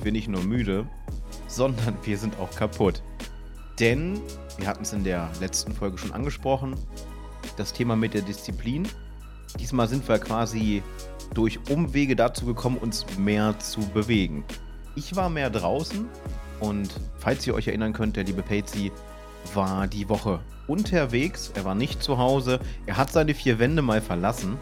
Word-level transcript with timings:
sind 0.00 0.06
wir 0.06 0.12
nicht 0.12 0.28
nur 0.28 0.42
müde, 0.42 0.86
sondern 1.46 1.94
wir 2.04 2.16
sind 2.16 2.38
auch 2.38 2.50
kaputt. 2.52 3.02
Denn, 3.78 4.18
wir 4.56 4.66
hatten 4.66 4.82
es 4.82 4.94
in 4.94 5.04
der 5.04 5.28
letzten 5.40 5.74
Folge 5.74 5.98
schon 5.98 6.12
angesprochen, 6.12 6.74
das 7.58 7.74
Thema 7.74 7.96
mit 7.96 8.14
der 8.14 8.22
Disziplin. 8.22 8.88
Diesmal 9.58 9.88
sind 9.88 10.08
wir 10.08 10.18
quasi 10.18 10.82
durch 11.34 11.58
Umwege 11.68 12.16
dazu 12.16 12.46
gekommen, 12.46 12.78
uns 12.78 13.04
mehr 13.18 13.58
zu 13.58 13.80
bewegen. 13.88 14.42
Ich 14.96 15.16
war 15.16 15.28
mehr 15.28 15.50
draußen 15.50 16.06
und 16.60 16.88
falls 17.18 17.46
ihr 17.46 17.52
euch 17.52 17.68
erinnern 17.68 17.92
könnt, 17.92 18.16
der 18.16 18.24
liebe 18.24 18.42
Patsy 18.42 18.90
war 19.52 19.86
die 19.86 20.08
Woche 20.08 20.40
unterwegs. 20.66 21.52
Er 21.54 21.66
war 21.66 21.74
nicht 21.74 22.02
zu 22.02 22.16
Hause. 22.16 22.58
Er 22.86 22.96
hat 22.96 23.12
seine 23.12 23.34
vier 23.34 23.58
Wände 23.58 23.82
mal 23.82 24.00
verlassen. 24.00 24.56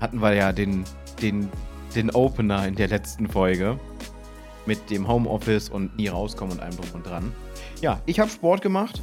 Hatten 0.00 0.22
wir 0.22 0.34
ja 0.34 0.52
den, 0.52 0.84
den, 1.20 1.50
den 1.94 2.10
Opener 2.10 2.66
in 2.66 2.74
der 2.74 2.88
letzten 2.88 3.28
Folge. 3.28 3.78
Mit 4.66 4.90
dem 4.90 5.08
Homeoffice 5.08 5.70
und 5.70 5.96
nie 5.96 6.08
rauskommen 6.08 6.54
und 6.54 6.62
allem 6.62 6.76
drum 6.76 6.88
und 6.92 7.06
dran. 7.06 7.32
Ja, 7.80 8.00
ich 8.06 8.20
habe 8.20 8.30
Sport 8.30 8.60
gemacht. 8.60 9.00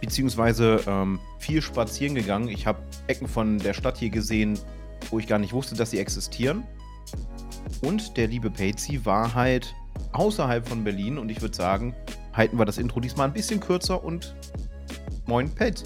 Beziehungsweise 0.00 0.80
ähm, 0.86 1.20
viel 1.38 1.60
spazieren 1.60 2.14
gegangen. 2.14 2.48
Ich 2.48 2.66
habe 2.66 2.78
Ecken 3.06 3.28
von 3.28 3.58
der 3.58 3.74
Stadt 3.74 3.98
hier 3.98 4.08
gesehen, 4.08 4.58
wo 5.10 5.18
ich 5.18 5.26
gar 5.26 5.38
nicht 5.38 5.52
wusste, 5.52 5.74
dass 5.74 5.90
sie 5.90 5.98
existieren. 5.98 6.62
Und 7.82 8.16
der 8.16 8.28
liebe 8.28 8.50
Patsy 8.50 9.04
war 9.04 9.34
halt 9.34 9.74
außerhalb 10.12 10.66
von 10.66 10.84
Berlin 10.84 11.18
und 11.18 11.28
ich 11.30 11.42
würde 11.42 11.56
sagen, 11.56 11.94
halten 12.32 12.58
wir 12.58 12.64
das 12.64 12.78
Intro 12.78 13.00
diesmal 13.00 13.28
ein 13.28 13.32
bisschen 13.32 13.60
kürzer 13.60 14.02
und 14.02 14.34
moin, 15.26 15.50
Pet. 15.50 15.82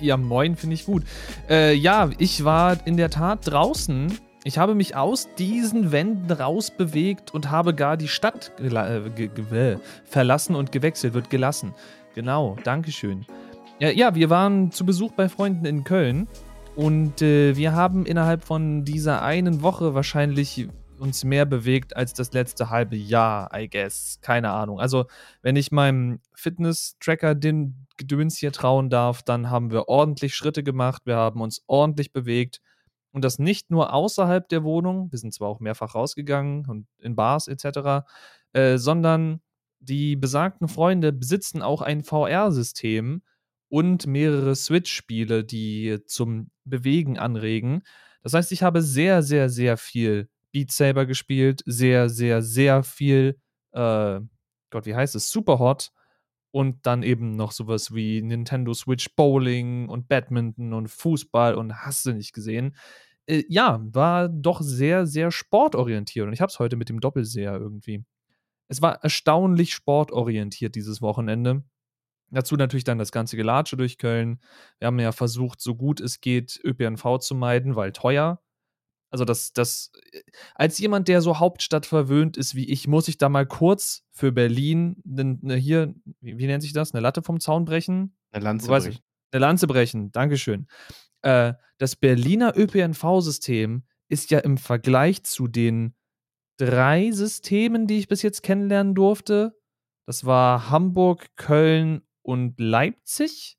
Ja, 0.00 0.16
moin, 0.16 0.56
finde 0.56 0.74
ich 0.74 0.86
gut. 0.86 1.04
Äh, 1.48 1.74
ja, 1.74 2.10
ich 2.18 2.44
war 2.44 2.86
in 2.86 2.96
der 2.96 3.10
Tat 3.10 3.40
draußen. 3.44 4.18
Ich 4.46 4.58
habe 4.58 4.76
mich 4.76 4.94
aus 4.94 5.28
diesen 5.36 5.90
Wänden 5.90 6.30
rausbewegt 6.30 7.34
und 7.34 7.50
habe 7.50 7.74
gar 7.74 7.96
die 7.96 8.06
Stadt 8.06 8.52
äh, 8.60 9.76
verlassen 10.04 10.54
und 10.54 10.70
gewechselt, 10.70 11.14
wird 11.14 11.30
gelassen. 11.30 11.74
Genau, 12.14 12.56
Dankeschön. 12.62 13.26
Ja, 13.80 13.90
ja, 13.90 14.14
wir 14.14 14.30
waren 14.30 14.70
zu 14.70 14.86
Besuch 14.86 15.10
bei 15.10 15.28
Freunden 15.28 15.66
in 15.66 15.82
Köln 15.82 16.28
und 16.76 17.22
äh, 17.22 17.56
wir 17.56 17.72
haben 17.72 18.06
innerhalb 18.06 18.44
von 18.44 18.84
dieser 18.84 19.20
einen 19.20 19.62
Woche 19.62 19.94
wahrscheinlich 19.94 20.68
uns 21.00 21.24
mehr 21.24 21.44
bewegt 21.44 21.96
als 21.96 22.12
das 22.12 22.32
letzte 22.32 22.70
halbe 22.70 22.94
Jahr, 22.94 23.50
I 23.52 23.68
guess. 23.68 24.20
Keine 24.22 24.52
Ahnung. 24.52 24.78
Also, 24.78 25.06
wenn 25.42 25.56
ich 25.56 25.72
meinem 25.72 26.20
Fitness-Tracker 26.34 27.34
den 27.34 27.88
Gedöns 27.96 28.38
hier 28.38 28.52
trauen 28.52 28.90
darf, 28.90 29.24
dann 29.24 29.50
haben 29.50 29.72
wir 29.72 29.88
ordentlich 29.88 30.36
Schritte 30.36 30.62
gemacht, 30.62 31.02
wir 31.04 31.16
haben 31.16 31.40
uns 31.40 31.64
ordentlich 31.66 32.12
bewegt. 32.12 32.60
Und 33.16 33.24
das 33.24 33.38
nicht 33.38 33.70
nur 33.70 33.94
außerhalb 33.94 34.46
der 34.46 34.62
Wohnung, 34.62 35.10
wir 35.10 35.18
sind 35.18 35.32
zwar 35.32 35.48
auch 35.48 35.58
mehrfach 35.58 35.94
rausgegangen 35.94 36.66
und 36.66 36.86
in 36.98 37.16
Bars 37.16 37.48
etc., 37.48 38.04
äh, 38.52 38.76
sondern 38.76 39.40
die 39.78 40.16
besagten 40.16 40.68
Freunde 40.68 41.14
besitzen 41.14 41.62
auch 41.62 41.80
ein 41.80 42.04
VR-System 42.04 43.22
und 43.70 44.06
mehrere 44.06 44.54
Switch-Spiele, 44.54 45.44
die 45.44 46.00
zum 46.04 46.50
Bewegen 46.64 47.18
anregen. 47.18 47.84
Das 48.22 48.34
heißt, 48.34 48.52
ich 48.52 48.62
habe 48.62 48.82
sehr, 48.82 49.22
sehr, 49.22 49.48
sehr 49.48 49.78
viel 49.78 50.28
Beat 50.52 50.70
Saber 50.70 51.06
gespielt, 51.06 51.62
sehr, 51.64 52.10
sehr, 52.10 52.42
sehr 52.42 52.82
viel, 52.82 53.40
äh, 53.72 54.20
Gott, 54.68 54.84
wie 54.84 54.94
heißt 54.94 55.14
es, 55.14 55.30
Superhot 55.30 55.90
und 56.50 56.84
dann 56.84 57.02
eben 57.02 57.34
noch 57.34 57.52
sowas 57.52 57.94
wie 57.94 58.20
Nintendo 58.20 58.74
Switch 58.74 59.16
Bowling 59.16 59.88
und 59.88 60.06
Badminton 60.06 60.74
und 60.74 60.88
Fußball 60.88 61.54
und 61.54 61.74
hast 61.82 62.04
du 62.04 62.12
nicht 62.12 62.34
gesehen. 62.34 62.76
Äh, 63.26 63.44
ja, 63.48 63.80
war 63.82 64.28
doch 64.28 64.60
sehr, 64.60 65.06
sehr 65.06 65.30
sportorientiert 65.30 66.26
und 66.26 66.32
ich 66.32 66.40
habe 66.40 66.50
es 66.50 66.58
heute 66.58 66.76
mit 66.76 66.88
dem 66.88 67.00
Doppelseher 67.00 67.54
irgendwie. 67.54 68.04
Es 68.68 68.82
war 68.82 69.02
erstaunlich 69.02 69.72
sportorientiert 69.72 70.74
dieses 70.74 71.00
Wochenende. 71.00 71.64
Dazu 72.30 72.56
natürlich 72.56 72.84
dann 72.84 72.98
das 72.98 73.12
ganze 73.12 73.36
Gelatsche 73.36 73.76
durch 73.76 73.98
Köln. 73.98 74.40
Wir 74.78 74.86
haben 74.86 74.98
ja 74.98 75.12
versucht, 75.12 75.60
so 75.60 75.76
gut 75.76 76.00
es 76.00 76.20
geht, 76.20 76.60
ÖPNV 76.64 77.18
zu 77.20 77.34
meiden, 77.36 77.76
weil 77.76 77.92
teuer. 77.92 78.42
Also 79.10 79.24
das, 79.24 79.52
das, 79.52 79.92
äh, 80.12 80.20
als 80.54 80.78
jemand, 80.78 81.08
der 81.08 81.22
so 81.22 81.38
Hauptstadt 81.38 81.86
verwöhnt 81.86 82.36
ist 82.36 82.54
wie 82.54 82.68
ich, 82.68 82.88
muss 82.88 83.08
ich 83.08 83.18
da 83.18 83.28
mal 83.28 83.46
kurz 83.46 84.04
für 84.10 84.32
Berlin 84.32 84.96
ne, 85.04 85.38
ne 85.40 85.54
hier, 85.54 85.94
wie, 86.20 86.38
wie, 86.38 86.46
nennt 86.46 86.62
sich 86.62 86.72
das, 86.72 86.92
eine 86.92 87.00
Latte 87.00 87.22
vom 87.22 87.38
Zaun 87.38 87.64
brechen? 87.64 88.16
Eine 88.32 88.44
Lanze 88.44 88.66
brechen. 88.66 88.92
Ich, 88.92 89.02
eine 89.30 89.40
Lanze 89.40 89.66
brechen, 89.68 90.10
Dankeschön. 90.10 90.66
Äh, 91.22 91.54
das 91.78 91.96
Berliner 91.96 92.56
ÖPNV-System 92.56 93.84
ist 94.08 94.30
ja 94.30 94.38
im 94.38 94.56
Vergleich 94.56 95.24
zu 95.24 95.48
den 95.48 95.94
drei 96.58 97.10
Systemen, 97.10 97.86
die 97.86 97.98
ich 97.98 98.08
bis 98.08 98.22
jetzt 98.22 98.42
kennenlernen 98.42 98.94
durfte, 98.94 99.58
das 100.06 100.24
war 100.24 100.70
Hamburg, 100.70 101.36
Köln 101.36 102.02
und 102.22 102.60
Leipzig, 102.60 103.58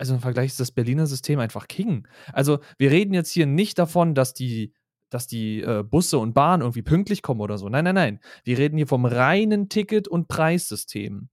also 0.00 0.14
im 0.14 0.20
Vergleich 0.20 0.46
ist 0.46 0.60
das 0.60 0.72
Berliner 0.72 1.06
System 1.06 1.38
einfach 1.40 1.68
King. 1.68 2.08
Also 2.32 2.60
wir 2.78 2.90
reden 2.90 3.12
jetzt 3.12 3.30
hier 3.30 3.44
nicht 3.44 3.78
davon, 3.78 4.14
dass 4.14 4.32
die, 4.32 4.72
dass 5.10 5.26
die 5.26 5.60
äh, 5.60 5.82
Busse 5.82 6.18
und 6.18 6.32
Bahnen 6.32 6.62
irgendwie 6.62 6.80
pünktlich 6.80 7.20
kommen 7.20 7.42
oder 7.42 7.58
so. 7.58 7.68
Nein, 7.68 7.84
nein, 7.84 7.96
nein. 7.96 8.20
Wir 8.42 8.56
reden 8.56 8.78
hier 8.78 8.86
vom 8.86 9.04
reinen 9.04 9.68
Ticket- 9.68 10.08
und 10.08 10.26
Preissystem. 10.26 11.28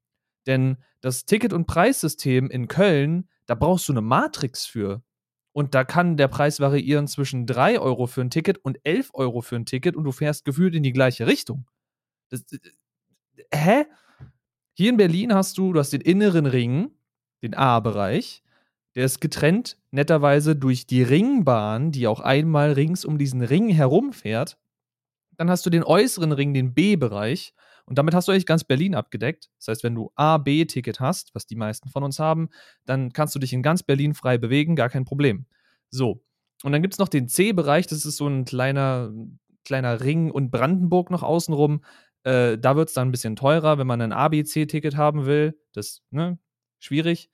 Denn 0.47 0.83
das 0.99 1.23
Ticket- 1.23 1.53
und 1.53 1.65
Preissystem 1.65 2.49
in 2.49 2.67
Köln, 2.67 3.29
da 3.45 3.55
brauchst 3.55 3.87
du 3.87 3.93
eine 3.93 4.01
Matrix 4.01 4.65
für. 4.65 5.01
Und 5.57 5.73
da 5.73 5.83
kann 5.83 6.17
der 6.17 6.27
Preis 6.27 6.59
variieren 6.59 7.07
zwischen 7.07 7.47
3 7.47 7.79
Euro 7.79 8.05
für 8.05 8.21
ein 8.21 8.29
Ticket 8.29 8.59
und 8.59 8.77
11 8.83 9.09
Euro 9.15 9.41
für 9.41 9.55
ein 9.55 9.65
Ticket 9.65 9.95
und 9.95 10.03
du 10.03 10.11
fährst 10.11 10.45
gefühlt 10.45 10.75
in 10.75 10.83
die 10.83 10.91
gleiche 10.91 11.25
Richtung. 11.25 11.65
Das, 12.29 12.43
äh, 12.51 12.59
hä? 13.51 13.85
Hier 14.73 14.91
in 14.91 14.97
Berlin 14.97 15.33
hast 15.33 15.57
du, 15.57 15.73
du 15.73 15.79
hast 15.79 15.93
den 15.93 16.01
inneren 16.01 16.45
Ring, 16.45 16.91
den 17.41 17.55
A-Bereich, 17.55 18.43
der 18.93 19.05
ist 19.05 19.19
getrennt, 19.19 19.79
netterweise, 19.89 20.55
durch 20.55 20.85
die 20.85 21.01
Ringbahn, 21.01 21.91
die 21.91 22.05
auch 22.05 22.19
einmal 22.19 22.73
rings 22.73 23.03
um 23.03 23.17
diesen 23.17 23.41
Ring 23.41 23.67
herumfährt. 23.69 24.59
Dann 25.37 25.49
hast 25.49 25.65
du 25.65 25.71
den 25.71 25.83
äußeren 25.83 26.33
Ring, 26.33 26.53
den 26.53 26.75
B-Bereich. 26.75 27.55
Und 27.87 27.97
damit 27.97 28.13
hast 28.13 28.27
du 28.27 28.31
eigentlich 28.31 28.45
ganz 28.45 28.63
Berlin 28.63 28.95
abgedeckt. 28.95 29.49
Das 29.57 29.69
heißt, 29.69 29.83
wenn 29.83 29.95
du 29.95 30.11
A-B-Ticket 30.15 30.99
hast, 30.99 31.33
was 31.33 31.47
die 31.47 31.55
meisten 31.55 31.89
von 31.89 32.03
uns 32.03 32.19
haben, 32.19 32.49
dann 32.85 33.13
kannst 33.13 33.33
du 33.33 33.39
dich 33.39 33.53
in 33.53 33.63
ganz 33.63 33.81
Berlin 33.81 34.13
frei 34.13 34.37
bewegen, 34.37 34.75
gar 34.75 34.89
kein 34.89 35.05
Problem. 35.05 35.45
So. 35.89 36.23
Und 36.63 36.73
dann 36.73 36.81
gibt 36.81 36.93
es 36.93 36.99
noch 36.99 37.07
den 37.07 37.27
C-Bereich, 37.27 37.87
das 37.87 38.05
ist 38.05 38.17
so 38.17 38.27
ein 38.27 38.45
kleiner, 38.45 39.13
kleiner 39.63 40.01
Ring 40.01 40.31
und 40.31 40.51
Brandenburg 40.51 41.11
noch 41.11 41.23
außenrum. 41.23 41.83
Äh, 42.23 42.57
da 42.57 42.75
wird 42.75 42.89
es 42.89 42.93
dann 42.93 43.07
ein 43.07 43.11
bisschen 43.11 43.35
teurer, 43.35 43.77
wenn 43.77 43.87
man 43.87 44.01
ein 44.01 44.11
A-B-C-Ticket 44.11 44.97
haben 44.97 45.25
will. 45.25 45.57
Das, 45.73 46.01
ne, 46.11 46.39
schwierig 46.79 47.29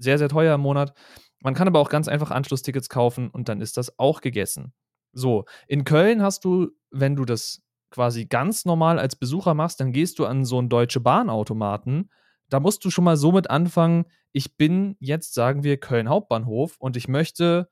sehr, 0.00 0.18
sehr 0.18 0.28
teuer 0.28 0.54
im 0.54 0.62
Monat. 0.62 0.94
Man 1.40 1.54
kann 1.54 1.68
aber 1.68 1.78
auch 1.78 1.90
ganz 1.90 2.08
einfach 2.08 2.30
Anschlusstickets 2.30 2.88
kaufen 2.88 3.30
und 3.30 3.48
dann 3.48 3.60
ist 3.60 3.76
das 3.76 3.98
auch 3.98 4.20
gegessen. 4.20 4.72
So, 5.12 5.44
in 5.66 5.84
Köln 5.84 6.22
hast 6.22 6.44
du, 6.44 6.70
wenn 6.90 7.16
du 7.16 7.24
das 7.24 7.62
quasi 7.90 8.26
ganz 8.26 8.64
normal 8.64 8.98
als 8.98 9.16
Besucher 9.16 9.54
machst, 9.54 9.80
dann 9.80 9.92
gehst 9.92 10.18
du 10.18 10.26
an 10.26 10.44
so 10.44 10.58
einen 10.58 10.68
Deutsche 10.68 11.00
Bahnautomaten. 11.00 12.10
Da 12.48 12.60
musst 12.60 12.84
du 12.84 12.90
schon 12.90 13.04
mal 13.04 13.16
so 13.16 13.32
mit 13.32 13.50
anfangen, 13.50 14.06
ich 14.32 14.56
bin 14.56 14.96
jetzt, 15.00 15.34
sagen 15.34 15.64
wir, 15.64 15.76
Köln 15.76 16.08
Hauptbahnhof 16.08 16.76
und 16.78 16.96
ich 16.96 17.08
möchte 17.08 17.68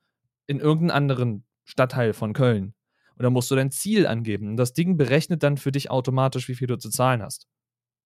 in 0.47 0.59
irgendeinen 0.59 0.97
anderen 0.97 1.45
Stadtteil 1.63 2.13
von 2.13 2.33
Köln. 2.33 2.73
Und 3.15 3.23
dann 3.23 3.33
musst 3.33 3.51
du 3.51 3.55
dein 3.55 3.71
Ziel 3.71 4.07
angeben. 4.07 4.49
Und 4.49 4.57
das 4.57 4.73
Ding 4.73 4.97
berechnet 4.97 5.43
dann 5.43 5.57
für 5.57 5.71
dich 5.71 5.91
automatisch, 5.91 6.47
wie 6.47 6.55
viel 6.55 6.67
du 6.67 6.77
zu 6.77 6.89
zahlen 6.89 7.21
hast. 7.21 7.47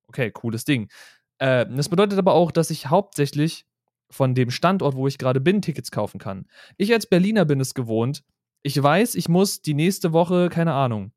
Okay, 0.08 0.32
cooles 0.32 0.66
Ding. 0.66 0.90
Äh, 1.38 1.66
das 1.68 1.90
bedeutet 1.90 2.20
aber 2.20 2.34
auch, 2.34 2.52
dass 2.52 2.70
ich 2.70 2.88
hauptsächlich 2.88 3.66
von 4.10 4.36
dem 4.36 4.52
Standort, 4.52 4.96
wo 4.96 5.08
ich 5.08 5.18
gerade 5.18 5.42
bin, 5.42 5.62
Tickets 5.62 5.92
kaufen 5.92 6.20
kann. 6.20 6.46
Ich 6.78 6.94
als 6.94 7.08
Berliner 7.08 7.46
bin 7.46 7.60
es 7.60 7.74
gewohnt. 7.74 8.24
Ich 8.62 8.82
weiß, 8.82 9.16
ich 9.16 9.30
muss 9.30 9.62
die 9.62 9.74
nächste 9.74 10.14
Woche, 10.14 10.50
keine 10.50 10.74
Ahnung, 10.74 11.12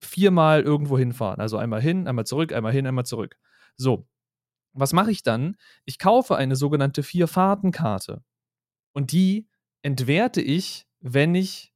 viermal 0.00 0.62
irgendwo 0.62 0.98
hinfahren. 0.98 1.40
Also 1.40 1.56
einmal 1.56 1.80
hin, 1.80 2.08
einmal 2.08 2.26
zurück, 2.26 2.52
einmal 2.52 2.72
hin, 2.72 2.86
einmal 2.86 3.06
zurück. 3.06 3.36
So. 3.76 4.06
Was 4.72 4.92
mache 4.92 5.10
ich 5.10 5.22
dann? 5.22 5.56
Ich 5.84 5.98
kaufe 5.98 6.36
eine 6.36 6.54
sogenannte 6.54 7.02
Vier-Fahrten-Karte. 7.02 8.22
Und 8.92 9.10
die 9.10 9.48
entwerte 9.82 10.40
ich, 10.40 10.86
wenn 11.00 11.34
ich 11.34 11.72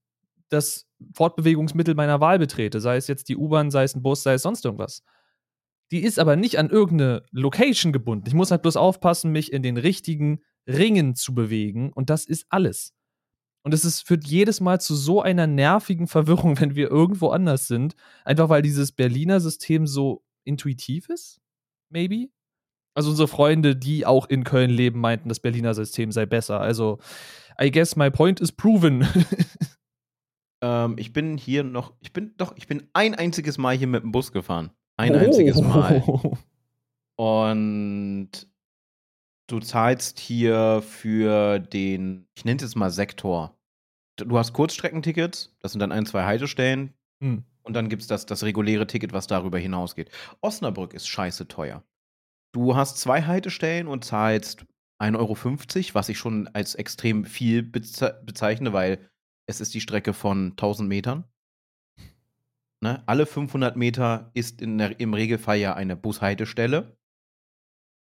das 0.49 0.87
Fortbewegungsmittel 1.13 1.95
meiner 1.95 2.21
Wahl 2.21 2.39
betrete. 2.39 2.81
Sei 2.81 2.97
es 2.97 3.09
jetzt 3.09 3.29
die 3.29 3.37
U-Bahn, 3.37 3.71
sei 3.71 3.85
es 3.85 3.95
ein 3.95 4.03
Bus, 4.03 4.23
sei 4.23 4.35
es 4.35 4.43
sonst 4.43 4.65
irgendwas. 4.65 5.03
Die 5.91 6.03
ist 6.03 6.19
aber 6.19 6.37
nicht 6.37 6.59
an 6.59 6.71
irgendeine 6.71 7.25
Location 7.31 7.93
gebunden. 7.93 8.27
Ich 8.27 8.35
muss 8.35 8.51
halt 8.51 8.63
bloß 8.63 8.77
aufpassen, 8.77 9.33
mich 9.33 9.53
in 9.53 9.63
den 9.63 9.77
richtigen 9.77 10.41
Ringen 10.67 11.15
zu 11.15 11.35
bewegen 11.35 11.93
und 11.93 12.11
das 12.11 12.25
ist 12.25 12.47
alles. 12.49 12.95
Und 13.65 13.73
es 13.75 14.03
führt 14.03 14.27
jedes 14.27 14.61
Mal 14.61 14.81
zu 14.81 14.95
so 14.95 15.23
einer 15.23 15.47
nervigen 15.47 16.07
Verwirrung, 16.07 16.59
wenn 16.61 16.77
wir 16.77 16.91
irgendwo 16.91 17.31
anders 17.31 17.67
sind. 17.67 17.97
Einfach 18.25 18.49
weil 18.49 18.63
dieses 18.63 18.93
Berliner 18.93 19.41
System 19.41 19.87
so 19.87 20.23
intuitiv 20.45 21.09
ist? 21.09 21.41
Maybe? 21.89 22.29
Also 22.95 23.11
unsere 23.11 23.27
Freunde, 23.27 23.75
die 23.75 24.07
auch 24.07 24.29
in 24.29 24.45
Köln 24.45 24.71
leben, 24.71 25.01
meinten, 25.01 25.29
das 25.29 25.41
Berliner 25.41 25.75
System 25.75 26.13
sei 26.13 26.27
besser. 26.27 26.61
Also, 26.61 27.01
I 27.61 27.71
guess 27.73 27.97
my 27.97 28.11
point 28.11 28.41
is 28.41 28.53
proven. 28.53 29.07
Ähm, 30.65 30.97
ich 30.97 31.13
bin 31.13 31.37
hier 31.37 31.63
noch, 31.63 31.93
ich 32.01 32.15
bin 32.15 32.33
doch, 32.39 32.57
ich 32.57 32.67
bin 32.67 32.89
ein 32.95 33.15
einziges 33.15 33.59
Mal 33.59 33.77
hier 33.77 33.87
mit 33.87 34.03
dem 34.03 34.13
Bus 34.13 34.33
gefahren. 34.33 34.71
Ein 34.97 35.15
oh. 35.15 35.19
einziges 35.19 35.61
Mal. 35.61 36.03
Und 37.17 38.31
du 39.47 39.61
zahlst 39.61 40.19
hier 40.19 40.83
für 40.83 41.59
den, 41.59 42.27
ich 42.35 42.45
nenne 42.45 42.57
es 42.57 42.63
jetzt 42.63 42.77
mal 42.77 42.91
Sektor. 42.91 43.59
Du 44.17 44.39
hast 44.39 44.53
Kurzstreckentickets, 44.53 45.55
das 45.61 45.73
sind 45.73 45.81
dann 45.81 45.93
ein, 45.93 46.07
zwei 46.07 46.25
Haltestellen. 46.25 46.95
Hm. 47.21 47.45
Und 47.63 47.75
dann 47.75 47.89
gibt 47.89 48.03
es 48.03 48.09
das, 48.09 48.27
das 48.27 48.45
reguläre 48.45 48.87
Ticket, 48.87 49.13
was 49.13 49.27
darüber 49.27 49.59
hinausgeht. 49.59 50.11
Osnabrück 50.41 50.93
ist 50.93 51.09
scheiße 51.09 51.49
teuer. 51.49 51.83
Du 52.53 52.77
hast 52.77 52.99
zwei 52.99 53.23
Haltestellen 53.23 53.89
und 53.89 54.05
zahlst 54.05 54.67
1,50 55.03 55.17
Euro, 55.19 55.95
was 55.95 56.09
ich 56.09 56.19
schon 56.19 56.49
als 56.49 56.75
extrem 56.75 57.25
viel 57.25 57.63
beze 57.63 58.23
bezeichne, 58.25 58.73
weil 58.73 59.11
es 59.47 59.61
ist 59.61 59.75
die 59.75 59.81
Strecke 59.81 60.13
von 60.13 60.51
1000 60.51 60.89
Metern. 60.89 61.25
Ne? 62.83 63.03
Alle 63.07 63.27
500 63.27 63.77
Meter 63.77 64.31
ist 64.35 64.61
der, 64.61 65.01
im 65.01 65.15
Regelfall 65.15 65.59
ja 65.59 65.75
eine 65.75 65.97
Bushaltestelle. 65.97 66.97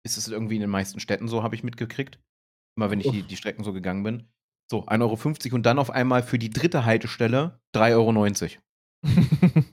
Ist 0.02 0.16
es 0.16 0.28
irgendwie 0.28 0.56
in 0.56 0.62
den 0.62 0.70
meisten 0.70 1.00
Städten 1.00 1.28
so, 1.28 1.42
habe 1.42 1.54
ich 1.54 1.62
mitgekriegt. 1.62 2.18
Immer 2.76 2.90
wenn 2.90 3.00
ich 3.00 3.10
die, 3.10 3.22
die, 3.22 3.36
Strecken 3.36 3.64
so 3.64 3.72
gegangen 3.72 4.02
bin. 4.02 4.28
So, 4.70 4.86
1,50 4.86 5.46
Euro 5.46 5.56
und 5.56 5.66
dann 5.66 5.78
auf 5.78 5.90
einmal 5.90 6.22
für 6.22 6.38
die 6.38 6.50
dritte 6.50 6.84
Haltestelle 6.84 7.60
3,90 7.74 7.96
Euro. 7.96 8.12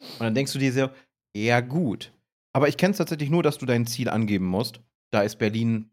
und 0.00 0.20
dann 0.20 0.34
denkst 0.34 0.52
du 0.52 0.58
dir 0.58 0.72
so, 0.72 0.90
ja 1.36 1.60
gut. 1.60 2.12
Aber 2.54 2.68
ich 2.68 2.76
kenne 2.76 2.92
es 2.92 2.98
tatsächlich 2.98 3.30
nur, 3.30 3.42
dass 3.42 3.58
du 3.58 3.66
dein 3.66 3.86
Ziel 3.86 4.08
angeben 4.08 4.46
musst. 4.46 4.80
Da 5.12 5.22
ist 5.22 5.36
Berlin 5.36 5.90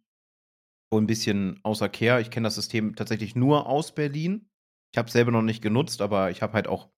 wohl 0.92 1.02
ein 1.02 1.08
bisschen 1.08 1.60
außer 1.64 1.90
Kehr. 1.90 2.20
Ich 2.20 2.32
kenne 2.32 2.48
das 2.48 2.56
System 2.56 2.96
tatsächlich 2.96 3.36
nur 3.36 3.68
aus 3.68 3.94
Berlin. 3.94 4.50
Ich 4.94 4.98
habe 4.98 5.08
es 5.08 5.14
selber 5.14 5.32
noch 5.32 5.42
nicht 5.42 5.62
genutzt, 5.62 6.02
aber 6.02 6.32
ich 6.32 6.42
habe 6.42 6.54
halt 6.54 6.68
auch 6.68 6.90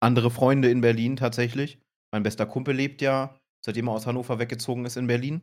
andere 0.00 0.30
Freunde 0.30 0.70
in 0.70 0.80
Berlin 0.80 1.16
tatsächlich. 1.16 1.80
Mein 2.12 2.22
bester 2.22 2.46
Kumpel 2.46 2.74
lebt 2.74 3.02
ja, 3.02 3.40
seitdem 3.66 3.88
er 3.88 3.92
aus 3.92 4.06
Hannover 4.06 4.38
weggezogen 4.38 4.84
ist 4.84 4.96
in 4.96 5.08
Berlin. 5.08 5.42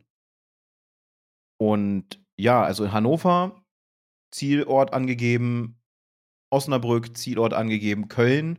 Und 1.60 2.24
ja, 2.36 2.64
also 2.64 2.84
in 2.84 2.92
Hannover 2.92 3.62
Zielort 4.32 4.92
angegeben, 4.92 5.78
Osnabrück 6.50 7.16
Zielort 7.16 7.52
angegeben, 7.52 8.08
Köln. 8.08 8.58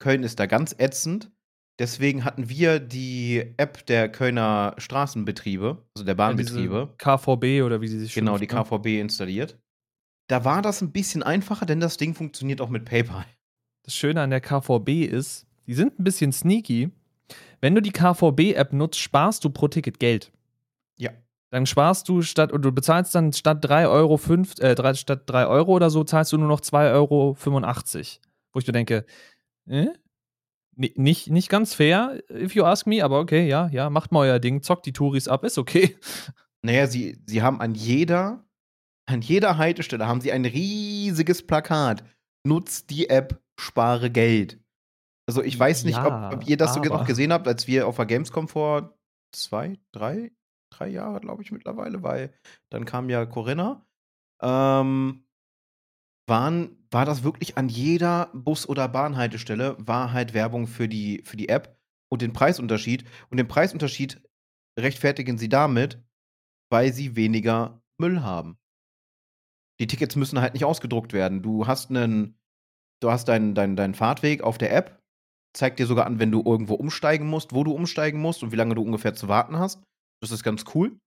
Köln 0.00 0.24
ist 0.24 0.38
da 0.38 0.46
ganz 0.46 0.74
ätzend. 0.78 1.30
Deswegen 1.78 2.24
hatten 2.24 2.48
wir 2.48 2.78
die 2.80 3.54
App 3.56 3.86
der 3.86 4.10
Kölner 4.10 4.74
Straßenbetriebe, 4.78 5.84
also 5.96 6.04
der 6.04 6.14
Bahnbetriebe. 6.14 6.90
Ja, 6.90 7.16
KVB 7.16 7.64
oder 7.64 7.80
wie 7.80 7.88
sie 7.88 7.98
sich 7.98 8.14
Genau, 8.14 8.38
die 8.38 8.46
KVB 8.46 8.84
ne? 8.84 9.00
installiert. 9.00 9.58
Da 10.28 10.44
war 10.44 10.60
das 10.60 10.82
ein 10.82 10.92
bisschen 10.92 11.22
einfacher, 11.22 11.66
denn 11.66 11.80
das 11.80 11.96
Ding 11.96 12.14
funktioniert 12.14 12.60
auch 12.60 12.68
mit 12.68 12.84
PayPal. 12.84 13.26
Das 13.84 13.94
Schöne 13.94 14.22
an 14.22 14.30
der 14.30 14.40
KVB 14.40 15.04
ist, 15.04 15.46
die 15.66 15.74
sind 15.74 15.98
ein 15.98 16.04
bisschen 16.04 16.32
sneaky. 16.32 16.90
Wenn 17.60 17.74
du 17.74 17.82
die 17.82 17.92
KVB-App 17.92 18.72
nutzt, 18.72 18.98
sparst 18.98 19.44
du 19.44 19.50
pro 19.50 19.68
Ticket 19.68 19.98
Geld. 19.98 20.32
Ja. 20.96 21.10
Dann 21.50 21.66
sparst 21.66 22.08
du 22.08 22.22
statt, 22.22 22.52
und 22.52 22.62
du 22.62 22.72
bezahlst 22.72 23.14
dann 23.14 23.32
statt 23.32 23.58
3 23.62 23.88
Euro, 23.88 24.16
5, 24.16 24.58
äh, 24.60 24.74
3, 24.74 24.94
statt 24.94 25.22
3 25.26 25.46
Euro 25.46 25.72
oder 25.72 25.90
so, 25.90 26.04
zahlst 26.04 26.32
du 26.32 26.38
nur 26.38 26.48
noch 26.48 26.60
2,85 26.60 26.92
Euro. 26.92 27.36
Wo 28.52 28.58
ich 28.58 28.66
mir 28.66 28.72
denke, 28.72 29.04
äh? 29.66 29.86
nicht, 30.76 31.30
nicht 31.30 31.48
ganz 31.48 31.74
fair, 31.74 32.20
if 32.30 32.54
you 32.54 32.64
ask 32.64 32.86
me, 32.86 33.04
aber 33.04 33.20
okay, 33.20 33.46
ja, 33.46 33.68
ja, 33.68 33.90
macht 33.90 34.12
mal 34.12 34.20
euer 34.20 34.38
Ding, 34.38 34.62
zockt 34.62 34.86
die 34.86 34.92
Touris 34.92 35.28
ab, 35.28 35.44
ist 35.44 35.58
okay. 35.58 35.96
Naja, 36.62 36.86
sie, 36.86 37.20
sie 37.26 37.42
haben 37.42 37.60
an 37.60 37.74
jeder, 37.74 38.42
an 39.06 39.20
jeder 39.20 39.58
Haltestelle 39.58 40.08
haben 40.08 40.22
sie 40.22 40.32
ein 40.32 40.46
riesiges 40.46 41.46
Plakat. 41.46 42.02
Nutzt 42.42 42.88
die 42.88 43.10
App, 43.10 43.38
spare 43.60 44.10
Geld. 44.10 44.58
Also 45.26 45.42
ich 45.42 45.58
weiß 45.58 45.84
nicht, 45.84 45.96
ja, 45.96 46.28
ob, 46.28 46.34
ob, 46.34 46.48
ihr 46.48 46.56
das 46.56 46.74
so 46.74 46.80
noch 46.80 47.06
gesehen 47.06 47.32
habt, 47.32 47.48
als 47.48 47.66
wir 47.66 47.86
auf 47.86 47.96
der 47.96 48.06
Gamescom 48.06 48.48
vor 48.48 48.98
zwei, 49.32 49.78
drei, 49.92 50.32
drei 50.70 50.88
Jahre, 50.88 51.20
glaube 51.20 51.42
ich, 51.42 51.50
mittlerweile, 51.50 52.02
weil 52.02 52.32
dann 52.70 52.84
kam 52.84 53.08
ja 53.08 53.24
Corinna. 53.24 53.86
Ähm, 54.42 55.24
waren, 56.26 56.76
war 56.90 57.04
das 57.04 57.22
wirklich 57.22 57.56
an 57.58 57.68
jeder 57.68 58.30
Bus- 58.32 58.68
oder 58.68 58.88
Bahnhaltestelle, 58.88 59.76
war 59.78 60.12
halt 60.12 60.34
Werbung 60.34 60.66
für 60.66 60.88
die, 60.88 61.22
für 61.24 61.36
die 61.36 61.48
App 61.48 61.78
und 62.10 62.22
den 62.22 62.32
Preisunterschied. 62.32 63.04
Und 63.30 63.38
den 63.38 63.48
Preisunterschied 63.48 64.22
rechtfertigen 64.78 65.38
sie 65.38 65.48
damit, 65.48 66.02
weil 66.70 66.92
sie 66.92 67.16
weniger 67.16 67.82
Müll 67.98 68.22
haben. 68.22 68.58
Die 69.80 69.86
Tickets 69.86 70.16
müssen 70.16 70.40
halt 70.40 70.54
nicht 70.54 70.64
ausgedruckt 70.64 71.12
werden. 71.12 71.42
Du 71.42 71.66
hast 71.66 71.90
einen, 71.90 72.38
du 73.00 73.10
hast 73.10 73.28
deinen, 73.28 73.54
deinen, 73.54 73.76
deinen 73.76 73.94
Fahrtweg 73.94 74.42
auf 74.42 74.56
der 74.56 74.74
App, 74.74 75.02
zeigt 75.54 75.78
dir 75.78 75.86
sogar 75.86 76.06
an, 76.06 76.18
wenn 76.18 76.30
du 76.30 76.42
irgendwo 76.44 76.74
umsteigen 76.74 77.26
musst, 77.26 77.54
wo 77.54 77.64
du 77.64 77.72
umsteigen 77.72 78.20
musst 78.20 78.42
und 78.42 78.52
wie 78.52 78.56
lange 78.56 78.74
du 78.74 78.82
ungefähr 78.82 79.14
zu 79.14 79.28
warten 79.28 79.58
hast. 79.58 79.82
Das 80.20 80.30
ist 80.30 80.44
ganz 80.44 80.64
cool. 80.74 80.98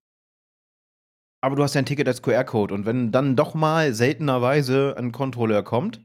Aber 1.43 1.55
du 1.55 1.63
hast 1.63 1.75
ja 1.75 1.79
ein 1.79 1.85
Ticket 1.85 2.07
als 2.07 2.21
QR-Code 2.21 2.73
und 2.73 2.85
wenn 2.85 3.11
dann 3.11 3.35
doch 3.35 3.53
mal 3.53 3.93
seltenerweise 3.93 4.95
ein 4.97 5.11
Controller 5.11 5.61
kommt, 5.61 6.01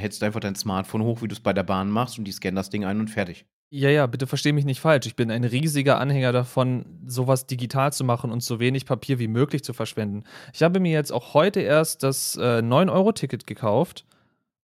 hältst 0.00 0.20
du 0.20 0.26
einfach 0.26 0.40
dein 0.40 0.56
Smartphone 0.56 1.02
hoch, 1.02 1.22
wie 1.22 1.28
du 1.28 1.34
es 1.34 1.40
bei 1.40 1.52
der 1.52 1.62
Bahn 1.62 1.90
machst 1.90 2.18
und 2.18 2.24
die 2.24 2.32
scannen 2.32 2.56
das 2.56 2.70
Ding 2.70 2.84
ein 2.84 3.00
und 3.00 3.08
fertig. 3.08 3.46
Ja, 3.70 3.90
ja, 3.90 4.06
bitte 4.06 4.28
versteh 4.28 4.52
mich 4.52 4.64
nicht 4.64 4.80
falsch. 4.80 5.06
Ich 5.06 5.16
bin 5.16 5.30
ein 5.30 5.42
riesiger 5.42 5.98
Anhänger 5.98 6.30
davon, 6.30 7.00
sowas 7.04 7.46
digital 7.46 7.92
zu 7.92 8.04
machen 8.04 8.30
und 8.30 8.42
so 8.42 8.60
wenig 8.60 8.86
Papier 8.86 9.18
wie 9.18 9.26
möglich 9.26 9.64
zu 9.64 9.72
verschwenden. 9.72 10.22
Ich 10.52 10.62
habe 10.62 10.78
mir 10.78 10.92
jetzt 10.92 11.10
auch 11.10 11.34
heute 11.34 11.60
erst 11.60 12.04
das 12.04 12.36
äh, 12.36 12.60
9-Euro-Ticket 12.60 13.46
gekauft. 13.46 14.06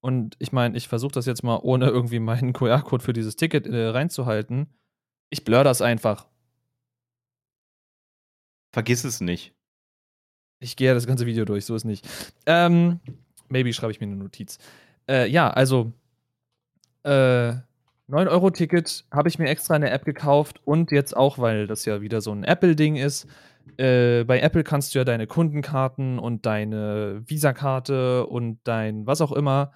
Und 0.02 0.34
ich 0.40 0.50
meine, 0.50 0.76
ich 0.76 0.88
versuche 0.88 1.12
das 1.12 1.26
jetzt 1.26 1.44
mal, 1.44 1.60
ohne 1.62 1.87
irgendwie 1.87 2.19
meinen 2.19 2.52
QR-Code 2.52 3.02
für 3.02 3.12
dieses 3.12 3.37
Ticket 3.37 3.66
äh, 3.66 3.88
reinzuhalten. 3.88 4.66
Ich 5.31 5.44
blur 5.44 5.64
das 5.64 5.81
einfach. 5.81 6.26
Vergiss 8.72 9.04
es 9.04 9.20
nicht. 9.20 9.54
Ich 10.58 10.76
gehe 10.76 10.88
ja 10.88 10.94
das 10.94 11.06
ganze 11.06 11.25
Video 11.26 11.44
durch, 11.44 11.64
so 11.64 11.75
ist 11.75 11.84
nicht. 11.84 12.06
Ähm, 12.46 13.00
maybe 13.49 13.72
schreibe 13.72 13.93
ich 13.93 14.00
mir 14.00 14.06
eine 14.06 14.16
Notiz. 14.16 14.58
Äh, 15.09 15.28
ja, 15.28 15.50
also 15.50 15.92
äh, 17.04 17.54
9-Euro-Ticket 18.09 19.04
habe 19.12 19.28
ich 19.28 19.38
mir 19.38 19.49
extra 19.49 19.76
in 19.76 19.82
der 19.82 19.92
App 19.92 20.04
gekauft 20.04 20.61
und 20.64 20.90
jetzt 20.90 21.16
auch, 21.16 21.38
weil 21.38 21.66
das 21.66 21.85
ja 21.85 22.00
wieder 22.00 22.21
so 22.21 22.32
ein 22.32 22.44
Apple-Ding 22.44 22.97
ist. 22.97 23.26
Äh, 23.76 24.25
bei 24.25 24.40
Apple 24.40 24.64
kannst 24.64 24.94
du 24.94 24.99
ja 24.99 25.04
deine 25.04 25.26
Kundenkarten 25.26 26.18
und 26.18 26.44
deine 26.44 27.23
Visa-Karte 27.26 28.26
und 28.26 28.59
dein 28.64 29.06
was 29.06 29.21
auch 29.21 29.32
immer, 29.32 29.73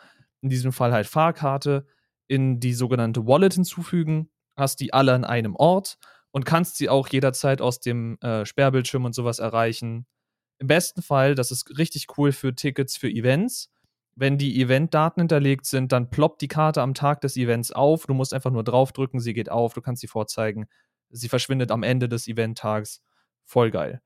in 0.46 0.50
diesem 0.50 0.72
Fall 0.72 0.92
halt 0.92 1.08
Fahrkarte, 1.08 1.86
in 2.28 2.60
die 2.60 2.72
sogenannte 2.72 3.26
Wallet 3.26 3.54
hinzufügen. 3.54 4.30
Hast 4.56 4.80
die 4.80 4.94
alle 4.94 5.12
an 5.12 5.24
einem 5.24 5.56
Ort 5.56 5.98
und 6.30 6.46
kannst 6.46 6.76
sie 6.76 6.88
auch 6.88 7.08
jederzeit 7.08 7.60
aus 7.60 7.80
dem 7.80 8.16
äh, 8.20 8.46
Sperrbildschirm 8.46 9.04
und 9.04 9.14
sowas 9.14 9.40
erreichen. 9.40 10.06
Im 10.58 10.68
besten 10.68 11.02
Fall, 11.02 11.34
das 11.34 11.50
ist 11.50 11.76
richtig 11.78 12.06
cool 12.16 12.30
für 12.30 12.54
Tickets 12.54 12.96
für 12.96 13.10
Events. 13.10 13.70
Wenn 14.14 14.38
die 14.38 14.60
Eventdaten 14.60 15.20
hinterlegt 15.20 15.66
sind, 15.66 15.92
dann 15.92 16.08
ploppt 16.08 16.40
die 16.40 16.48
Karte 16.48 16.80
am 16.80 16.94
Tag 16.94 17.20
des 17.20 17.36
Events 17.36 17.72
auf. 17.72 18.06
Du 18.06 18.14
musst 18.14 18.32
einfach 18.32 18.52
nur 18.52 18.64
draufdrücken, 18.64 19.20
sie 19.20 19.34
geht 19.34 19.50
auf, 19.50 19.74
du 19.74 19.82
kannst 19.82 20.00
sie 20.00 20.06
vorzeigen. 20.06 20.66
Sie 21.10 21.28
verschwindet 21.28 21.70
am 21.72 21.82
Ende 21.82 22.08
des 22.08 22.28
Eventtags. 22.28 23.02
Voll 23.44 23.70
geil. 23.70 24.00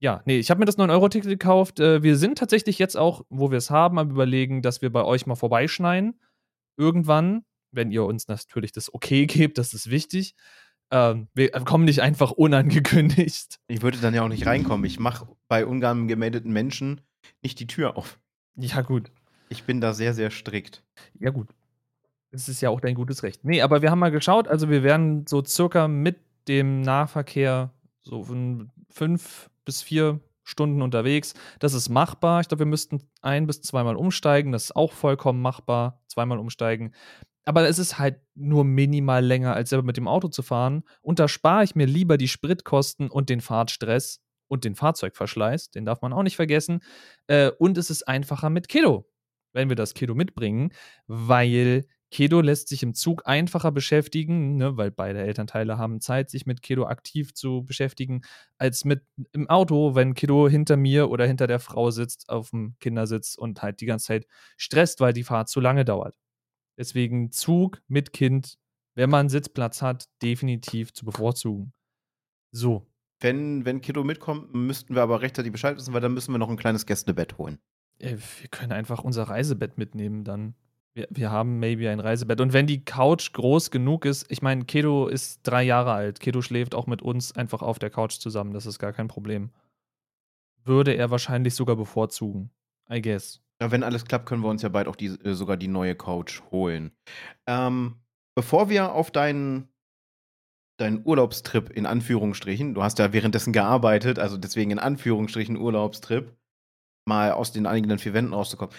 Ja, 0.00 0.22
nee, 0.26 0.38
ich 0.38 0.50
habe 0.50 0.60
mir 0.60 0.64
das 0.64 0.78
9-Euro-Ticket 0.78 1.28
gekauft. 1.28 1.80
Äh, 1.80 2.02
wir 2.02 2.16
sind 2.16 2.38
tatsächlich 2.38 2.78
jetzt 2.78 2.96
auch, 2.96 3.24
wo 3.30 3.50
wir 3.50 3.58
es 3.58 3.70
haben, 3.70 3.98
am 3.98 4.10
Überlegen, 4.10 4.62
dass 4.62 4.80
wir 4.80 4.92
bei 4.92 5.04
euch 5.04 5.26
mal 5.26 5.34
vorbeischneien. 5.34 6.20
Irgendwann, 6.76 7.44
wenn 7.72 7.90
ihr 7.90 8.04
uns 8.04 8.28
natürlich 8.28 8.72
das 8.72 8.92
Okay 8.94 9.26
gebt, 9.26 9.58
das 9.58 9.74
ist 9.74 9.90
wichtig. 9.90 10.34
Ähm, 10.90 11.28
wir 11.34 11.50
kommen 11.50 11.84
nicht 11.84 12.00
einfach 12.00 12.30
unangekündigt. 12.30 13.58
Ich 13.66 13.82
würde 13.82 13.98
dann 13.98 14.14
ja 14.14 14.22
auch 14.22 14.28
nicht 14.28 14.46
reinkommen. 14.46 14.86
Ich 14.86 14.98
mache 14.98 15.28
bei 15.48 15.62
gemeldeten 15.62 16.52
Menschen 16.52 17.00
nicht 17.42 17.60
die 17.60 17.66
Tür 17.66 17.96
auf. 17.96 18.18
Ja, 18.54 18.80
gut. 18.80 19.10
Ich 19.48 19.64
bin 19.64 19.80
da 19.80 19.92
sehr, 19.92 20.14
sehr 20.14 20.30
strikt. 20.30 20.82
Ja, 21.18 21.30
gut. 21.30 21.48
Das 22.30 22.48
ist 22.48 22.60
ja 22.60 22.70
auch 22.70 22.80
dein 22.80 22.94
gutes 22.94 23.22
Recht. 23.22 23.44
Nee, 23.44 23.62
aber 23.62 23.82
wir 23.82 23.90
haben 23.90 23.98
mal 23.98 24.10
geschaut, 24.10 24.48
also 24.48 24.68
wir 24.68 24.82
werden 24.82 25.26
so 25.26 25.42
circa 25.44 25.88
mit 25.88 26.18
dem 26.46 26.82
Nahverkehr 26.82 27.72
so 28.00 28.24
von 28.24 28.70
fünf 28.90 29.50
bis 29.68 29.82
vier 29.82 30.20
Stunden 30.44 30.80
unterwegs. 30.80 31.34
Das 31.58 31.74
ist 31.74 31.90
machbar. 31.90 32.40
Ich 32.40 32.48
glaube, 32.48 32.60
wir 32.60 32.66
müssten 32.66 33.02
ein 33.20 33.46
bis 33.46 33.60
zweimal 33.60 33.96
umsteigen. 33.96 34.50
Das 34.50 34.64
ist 34.64 34.76
auch 34.76 34.92
vollkommen 34.92 35.42
machbar. 35.42 36.02
Zweimal 36.06 36.38
umsteigen. 36.38 36.94
Aber 37.44 37.68
es 37.68 37.78
ist 37.78 37.98
halt 37.98 38.22
nur 38.34 38.64
minimal 38.64 39.22
länger, 39.22 39.52
als 39.52 39.68
selber 39.68 39.84
mit 39.84 39.98
dem 39.98 40.08
Auto 40.08 40.28
zu 40.28 40.42
fahren. 40.42 40.84
Und 41.02 41.18
da 41.18 41.28
spare 41.28 41.64
ich 41.64 41.74
mir 41.74 41.86
lieber 41.86 42.16
die 42.16 42.28
Spritkosten 42.28 43.10
und 43.10 43.28
den 43.28 43.42
Fahrtstress 43.42 44.22
und 44.48 44.64
den 44.64 44.74
Fahrzeugverschleiß. 44.74 45.70
Den 45.70 45.84
darf 45.84 46.00
man 46.00 46.14
auch 46.14 46.22
nicht 46.22 46.36
vergessen. 46.36 46.80
Äh, 47.26 47.50
und 47.58 47.76
es 47.76 47.90
ist 47.90 48.08
einfacher 48.08 48.48
mit 48.48 48.68
Kilo, 48.68 49.06
wenn 49.52 49.68
wir 49.68 49.76
das 49.76 49.92
Kilo 49.92 50.14
mitbringen, 50.14 50.72
weil 51.06 51.84
Kedo 52.10 52.40
lässt 52.40 52.68
sich 52.68 52.82
im 52.82 52.94
Zug 52.94 53.26
einfacher 53.26 53.70
beschäftigen, 53.70 54.56
ne, 54.56 54.76
weil 54.76 54.90
beide 54.90 55.20
Elternteile 55.20 55.76
haben 55.76 56.00
Zeit, 56.00 56.30
sich 56.30 56.46
mit 56.46 56.62
Kedo 56.62 56.86
aktiv 56.86 57.34
zu 57.34 57.64
beschäftigen, 57.64 58.22
als 58.56 58.84
mit 58.84 59.02
im 59.32 59.48
Auto, 59.50 59.94
wenn 59.94 60.14
Kedo 60.14 60.48
hinter 60.48 60.76
mir 60.76 61.10
oder 61.10 61.26
hinter 61.26 61.46
der 61.46 61.60
Frau 61.60 61.90
sitzt, 61.90 62.28
auf 62.30 62.50
dem 62.50 62.76
Kindersitz 62.80 63.34
und 63.34 63.60
halt 63.60 63.80
die 63.80 63.86
ganze 63.86 64.06
Zeit 64.06 64.26
stresst, 64.56 65.00
weil 65.00 65.12
die 65.12 65.24
Fahrt 65.24 65.50
zu 65.50 65.60
lange 65.60 65.84
dauert. 65.84 66.16
Deswegen 66.78 67.30
Zug 67.30 67.82
mit 67.88 68.12
Kind, 68.12 68.56
wenn 68.94 69.10
man 69.10 69.28
Sitzplatz 69.28 69.82
hat, 69.82 70.06
definitiv 70.22 70.92
zu 70.92 71.04
bevorzugen. 71.04 71.72
So. 72.52 72.86
Wenn, 73.20 73.64
wenn 73.64 73.80
Kiddo 73.80 74.04
mitkommt, 74.04 74.54
müssten 74.54 74.94
wir 74.94 75.02
aber 75.02 75.20
rechtzeitig 75.20 75.52
Bescheid 75.52 75.76
wissen, 75.76 75.92
weil 75.92 76.00
dann 76.00 76.14
müssen 76.14 76.32
wir 76.32 76.38
noch 76.38 76.48
ein 76.48 76.56
kleines 76.56 76.86
Gästebett 76.86 77.36
holen. 77.36 77.58
Äh, 77.98 78.16
wir 78.40 78.48
können 78.48 78.72
einfach 78.72 79.02
unser 79.02 79.24
Reisebett 79.24 79.76
mitnehmen 79.76 80.24
dann. 80.24 80.54
Wir, 80.98 81.06
wir 81.10 81.30
haben 81.30 81.60
maybe 81.60 81.88
ein 81.88 82.00
Reisebett. 82.00 82.40
Und 82.40 82.52
wenn 82.52 82.66
die 82.66 82.84
Couch 82.84 83.32
groß 83.32 83.70
genug 83.70 84.04
ist, 84.04 84.26
ich 84.32 84.42
meine, 84.42 84.64
Kedo 84.64 85.06
ist 85.06 85.40
drei 85.44 85.62
Jahre 85.62 85.92
alt. 85.92 86.18
Kedo 86.18 86.42
schläft 86.42 86.74
auch 86.74 86.88
mit 86.88 87.02
uns 87.02 87.30
einfach 87.36 87.62
auf 87.62 87.78
der 87.78 87.88
Couch 87.88 88.18
zusammen. 88.18 88.52
Das 88.52 88.66
ist 88.66 88.80
gar 88.80 88.92
kein 88.92 89.06
Problem. 89.06 89.50
Würde 90.64 90.94
er 90.94 91.12
wahrscheinlich 91.12 91.54
sogar 91.54 91.76
bevorzugen. 91.76 92.50
I 92.90 93.00
guess. 93.00 93.40
Ja, 93.62 93.70
wenn 93.70 93.84
alles 93.84 94.06
klappt, 94.06 94.26
können 94.26 94.42
wir 94.42 94.48
uns 94.48 94.62
ja 94.62 94.70
bald 94.70 94.88
auch 94.88 94.96
die, 94.96 95.06
äh, 95.06 95.34
sogar 95.34 95.56
die 95.56 95.68
neue 95.68 95.94
Couch 95.94 96.42
holen. 96.50 96.90
Ähm, 97.46 97.94
bevor 98.34 98.68
wir 98.68 98.92
auf 98.92 99.12
deinen, 99.12 99.68
deinen 100.78 101.02
Urlaubstrip 101.04 101.70
in 101.70 101.86
Anführungsstrichen, 101.86 102.74
du 102.74 102.82
hast 102.82 102.98
ja 102.98 103.12
währenddessen 103.12 103.52
gearbeitet, 103.52 104.18
also 104.18 104.36
deswegen 104.36 104.72
in 104.72 104.80
Anführungsstrichen 104.80 105.56
Urlaubstrip, 105.56 106.34
mal 107.04 107.30
aus 107.30 107.52
den 107.52 107.66
eigenen 107.66 108.00
vier 108.00 108.14
Wänden 108.14 108.34
rauszukommen. 108.34 108.74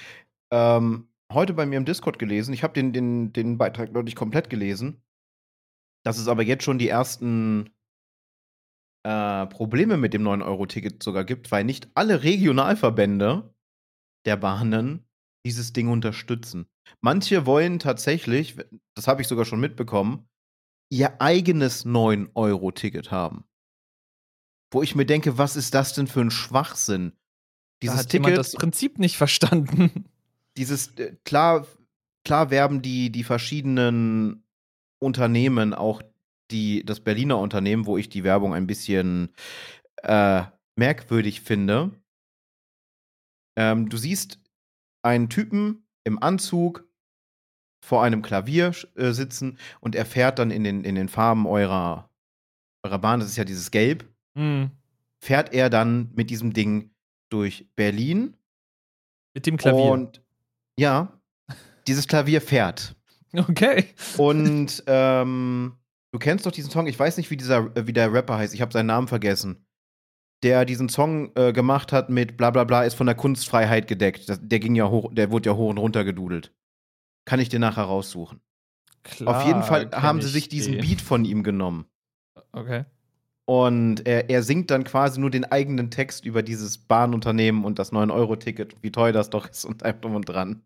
Ähm, 0.51 1.07
heute 1.31 1.53
bei 1.53 1.65
mir 1.65 1.77
im 1.77 1.85
Discord 1.85 2.19
gelesen. 2.19 2.53
Ich 2.53 2.63
habe 2.63 2.73
den, 2.73 2.93
den, 2.93 3.33
den 3.33 3.57
Beitrag 3.57 3.91
noch 3.91 4.03
nicht 4.03 4.15
komplett 4.15 4.49
gelesen. 4.49 5.01
Dass 6.05 6.17
es 6.17 6.27
aber 6.27 6.43
jetzt 6.43 6.63
schon 6.63 6.79
die 6.79 6.87
ersten 6.87 7.69
äh, 9.05 9.45
Probleme 9.47 9.97
mit 9.97 10.13
dem 10.13 10.23
9-Euro-Ticket 10.23 11.03
sogar 11.03 11.25
gibt, 11.25 11.51
weil 11.51 11.63
nicht 11.63 11.89
alle 11.93 12.23
Regionalverbände 12.23 13.53
der 14.25 14.37
Bahnen 14.37 15.05
dieses 15.45 15.73
Ding 15.73 15.89
unterstützen. 15.89 16.67
Manche 17.01 17.45
wollen 17.45 17.79
tatsächlich, 17.79 18.57
das 18.95 19.07
habe 19.07 19.21
ich 19.21 19.27
sogar 19.27 19.45
schon 19.45 19.59
mitbekommen, 19.59 20.27
ihr 20.91 21.21
eigenes 21.21 21.85
9-Euro-Ticket 21.85 23.11
haben. 23.11 23.45
Wo 24.71 24.81
ich 24.81 24.95
mir 24.95 25.05
denke, 25.05 25.37
was 25.37 25.55
ist 25.55 25.73
das 25.73 25.93
denn 25.93 26.07
für 26.07 26.21
ein 26.21 26.31
Schwachsinn? 26.31 27.13
Dieses 27.81 27.95
da 27.95 28.03
hat 28.03 28.09
Ticket. 28.09 28.37
das 28.37 28.53
Prinzip 28.53 28.99
nicht 28.99 29.17
verstanden 29.17 30.05
dieses, 30.59 30.97
äh, 30.97 31.15
klar, 31.23 31.65
klar 32.23 32.51
werben 32.51 32.81
die, 32.81 33.11
die 33.11 33.23
verschiedenen 33.23 34.43
Unternehmen, 34.99 35.73
auch 35.73 36.01
die, 36.51 36.83
das 36.85 36.99
Berliner 36.99 37.37
Unternehmen, 37.39 37.85
wo 37.85 37.97
ich 37.97 38.09
die 38.09 38.23
Werbung 38.23 38.53
ein 38.53 38.67
bisschen 38.67 39.29
äh, 40.03 40.43
merkwürdig 40.75 41.41
finde. 41.41 41.91
Ähm, 43.57 43.89
du 43.89 43.97
siehst 43.97 44.39
einen 45.01 45.29
Typen 45.29 45.87
im 46.03 46.21
Anzug 46.21 46.87
vor 47.81 48.03
einem 48.03 48.21
Klavier 48.21 48.73
äh, 48.95 49.11
sitzen 49.11 49.57
und 49.79 49.95
er 49.95 50.05
fährt 50.05 50.39
dann 50.39 50.51
in 50.51 50.63
den, 50.63 50.83
in 50.83 50.95
den 50.95 51.07
Farben 51.07 51.47
eurer, 51.47 52.09
eurer 52.83 52.99
Bahn, 52.99 53.19
das 53.19 53.29
ist 53.29 53.37
ja 53.37 53.45
dieses 53.45 53.71
Gelb, 53.71 54.05
mhm. 54.35 54.71
fährt 55.23 55.53
er 55.53 55.69
dann 55.69 56.11
mit 56.15 56.29
diesem 56.29 56.51
Ding 56.51 56.91
durch 57.29 57.67
Berlin. 57.75 58.35
Mit 59.33 59.45
dem 59.45 59.57
Klavier. 59.57 59.91
Und 59.91 60.21
ja, 60.79 61.19
dieses 61.87 62.07
Klavier 62.07 62.41
fährt. 62.41 62.95
Okay. 63.37 63.85
Und 64.17 64.83
ähm, 64.87 65.73
du 66.11 66.19
kennst 66.19 66.45
doch 66.45 66.51
diesen 66.51 66.71
Song, 66.71 66.87
ich 66.87 66.97
weiß 66.97 67.17
nicht, 67.17 67.29
wie, 67.29 67.37
dieser, 67.37 67.75
äh, 67.75 67.85
wie 67.85 67.93
der 67.93 68.11
Rapper 68.11 68.37
heißt, 68.37 68.55
ich 68.55 68.61
habe 68.61 68.71
seinen 68.73 68.87
Namen 68.87 69.07
vergessen. 69.07 69.67
Der 70.41 70.65
diesen 70.65 70.89
Song 70.89 71.31
äh, 71.35 71.51
gemacht 71.51 71.91
hat 71.91 72.09
mit 72.09 72.37
bla 72.37 72.49
bla 72.49 72.63
bla, 72.63 72.83
ist 72.83 72.95
von 72.95 73.05
der 73.05 73.15
Kunstfreiheit 73.15 73.87
gedeckt. 73.87 74.29
Das, 74.29 74.39
der 74.41 74.59
ging 74.59 74.73
ja 74.73 74.89
hoch, 74.89 75.13
der 75.13 75.31
wurde 75.31 75.49
ja 75.49 75.55
hoch 75.55 75.69
und 75.69 75.77
runter 75.77 76.03
gedudelt. 76.05 76.55
Kann 77.25 77.39
ich 77.39 77.49
dir 77.49 77.59
nachher 77.59 77.83
raussuchen. 77.83 78.39
Klar, 79.03 79.35
Auf 79.35 79.45
jeden 79.45 79.63
Fall 79.63 79.91
haben 79.91 80.21
sie 80.21 80.29
sich 80.29 80.49
diesen 80.49 80.73
den. 80.73 80.81
Beat 80.81 81.01
von 81.01 81.25
ihm 81.25 81.43
genommen. 81.43 81.85
Okay. 82.51 82.85
Und 83.49 84.05
er, 84.05 84.29
er 84.29 84.43
singt 84.43 84.69
dann 84.69 84.83
quasi 84.83 85.19
nur 85.19 85.31
den 85.31 85.43
eigenen 85.43 85.89
Text 85.89 86.23
über 86.23 86.43
dieses 86.43 86.77
Bahnunternehmen 86.77 87.65
und 87.65 87.79
das 87.79 87.91
9-Euro-Ticket, 87.91 88.75
wie 88.83 88.91
teuer 88.91 89.11
das 89.11 89.31
doch 89.31 89.49
ist 89.49 89.65
und 89.65 89.81
einfach 89.81 90.11
und 90.11 90.29
dran. 90.29 90.61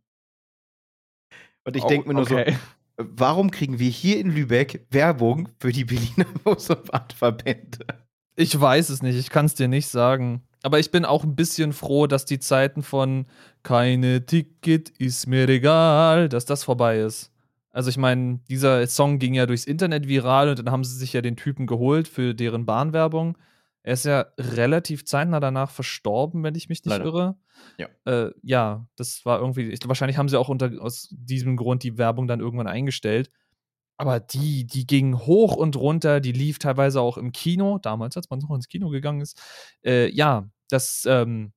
Und 1.64 1.78
ich 1.78 1.86
denke 1.86 2.10
mir 2.10 2.16
nur 2.16 2.24
okay. 2.24 2.58
so, 2.98 3.06
warum 3.16 3.52
kriegen 3.52 3.80
wir 3.80 3.90
hier 3.90 4.20
in 4.20 4.32
Lübeck 4.32 4.86
Werbung 4.90 5.48
für 5.62 5.72
die 5.72 5.86
Berliner 5.86 6.26
Bus- 6.44 6.70
und 6.72 6.92
Bahnverbände? 6.92 7.86
Ich 8.36 8.60
weiß 8.60 8.90
es 8.90 9.02
nicht, 9.02 9.18
ich 9.18 9.30
kann 9.30 9.46
es 9.46 9.56
dir 9.56 9.70
nicht 9.70 9.88
sagen. 9.88 10.44
Aber 10.62 10.78
ich 10.78 10.92
bin 10.92 11.06
auch 11.06 11.24
ein 11.24 11.38
bisschen 11.38 11.72
froh, 11.72 12.06
dass 12.06 12.26
die 12.26 12.40
Zeiten 12.40 12.84
von 12.84 13.28
keine 13.64 14.26
Ticket 14.26 14.90
ist 14.90 15.28
mir 15.28 15.48
egal, 15.48 16.28
dass 16.28 16.44
das 16.44 16.66
vorbei 16.66 17.00
ist. 17.00 17.33
Also 17.74 17.90
ich 17.90 17.98
meine, 17.98 18.40
dieser 18.50 18.86
Song 18.88 19.18
ging 19.18 19.34
ja 19.34 19.48
durchs 19.48 19.66
Internet 19.66 20.08
viral 20.08 20.50
und 20.50 20.60
dann 20.60 20.72
haben 20.72 20.84
sie 20.84 20.96
sich 20.96 21.12
ja 21.12 21.22
den 21.22 21.36
Typen 21.36 21.66
geholt 21.66 22.08
für 22.08 22.36
deren 22.36 22.66
Bahnwerbung. 22.66 23.36
Er 23.82 23.94
ist 23.94 24.06
ja 24.06 24.28
relativ 24.38 25.06
zeitnah 25.06 25.40
danach 25.40 25.72
verstorben, 25.72 26.44
wenn 26.44 26.56
ich 26.56 26.70
mich 26.70 26.86
nicht 26.86 26.90
Leider. 26.90 27.04
irre. 27.04 27.38
Ja. 27.78 27.88
Äh, 28.06 28.32
ja, 28.44 28.88
das 28.96 29.26
war 29.26 29.40
irgendwie, 29.40 29.72
ich, 29.72 29.80
wahrscheinlich 29.88 30.18
haben 30.18 30.30
sie 30.30 30.40
auch 30.40 30.50
unter, 30.50 30.72
aus 30.80 31.10
diesem 31.12 31.58
Grund 31.58 31.84
die 31.84 31.98
Werbung 31.98 32.28
dann 32.28 32.40
irgendwann 32.40 32.68
eingestellt. 32.68 33.32
Aber 33.98 34.20
die, 34.20 34.66
die 34.66 34.86
ging 34.86 35.18
hoch 35.18 35.56
und 35.56 35.76
runter, 35.76 36.20
die 36.20 36.32
lief 36.32 36.60
teilweise 36.60 37.02
auch 37.02 37.18
im 37.18 37.32
Kino, 37.32 37.80
damals, 37.80 38.16
als 38.16 38.30
man 38.30 38.40
noch 38.40 38.52
ins 38.52 38.68
Kino 38.68 38.90
gegangen 38.90 39.22
ist. 39.22 39.42
Äh, 39.84 40.10
ja, 40.12 40.48
das, 40.70 41.06
ähm, 41.08 41.54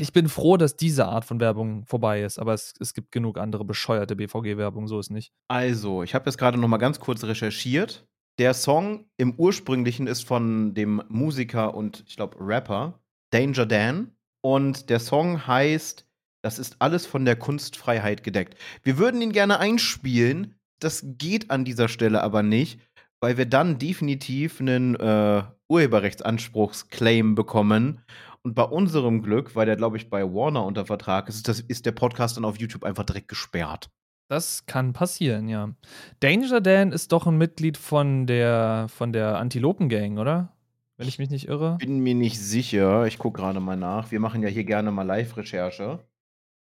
ich 0.00 0.12
bin 0.12 0.28
froh, 0.28 0.56
dass 0.56 0.76
diese 0.76 1.06
Art 1.06 1.24
von 1.24 1.40
Werbung 1.40 1.86
vorbei 1.86 2.22
ist, 2.22 2.38
aber 2.38 2.54
es, 2.54 2.74
es 2.80 2.94
gibt 2.94 3.12
genug 3.12 3.38
andere 3.38 3.64
bescheuerte 3.64 4.16
BVG-Werbung, 4.16 4.88
so 4.88 4.98
ist 4.98 5.10
nicht. 5.10 5.32
Also, 5.48 6.02
ich 6.02 6.14
habe 6.14 6.26
jetzt 6.26 6.36
gerade 6.36 6.58
noch 6.58 6.68
mal 6.68 6.78
ganz 6.78 6.98
kurz 6.98 7.22
recherchiert. 7.24 8.06
Der 8.38 8.54
Song 8.54 9.04
im 9.16 9.34
ursprünglichen 9.36 10.08
ist 10.08 10.26
von 10.26 10.74
dem 10.74 11.02
Musiker 11.08 11.74
und 11.74 12.02
ich 12.08 12.16
glaube 12.16 12.36
Rapper 12.40 12.98
Danger 13.30 13.66
Dan 13.66 14.10
und 14.42 14.90
der 14.90 14.98
Song 14.98 15.46
heißt 15.46 16.06
Das 16.42 16.58
ist 16.58 16.76
alles 16.80 17.06
von 17.06 17.24
der 17.24 17.36
Kunstfreiheit 17.36 18.24
gedeckt. 18.24 18.58
Wir 18.82 18.98
würden 18.98 19.22
ihn 19.22 19.32
gerne 19.32 19.60
einspielen, 19.60 20.56
das 20.80 21.04
geht 21.16 21.50
an 21.50 21.64
dieser 21.64 21.88
Stelle 21.88 22.22
aber 22.22 22.42
nicht, 22.42 22.80
weil 23.20 23.36
wir 23.36 23.46
dann 23.46 23.78
definitiv 23.78 24.60
einen 24.60 24.96
äh, 24.96 25.44
Urheberrechtsanspruchsclaim 25.68 27.36
bekommen 27.36 28.02
und 28.44 28.54
bei 28.54 28.62
unserem 28.62 29.22
Glück, 29.22 29.56
weil 29.56 29.66
der, 29.66 29.76
glaube 29.76 29.96
ich, 29.96 30.10
bei 30.10 30.22
Warner 30.22 30.64
unter 30.64 30.84
Vertrag 30.84 31.28
ist, 31.28 31.48
das, 31.48 31.60
ist 31.60 31.86
der 31.86 31.92
Podcast 31.92 32.36
dann 32.36 32.44
auf 32.44 32.58
YouTube 32.58 32.84
einfach 32.84 33.04
direkt 33.04 33.28
gesperrt. 33.28 33.90
Das 34.28 34.66
kann 34.66 34.92
passieren, 34.92 35.48
ja. 35.48 35.74
Danger 36.20 36.60
Dan 36.60 36.92
ist 36.92 37.12
doch 37.12 37.26
ein 37.26 37.38
Mitglied 37.38 37.76
von 37.76 38.26
der, 38.26 38.86
von 38.88 39.12
der 39.12 39.38
Antilopen-Gang, 39.38 40.18
oder? 40.18 40.52
Wenn 40.96 41.08
ich 41.08 41.18
mich 41.18 41.30
nicht 41.30 41.48
irre. 41.48 41.78
Bin 41.78 42.00
mir 42.00 42.14
nicht 42.14 42.38
sicher. 42.38 43.06
Ich 43.06 43.18
gucke 43.18 43.40
gerade 43.40 43.60
mal 43.60 43.76
nach. 43.76 44.10
Wir 44.10 44.20
machen 44.20 44.42
ja 44.42 44.48
hier 44.48 44.64
gerne 44.64 44.92
mal 44.92 45.02
Live-Recherche. 45.02 46.00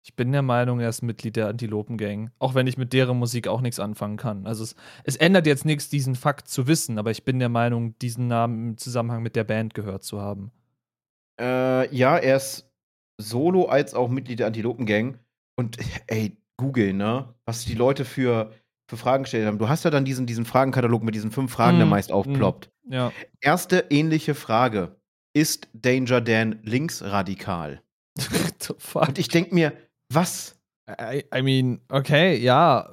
Ich 0.04 0.16
bin 0.16 0.32
der 0.32 0.42
Meinung, 0.42 0.80
er 0.80 0.88
ist 0.88 1.02
Mitglied 1.02 1.36
der 1.36 1.48
Antilopen-Gang. 1.48 2.30
Auch 2.38 2.54
wenn 2.54 2.66
ich 2.66 2.76
mit 2.76 2.92
deren 2.92 3.18
Musik 3.18 3.46
auch 3.46 3.60
nichts 3.60 3.80
anfangen 3.80 4.16
kann. 4.16 4.46
Also 4.46 4.64
es, 4.64 4.74
es 5.04 5.16
ändert 5.16 5.46
jetzt 5.46 5.64
nichts, 5.64 5.88
diesen 5.88 6.14
Fakt 6.14 6.48
zu 6.48 6.66
wissen, 6.66 6.98
aber 6.98 7.10
ich 7.10 7.24
bin 7.24 7.38
der 7.38 7.48
Meinung, 7.48 7.98
diesen 7.98 8.26
Namen 8.26 8.70
im 8.70 8.76
Zusammenhang 8.78 9.22
mit 9.22 9.36
der 9.36 9.44
Band 9.44 9.74
gehört 9.74 10.04
zu 10.04 10.20
haben. 10.20 10.50
Äh, 11.40 11.94
ja, 11.94 12.16
er 12.16 12.36
ist 12.36 12.68
Solo 13.20 13.66
als 13.66 13.94
auch 13.94 14.08
Mitglied 14.08 14.40
der 14.40 14.46
Antilopen-Gang. 14.48 15.18
Und 15.56 15.76
ey, 16.06 16.36
Google, 16.56 16.92
ne? 16.92 17.34
Was 17.46 17.64
die 17.64 17.74
Leute 17.74 18.04
für, 18.04 18.52
für 18.88 18.96
Fragen 18.96 19.24
gestellt 19.24 19.46
haben. 19.46 19.58
Du 19.58 19.68
hast 19.68 19.84
ja 19.84 19.90
dann 19.90 20.04
diesen, 20.04 20.26
diesen 20.26 20.44
Fragenkatalog 20.44 21.02
mit 21.02 21.14
diesen 21.14 21.30
fünf 21.30 21.52
Fragen, 21.52 21.76
mm, 21.76 21.80
der 21.80 21.86
meist 21.86 22.12
aufploppt. 22.12 22.70
Mm, 22.84 22.92
ja. 22.92 23.12
Erste 23.40 23.86
ähnliche 23.90 24.34
Frage. 24.34 24.96
Ist 25.34 25.68
Danger 25.72 26.20
Dan 26.20 26.58
linksradikal? 26.62 27.82
Und 28.94 29.18
ich 29.18 29.28
denke 29.28 29.54
mir, 29.54 29.72
was? 30.12 30.56
I, 30.88 31.24
I 31.34 31.42
mean, 31.42 31.80
okay, 31.90 32.36
ja, 32.36 32.90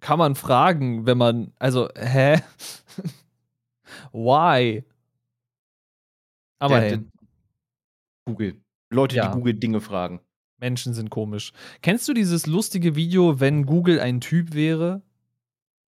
kann 0.00 0.18
man 0.18 0.34
fragen, 0.34 1.06
wenn 1.06 1.18
man, 1.18 1.52
also, 1.58 1.88
hä? 1.96 2.40
Why? 4.12 4.84
Aber 6.58 6.80
der, 6.80 6.90
hey. 6.90 6.98
Google. 8.26 8.60
Leute, 8.90 9.16
ja. 9.16 9.28
die 9.28 9.34
Google 9.34 9.54
Dinge 9.54 9.80
fragen. 9.80 10.20
Menschen 10.58 10.94
sind 10.94 11.10
komisch. 11.10 11.52
Kennst 11.82 12.08
du 12.08 12.14
dieses 12.14 12.46
lustige 12.46 12.96
Video, 12.96 13.40
wenn 13.40 13.66
Google 13.66 14.00
ein 14.00 14.20
Typ 14.20 14.54
wäre? 14.54 15.02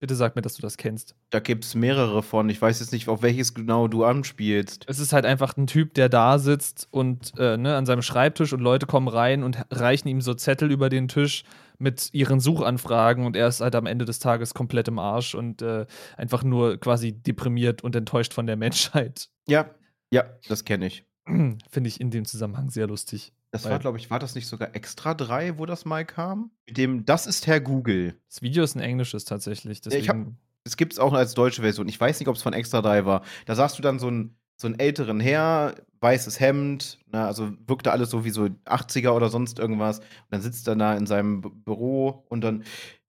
Bitte 0.01 0.15
sag 0.15 0.37
mir, 0.37 0.43
dass 0.43 0.55
du 0.55 0.63
das 0.63 0.77
kennst. 0.77 1.17
Da 1.31 1.41
gibt 1.41 1.65
es 1.65 1.75
mehrere 1.75 2.23
von. 2.23 2.49
Ich 2.49 2.63
weiß 2.63 2.79
jetzt 2.79 2.93
nicht, 2.93 3.09
auf 3.09 3.23
welches 3.23 3.53
genau 3.55 3.89
du 3.89 4.05
anspielst. 4.05 4.85
Es 4.87 5.01
ist 5.01 5.13
halt 5.13 5.27
einfach 5.27 5.57
ein 5.57 5.67
Typ, 5.67 5.95
der 5.95 6.09
da 6.09 6.39
sitzt 6.39 6.87
und 6.93 7.33
äh, 7.37 7.57
ne, 7.57 7.75
an 7.75 7.85
seinem 7.85 8.03
Schreibtisch 8.03 8.53
und 8.53 8.61
Leute 8.61 8.87
kommen 8.87 9.09
rein 9.09 9.43
und 9.43 9.59
reichen 9.73 10.07
ihm 10.07 10.21
so 10.21 10.35
Zettel 10.35 10.71
über 10.71 10.89
den 10.89 11.09
Tisch 11.09 11.43
mit 11.79 12.11
ihren 12.13 12.39
Suchanfragen 12.39 13.27
und 13.27 13.35
er 13.35 13.49
ist 13.49 13.61
halt 13.61 13.75
am 13.75 13.87
Ende 13.87 14.05
des 14.05 14.21
Tages 14.21 14.55
komplett 14.55 14.87
im 14.87 15.01
Arsch 15.01 15.35
und 15.35 15.63
äh, 15.63 15.87
einfach 16.17 16.45
nur 16.45 16.77
quasi 16.77 17.13
deprimiert 17.13 17.83
und 17.83 17.97
enttäuscht 17.97 18.35
von 18.35 18.47
der 18.47 18.57
Menschheit. 18.57 19.29
Ja, 19.49 19.69
ja, 20.13 20.25
das 20.49 20.65
kenne 20.65 20.87
ich. 20.87 21.08
Finde 21.71 21.89
ich 21.89 22.01
in 22.01 22.11
dem 22.11 22.25
Zusammenhang 22.25 22.71
sehr 22.71 22.87
lustig. 22.87 23.33
Das 23.51 23.65
war, 23.65 23.79
glaube 23.79 23.97
ich, 23.97 24.11
war 24.11 24.19
das 24.19 24.35
nicht 24.35 24.47
sogar 24.47 24.75
extra 24.75 25.15
drei, 25.15 25.59
wo 25.59 25.65
das 25.65 25.85
mal 25.85 26.05
kam? 26.05 26.51
Mit 26.67 26.77
dem, 26.77 27.07
das 27.07 27.27
ist 27.27 27.47
Herr 27.47 27.61
Google. 27.61 28.15
Das 28.29 28.43
Video 28.43 28.63
ist 28.63 28.75
ein 28.77 28.81
englisches 28.81 29.25
tatsächlich. 29.25 29.81
Hab, 30.09 30.17
es 30.65 30.77
gibt 30.77 30.93
es 30.93 30.99
auch 30.99 31.15
als 31.15 31.33
deutsche 31.33 31.63
Version. 31.63 31.89
Ich 31.89 31.99
weiß 31.99 32.21
nicht, 32.21 32.29
ob 32.29 32.37
es 32.37 32.43
von 32.43 32.53
extra 32.53 32.83
drei 32.83 33.07
war. 33.07 33.23
Da 33.47 33.55
sahst 33.55 33.79
du 33.79 33.83
dann 33.83 33.99
so 33.99 34.09
einen, 34.09 34.37
so 34.57 34.67
einen 34.67 34.79
älteren 34.79 35.19
Herr, 35.19 35.77
weißes 36.01 36.41
Hemd, 36.41 36.99
na, 37.07 37.27
also 37.27 37.53
wirkte 37.67 37.91
alles 37.91 38.11
so 38.11 38.25
wie 38.25 38.31
so 38.31 38.49
80er 38.67 39.11
oder 39.11 39.31
sonst 39.31 39.59
irgendwas. 39.59 40.01
Und 40.01 40.07
dann 40.31 40.43
sitzt 40.43 40.69
er 40.69 40.77
da 40.77 40.95
in 40.95 41.07
seinem 41.07 41.41
Büro 41.41 42.27
und 42.29 42.43
dann, 42.43 42.65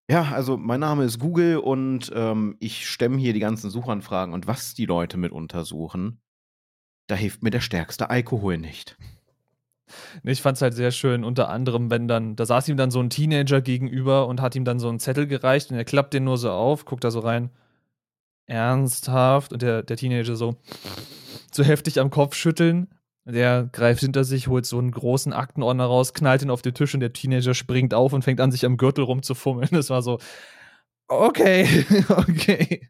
ja, 0.09 0.31
also 0.31 0.55
mein 0.57 0.79
Name 0.79 1.03
ist 1.03 1.19
Google 1.19 1.57
und 1.57 2.11
ähm, 2.15 2.55
ich 2.59 2.87
stemme 2.87 3.17
hier 3.17 3.33
die 3.33 3.39
ganzen 3.39 3.69
Suchanfragen 3.69 4.33
und 4.33 4.47
was 4.47 4.73
die 4.73 4.85
Leute 4.85 5.17
mit 5.17 5.31
untersuchen, 5.33 6.21
da 7.09 7.15
hilft 7.15 7.43
mir 7.43 7.49
der 7.49 7.61
stärkste 7.61 8.09
Alkohol 8.09 8.57
nicht. 8.57 8.95
Ich 10.23 10.41
fand 10.41 10.57
es 10.57 10.61
halt 10.61 10.75
sehr 10.75 10.91
schön, 10.91 11.23
unter 11.23 11.49
anderem, 11.49 11.89
wenn 11.89 12.07
dann, 12.07 12.35
da 12.35 12.45
saß 12.45 12.67
ihm 12.69 12.77
dann 12.77 12.91
so 12.91 12.99
ein 12.99 13.09
Teenager 13.09 13.61
gegenüber 13.61 14.27
und 14.27 14.39
hat 14.39 14.55
ihm 14.55 14.63
dann 14.63 14.79
so 14.79 14.87
einen 14.87 14.99
Zettel 14.99 15.25
gereicht 15.25 15.71
und 15.71 15.77
er 15.77 15.85
klappt 15.85 16.13
den 16.13 16.23
nur 16.23 16.37
so 16.37 16.51
auf, 16.51 16.85
guckt 16.85 17.03
da 17.03 17.09
so 17.09 17.19
rein, 17.19 17.49
ernsthaft 18.45 19.51
und 19.51 19.63
der, 19.63 19.81
der 19.81 19.97
Teenager 19.97 20.35
so, 20.35 20.57
so 21.51 21.63
heftig 21.63 21.99
am 21.99 22.11
Kopf 22.11 22.35
schütteln. 22.35 22.87
Der 23.25 23.69
greift 23.71 24.01
hinter 24.01 24.23
sich, 24.23 24.47
holt 24.47 24.65
so 24.65 24.77
einen 24.77 24.91
großen 24.91 25.33
Aktenordner 25.33 25.85
raus, 25.85 26.13
knallt 26.13 26.43
ihn 26.43 26.49
auf 26.49 26.61
den 26.61 26.73
Tisch 26.73 26.93
und 26.93 26.99
der 26.99 27.13
Teenager 27.13 27.53
springt 27.53 27.93
auf 27.93 28.13
und 28.13 28.23
fängt 28.23 28.41
an, 28.41 28.51
sich 28.51 28.65
am 28.65 28.77
Gürtel 28.77 29.03
rumzufummeln. 29.03 29.69
Das 29.71 29.89
war 29.89 30.03
so, 30.03 30.19
okay, 31.07 31.85
okay. 32.09 32.89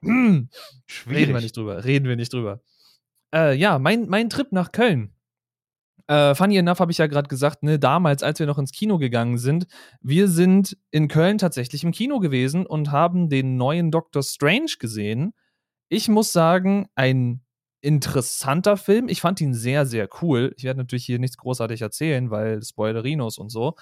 Hm. 0.00 0.48
Schwierig. 0.86 1.22
Reden 1.22 1.34
wir 1.34 1.40
nicht 1.40 1.56
drüber, 1.56 1.84
reden 1.84 2.08
wir 2.08 2.16
nicht 2.16 2.32
drüber. 2.32 2.60
Äh, 3.34 3.56
ja, 3.56 3.78
mein, 3.78 4.08
mein 4.08 4.30
Trip 4.30 4.52
nach 4.52 4.72
Köln 4.72 5.16
äh, 6.08 6.34
funny 6.34 6.56
enough 6.56 6.80
habe 6.80 6.92
ich 6.92 6.98
ja 6.98 7.06
gerade 7.06 7.28
gesagt, 7.28 7.62
ne, 7.62 7.78
damals, 7.78 8.22
als 8.22 8.38
wir 8.38 8.46
noch 8.46 8.58
ins 8.58 8.72
Kino 8.72 8.98
gegangen 8.98 9.38
sind, 9.38 9.66
wir 10.00 10.28
sind 10.28 10.76
in 10.90 11.08
Köln 11.08 11.38
tatsächlich 11.38 11.84
im 11.84 11.92
Kino 11.92 12.20
gewesen 12.20 12.66
und 12.66 12.92
haben 12.92 13.28
den 13.28 13.56
neuen 13.56 13.90
Doctor 13.90 14.22
Strange 14.22 14.74
gesehen. 14.78 15.32
Ich 15.88 16.08
muss 16.08 16.32
sagen, 16.32 16.86
ein 16.94 17.42
interessanter 17.80 18.76
Film. 18.76 19.08
Ich 19.08 19.20
fand 19.20 19.40
ihn 19.40 19.54
sehr, 19.54 19.86
sehr 19.86 20.08
cool. 20.20 20.52
Ich 20.56 20.64
werde 20.64 20.78
natürlich 20.80 21.04
hier 21.04 21.18
nichts 21.18 21.36
großartig 21.36 21.82
erzählen, 21.82 22.30
weil 22.30 22.62
Spoilerinos 22.62 23.38
und 23.38 23.50
so. 23.50 23.74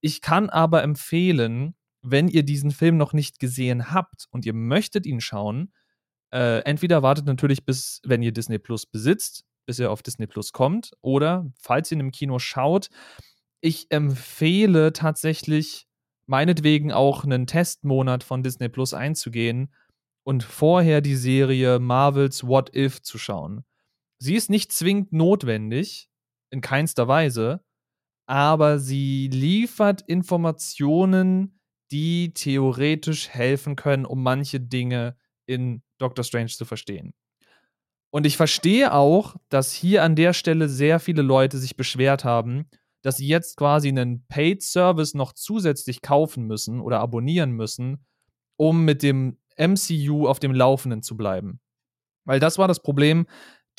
Ich 0.00 0.20
kann 0.20 0.50
aber 0.50 0.82
empfehlen, 0.82 1.74
wenn 2.02 2.28
ihr 2.28 2.42
diesen 2.42 2.70
Film 2.70 2.96
noch 2.96 3.12
nicht 3.12 3.38
gesehen 3.38 3.90
habt 3.92 4.26
und 4.30 4.44
ihr 4.44 4.54
möchtet 4.54 5.06
ihn 5.06 5.20
schauen, 5.20 5.72
äh, 6.34 6.58
entweder 6.64 7.02
wartet 7.04 7.26
natürlich 7.26 7.64
bis, 7.64 8.00
wenn 8.04 8.20
ihr 8.20 8.32
Disney 8.32 8.58
Plus 8.58 8.86
besitzt, 8.86 9.44
bis 9.66 9.78
er 9.78 9.92
auf 9.92 10.02
Disney 10.02 10.26
Plus 10.26 10.52
kommt. 10.52 10.90
Oder, 11.00 11.46
falls 11.60 11.90
ihr 11.90 11.96
ihn 11.96 12.00
im 12.00 12.10
Kino 12.10 12.40
schaut, 12.40 12.88
ich 13.60 13.86
empfehle 13.90 14.92
tatsächlich 14.92 15.86
meinetwegen 16.26 16.90
auch 16.90 17.22
einen 17.22 17.46
Testmonat 17.46 18.24
von 18.24 18.42
Disney 18.42 18.68
Plus 18.68 18.94
einzugehen 18.94 19.72
und 20.24 20.42
vorher 20.42 21.00
die 21.00 21.14
Serie 21.14 21.78
Marvels 21.78 22.44
What 22.44 22.74
If 22.74 23.00
zu 23.00 23.16
schauen. 23.16 23.64
Sie 24.18 24.34
ist 24.34 24.50
nicht 24.50 24.72
zwingend 24.72 25.12
notwendig, 25.12 26.08
in 26.50 26.60
keinster 26.60 27.06
Weise, 27.06 27.62
aber 28.26 28.80
sie 28.80 29.28
liefert 29.28 30.02
Informationen, 30.02 31.60
die 31.92 32.34
theoretisch 32.34 33.28
helfen 33.28 33.76
können, 33.76 34.04
um 34.04 34.22
manche 34.22 34.58
Dinge 34.58 35.16
in 35.46 35.82
Doctor 35.98 36.24
Strange 36.24 36.48
zu 36.48 36.64
verstehen. 36.64 37.14
Und 38.10 38.26
ich 38.26 38.36
verstehe 38.36 38.92
auch, 38.92 39.36
dass 39.48 39.72
hier 39.72 40.04
an 40.04 40.14
der 40.14 40.34
Stelle 40.34 40.68
sehr 40.68 41.00
viele 41.00 41.22
Leute 41.22 41.58
sich 41.58 41.76
beschwert 41.76 42.24
haben, 42.24 42.68
dass 43.02 43.16
sie 43.16 43.26
jetzt 43.26 43.56
quasi 43.56 43.88
einen 43.88 44.24
Paid 44.28 44.62
Service 44.62 45.14
noch 45.14 45.32
zusätzlich 45.32 46.00
kaufen 46.00 46.46
müssen 46.46 46.80
oder 46.80 47.00
abonnieren 47.00 47.50
müssen, 47.50 48.06
um 48.56 48.84
mit 48.84 49.02
dem 49.02 49.38
MCU 49.58 50.28
auf 50.28 50.38
dem 50.38 50.54
Laufenden 50.54 51.02
zu 51.02 51.16
bleiben. 51.16 51.60
Weil 52.24 52.40
das 52.40 52.56
war 52.56 52.68
das 52.68 52.80
Problem. 52.80 53.26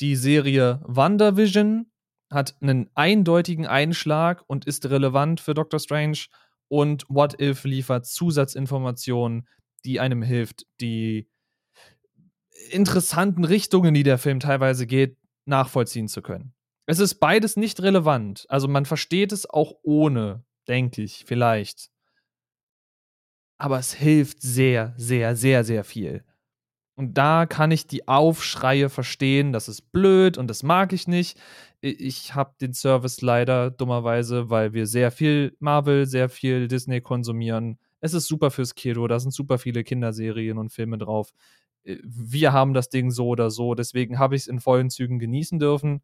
Die 0.00 0.16
Serie 0.16 0.80
WandaVision 0.84 1.90
hat 2.30 2.56
einen 2.60 2.90
eindeutigen 2.94 3.66
Einschlag 3.66 4.44
und 4.46 4.64
ist 4.66 4.86
relevant 4.90 5.40
für 5.40 5.54
Doctor 5.54 5.80
Strange. 5.80 6.26
Und 6.68 7.04
What 7.08 7.40
If 7.40 7.64
liefert 7.64 8.06
Zusatzinformationen, 8.06 9.48
die 9.84 9.98
einem 9.98 10.22
hilft, 10.22 10.66
die 10.80 11.28
interessanten 12.70 13.44
Richtungen, 13.44 13.94
die 13.94 14.02
der 14.02 14.18
Film 14.18 14.40
teilweise 14.40 14.86
geht, 14.86 15.16
nachvollziehen 15.44 16.08
zu 16.08 16.22
können. 16.22 16.52
Es 16.86 16.98
ist 16.98 17.16
beides 17.16 17.56
nicht 17.56 17.82
relevant. 17.82 18.46
Also 18.48 18.68
man 18.68 18.84
versteht 18.84 19.32
es 19.32 19.48
auch 19.48 19.74
ohne, 19.82 20.44
denke 20.68 21.02
ich, 21.02 21.24
vielleicht. 21.26 21.90
Aber 23.58 23.78
es 23.78 23.92
hilft 23.92 24.42
sehr, 24.42 24.94
sehr, 24.96 25.34
sehr, 25.34 25.64
sehr 25.64 25.82
viel. 25.84 26.24
Und 26.94 27.18
da 27.18 27.44
kann 27.44 27.70
ich 27.70 27.86
die 27.86 28.08
Aufschreie 28.08 28.88
verstehen, 28.88 29.52
das 29.52 29.68
ist 29.68 29.92
blöd 29.92 30.38
und 30.38 30.48
das 30.48 30.62
mag 30.62 30.94
ich 30.94 31.06
nicht. 31.06 31.38
Ich 31.82 32.34
habe 32.34 32.54
den 32.60 32.72
Service 32.72 33.20
leider 33.20 33.70
dummerweise, 33.70 34.48
weil 34.48 34.72
wir 34.72 34.86
sehr 34.86 35.10
viel 35.10 35.54
Marvel, 35.58 36.06
sehr 36.06 36.30
viel 36.30 36.68
Disney 36.68 37.02
konsumieren. 37.02 37.78
Es 38.00 38.14
ist 38.14 38.26
super 38.26 38.50
fürs 38.50 38.74
Kino, 38.74 39.06
da 39.08 39.20
sind 39.20 39.32
super 39.32 39.58
viele 39.58 39.84
Kinderserien 39.84 40.56
und 40.56 40.72
Filme 40.72 40.96
drauf. 40.96 41.32
Äh, 41.86 41.98
wir 42.02 42.52
haben 42.52 42.74
das 42.74 42.88
Ding 42.88 43.10
so 43.10 43.28
oder 43.28 43.50
so, 43.50 43.74
deswegen 43.74 44.18
habe 44.18 44.36
ich 44.36 44.42
es 44.42 44.48
in 44.48 44.60
vollen 44.60 44.90
Zügen 44.90 45.18
genießen 45.18 45.58
dürfen. 45.58 46.02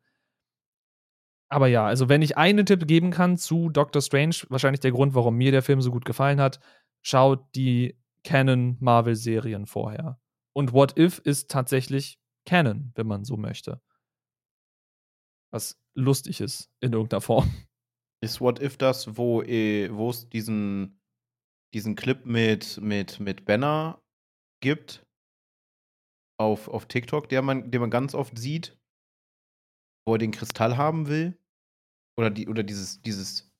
Aber 1.51 1.67
ja, 1.67 1.85
also 1.85 2.09
wenn 2.09 2.23
ich 2.23 2.39
einen 2.39 2.65
Tipp 2.65 2.87
geben 2.87 3.11
kann 3.11 3.37
zu 3.37 3.69
Doctor 3.69 4.01
Strange, 4.01 4.37
wahrscheinlich 4.49 4.81
der 4.81 4.93
Grund, 4.93 5.15
warum 5.15 5.37
mir 5.37 5.51
der 5.51 5.63
Film 5.63 5.83
so 5.83 5.91
gut 5.91 6.07
gefallen 6.07 6.41
hat, 6.41 6.61
schaut 7.03 7.45
die 7.55 7.99
Canon 8.25 8.79
Marvel 8.81 9.17
Serien 9.17 9.67
vorher. 9.67 10.19
Und 10.55 10.73
What 10.73 10.99
If 10.99 11.19
ist 11.19 11.51
tatsächlich 11.51 12.19
Canon, 12.47 12.93
wenn 12.95 13.07
man 13.07 13.25
so 13.25 13.37
möchte. 13.37 13.83
Was 15.51 15.79
lustig 15.95 16.41
ist 16.41 16.71
in 16.81 16.93
irgendeiner 16.93 17.21
Form. 17.21 17.53
Ist 18.23 18.41
What 18.41 18.63
If 18.63 18.77
das, 18.77 19.17
wo 19.17 19.43
äh, 19.43 19.87
es 19.87 20.29
diesen, 20.29 21.01
diesen 21.75 21.97
Clip 21.97 22.25
mit, 22.25 22.81
mit, 22.81 23.21
mit 23.21 23.45
Banner 23.45 24.01
gibt? 24.61 25.05
Auf, 26.39 26.69
auf 26.69 26.87
TikTok, 26.87 27.29
der 27.29 27.43
man, 27.43 27.71
den 27.71 27.81
man 27.81 27.91
ganz 27.91 28.15
oft 28.15 28.39
sieht, 28.39 28.79
wo 30.07 30.15
er 30.15 30.19
den 30.19 30.33
Kristall 30.33 30.77
haben 30.77 31.09
will. 31.09 31.39
Oder, 32.19 32.31
die, 32.31 32.49
oder 32.49 32.63
dieses, 32.63 33.01
dieses 33.01 33.51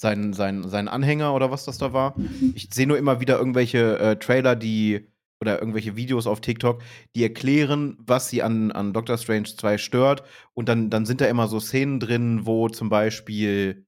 sein, 0.00 0.32
sein, 0.32 0.68
sein 0.68 0.88
Anhänger 0.88 1.34
oder 1.34 1.50
was 1.50 1.64
das 1.64 1.78
da 1.78 1.92
war. 1.92 2.14
Ich 2.54 2.68
sehe 2.72 2.86
nur 2.86 2.98
immer 2.98 3.20
wieder 3.20 3.38
irgendwelche 3.38 3.98
äh, 3.98 4.16
Trailer, 4.16 4.54
die 4.54 5.08
oder 5.40 5.60
irgendwelche 5.60 5.96
Videos 5.96 6.26
auf 6.26 6.40
TikTok, 6.40 6.82
die 7.14 7.22
erklären, 7.22 7.96
was 8.00 8.28
sie 8.28 8.42
an, 8.42 8.72
an 8.72 8.92
Doctor 8.92 9.18
Strange 9.18 9.44
2 9.44 9.78
stört. 9.78 10.24
Und 10.52 10.68
dann, 10.68 10.90
dann 10.90 11.06
sind 11.06 11.20
da 11.20 11.26
immer 11.26 11.46
so 11.46 11.60
Szenen 11.60 12.00
drin, 12.00 12.44
wo 12.44 12.68
zum 12.68 12.88
Beispiel 12.88 13.86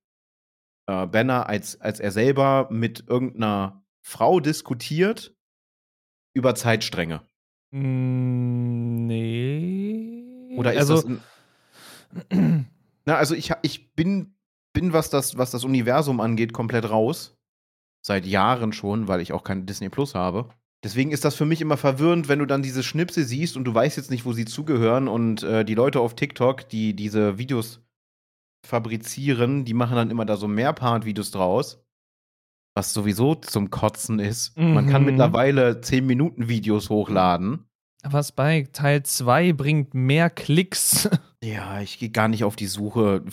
äh, 0.89 1.07
Banner, 1.07 1.49
als, 1.49 1.81
als 1.81 2.01
er 2.01 2.13
selber 2.13 2.69
mit 2.71 3.09
irgendeiner 3.09 3.85
Frau 4.05 4.41
diskutiert 4.41 5.35
über 6.35 6.55
Zeitstränge. 6.55 7.29
Hm, 7.73 9.07
nee. 9.07 10.57
Oder 10.57 10.73
ist 10.73 10.91
also, 10.91 10.95
das 10.95 11.05
ein, 11.07 11.21
Na, 13.07 13.17
also 13.17 13.35
ich, 13.35 13.53
ich 13.63 13.95
bin, 13.95 14.35
bin, 14.73 14.93
was 14.93 15.11
das, 15.11 15.39
was 15.39 15.51
das 15.51 15.65
Universum 15.65 16.21
angeht, 16.21 16.53
komplett 16.53 16.91
raus. 16.91 17.37
Seit 18.03 18.27
Jahren 18.27 18.73
schon, 18.73 19.09
weil 19.09 19.21
ich 19.21 19.33
auch 19.33 19.45
kein 19.45 19.67
Disney 19.67 19.89
Plus 19.89 20.15
habe. 20.15 20.49
Deswegen 20.83 21.13
ist 21.13 21.25
das 21.25 21.35
für 21.35 21.45
mich 21.45 21.61
immer 21.61 21.77
verwirrend, 21.77 22.29
wenn 22.29 22.39
du 22.39 22.47
dann 22.47 22.63
diese 22.63 22.83
Schnipsel 22.83 23.25
siehst 23.25 23.57
und 23.57 23.65
du 23.65 23.75
weißt 23.75 23.99
jetzt 23.99 24.11
nicht, 24.11 24.25
wo 24.25 24.33
sie 24.33 24.47
zugehören 24.47 25.09
und 25.09 25.43
äh, 25.43 25.65
die 25.65 25.75
Leute 25.75 26.01
auf 26.01 26.15
TikTok, 26.15 26.69
die 26.71 26.97
diese 26.97 27.37
Videos 27.37 27.81
fabrizieren, 28.67 29.67
die 29.67 29.75
machen 29.75 29.97
dann 29.97 30.11
immer 30.11 30.25
da 30.25 30.37
so 30.37 30.49
Mehrpart-Videos 30.49 31.31
draus 31.31 31.85
was 32.75 32.93
sowieso 32.93 33.35
zum 33.35 33.71
Kotzen 33.71 34.19
ist. 34.19 34.57
Mhm. 34.57 34.75
Man 34.75 34.87
kann 34.89 35.03
mhm. 35.03 35.11
mittlerweile 35.11 35.81
10-Minuten-Videos 35.81 36.91
hochladen. 36.91 37.67
Was 38.03 38.33
bei 38.33 38.67
Teil 38.73 39.03
2 39.03 39.53
bringt 39.53 39.95
mehr 39.95 40.31
Klicks. 40.31 41.09
Ja, 41.43 41.81
ich 41.81 41.99
gehe 41.99 42.11
gar 42.11 42.29
nicht 42.29 42.45
auf 42.45 42.55
die 42.55 42.67
Suche. 42.67 43.25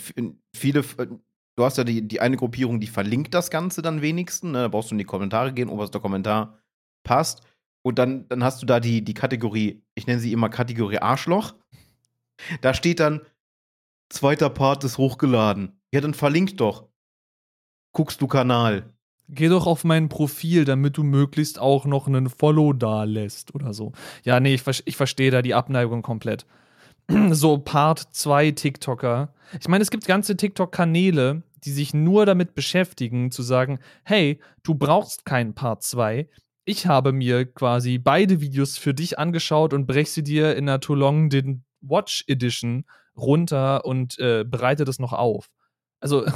Viele, 0.56 0.82
du 0.82 1.62
hast 1.62 1.76
ja 1.76 1.84
die, 1.84 2.08
die 2.08 2.20
eine 2.20 2.38
Gruppierung, 2.38 2.80
die 2.80 2.86
verlinkt 2.86 3.34
das 3.34 3.50
Ganze 3.50 3.82
dann 3.82 4.00
wenigstens. 4.00 4.50
Ne? 4.50 4.62
Da 4.62 4.68
brauchst 4.68 4.90
du 4.90 4.94
in 4.94 4.98
die 4.98 5.04
Kommentare 5.04 5.52
gehen, 5.52 5.68
oberster 5.68 6.00
Kommentar. 6.00 6.58
passt. 7.04 7.42
Und 7.82 7.98
dann, 7.98 8.26
dann 8.30 8.42
hast 8.42 8.62
du 8.62 8.66
da 8.66 8.80
die, 8.80 9.04
die 9.04 9.12
Kategorie, 9.12 9.82
ich 9.94 10.06
nenne 10.06 10.20
sie 10.20 10.32
immer 10.32 10.48
Kategorie 10.48 11.00
Arschloch. 11.00 11.54
Da 12.62 12.72
steht 12.72 12.98
dann, 12.98 13.20
zweiter 14.08 14.48
Part 14.48 14.84
ist 14.84 14.96
hochgeladen. 14.96 15.78
Ja, 15.92 16.00
dann 16.00 16.14
verlink 16.14 16.56
doch. 16.56 16.88
Guckst 17.92 18.22
du 18.22 18.26
Kanal. 18.26 18.94
Geh 19.30 19.48
doch 19.48 19.66
auf 19.66 19.84
mein 19.84 20.08
Profil, 20.08 20.64
damit 20.64 20.96
du 20.96 21.02
möglichst 21.02 21.58
auch 21.58 21.84
noch 21.84 22.06
einen 22.06 22.30
Follow 22.30 22.72
da 22.72 23.04
lässt 23.04 23.54
oder 23.54 23.74
so. 23.74 23.92
Ja, 24.24 24.40
nee, 24.40 24.54
ich, 24.54 24.62
ich 24.86 24.96
verstehe 24.96 25.30
da 25.30 25.42
die 25.42 25.54
Abneigung 25.54 26.00
komplett. 26.00 26.46
so 27.30 27.58
Part 27.58 28.00
2 28.12 28.52
TikToker. 28.52 29.34
Ich 29.60 29.68
meine, 29.68 29.82
es 29.82 29.90
gibt 29.90 30.06
ganze 30.06 30.36
TikTok-Kanäle, 30.36 31.42
die 31.64 31.70
sich 31.72 31.92
nur 31.92 32.24
damit 32.24 32.54
beschäftigen, 32.54 33.30
zu 33.30 33.42
sagen, 33.42 33.80
hey, 34.04 34.40
du 34.62 34.74
brauchst 34.74 35.24
keinen 35.24 35.54
Part 35.54 35.82
2. 35.82 36.28
Ich 36.64 36.86
habe 36.86 37.12
mir 37.12 37.46
quasi 37.46 37.98
beide 37.98 38.40
Videos 38.40 38.78
für 38.78 38.94
dich 38.94 39.18
angeschaut 39.18 39.74
und 39.74 39.86
breche 39.86 40.10
sie 40.10 40.22
dir 40.22 40.56
in 40.56 40.66
der 40.66 40.80
Too 40.80 40.94
Long 40.94 41.28
den 41.28 41.64
Watch 41.80 42.24
Edition 42.28 42.84
runter 43.16 43.84
und 43.84 44.18
äh, 44.18 44.44
bereite 44.44 44.84
das 44.84 44.98
noch 44.98 45.12
auf. 45.12 45.50
Also, 46.00 46.26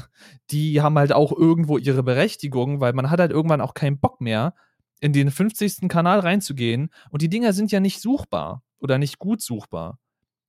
die 0.51 0.81
haben 0.81 0.98
halt 0.98 1.12
auch 1.12 1.33
irgendwo 1.33 1.79
ihre 1.79 2.03
Berechtigung, 2.03 2.81
weil 2.81 2.92
man 2.92 3.11
hat 3.11 3.20
halt 3.20 3.31
irgendwann 3.31 3.61
auch 3.61 3.75
keinen 3.75 4.01
Bock 4.01 4.20
mehr, 4.20 4.55
in 5.01 5.12
den 5.12 5.31
50. 5.31 5.88
Kanal 5.88 6.20
reinzugehen. 6.20 6.90
Und 7.11 7.22
die 7.22 7.29
Dinger 7.29 7.53
sind 7.53 7.72
ja 7.72 7.81
nicht 7.81 8.01
suchbar 8.01 8.62
oder 8.79 8.98
nicht 8.98 9.18
gut 9.18 9.42
suchbar. 9.42 9.98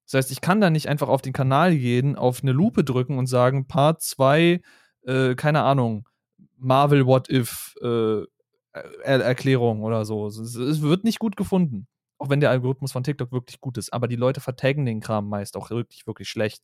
Das 0.05 0.13
heißt, 0.13 0.31
ich 0.31 0.41
kann 0.41 0.61
da 0.61 0.69
nicht 0.69 0.89
einfach 0.89 1.07
auf 1.07 1.21
den 1.21 1.33
Kanal 1.33 1.75
gehen, 1.75 2.15
auf 2.15 2.43
eine 2.43 2.51
Lupe 2.51 2.83
drücken 2.83 3.17
und 3.17 3.27
sagen, 3.27 3.67
Part 3.67 4.01
2, 4.01 4.61
äh, 5.05 5.35
keine 5.35 5.63
Ahnung, 5.63 6.07
Marvel 6.57 7.05
What 7.05 7.29
If 7.29 7.75
äh, 7.81 8.23
er 8.73 9.21
Erklärung 9.21 9.83
oder 9.83 10.05
so. 10.05 10.27
Es, 10.27 10.81
wird 10.81 11.03
nicht 11.03 11.19
gut 11.19 11.35
gefunden. 11.35 11.87
Auch 12.17 12.29
wenn 12.29 12.39
der 12.39 12.49
Algorithmus 12.49 12.91
von 12.91 13.03
TikTok 13.03 13.31
wirklich 13.31 13.59
gut 13.61 13.77
ist. 13.77 13.93
Aber 13.93 14.07
die 14.07 14.15
Leute 14.15 14.41
vertaggen 14.41 14.85
den 14.85 14.99
Kram 14.99 15.29
meist 15.29 15.55
auch 15.57 15.69
wirklich, 15.69 16.07
wirklich 16.07 16.29
schlecht. 16.29 16.63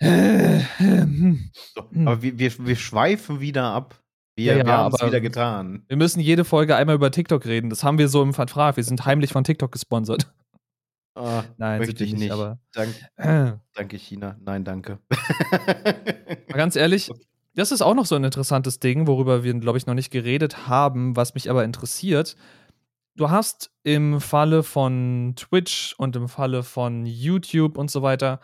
So, 0.00 1.82
aber 1.94 2.22
wir, 2.22 2.38
wir, 2.38 2.52
wir 2.58 2.76
schweifen 2.76 3.40
wieder 3.40 3.64
ab. 3.64 4.00
Wir, 4.36 4.52
ja, 4.52 4.58
ja, 4.58 4.66
wir 4.66 4.72
haben 4.72 4.94
es 4.98 5.06
wieder 5.06 5.20
getan. 5.20 5.84
Wir 5.86 5.96
müssen 5.96 6.20
jede 6.20 6.44
Folge 6.44 6.74
einmal 6.74 6.96
über 6.96 7.10
TikTok 7.10 7.46
reden. 7.46 7.70
Das 7.70 7.84
haben 7.84 7.98
wir 7.98 8.08
so 8.08 8.22
im 8.22 8.34
Vertrag. 8.34 8.76
Wir 8.76 8.84
sind 8.84 9.06
heimlich 9.06 9.32
von 9.32 9.44
TikTok 9.44 9.70
gesponsert. 9.70 10.32
Oh, 11.14 11.42
Nein, 11.56 11.78
möchte 11.78 12.04
ich 12.04 12.12
nicht. 12.12 12.22
nicht. 12.22 12.32
Aber 12.32 12.58
Dank, 12.72 12.94
äh. 13.16 13.52
Danke, 13.74 13.96
China. 13.96 14.36
Nein, 14.40 14.64
danke. 14.64 14.98
Mal 15.10 16.56
ganz 16.56 16.74
ehrlich, 16.74 17.10
das 17.54 17.70
ist 17.70 17.82
auch 17.82 17.94
noch 17.94 18.06
so 18.06 18.16
ein 18.16 18.24
interessantes 18.24 18.80
Ding, 18.80 19.06
worüber 19.06 19.44
wir, 19.44 19.54
glaube 19.54 19.78
ich, 19.78 19.86
noch 19.86 19.94
nicht 19.94 20.10
geredet 20.10 20.66
haben, 20.66 21.14
was 21.16 21.34
mich 21.34 21.48
aber 21.50 21.64
interessiert. 21.64 22.36
Du 23.16 23.30
hast 23.30 23.70
im 23.84 24.20
Falle 24.20 24.64
von 24.64 25.34
Twitch 25.36 25.94
und 25.98 26.16
im 26.16 26.28
Falle 26.28 26.64
von 26.64 27.06
YouTube 27.06 27.78
und 27.78 27.88
so 27.88 28.02
weiter 28.02 28.40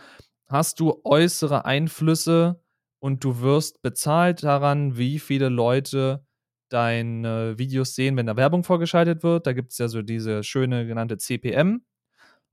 hast 0.51 0.81
du 0.81 1.01
äußere 1.05 1.65
Einflüsse 1.65 2.63
und 2.99 3.25
du 3.25 3.41
wirst 3.41 3.83
bezahlt 3.83 4.43
daran, 4.43 4.97
wie 4.99 5.19
viele 5.19 5.49
Leute 5.49 6.25
deine 6.69 7.59
Videos 7.59 7.95
sehen, 7.95 8.17
wenn 8.17 8.27
da 8.27 8.37
Werbung 8.37 8.65
vorgeschaltet 8.65 9.23
wird. 9.23 9.47
Da 9.47 9.53
gibt 9.53 9.73
es 9.73 9.79
ja 9.79 9.89
so 9.89 10.03
diese 10.03 10.43
schöne 10.45 10.87
genannte 10.87 11.19
CPM. 11.19 11.83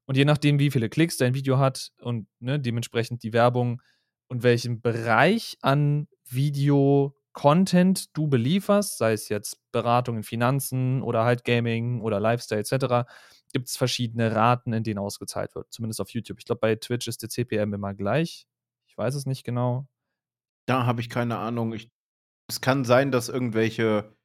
Und 0.06 0.16
je 0.16 0.26
nachdem, 0.26 0.60
wie 0.60 0.72
viele 0.72 0.90
Klicks 0.90 1.18
dein 1.18 1.34
Video 1.34 1.58
hat 1.58 1.92
und 2.02 2.28
ne, 2.40 2.60
dementsprechend 2.60 3.24
die 3.24 3.34
Werbung 3.34 3.82
und 4.30 4.44
welchen 4.44 4.82
Bereich 4.82 5.58
an 5.62 6.08
Video-Content 6.30 8.16
du 8.16 8.28
belieferst, 8.28 8.98
sei 8.98 9.14
es 9.14 9.28
jetzt 9.30 9.60
Beratung 9.72 10.18
in 10.18 10.24
Finanzen 10.24 11.02
oder 11.02 11.26
halt 11.26 11.44
Gaming 11.44 12.02
oder 12.02 12.20
Lifestyle 12.20 12.62
etc., 12.62 13.10
gibt 13.58 13.70
es 13.70 13.78
verschiedene 13.78 14.36
Raten, 14.36 14.72
in 14.72 14.84
denen 14.84 15.00
ausgezahlt 15.00 15.56
wird. 15.56 15.74
Zumindest 15.74 16.00
auf 16.00 16.12
YouTube. 16.12 16.38
Ich 16.38 16.46
glaube, 16.46 16.60
bei 16.60 16.76
Twitch 16.76 17.08
ist 17.08 17.24
der 17.24 17.30
CPM 17.30 17.74
immer 17.74 17.96
gleich. 17.96 18.48
Ich 18.88 18.96
weiß 18.96 19.16
es 19.16 19.26
nicht 19.26 19.44
genau. 19.44 19.88
Da 20.68 20.86
habe 20.86 21.02
ich 21.02 21.10
keine 21.10 21.40
Ahnung. 21.40 21.74
Ich, 21.74 21.90
es 22.48 22.62
kann 22.62 22.86
sein, 22.86 23.12
dass 23.12 23.30
irgendwelche, 23.30 24.16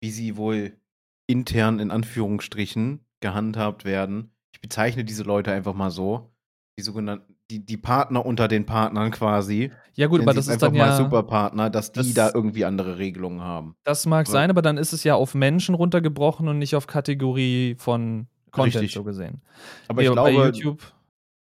wie 0.00 0.10
sie 0.10 0.38
wohl 0.38 0.80
intern 1.26 1.78
in 1.78 1.90
Anführungsstrichen 1.90 3.04
gehandhabt 3.20 3.84
werden. 3.84 4.34
Ich 4.54 4.62
bezeichne 4.62 5.04
diese 5.04 5.24
Leute 5.24 5.52
einfach 5.52 5.74
mal 5.74 5.90
so. 5.90 6.32
Die 6.78 6.82
sogenannten, 6.82 7.36
die, 7.50 7.62
die 7.62 7.76
Partner 7.76 8.24
unter 8.24 8.48
den 8.48 8.64
Partnern 8.64 9.10
quasi. 9.10 9.72
Ja, 9.92 10.06
gut, 10.06 10.22
aber 10.22 10.32
das 10.32 10.48
ist 10.48 10.62
dann 10.62 10.74
ja. 10.74 10.96
Superpartner, 10.96 11.68
dass 11.68 11.92
die 11.92 11.98
das, 11.98 12.14
da 12.14 12.30
irgendwie 12.32 12.64
andere 12.64 12.96
Regelungen 12.96 13.42
haben. 13.42 13.76
Das 13.84 14.06
mag 14.06 14.26
ja. 14.26 14.32
sein, 14.32 14.48
aber 14.48 14.62
dann 14.62 14.78
ist 14.78 14.94
es 14.94 15.04
ja 15.04 15.16
auf 15.16 15.34
Menschen 15.34 15.74
runtergebrochen 15.74 16.48
und 16.48 16.58
nicht 16.58 16.74
auf 16.74 16.86
Kategorie 16.86 17.76
von 17.78 18.26
Content 18.50 18.76
Richtig. 18.76 18.94
so 18.94 19.04
gesehen. 19.04 19.40
Aber 19.88 20.02
ich 20.02 20.10
glaube, 20.10 20.30
YouTube 20.30 20.92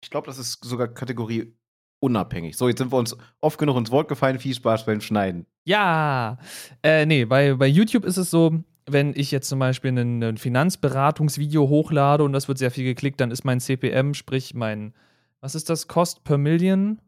ich 0.02 0.10
glaube, 0.10 0.26
das 0.26 0.38
ist 0.38 0.64
sogar 0.64 0.88
Kategorie 0.88 1.54
unabhängig. 2.00 2.56
So, 2.56 2.68
jetzt 2.68 2.78
sind 2.78 2.92
wir 2.92 2.98
uns 2.98 3.16
oft 3.40 3.58
genug 3.58 3.76
ins 3.76 3.90
Wort 3.90 4.08
gefallen. 4.08 4.38
Viel 4.38 4.54
Spaß 4.54 4.86
beim 4.86 5.00
Schneiden. 5.00 5.46
Ja, 5.64 6.38
äh, 6.82 7.04
nee, 7.04 7.26
bei, 7.26 7.54
bei 7.54 7.66
YouTube 7.66 8.04
ist 8.04 8.16
es 8.16 8.30
so, 8.30 8.64
wenn 8.86 9.12
ich 9.14 9.30
jetzt 9.30 9.48
zum 9.48 9.58
Beispiel 9.58 9.92
ein, 9.92 10.22
ein 10.22 10.38
Finanzberatungsvideo 10.38 11.68
hochlade 11.68 12.24
und 12.24 12.32
das 12.32 12.48
wird 12.48 12.58
sehr 12.58 12.70
viel 12.70 12.84
geklickt, 12.84 13.20
dann 13.20 13.30
ist 13.30 13.44
mein 13.44 13.60
CPM, 13.60 14.14
sprich 14.14 14.54
mein, 14.54 14.94
was 15.40 15.54
ist 15.54 15.68
das, 15.68 15.86
Cost 15.86 16.24
per 16.24 16.38
Million? 16.38 17.00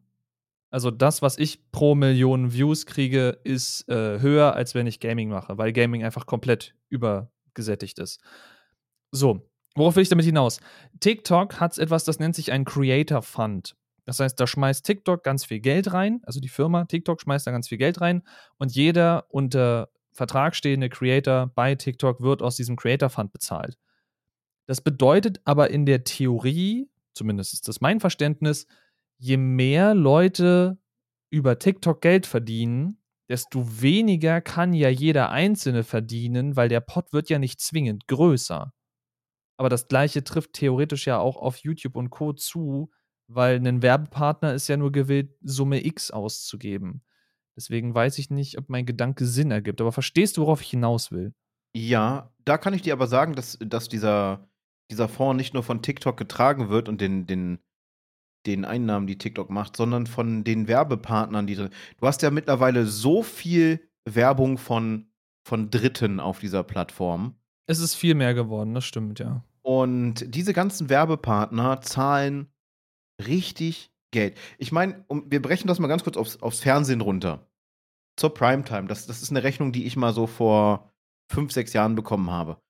Also 0.69 0.91
das, 0.91 1.21
was 1.21 1.37
ich 1.37 1.71
pro 1.71 1.95
Million 1.95 2.53
Views 2.53 2.85
kriege, 2.85 3.39
ist 3.43 3.87
äh, 3.89 4.19
höher, 4.19 4.55
als 4.55 4.75
wenn 4.75 4.87
ich 4.87 4.99
Gaming 4.99 5.29
mache, 5.29 5.57
weil 5.57 5.73
Gaming 5.73 6.03
einfach 6.03 6.25
komplett 6.25 6.75
übergesättigt 6.89 7.99
ist. 7.99 8.21
So, 9.11 9.47
Worauf 9.75 9.95
will 9.95 10.03
ich 10.03 10.09
damit 10.09 10.25
hinaus? 10.25 10.59
TikTok 10.99 11.59
hat 11.59 11.77
etwas, 11.77 12.03
das 12.03 12.19
nennt 12.19 12.35
sich 12.35 12.51
ein 12.51 12.65
Creator 12.65 13.21
Fund. 13.21 13.75
Das 14.05 14.19
heißt, 14.19 14.39
da 14.39 14.45
schmeißt 14.45 14.85
TikTok 14.85 15.23
ganz 15.23 15.45
viel 15.45 15.61
Geld 15.61 15.93
rein, 15.93 16.21
also 16.23 16.39
die 16.39 16.49
Firma 16.49 16.85
TikTok 16.85 17.21
schmeißt 17.21 17.47
da 17.47 17.51
ganz 17.51 17.69
viel 17.69 17.77
Geld 17.77 18.01
rein 18.01 18.23
und 18.57 18.75
jeder 18.75 19.25
unter 19.29 19.89
Vertrag 20.11 20.55
stehende 20.55 20.89
Creator 20.89 21.51
bei 21.55 21.75
TikTok 21.75 22.21
wird 22.21 22.41
aus 22.41 22.55
diesem 22.55 22.75
Creator 22.75 23.09
Fund 23.09 23.31
bezahlt. 23.31 23.77
Das 24.67 24.81
bedeutet 24.81 25.41
aber 25.45 25.71
in 25.71 25.85
der 25.85 26.03
Theorie, 26.03 26.89
zumindest 27.13 27.53
ist 27.53 27.67
das 27.67 27.81
mein 27.81 27.99
Verständnis, 27.99 28.67
je 29.17 29.37
mehr 29.37 29.95
Leute 29.95 30.77
über 31.29 31.57
TikTok 31.57 32.01
Geld 32.01 32.25
verdienen, 32.25 32.99
desto 33.29 33.81
weniger 33.81 34.41
kann 34.41 34.73
ja 34.73 34.89
jeder 34.89 35.31
Einzelne 35.31 35.83
verdienen, 35.83 36.55
weil 36.55 36.69
der 36.69 36.81
Pot 36.81 37.13
wird 37.13 37.29
ja 37.29 37.39
nicht 37.39 37.59
zwingend 37.59 38.07
größer. 38.07 38.73
Aber 39.57 39.69
das 39.69 39.87
gleiche 39.87 40.23
trifft 40.23 40.53
theoretisch 40.53 41.05
ja 41.05 41.19
auch 41.19 41.37
auf 41.37 41.57
YouTube 41.57 41.95
und 41.95 42.09
Co. 42.09 42.33
zu, 42.33 42.91
weil 43.27 43.65
ein 43.65 43.81
Werbepartner 43.81 44.53
ist 44.53 44.67
ja 44.67 44.77
nur 44.77 44.91
gewillt, 44.91 45.35
Summe 45.41 45.85
X 45.85 46.11
auszugeben. 46.11 47.03
Deswegen 47.55 47.93
weiß 47.93 48.17
ich 48.17 48.29
nicht, 48.29 48.57
ob 48.57 48.69
mein 48.69 48.85
Gedanke 48.85 49.25
Sinn 49.25 49.51
ergibt. 49.51 49.79
Aber 49.79 49.91
verstehst 49.91 50.37
du, 50.37 50.41
worauf 50.41 50.61
ich 50.61 50.71
hinaus 50.71 51.11
will? 51.11 51.33
Ja, 51.75 52.31
da 52.45 52.57
kann 52.57 52.73
ich 52.73 52.81
dir 52.81 52.93
aber 52.93 53.07
sagen, 53.07 53.35
dass, 53.35 53.57
dass 53.59 53.89
dieser, 53.89 54.47
dieser 54.91 55.07
Fonds 55.07 55.37
nicht 55.37 55.53
nur 55.53 55.63
von 55.63 55.81
TikTok 55.81 56.17
getragen 56.17 56.69
wird 56.69 56.89
und 56.89 57.01
den, 57.01 57.27
den, 57.27 57.59
den 58.45 58.65
Einnahmen, 58.65 59.07
die 59.07 59.17
TikTok 59.17 59.49
macht, 59.49 59.77
sondern 59.77 60.07
von 60.07 60.43
den 60.43 60.67
Werbepartnern, 60.67 61.47
die 61.47 61.55
drin. 61.55 61.69
Du 61.99 62.07
hast 62.07 62.21
ja 62.21 62.31
mittlerweile 62.31 62.85
so 62.85 63.23
viel 63.23 63.87
Werbung 64.05 64.57
von, 64.57 65.11
von 65.47 65.69
Dritten 65.69 66.19
auf 66.19 66.39
dieser 66.39 66.63
Plattform. 66.63 67.35
Es 67.65 67.79
ist 67.79 67.95
viel 67.95 68.15
mehr 68.15 68.33
geworden, 68.33 68.73
das 68.73 68.85
stimmt, 68.85 69.19
ja. 69.19 69.43
Und 69.61 70.35
diese 70.35 70.53
ganzen 70.53 70.89
Werbepartner 70.89 71.81
zahlen 71.81 72.51
richtig 73.25 73.91
Geld. 74.11 74.37
Ich 74.57 74.71
meine, 74.71 75.03
um, 75.07 75.31
wir 75.31 75.41
brechen 75.41 75.67
das 75.67 75.79
mal 75.79 75.87
ganz 75.87 76.03
kurz 76.03 76.17
aufs, 76.17 76.41
aufs 76.41 76.59
Fernsehen 76.59 77.01
runter. 77.01 77.49
Zur 78.17 78.33
Primetime. 78.33 78.87
Das, 78.87 79.07
das 79.07 79.23
ist 79.23 79.31
eine 79.31 79.43
Rechnung, 79.43 79.71
die 79.71 79.85
ich 79.85 79.95
mal 79.95 80.13
so 80.13 80.27
vor 80.27 80.91
fünf, 81.31 81.51
sechs 81.51 81.73
Jahren 81.73 81.95
bekommen 81.95 82.29
habe. 82.29 82.61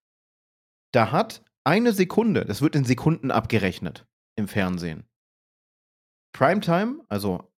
Da 0.93 1.11
hat 1.11 1.43
eine 1.65 1.91
Sekunde, 1.91 2.45
das 2.45 2.61
wird 2.61 2.75
in 2.75 2.85
Sekunden 2.85 3.31
abgerechnet 3.31 4.05
im 4.37 4.47
Fernsehen. 4.47 5.05
Primetime, 6.33 7.03
also 7.09 7.52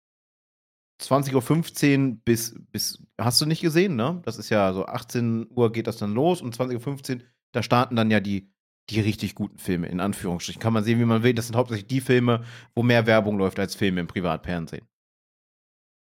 20.15 1.01 2.09
Uhr 2.09 2.17
bis, 2.23 2.55
bis, 2.71 3.03
hast 3.19 3.41
du 3.41 3.45
nicht 3.45 3.61
gesehen, 3.61 3.95
ne? 3.95 4.21
Das 4.25 4.37
ist 4.37 4.49
ja 4.49 4.71
so 4.73 4.85
18 4.85 5.47
Uhr 5.49 5.71
geht 5.71 5.87
das 5.87 5.97
dann 5.97 6.13
los 6.13 6.41
und 6.41 6.55
20.15 6.55 7.15
Uhr, 7.15 7.21
da 7.51 7.63
starten 7.63 7.95
dann 7.95 8.11
ja 8.11 8.19
die, 8.19 8.51
die 8.89 9.01
richtig 9.01 9.35
guten 9.35 9.57
Filme, 9.57 9.87
in 9.87 9.99
Anführungsstrichen. 9.99 10.61
Kann 10.61 10.73
man 10.73 10.83
sehen, 10.83 10.99
wie 10.99 11.05
man 11.05 11.23
will. 11.23 11.33
Das 11.33 11.47
sind 11.47 11.55
hauptsächlich 11.55 11.87
die 11.87 12.01
Filme, 12.01 12.43
wo 12.75 12.83
mehr 12.83 13.07
Werbung 13.07 13.37
läuft 13.37 13.59
als 13.59 13.75
Filme 13.75 14.01
im 14.01 14.07
Privatfernsehen. 14.07 14.87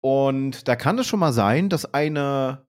Und 0.01 0.67
da 0.67 0.75
kann 0.75 0.99
es 0.99 1.07
schon 1.07 1.19
mal 1.19 1.33
sein, 1.33 1.69
dass 1.69 1.93
eine, 1.93 2.67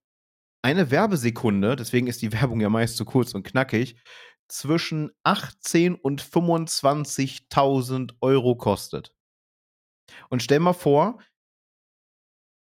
eine 0.63 0.91
Werbesekunde, 0.91 1.77
deswegen 1.77 2.07
ist 2.07 2.23
die 2.23 2.33
Werbung 2.33 2.61
ja 2.61 2.71
meist 2.71 2.97
so 2.97 3.05
kurz 3.05 3.35
und 3.35 3.43
knackig, 3.43 4.01
zwischen 4.49 5.11
18 5.25 5.97
und 5.97 6.23
25.000 6.23 8.15
Euro 8.21 8.57
kostet. 8.57 9.13
Und 10.31 10.43
stell 10.43 10.61
mal 10.61 10.73
vor, 10.73 11.19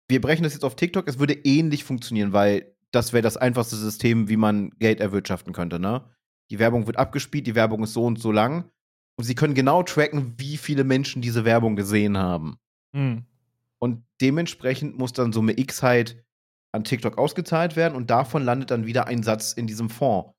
wir 0.08 0.20
brechen 0.20 0.42
das 0.42 0.54
jetzt 0.54 0.64
auf 0.64 0.76
TikTok, 0.76 1.06
es 1.08 1.18
würde 1.18 1.34
ähnlich 1.34 1.84
funktionieren, 1.84 2.32
weil 2.32 2.74
das 2.90 3.12
wäre 3.12 3.22
das 3.22 3.36
einfachste 3.36 3.76
System, 3.76 4.28
wie 4.28 4.36
man 4.36 4.70
Geld 4.78 5.00
erwirtschaften 5.00 5.52
könnte, 5.52 5.78
ne? 5.78 6.04
Die 6.50 6.58
Werbung 6.58 6.86
wird 6.86 6.96
abgespielt, 6.96 7.46
die 7.46 7.54
Werbung 7.54 7.82
ist 7.82 7.92
so 7.92 8.04
und 8.04 8.18
so 8.18 8.32
lang. 8.32 8.70
Und 9.18 9.24
sie 9.24 9.34
können 9.34 9.52
genau 9.54 9.82
tracken, 9.82 10.34
wie 10.38 10.56
viele 10.56 10.84
Menschen 10.84 11.20
diese 11.20 11.44
Werbung 11.44 11.76
gesehen 11.76 12.16
haben. 12.16 12.56
Mhm. 12.92 13.26
Und 13.78 14.04
dementsprechend 14.20 14.96
muss 14.96 15.12
dann 15.12 15.32
Summe 15.32 15.58
X 15.58 15.82
halt 15.82 16.24
an 16.72 16.84
TikTok 16.84 17.18
ausgezahlt 17.18 17.76
werden 17.76 17.94
und 17.94 18.10
davon 18.10 18.44
landet 18.44 18.70
dann 18.70 18.86
wieder 18.86 19.06
ein 19.06 19.22
Satz 19.22 19.52
in 19.52 19.66
diesem 19.66 19.90
Fonds. 19.90 20.32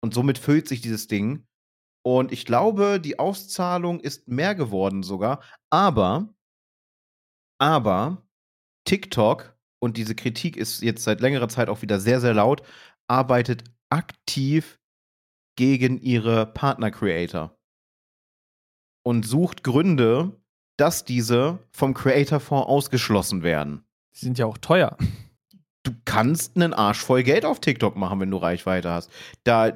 Und 0.00 0.14
somit 0.14 0.38
füllt 0.38 0.68
sich 0.68 0.80
dieses 0.80 1.08
Ding. 1.08 1.46
Und 2.04 2.32
ich 2.32 2.46
glaube, 2.46 3.00
die 3.00 3.18
Auszahlung 3.18 4.00
ist 4.00 4.28
mehr 4.28 4.54
geworden 4.54 5.02
sogar. 5.02 5.42
Aber, 5.70 6.32
aber 7.58 8.27
TikTok, 8.88 9.54
und 9.80 9.96
diese 9.96 10.14
Kritik 10.14 10.56
ist 10.56 10.82
jetzt 10.82 11.04
seit 11.04 11.20
längerer 11.20 11.48
Zeit 11.48 11.68
auch 11.68 11.82
wieder 11.82 12.00
sehr, 12.00 12.20
sehr 12.20 12.34
laut, 12.34 12.62
arbeitet 13.06 13.64
aktiv 13.90 14.80
gegen 15.56 16.00
ihre 16.00 16.46
Partner-Creator. 16.46 17.54
Und 19.04 19.26
sucht 19.26 19.62
Gründe, 19.62 20.40
dass 20.78 21.04
diese 21.04 21.58
vom 21.70 21.94
Creator-Fonds 21.94 22.66
ausgeschlossen 22.66 23.42
werden. 23.42 23.84
Die 24.14 24.20
sind 24.20 24.38
ja 24.38 24.46
auch 24.46 24.58
teuer. 24.58 24.96
Du 25.82 25.92
kannst 26.04 26.56
einen 26.56 26.72
Arsch 26.72 27.00
voll 27.00 27.22
Geld 27.22 27.44
auf 27.44 27.60
TikTok 27.60 27.94
machen, 27.94 28.20
wenn 28.20 28.30
du 28.30 28.36
Reichweite 28.38 28.90
hast. 28.90 29.10
Da, 29.44 29.72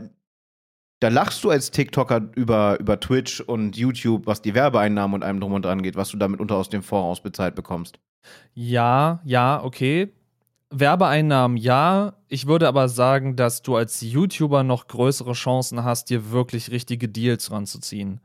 da 1.03 1.09
lachst 1.09 1.43
du 1.43 1.51
als 1.51 1.73
TikToker 1.73 2.31
über, 2.37 2.79
über 2.79 3.01
Twitch 3.01 3.41
und 3.41 3.77
YouTube, 3.77 4.27
was 4.27 4.41
die 4.41 4.55
Werbeeinnahmen 4.55 5.17
und 5.17 5.25
allem 5.25 5.41
drum 5.41 5.53
und 5.53 5.65
dran 5.65 5.83
geht, 5.83 5.97
was 5.97 6.11
du 6.11 6.17
damit 6.17 6.39
unter 6.39 6.57
aus 6.57 6.69
dem 6.69 6.83
Fonds 6.83 7.19
ausbezahlt 7.19 7.57
bekommst. 7.57 7.99
Ja, 8.55 9.21
ja, 9.25 9.63
okay. 9.65 10.13
Werbeeinnahmen 10.71 11.57
ja. 11.57 12.15
Ich 12.29 12.47
würde 12.47 12.69
aber 12.69 12.89
sagen, 12.89 13.35
dass 13.35 13.63
du 13.63 13.75
als 13.75 14.01
YouTuber 14.01 14.63
noch 14.63 14.87
größere 14.87 15.33
Chancen 15.33 15.83
hast, 15.83 16.09
dir 16.09 16.31
wirklich 16.31 16.71
richtige 16.71 17.09
Deals 17.09 17.51
ranzuziehen. 17.51 18.21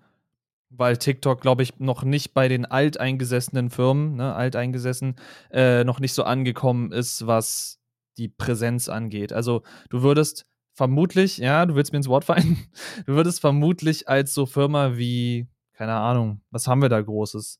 Weil 0.70 0.98
TikTok, 0.98 1.42
glaube 1.42 1.64
ich, 1.64 1.80
noch 1.80 2.04
nicht 2.04 2.36
bei 2.36 2.48
den 2.48 2.66
alteingesessenen 2.66 3.72
Firmen, 3.72 4.18
ne, 4.18 4.36
alteingesessen, 4.36 5.16
äh, 5.50 5.84
noch 5.84 6.00
nicht 6.00 6.14
so 6.14 6.24
angekommen 6.24 6.92
ist, 6.92 7.26
was 7.26 7.80
die 8.20 8.28
Präsenz 8.28 8.88
angeht. 8.88 9.34
Also 9.34 9.64
du 9.90 10.04
würdest 10.04 10.46
vermutlich, 10.78 11.38
ja, 11.40 11.66
du 11.66 11.76
willst 11.76 11.92
mir 11.92 11.98
ins 11.98 12.08
Wort 12.08 12.24
fallen, 12.24 12.58
du 13.06 13.16
würdest 13.16 13.42
vermutlich 13.42 14.08
als 14.08 14.34
so 14.34 14.46
Firma 14.46 14.96
wie, 14.96 15.48
keine 15.74 15.94
Ahnung, 15.94 16.42
was 16.52 16.68
haben 16.68 16.82
wir 16.82 16.90
da 16.90 17.02
Großes? 17.02 17.60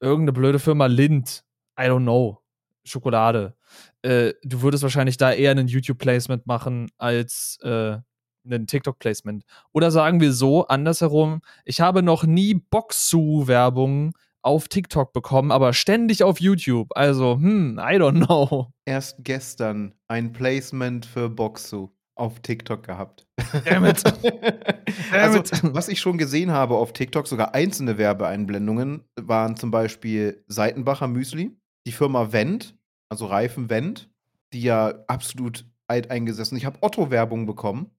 Irgendeine 0.00 0.32
blöde 0.32 0.58
Firma 0.58 0.86
Lind, 0.86 1.44
I 1.78 1.84
don't 1.84 2.02
know, 2.02 2.38
Schokolade. 2.84 3.56
Äh, 4.02 4.34
du 4.44 4.62
würdest 4.62 4.84
wahrscheinlich 4.84 5.16
da 5.16 5.32
eher 5.32 5.50
einen 5.50 5.66
YouTube-Placement 5.66 6.46
machen 6.46 6.88
als 6.96 7.58
äh, 7.62 7.98
einen 8.44 8.66
TikTok-Placement. 8.68 9.44
Oder 9.72 9.90
sagen 9.90 10.20
wir 10.20 10.32
so, 10.32 10.68
andersherum, 10.68 11.40
ich 11.64 11.80
habe 11.80 12.02
noch 12.02 12.22
nie 12.22 12.54
Boxu-Werbung 12.54 14.12
auf 14.42 14.68
TikTok 14.68 15.12
bekommen, 15.12 15.50
aber 15.50 15.72
ständig 15.72 16.22
auf 16.22 16.40
YouTube. 16.40 16.96
Also, 16.96 17.34
hm, 17.34 17.80
I 17.80 17.96
don't 17.96 18.24
know. 18.24 18.72
Erst 18.84 19.16
gestern 19.24 19.92
ein 20.06 20.32
Placement 20.32 21.04
für 21.04 21.28
Boxu 21.28 21.95
auf 22.16 22.40
TikTok 22.40 22.82
gehabt. 22.82 23.26
Damn 23.64 23.84
it. 23.84 24.02
also, 25.12 25.42
was 25.74 25.88
ich 25.88 26.00
schon 26.00 26.18
gesehen 26.18 26.50
habe 26.50 26.76
auf 26.76 26.92
TikTok, 26.92 27.28
sogar 27.28 27.54
einzelne 27.54 27.98
Werbeeinblendungen, 27.98 29.04
waren 29.20 29.56
zum 29.56 29.70
Beispiel 29.70 30.42
Seitenbacher 30.48 31.06
Müsli, 31.06 31.56
die 31.86 31.92
Firma 31.92 32.32
Wendt, 32.32 32.74
also 33.08 33.26
Reifen 33.26 33.70
Wendt, 33.70 34.10
die 34.52 34.62
ja 34.62 34.94
absolut 35.06 35.66
alt 35.86 36.10
eingesessen. 36.10 36.56
Ich 36.56 36.64
habe 36.64 36.78
Otto-Werbung 36.80 37.46
bekommen. 37.46 37.90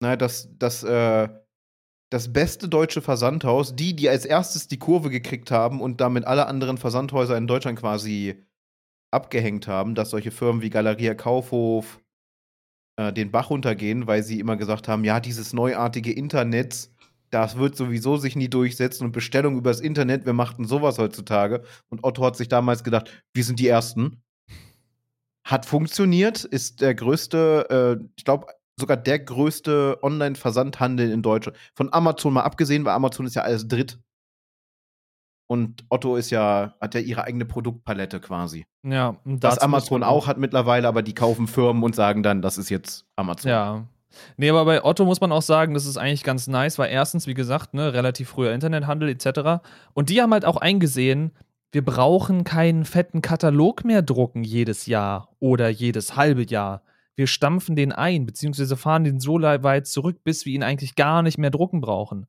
Na, 0.00 0.16
das, 0.16 0.48
das, 0.58 0.82
äh, 0.82 1.28
das 2.10 2.32
beste 2.32 2.68
deutsche 2.68 3.00
Versandhaus, 3.00 3.74
die, 3.74 3.96
die 3.96 4.08
als 4.08 4.24
erstes 4.24 4.68
die 4.68 4.78
Kurve 4.78 5.10
gekriegt 5.10 5.50
haben 5.50 5.80
und 5.80 6.00
damit 6.00 6.24
alle 6.24 6.46
anderen 6.46 6.76
Versandhäuser 6.76 7.36
in 7.36 7.46
Deutschland 7.46 7.78
quasi 7.78 8.44
abgehängt 9.10 9.66
haben, 9.66 9.94
dass 9.94 10.10
solche 10.10 10.30
Firmen 10.30 10.62
wie 10.62 10.70
Galeria 10.70 11.14
Kaufhof 11.14 12.01
äh, 12.96 13.12
den 13.12 13.30
Bach 13.30 13.50
runtergehen, 13.50 14.06
weil 14.06 14.22
sie 14.22 14.40
immer 14.40 14.56
gesagt 14.56 14.88
haben, 14.88 15.04
ja, 15.04 15.20
dieses 15.20 15.52
neuartige 15.52 16.12
Internet, 16.12 16.90
das 17.30 17.56
wird 17.56 17.76
sowieso 17.76 18.16
sich 18.16 18.36
nie 18.36 18.48
durchsetzen 18.48 19.04
und 19.04 19.12
Bestellung 19.12 19.56
übers 19.56 19.80
Internet, 19.80 20.26
wir 20.26 20.34
machten 20.34 20.66
sowas 20.66 20.98
heutzutage. 20.98 21.62
Und 21.88 22.04
Otto 22.04 22.24
hat 22.24 22.36
sich 22.36 22.48
damals 22.48 22.84
gedacht, 22.84 23.24
wir 23.32 23.44
sind 23.44 23.58
die 23.58 23.68
Ersten. 23.68 24.22
Hat 25.44 25.66
funktioniert, 25.66 26.44
ist 26.44 26.80
der 26.82 26.94
größte, 26.94 27.98
äh, 28.00 28.04
ich 28.16 28.24
glaube, 28.24 28.46
sogar 28.78 28.96
der 28.96 29.18
größte 29.18 29.98
Online-Versandhandel 30.02 31.10
in 31.10 31.22
Deutschland. 31.22 31.56
Von 31.74 31.92
Amazon 31.92 32.34
mal 32.34 32.42
abgesehen, 32.42 32.84
weil 32.84 32.92
Amazon 32.92 33.26
ist 33.26 33.34
ja 33.34 33.42
alles 33.42 33.66
dritt. 33.66 33.98
Und 35.52 35.84
Otto 35.88 36.16
ist 36.16 36.30
ja, 36.30 36.74
hat 36.80 36.94
ja 36.94 37.00
ihre 37.00 37.24
eigene 37.24 37.44
Produktpalette 37.44 38.20
quasi. 38.20 38.66
Ja, 38.82 39.16
das 39.24 39.58
Amazon 39.58 40.02
auch 40.02 40.26
hat 40.26 40.38
mittlerweile, 40.38 40.88
aber 40.88 41.02
die 41.02 41.14
kaufen 41.14 41.46
Firmen 41.46 41.82
und 41.82 41.94
sagen 41.94 42.22
dann, 42.22 42.42
das 42.42 42.58
ist 42.58 42.70
jetzt 42.70 43.04
Amazon. 43.16 43.50
Ja. 43.50 43.86
Nee, 44.36 44.50
aber 44.50 44.64
bei 44.64 44.84
Otto 44.84 45.04
muss 45.04 45.20
man 45.20 45.32
auch 45.32 45.42
sagen, 45.42 45.74
das 45.74 45.86
ist 45.86 45.96
eigentlich 45.96 46.22
ganz 46.24 46.46
nice, 46.46 46.78
weil 46.78 46.90
erstens, 46.90 47.26
wie 47.26 47.34
gesagt, 47.34 47.74
ne, 47.74 47.92
relativ 47.92 48.30
früher 48.30 48.52
Internethandel 48.52 49.08
etc. 49.08 49.62
Und 49.94 50.10
die 50.10 50.20
haben 50.20 50.32
halt 50.32 50.44
auch 50.44 50.56
eingesehen, 50.56 51.32
wir 51.70 51.84
brauchen 51.84 52.44
keinen 52.44 52.84
fetten 52.84 53.22
Katalog 53.22 53.84
mehr 53.84 54.02
drucken 54.02 54.44
jedes 54.44 54.86
Jahr 54.86 55.30
oder 55.38 55.68
jedes 55.68 56.16
halbe 56.16 56.44
Jahr 56.44 56.82
wir 57.14 57.26
stampfen 57.26 57.76
den 57.76 57.92
ein, 57.92 58.26
beziehungsweise 58.26 58.76
fahren 58.76 59.04
den 59.04 59.20
so 59.20 59.40
weit 59.40 59.86
zurück, 59.86 60.24
bis 60.24 60.46
wir 60.46 60.54
ihn 60.54 60.62
eigentlich 60.62 60.94
gar 60.94 61.22
nicht 61.22 61.38
mehr 61.38 61.50
drucken 61.50 61.80
brauchen. 61.80 62.26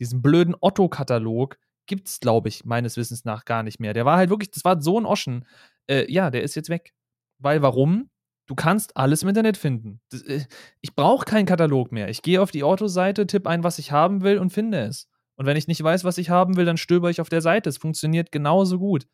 Diesen 0.00 0.22
blöden 0.22 0.56
Otto-Katalog 0.60 1.56
gibt 1.86 2.08
es, 2.08 2.20
glaube 2.20 2.48
ich, 2.48 2.64
meines 2.64 2.96
Wissens 2.96 3.24
nach 3.24 3.44
gar 3.44 3.62
nicht 3.62 3.80
mehr. 3.80 3.94
Der 3.94 4.04
war 4.04 4.16
halt 4.16 4.30
wirklich, 4.30 4.50
das 4.50 4.64
war 4.64 4.80
so 4.80 4.98
ein 4.98 5.06
Oschen. 5.06 5.46
Äh, 5.86 6.10
ja, 6.10 6.30
der 6.30 6.42
ist 6.42 6.54
jetzt 6.54 6.68
weg. 6.68 6.94
Weil 7.38 7.62
warum? 7.62 8.10
Du 8.46 8.54
kannst 8.54 8.96
alles 8.96 9.22
im 9.22 9.28
Internet 9.28 9.56
finden. 9.56 10.00
Das, 10.10 10.22
äh, 10.22 10.44
ich 10.80 10.94
brauche 10.94 11.24
keinen 11.24 11.46
Katalog 11.46 11.92
mehr. 11.92 12.08
Ich 12.08 12.22
gehe 12.22 12.40
auf 12.40 12.50
die 12.50 12.64
Otto-Seite, 12.64 13.26
tippe 13.26 13.48
ein, 13.48 13.64
was 13.64 13.78
ich 13.78 13.92
haben 13.92 14.22
will 14.22 14.38
und 14.38 14.50
finde 14.50 14.82
es. 14.82 15.08
Und 15.36 15.46
wenn 15.46 15.56
ich 15.56 15.66
nicht 15.66 15.82
weiß, 15.82 16.04
was 16.04 16.18
ich 16.18 16.30
haben 16.30 16.56
will, 16.56 16.64
dann 16.64 16.76
stöber 16.76 17.10
ich 17.10 17.20
auf 17.20 17.28
der 17.28 17.40
Seite. 17.40 17.68
Es 17.68 17.78
funktioniert 17.78 18.30
genauso 18.32 18.78
gut 18.78 19.06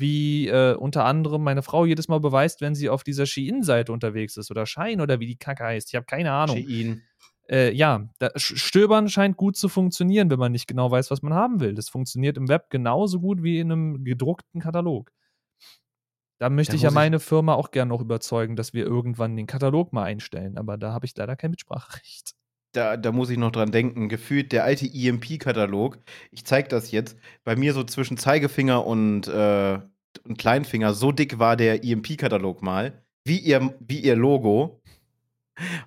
wie 0.00 0.48
äh, 0.48 0.74
unter 0.74 1.04
anderem 1.04 1.44
meine 1.44 1.62
Frau 1.62 1.84
jedes 1.84 2.08
Mal 2.08 2.20
beweist, 2.20 2.60
wenn 2.60 2.74
sie 2.74 2.88
auf 2.88 3.04
dieser 3.04 3.26
Shein-Seite 3.26 3.92
unterwegs 3.92 4.36
ist 4.36 4.50
oder 4.50 4.66
Schein 4.66 5.00
oder 5.00 5.20
wie 5.20 5.26
die 5.26 5.36
Kacke 5.36 5.64
heißt. 5.64 5.88
Ich 5.88 5.94
habe 5.94 6.06
keine 6.06 6.32
Ahnung. 6.32 6.56
Shein. 6.56 7.02
Äh, 7.50 7.72
ja, 7.72 8.08
Stöbern 8.36 9.08
scheint 9.08 9.36
gut 9.36 9.56
zu 9.56 9.68
funktionieren, 9.68 10.30
wenn 10.30 10.38
man 10.38 10.52
nicht 10.52 10.68
genau 10.68 10.90
weiß, 10.90 11.10
was 11.10 11.22
man 11.22 11.34
haben 11.34 11.58
will. 11.58 11.74
Das 11.74 11.88
funktioniert 11.88 12.36
im 12.36 12.48
Web 12.48 12.70
genauso 12.70 13.20
gut 13.20 13.42
wie 13.42 13.58
in 13.58 13.72
einem 13.72 14.04
gedruckten 14.04 14.60
Katalog. 14.60 15.10
Da 16.38 16.48
möchte 16.48 16.72
da 16.72 16.76
ich 16.76 16.82
ja 16.82 16.90
meine 16.90 17.16
ich 17.16 17.22
Firma 17.22 17.54
auch 17.54 17.72
gerne 17.72 17.90
noch 17.90 18.00
überzeugen, 18.00 18.54
dass 18.54 18.72
wir 18.72 18.86
irgendwann 18.86 19.36
den 19.36 19.46
Katalog 19.46 19.92
mal 19.92 20.04
einstellen, 20.04 20.56
aber 20.56 20.78
da 20.78 20.92
habe 20.92 21.06
ich 21.06 21.16
leider 21.16 21.36
kein 21.36 21.50
Mitspracherecht. 21.50 22.34
Da, 22.72 22.96
da, 22.96 23.10
muss 23.10 23.30
ich 23.30 23.36
noch 23.36 23.50
dran 23.50 23.72
denken. 23.72 24.08
Gefühlt 24.08 24.52
der 24.52 24.62
alte 24.62 24.86
EMP-Katalog. 24.86 25.98
Ich 26.30 26.44
zeige 26.44 26.68
das 26.68 26.92
jetzt. 26.92 27.18
Bei 27.42 27.56
mir 27.56 27.74
so 27.74 27.82
zwischen 27.82 28.16
Zeigefinger 28.16 28.86
und, 28.86 29.26
äh, 29.26 29.80
und 30.22 30.38
Kleinfinger. 30.38 30.94
So 30.94 31.10
dick 31.10 31.40
war 31.40 31.56
der 31.56 31.82
EMP-Katalog 31.84 32.62
mal. 32.62 33.02
Wie 33.24 33.38
ihr, 33.38 33.74
wie 33.80 33.98
ihr 33.98 34.14
Logo. 34.14 34.80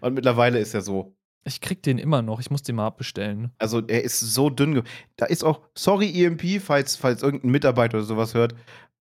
Und 0.01 0.13
mittlerweile 0.13 0.59
ist 0.59 0.73
er 0.73 0.81
so. 0.81 1.15
Ich 1.45 1.61
krieg 1.61 1.83
den 1.83 1.97
immer 1.97 2.21
noch. 2.21 2.39
Ich 2.39 2.49
muss 2.49 2.63
den 2.63 2.75
mal 2.75 2.87
abbestellen. 2.87 3.51
Also, 3.57 3.81
er 3.85 4.03
ist 4.03 4.19
so 4.19 4.49
dünn. 4.49 4.83
Da 5.17 5.25
ist 5.25 5.43
auch, 5.43 5.61
sorry, 5.75 6.23
EMP, 6.23 6.61
falls, 6.61 6.95
falls 6.95 7.21
irgendein 7.21 7.51
Mitarbeiter 7.51 7.97
oder 7.97 8.05
sowas 8.05 8.33
hört. 8.33 8.55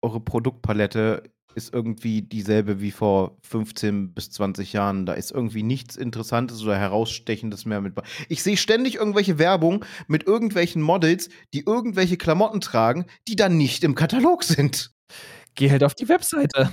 Eure 0.03 0.21
Produktpalette 0.21 1.23
ist 1.57 1.73
irgendwie 1.73 2.21
dieselbe 2.23 2.81
wie 2.81 2.91
vor 2.91 3.39
15 3.43 4.13
bis 4.13 4.31
20 4.31 4.75
Jahren. 4.75 5.07
Da 5.07 5.15
ist 5.15 5.33
irgendwie 5.33 5.63
nichts 5.63 5.97
Interessantes 5.97 6.63
oder 6.63 6.77
Herausstechendes 6.77 7.65
mehr 7.65 7.81
mit. 7.81 7.95
Ich 8.29 8.43
sehe 8.43 8.59
ständig 8.59 8.97
irgendwelche 8.97 9.39
Werbung 9.39 9.85
mit 10.07 10.27
irgendwelchen 10.27 10.83
Models, 10.83 11.31
die 11.55 11.65
irgendwelche 11.65 12.19
Klamotten 12.19 12.61
tragen, 12.61 13.07
die 13.27 13.37
dann 13.37 13.57
nicht 13.57 13.85
im 13.85 13.95
Katalog 13.95 14.45
sind. 14.45 14.93
Geh 15.55 15.71
halt 15.71 15.83
auf 15.83 15.95
die 15.95 16.09
Webseite. 16.09 16.71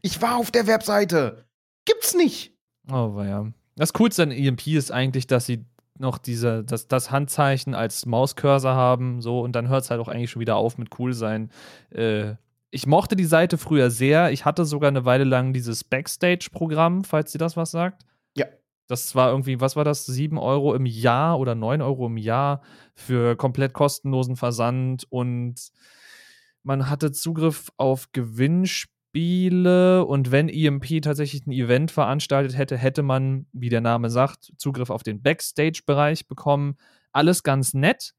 Ich 0.00 0.22
war 0.22 0.36
auf 0.36 0.50
der 0.50 0.66
Webseite. 0.66 1.44
Gibt's 1.84 2.14
nicht. 2.14 2.56
Oh, 2.90 3.22
ja. 3.22 3.52
Das 3.76 3.92
Coolste 3.92 4.24
an 4.24 4.30
EMP 4.30 4.66
ist 4.68 4.90
eigentlich, 4.90 5.26
dass 5.26 5.46
sie 5.46 5.64
noch 5.98 6.18
diese, 6.18 6.64
das, 6.64 6.88
das 6.88 7.10
Handzeichen 7.10 7.74
als 7.74 8.06
Mauscursor 8.06 8.74
haben, 8.74 9.20
so, 9.20 9.40
und 9.40 9.52
dann 9.52 9.68
hört 9.68 9.84
es 9.84 9.90
halt 9.90 10.00
auch 10.00 10.08
eigentlich 10.08 10.30
schon 10.30 10.40
wieder 10.40 10.56
auf 10.56 10.78
mit 10.78 10.98
cool 10.98 11.12
sein. 11.12 11.50
Äh, 11.90 12.34
ich 12.70 12.86
mochte 12.86 13.16
die 13.16 13.24
Seite 13.24 13.58
früher 13.58 13.90
sehr. 13.90 14.32
Ich 14.32 14.44
hatte 14.46 14.64
sogar 14.64 14.88
eine 14.88 15.04
Weile 15.04 15.24
lang 15.24 15.52
dieses 15.52 15.84
Backstage-Programm, 15.84 17.04
falls 17.04 17.30
sie 17.30 17.38
das 17.38 17.56
was 17.56 17.70
sagt. 17.70 18.06
Ja. 18.34 18.46
Das 18.88 19.14
war 19.14 19.30
irgendwie, 19.30 19.60
was 19.60 19.76
war 19.76 19.84
das? 19.84 20.06
7 20.06 20.38
Euro 20.38 20.74
im 20.74 20.86
Jahr 20.86 21.38
oder 21.38 21.54
9 21.54 21.82
Euro 21.82 22.06
im 22.06 22.16
Jahr 22.16 22.62
für 22.94 23.36
komplett 23.36 23.74
kostenlosen 23.74 24.36
Versand 24.36 25.04
und 25.10 25.70
man 26.62 26.88
hatte 26.88 27.12
Zugriff 27.12 27.72
auf 27.76 28.10
Gewinnspiele 28.12 29.01
Spiele 29.12 30.06
und 30.06 30.32
wenn 30.32 30.48
EMP 30.48 31.02
tatsächlich 31.02 31.46
ein 31.46 31.52
Event 31.52 31.90
veranstaltet 31.90 32.56
hätte, 32.56 32.78
hätte 32.78 33.02
man, 33.02 33.44
wie 33.52 33.68
der 33.68 33.82
Name 33.82 34.08
sagt, 34.08 34.54
Zugriff 34.56 34.88
auf 34.88 35.02
den 35.02 35.20
Backstage-Bereich 35.20 36.28
bekommen. 36.28 36.78
Alles 37.12 37.42
ganz 37.42 37.74
nett. 37.74 38.14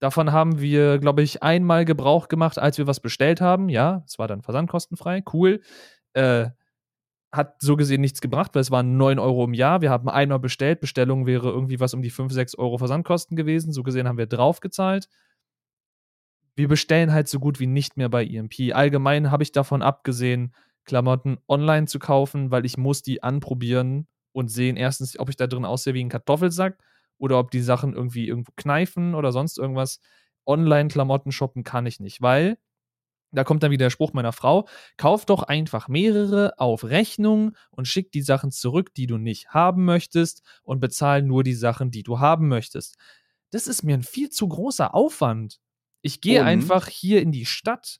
Davon 0.00 0.32
haben 0.32 0.60
wir, 0.60 0.98
glaube 0.98 1.22
ich, 1.22 1.42
einmal 1.42 1.86
Gebrauch 1.86 2.28
gemacht, 2.28 2.58
als 2.58 2.76
wir 2.76 2.86
was 2.86 3.00
bestellt 3.00 3.40
haben. 3.40 3.70
Ja, 3.70 4.02
es 4.06 4.18
war 4.18 4.28
dann 4.28 4.42
versandkostenfrei. 4.42 5.22
Cool. 5.32 5.62
Äh, 6.12 6.50
hat 7.32 7.54
so 7.62 7.74
gesehen 7.76 8.02
nichts 8.02 8.20
gebracht, 8.20 8.54
weil 8.54 8.60
es 8.60 8.70
waren 8.70 8.98
9 8.98 9.18
Euro 9.18 9.44
im 9.44 9.54
Jahr. 9.54 9.80
Wir 9.80 9.88
haben 9.88 10.10
einmal 10.10 10.40
bestellt. 10.40 10.78
Bestellung 10.80 11.24
wäre 11.24 11.48
irgendwie 11.48 11.80
was 11.80 11.94
um 11.94 12.02
die 12.02 12.10
5, 12.10 12.30
6 12.30 12.56
Euro 12.56 12.76
Versandkosten 12.76 13.34
gewesen. 13.34 13.72
So 13.72 13.82
gesehen 13.82 14.06
haben 14.06 14.18
wir 14.18 14.26
draufgezahlt 14.26 15.08
wir 16.56 16.68
bestellen 16.68 17.12
halt 17.12 17.28
so 17.28 17.40
gut 17.40 17.60
wie 17.60 17.66
nicht 17.66 17.96
mehr 17.96 18.08
bei 18.08 18.24
EMP. 18.24 18.72
Allgemein 18.72 19.30
habe 19.30 19.42
ich 19.42 19.52
davon 19.52 19.82
abgesehen, 19.82 20.54
Klamotten 20.84 21.38
online 21.48 21.86
zu 21.86 21.98
kaufen, 21.98 22.50
weil 22.50 22.64
ich 22.64 22.76
muss 22.76 23.02
die 23.02 23.22
anprobieren 23.22 24.06
und 24.32 24.48
sehen 24.48 24.76
erstens, 24.76 25.18
ob 25.18 25.30
ich 25.30 25.36
da 25.36 25.46
drin 25.46 25.64
aussehe 25.64 25.94
wie 25.94 26.04
ein 26.04 26.10
Kartoffelsack 26.10 26.78
oder 27.18 27.38
ob 27.38 27.50
die 27.50 27.62
Sachen 27.62 27.94
irgendwie 27.94 28.28
irgendwo 28.28 28.52
kneifen 28.56 29.14
oder 29.14 29.32
sonst 29.32 29.58
irgendwas. 29.58 30.00
Online-Klamotten 30.46 31.32
shoppen 31.32 31.64
kann 31.64 31.86
ich 31.86 32.00
nicht, 32.00 32.20
weil 32.20 32.58
da 33.32 33.44
kommt 33.44 33.62
dann 33.62 33.70
wieder 33.72 33.86
der 33.86 33.90
Spruch 33.90 34.12
meiner 34.12 34.32
Frau, 34.32 34.68
kauf 34.96 35.24
doch 35.26 35.42
einfach 35.42 35.88
mehrere 35.88 36.58
auf 36.58 36.84
Rechnung 36.84 37.56
und 37.70 37.88
schick 37.88 38.12
die 38.12 38.22
Sachen 38.22 38.52
zurück, 38.52 38.94
die 38.94 39.06
du 39.06 39.18
nicht 39.18 39.48
haben 39.48 39.84
möchtest 39.84 40.42
und 40.62 40.80
bezahl 40.80 41.22
nur 41.22 41.42
die 41.42 41.54
Sachen, 41.54 41.90
die 41.90 42.04
du 42.04 42.20
haben 42.20 42.48
möchtest. 42.48 42.96
Das 43.50 43.66
ist 43.66 43.82
mir 43.82 43.94
ein 43.94 44.02
viel 44.02 44.30
zu 44.30 44.48
großer 44.48 44.94
Aufwand. 44.94 45.60
Ich 46.04 46.20
gehe 46.20 46.44
einfach 46.44 46.86
hier 46.86 47.22
in 47.22 47.32
die 47.32 47.46
Stadt, 47.46 47.98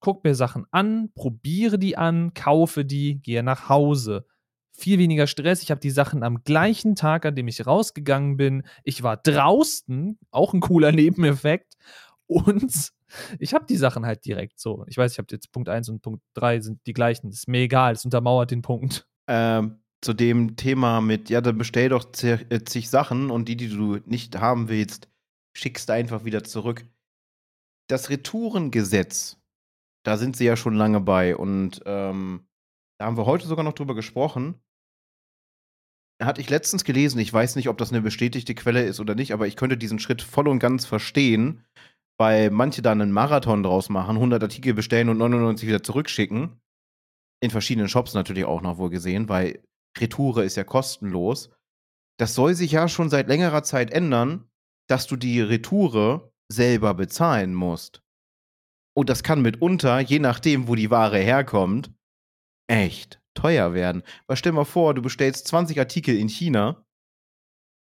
gucke 0.00 0.28
mir 0.28 0.34
Sachen 0.34 0.66
an, 0.72 1.12
probiere 1.14 1.78
die 1.78 1.96
an, 1.96 2.34
kaufe 2.34 2.84
die, 2.84 3.22
gehe 3.22 3.44
nach 3.44 3.68
Hause. 3.68 4.26
Viel 4.76 4.98
weniger 4.98 5.28
Stress. 5.28 5.62
Ich 5.62 5.70
habe 5.70 5.80
die 5.80 5.92
Sachen 5.92 6.24
am 6.24 6.42
gleichen 6.42 6.96
Tag, 6.96 7.24
an 7.24 7.36
dem 7.36 7.46
ich 7.46 7.64
rausgegangen 7.64 8.36
bin. 8.36 8.64
Ich 8.82 9.04
war 9.04 9.18
draußen, 9.18 10.18
auch 10.32 10.52
ein 10.52 10.58
cooler 10.58 10.90
Nebeneffekt. 10.92 11.74
Und 12.26 12.90
ich 13.38 13.54
habe 13.54 13.66
die 13.66 13.76
Sachen 13.76 14.04
halt 14.04 14.24
direkt 14.24 14.58
so. 14.58 14.84
Ich 14.88 14.98
weiß, 14.98 15.12
ich 15.12 15.18
habe 15.18 15.28
jetzt 15.30 15.52
Punkt 15.52 15.68
1 15.68 15.88
und 15.90 16.02
Punkt 16.02 16.24
3 16.34 16.58
sind 16.58 16.80
die 16.88 16.92
gleichen. 16.92 17.30
Ist 17.30 17.46
mir 17.46 17.60
egal, 17.60 17.92
es 17.92 18.04
untermauert 18.04 18.50
den 18.50 18.62
Punkt. 18.62 19.06
Ähm, 19.28 19.78
zu 20.00 20.12
dem 20.12 20.56
Thema 20.56 21.00
mit, 21.00 21.30
ja, 21.30 21.40
dann 21.40 21.56
bestell 21.56 21.90
doch 21.90 22.04
äh, 22.24 22.64
zig 22.64 22.90
Sachen 22.90 23.30
und 23.30 23.48
die, 23.48 23.56
die 23.56 23.68
du 23.68 23.98
nicht 24.06 24.40
haben 24.40 24.68
willst, 24.68 25.08
schickst 25.56 25.88
du 25.88 25.92
einfach 25.92 26.24
wieder 26.24 26.42
zurück 26.42 26.84
das 27.88 28.10
Retourengesetz, 28.10 29.38
da 30.04 30.16
sind 30.16 30.36
sie 30.36 30.44
ja 30.44 30.56
schon 30.56 30.74
lange 30.74 31.00
bei 31.00 31.36
und 31.36 31.82
ähm, 31.86 32.46
da 32.98 33.06
haben 33.06 33.16
wir 33.16 33.26
heute 33.26 33.46
sogar 33.46 33.64
noch 33.64 33.72
drüber 33.72 33.94
gesprochen. 33.94 34.60
Hatte 36.22 36.40
ich 36.40 36.48
letztens 36.48 36.84
gelesen, 36.84 37.18
ich 37.18 37.32
weiß 37.32 37.56
nicht, 37.56 37.68
ob 37.68 37.76
das 37.78 37.90
eine 37.90 38.00
bestätigte 38.00 38.54
Quelle 38.54 38.84
ist 38.84 39.00
oder 39.00 39.14
nicht, 39.14 39.32
aber 39.32 39.46
ich 39.46 39.56
könnte 39.56 39.76
diesen 39.76 39.98
Schritt 39.98 40.22
voll 40.22 40.46
und 40.46 40.60
ganz 40.60 40.86
verstehen, 40.86 41.64
weil 42.18 42.50
manche 42.50 42.82
da 42.82 42.92
einen 42.92 43.10
Marathon 43.10 43.62
draus 43.62 43.88
machen, 43.88 44.16
100 44.16 44.42
Artikel 44.42 44.74
bestellen 44.74 45.08
und 45.08 45.18
99 45.18 45.68
wieder 45.68 45.82
zurückschicken. 45.82 46.60
In 47.42 47.50
verschiedenen 47.50 47.88
Shops 47.88 48.14
natürlich 48.14 48.44
auch 48.44 48.62
noch 48.62 48.78
wohl 48.78 48.90
gesehen, 48.90 49.28
weil 49.28 49.62
Retoure 49.98 50.44
ist 50.44 50.56
ja 50.56 50.64
kostenlos. 50.64 51.50
Das 52.18 52.34
soll 52.34 52.54
sich 52.54 52.72
ja 52.72 52.88
schon 52.88 53.10
seit 53.10 53.26
längerer 53.26 53.64
Zeit 53.64 53.90
ändern, 53.90 54.48
dass 54.88 55.06
du 55.06 55.16
die 55.16 55.40
Retoure 55.40 56.32
selber 56.48 56.94
bezahlen 56.94 57.54
musst. 57.54 58.02
Und 58.96 59.08
das 59.08 59.22
kann 59.22 59.42
mitunter, 59.42 60.00
je 60.00 60.18
nachdem, 60.18 60.68
wo 60.68 60.74
die 60.74 60.90
Ware 60.90 61.18
herkommt, 61.18 61.90
echt 62.68 63.20
teuer 63.34 63.74
werden. 63.74 64.02
Weil 64.26 64.36
stell 64.36 64.52
mal 64.52 64.64
vor, 64.64 64.94
du 64.94 65.02
bestellst 65.02 65.48
20 65.48 65.78
Artikel 65.78 66.16
in 66.16 66.28
China 66.28 66.84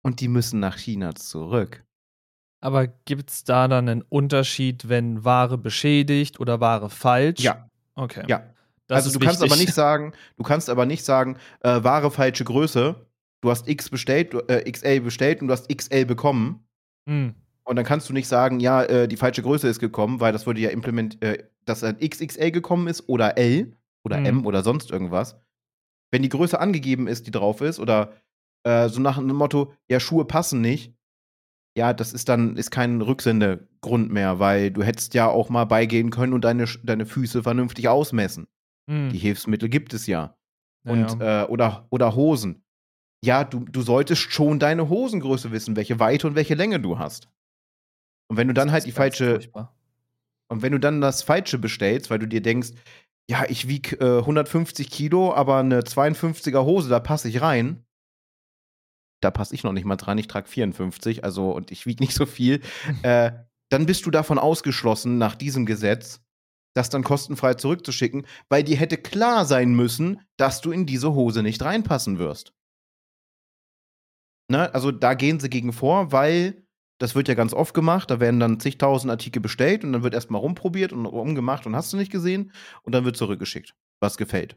und 0.03 0.21
die 0.21 0.29
müssen 0.29 0.61
nach 0.61 0.79
China 0.79 1.14
zurück. 1.14 1.85
Aber 2.61 2.87
gibt 2.87 3.31
es 3.31 3.45
da 3.45 3.69
dann 3.69 3.88
einen 3.88 4.03
Unterschied, 4.03 4.88
wenn 4.88 5.25
Ware 5.25 5.59
beschädigt 5.59 6.40
oder 6.40 6.61
Ware 6.61 6.88
falsch? 6.88 7.40
Ja. 7.40 7.69
Okay. 7.95 8.25
Ja. 8.27 8.55
Das 8.87 9.05
also 9.05 9.19
du 9.19 9.25
kannst 9.25 9.43
aber 9.43 9.57
nicht 9.57 9.75
sagen, 9.75 10.12
du 10.37 10.43
kannst 10.43 10.71
aber 10.71 10.87
nicht 10.87 11.05
sagen, 11.05 11.37
äh, 11.61 11.85
Ware 11.85 12.11
falsche 12.11 12.45
Größe. 12.45 13.07
Du 13.43 13.51
hast 13.51 13.69
X 13.69 13.90
bestellt, 13.90 14.33
äh, 14.49 14.71
XL 14.71 15.01
bestellt 15.01 15.43
und 15.43 15.49
du 15.49 15.53
hast 15.53 15.69
XL 15.69 16.07
bekommen. 16.07 16.67
Hm. 17.07 17.35
Und 17.64 17.77
dann 17.77 17.85
kannst 17.85 18.09
du 18.09 18.12
nicht 18.12 18.29
sagen, 18.29 18.61
ja, 18.61 18.83
äh, 18.83 19.09
die 19.09 19.16
falsche 19.16 19.42
Größe 19.42 19.68
ist 19.68 19.81
gekommen, 19.81 20.20
weil 20.20 20.33
das 20.33 20.46
würde 20.46 20.61
ja 20.61 20.70
implementiert, 20.70 21.22
äh, 21.22 21.44
dass 21.64 21.83
ein 21.83 21.98
XXL 21.98 22.50
gekommen 22.50 22.88
ist 22.88 23.09
oder 23.09 23.38
L 23.38 23.77
oder 24.05 24.20
mhm. 24.20 24.27
M 24.27 24.46
oder 24.46 24.62
sonst 24.62 24.90
irgendwas. 24.90 25.37
Wenn 26.11 26.22
die 26.22 26.29
Größe 26.29 26.61
angegeben 26.61 27.09
ist, 27.09 27.27
die 27.27 27.31
drauf 27.31 27.62
ist, 27.62 27.81
oder 27.81 28.12
äh, 28.64 28.88
so 28.88 29.00
nach 29.00 29.16
dem 29.16 29.29
Motto, 29.29 29.72
ja, 29.88 29.98
Schuhe 29.98 30.27
passen 30.27 30.61
nicht, 30.61 30.94
ja, 31.77 31.92
das 31.92 32.12
ist 32.12 32.29
dann 32.29 32.57
ist 32.57 32.70
kein 32.70 33.00
Rücksendegrund 33.00 34.12
mehr, 34.12 34.38
weil 34.38 34.70
du 34.70 34.83
hättest 34.83 35.14
ja 35.14 35.29
auch 35.29 35.48
mal 35.48 35.64
beigehen 35.64 36.11
können 36.11 36.33
und 36.33 36.44
deine, 36.44 36.66
deine 36.85 37.07
Füße 37.07 37.42
vernünftig 37.42 37.88
ausmessen. 37.88 38.46
Mhm. 38.87 39.11
Die 39.11 39.18
Hilfsmittel 39.18 39.68
gibt 39.68 39.94
es 39.94 40.07
ja. 40.07 40.37
Und, 40.87 41.18
ja. 41.18 41.44
Äh, 41.44 41.46
oder, 41.46 41.87
oder 41.90 42.14
Hosen. 42.14 42.62
Ja, 43.24 43.42
du, 43.42 43.61
du 43.61 43.81
solltest 43.81 44.33
schon 44.33 44.59
deine 44.59 44.88
Hosengröße 44.88 45.50
wissen, 45.50 45.77
welche 45.77 45.98
Weite 45.98 46.27
und 46.27 46.35
welche 46.35 46.55
Länge 46.55 46.79
du 46.79 46.98
hast. 46.98 47.29
Und 48.28 48.37
wenn 48.37 48.48
du 48.48 48.54
dann 48.54 48.72
halt 48.72 48.87
die 48.87 48.92
falsche. 48.92 49.32
Furchtbar. 49.32 49.74
Und 50.48 50.62
wenn 50.62 50.72
du 50.72 50.78
dann 50.78 51.00
das 51.00 51.22
Falsche 51.22 51.58
bestellst, 51.58 52.10
weil 52.10 52.18
du 52.18 52.28
dir 52.28 52.42
denkst, 52.42 52.72
ja, 53.28 53.44
ich 53.48 53.68
wiege 53.68 53.96
äh, 53.96 54.18
150 54.18 54.90
Kilo, 54.90 55.34
aber 55.34 55.58
eine 55.58 55.80
52er 55.80 56.64
Hose, 56.64 56.90
da 56.90 57.00
passe 57.00 57.28
ich 57.28 57.40
rein. 57.40 57.84
Da 59.22 59.30
passe 59.30 59.54
ich 59.54 59.64
noch 59.64 59.72
nicht 59.72 59.87
mal 59.87 59.96
dran, 59.96 60.18
ich 60.18 60.28
trage 60.28 60.48
54, 60.48 61.24
also 61.24 61.50
und 61.52 61.70
ich 61.70 61.87
wiege 61.87 62.02
nicht 62.02 62.14
so 62.14 62.26
viel. 62.26 62.60
äh, 63.02 63.32
dann 63.70 63.87
bist 63.87 64.04
du 64.04 64.10
davon 64.10 64.38
ausgeschlossen, 64.38 65.16
nach 65.16 65.34
diesem 65.34 65.64
Gesetz, 65.64 66.20
das 66.74 66.90
dann 66.90 67.04
kostenfrei 67.04 67.54
zurückzuschicken, 67.54 68.26
weil 68.48 68.62
dir 68.62 68.76
hätte 68.76 68.98
klar 68.98 69.46
sein 69.46 69.72
müssen, 69.74 70.20
dass 70.37 70.60
du 70.60 70.70
in 70.70 70.84
diese 70.87 71.14
Hose 71.14 71.42
nicht 71.42 71.62
reinpassen 71.62 72.18
wirst. 72.18 72.52
Ne? 74.50 74.72
Also 74.74 74.90
da 74.92 75.14
gehen 75.14 75.40
sie 75.40 75.48
gegen 75.48 75.72
vor, 75.72 76.12
weil 76.12 76.63
das 76.98 77.14
wird 77.14 77.28
ja 77.28 77.35
ganz 77.35 77.52
oft 77.52 77.74
gemacht. 77.74 78.11
Da 78.11 78.20
werden 78.20 78.40
dann 78.40 78.61
zigtausend 78.61 79.11
Artikel 79.11 79.40
bestellt 79.40 79.85
und 79.85 79.92
dann 79.92 80.02
wird 80.02 80.14
erstmal 80.14 80.40
rumprobiert 80.40 80.92
und 80.92 81.07
rumgemacht 81.07 81.66
und 81.66 81.74
hast 81.74 81.92
du 81.92 81.96
nicht 81.96 82.12
gesehen. 82.12 82.52
Und 82.83 82.94
dann 82.94 83.04
wird 83.04 83.16
zurückgeschickt, 83.16 83.74
was 84.00 84.16
gefällt. 84.16 84.57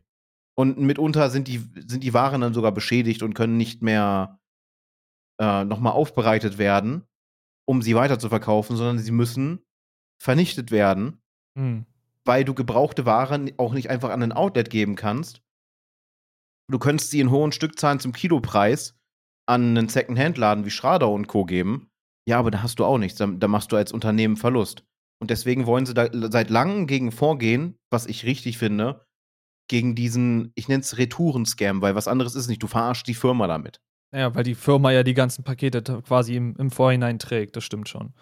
Und 0.56 0.80
mitunter 0.80 1.30
sind 1.30 1.48
die, 1.48 1.64
sind 1.76 2.04
die 2.04 2.14
Waren 2.14 2.42
dann 2.42 2.54
sogar 2.54 2.72
beschädigt 2.72 3.24
und 3.24 3.34
können 3.34 3.58
nicht 3.58 3.82
mehr 3.82 4.40
äh, 5.40 5.64
nochmal 5.64 5.94
aufbereitet 5.94 6.58
werden, 6.58 7.04
um 7.66 7.82
sie 7.82 7.96
weiter 7.96 8.18
zu 8.18 8.30
verkaufen, 8.30 8.76
sondern 8.76 8.98
sie 9.00 9.12
müssen 9.12 9.64
vernichtet 10.20 10.72
werden, 10.72 11.22
mhm. 11.56 11.86
weil 12.26 12.44
du 12.44 12.56
gebrauchte 12.56 13.06
Waren 13.06 13.52
auch 13.58 13.74
nicht 13.74 13.92
einfach 13.92 14.10
an 14.10 14.24
ein 14.24 14.32
Outlet 14.32 14.72
geben 14.72 14.96
kannst. 14.96 15.44
Du 16.70 16.80
könntest 16.80 17.12
sie 17.12 17.20
in 17.20 17.30
hohen 17.30 17.52
Stückzahlen 17.52 18.00
zum 18.00 18.14
Kilopreis 18.14 18.96
an 19.46 19.78
einen 19.78 19.90
Second-Hand-Laden 19.90 20.66
wie 20.66 20.72
Schrader 20.72 21.10
und 21.10 21.28
Co. 21.28 21.46
geben 21.46 21.90
ja, 22.28 22.38
aber 22.38 22.52
da 22.52 22.62
hast 22.62 22.80
du 22.80 22.86
auch 22.86 22.98
nichts. 22.98 23.18
Da, 23.18 23.28
da 23.28 23.48
machst 23.48 23.72
du 23.72 23.78
als 23.78 23.94
Unternehmen 23.94 24.36
Verlust. 24.36 24.84
Und 25.20 25.32
deswegen 25.32 25.66
wollen 25.66 25.86
sie 25.86 25.94
da 25.94 26.10
seit 26.30 26.50
langem 26.50 26.86
gegen 26.86 27.12
vorgehen, 27.12 27.78
was 27.90 28.06
ich 28.06 28.26
richtig 28.26 28.58
finde, 28.58 29.06
gegen 29.70 29.96
diesen, 29.96 30.52
ich 30.56 30.68
nenne 30.68 30.82
es 30.82 30.98
Retouren-Scam, 30.98 31.82
weil 31.82 31.96
was 31.96 32.08
anderes 32.08 32.36
ist 32.36 32.50
nicht. 32.50 32.62
Du 32.62 32.68
verarschst 32.68 33.08
die 33.08 33.14
Firma 33.14 33.48
damit. 33.48 33.80
Ja, 34.14 34.36
weil 34.36 34.44
die 34.44 34.56
Firma 34.56 34.92
ja 34.92 35.04
die 35.04 35.14
ganzen 35.14 35.44
Pakete 35.44 35.82
quasi 35.82 36.36
im, 36.36 36.56
im 36.58 36.70
Vorhinein 36.70 37.18
trägt, 37.18 37.56
das 37.56 37.64
stimmt 37.64 37.90
schon. 37.90 38.14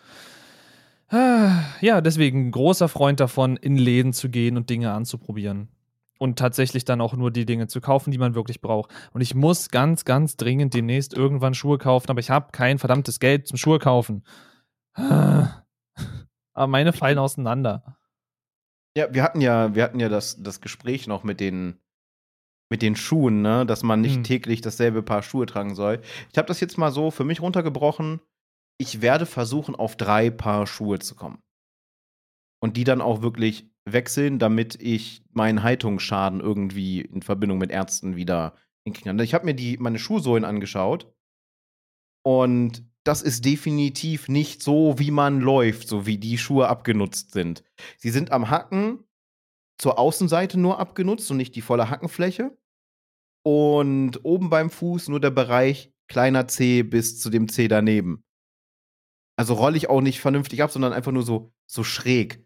Ja, 1.12 2.02
deswegen 2.02 2.50
großer 2.50 2.88
Freund 2.90 3.20
davon, 3.20 3.58
in 3.58 3.78
Läden 3.78 4.12
zu 4.12 4.30
gehen 4.30 4.58
und 4.58 4.70
Dinge 4.70 4.92
anzuprobieren 4.92 5.70
und 6.18 6.40
tatsächlich 6.40 6.86
dann 6.86 7.02
auch 7.02 7.14
nur 7.14 7.32
die 7.32 7.46
Dinge 7.46 7.68
zu 7.68 7.82
kaufen, 7.82 8.12
die 8.12 8.18
man 8.18 8.36
wirklich 8.36 8.62
braucht. 8.62 8.92
Und 9.14 9.22
ich 9.22 9.36
muss 9.36 9.70
ganz, 9.70 10.06
ganz 10.06 10.38
dringend 10.38 10.74
demnächst 10.74 11.14
irgendwann 11.14 11.54
Schuhe 11.54 11.78
kaufen, 11.78 12.10
aber 12.10 12.20
ich 12.20 12.30
habe 12.30 12.52
kein 12.52 12.80
verdammtes 12.80 13.20
Geld 13.20 13.48
zum 13.48 13.58
Schuhe 13.58 13.80
kaufen. 13.80 14.24
Aber 16.56 16.68
meine 16.68 16.94
fallen 16.94 17.18
auseinander. 17.18 17.98
Ja, 18.98 19.14
wir 19.14 19.24
hatten 19.24 19.42
ja, 19.42 19.76
wir 19.76 19.84
hatten 19.84 20.00
ja 20.00 20.08
das, 20.08 20.42
das 20.42 20.62
Gespräch 20.62 21.06
noch 21.06 21.24
mit 21.24 21.42
den, 21.42 21.82
mit 22.70 22.82
den 22.82 22.96
Schuhen, 22.96 23.42
ne? 23.42 23.66
dass 23.66 23.84
man 23.84 24.00
nicht 24.00 24.16
hm. 24.16 24.24
täglich 24.24 24.62
dasselbe 24.62 25.04
Paar 25.04 25.22
Schuhe 25.22 25.46
tragen 25.46 25.76
soll. 25.76 26.02
Ich 26.32 26.38
habe 26.38 26.48
das 26.48 26.62
jetzt 26.62 26.78
mal 26.78 26.92
so 26.92 27.12
für 27.12 27.26
mich 27.26 27.42
runtergebrochen. 27.42 28.22
Ich 28.78 29.02
werde 29.02 29.26
versuchen, 29.26 29.76
auf 29.76 29.98
drei 29.98 30.30
Paar 30.30 30.66
Schuhe 30.66 31.00
zu 31.00 31.16
kommen. 31.16 31.44
Und 32.62 32.78
die 32.78 32.86
dann 32.86 33.02
auch 33.02 33.22
wirklich 33.22 33.70
wechseln, 33.86 34.40
damit 34.40 34.82
ich 34.82 35.24
meinen 35.32 35.64
Haltungsschaden 35.64 36.40
irgendwie 36.40 37.02
in 37.02 37.22
Verbindung 37.22 37.60
mit 37.60 37.72
Ärzten 37.72 38.16
wieder 38.16 38.56
hinkriegen 38.84 39.10
kann. 39.10 39.20
Ich 39.20 39.34
habe 39.34 39.46
mir 39.46 39.54
die, 39.54 39.78
meine 39.78 40.00
Schuhsohlen 40.00 40.44
angeschaut 40.44 41.14
und 42.26 42.84
das 43.04 43.22
ist 43.22 43.46
definitiv 43.46 44.28
nicht 44.28 44.64
so, 44.64 44.98
wie 44.98 45.12
man 45.12 45.40
läuft, 45.40 45.88
so 45.88 46.08
wie 46.08 46.18
die 46.18 46.40
Schuhe 46.40 46.68
abgenutzt 46.68 47.32
sind. 47.32 47.64
Sie 47.98 48.10
sind 48.10 48.32
am 48.32 48.50
Hacken 48.50 49.04
zur 49.78 50.00
Außenseite 50.00 50.60
nur 50.60 50.80
abgenutzt 50.80 51.30
und 51.30 51.38
nicht 51.38 51.56
die 51.56 51.62
volle 51.62 51.90
Hackenfläche. 51.90 52.58
Und 53.46 54.26
oben 54.26 54.50
beim 54.50 54.72
Fuß 54.72 55.10
nur 55.10 55.20
der 55.20 55.30
Bereich 55.30 55.94
kleiner 56.08 56.48
C 56.48 56.82
bis 56.82 57.20
zu 57.20 57.30
dem 57.30 57.48
C 57.48 57.68
daneben. 57.68 58.24
Also 59.38 59.54
rolle 59.54 59.78
ich 59.78 59.90
auch 59.90 60.02
nicht 60.02 60.20
vernünftig 60.20 60.64
ab, 60.64 60.72
sondern 60.72 60.94
einfach 60.94 61.12
nur 61.12 61.24
so, 61.24 61.54
so 61.68 61.84
schräg. 61.84 62.45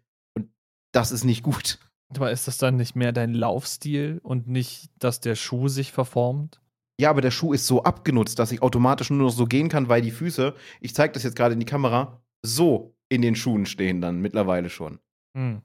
Das 0.92 1.12
ist 1.12 1.24
nicht 1.24 1.42
gut. 1.42 1.78
Aber 2.14 2.30
ist 2.32 2.48
das 2.48 2.58
dann 2.58 2.76
nicht 2.76 2.96
mehr 2.96 3.12
dein 3.12 3.34
Laufstil 3.34 4.20
und 4.22 4.48
nicht, 4.48 4.90
dass 4.98 5.20
der 5.20 5.36
Schuh 5.36 5.68
sich 5.68 5.92
verformt? 5.92 6.60
Ja, 7.00 7.10
aber 7.10 7.20
der 7.20 7.30
Schuh 7.30 7.52
ist 7.52 7.66
so 7.66 7.82
abgenutzt, 7.84 8.38
dass 8.38 8.52
ich 8.52 8.62
automatisch 8.62 9.10
nur 9.10 9.20
noch 9.20 9.32
so 9.32 9.46
gehen 9.46 9.68
kann, 9.68 9.88
weil 9.88 10.02
die 10.02 10.10
Füße, 10.10 10.54
ich 10.80 10.94
zeige 10.94 11.14
das 11.14 11.22
jetzt 11.22 11.36
gerade 11.36 11.54
in 11.54 11.60
die 11.60 11.66
Kamera, 11.66 12.20
so 12.42 12.94
in 13.08 13.22
den 13.22 13.36
Schuhen 13.36 13.64
stehen 13.64 14.00
dann 14.00 14.20
mittlerweile 14.20 14.68
schon. 14.68 14.98
Hm. 15.36 15.62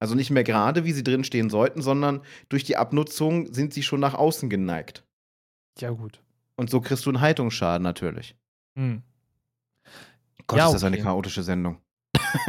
Also 0.00 0.14
nicht 0.14 0.30
mehr 0.30 0.44
gerade, 0.44 0.84
wie 0.84 0.92
sie 0.92 1.04
drin 1.04 1.24
stehen 1.24 1.50
sollten, 1.50 1.82
sondern 1.82 2.22
durch 2.48 2.64
die 2.64 2.76
Abnutzung 2.76 3.52
sind 3.52 3.72
sie 3.72 3.82
schon 3.82 4.00
nach 4.00 4.14
außen 4.14 4.50
geneigt. 4.50 5.04
Ja, 5.78 5.90
gut. 5.90 6.20
Und 6.56 6.70
so 6.70 6.80
kriegst 6.80 7.06
du 7.06 7.10
einen 7.10 7.20
Haltungsschaden 7.20 7.82
natürlich. 7.82 8.36
Hm. 8.76 9.02
Gott, 10.46 10.58
ja, 10.58 10.66
ist 10.66 10.72
das 10.72 10.84
eine 10.84 10.98
chaotische 10.98 11.42
Sendung. 11.42 11.80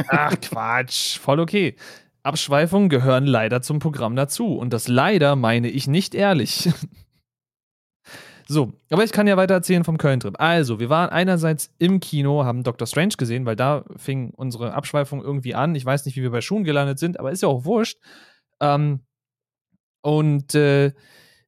Ach, 0.08 0.34
Quatsch. 0.40 1.18
Voll 1.18 1.40
okay. 1.40 1.76
Abschweifungen 2.22 2.88
gehören 2.88 3.26
leider 3.26 3.62
zum 3.62 3.78
Programm 3.78 4.16
dazu. 4.16 4.56
Und 4.56 4.72
das 4.72 4.88
leider 4.88 5.36
meine 5.36 5.68
ich 5.68 5.86
nicht 5.86 6.14
ehrlich. 6.14 6.70
so, 8.46 8.72
aber 8.90 9.04
ich 9.04 9.12
kann 9.12 9.26
ja 9.26 9.36
weiter 9.36 9.54
erzählen 9.54 9.84
vom 9.84 9.98
Köln-Trip. 9.98 10.36
Also, 10.38 10.78
wir 10.78 10.88
waren 10.88 11.10
einerseits 11.10 11.74
im 11.78 12.00
Kino, 12.00 12.44
haben 12.44 12.62
Doctor 12.62 12.86
Strange 12.86 13.14
gesehen, 13.18 13.46
weil 13.46 13.56
da 13.56 13.84
fing 13.96 14.30
unsere 14.30 14.74
Abschweifung 14.74 15.22
irgendwie 15.22 15.54
an. 15.54 15.74
Ich 15.74 15.84
weiß 15.84 16.04
nicht, 16.04 16.16
wie 16.16 16.22
wir 16.22 16.30
bei 16.30 16.40
Schuhen 16.40 16.64
gelandet 16.64 16.98
sind, 16.98 17.18
aber 17.18 17.32
ist 17.32 17.42
ja 17.42 17.48
auch 17.48 17.64
wurscht. 17.64 17.98
Ähm, 18.60 19.00
und 20.02 20.54
äh, 20.54 20.92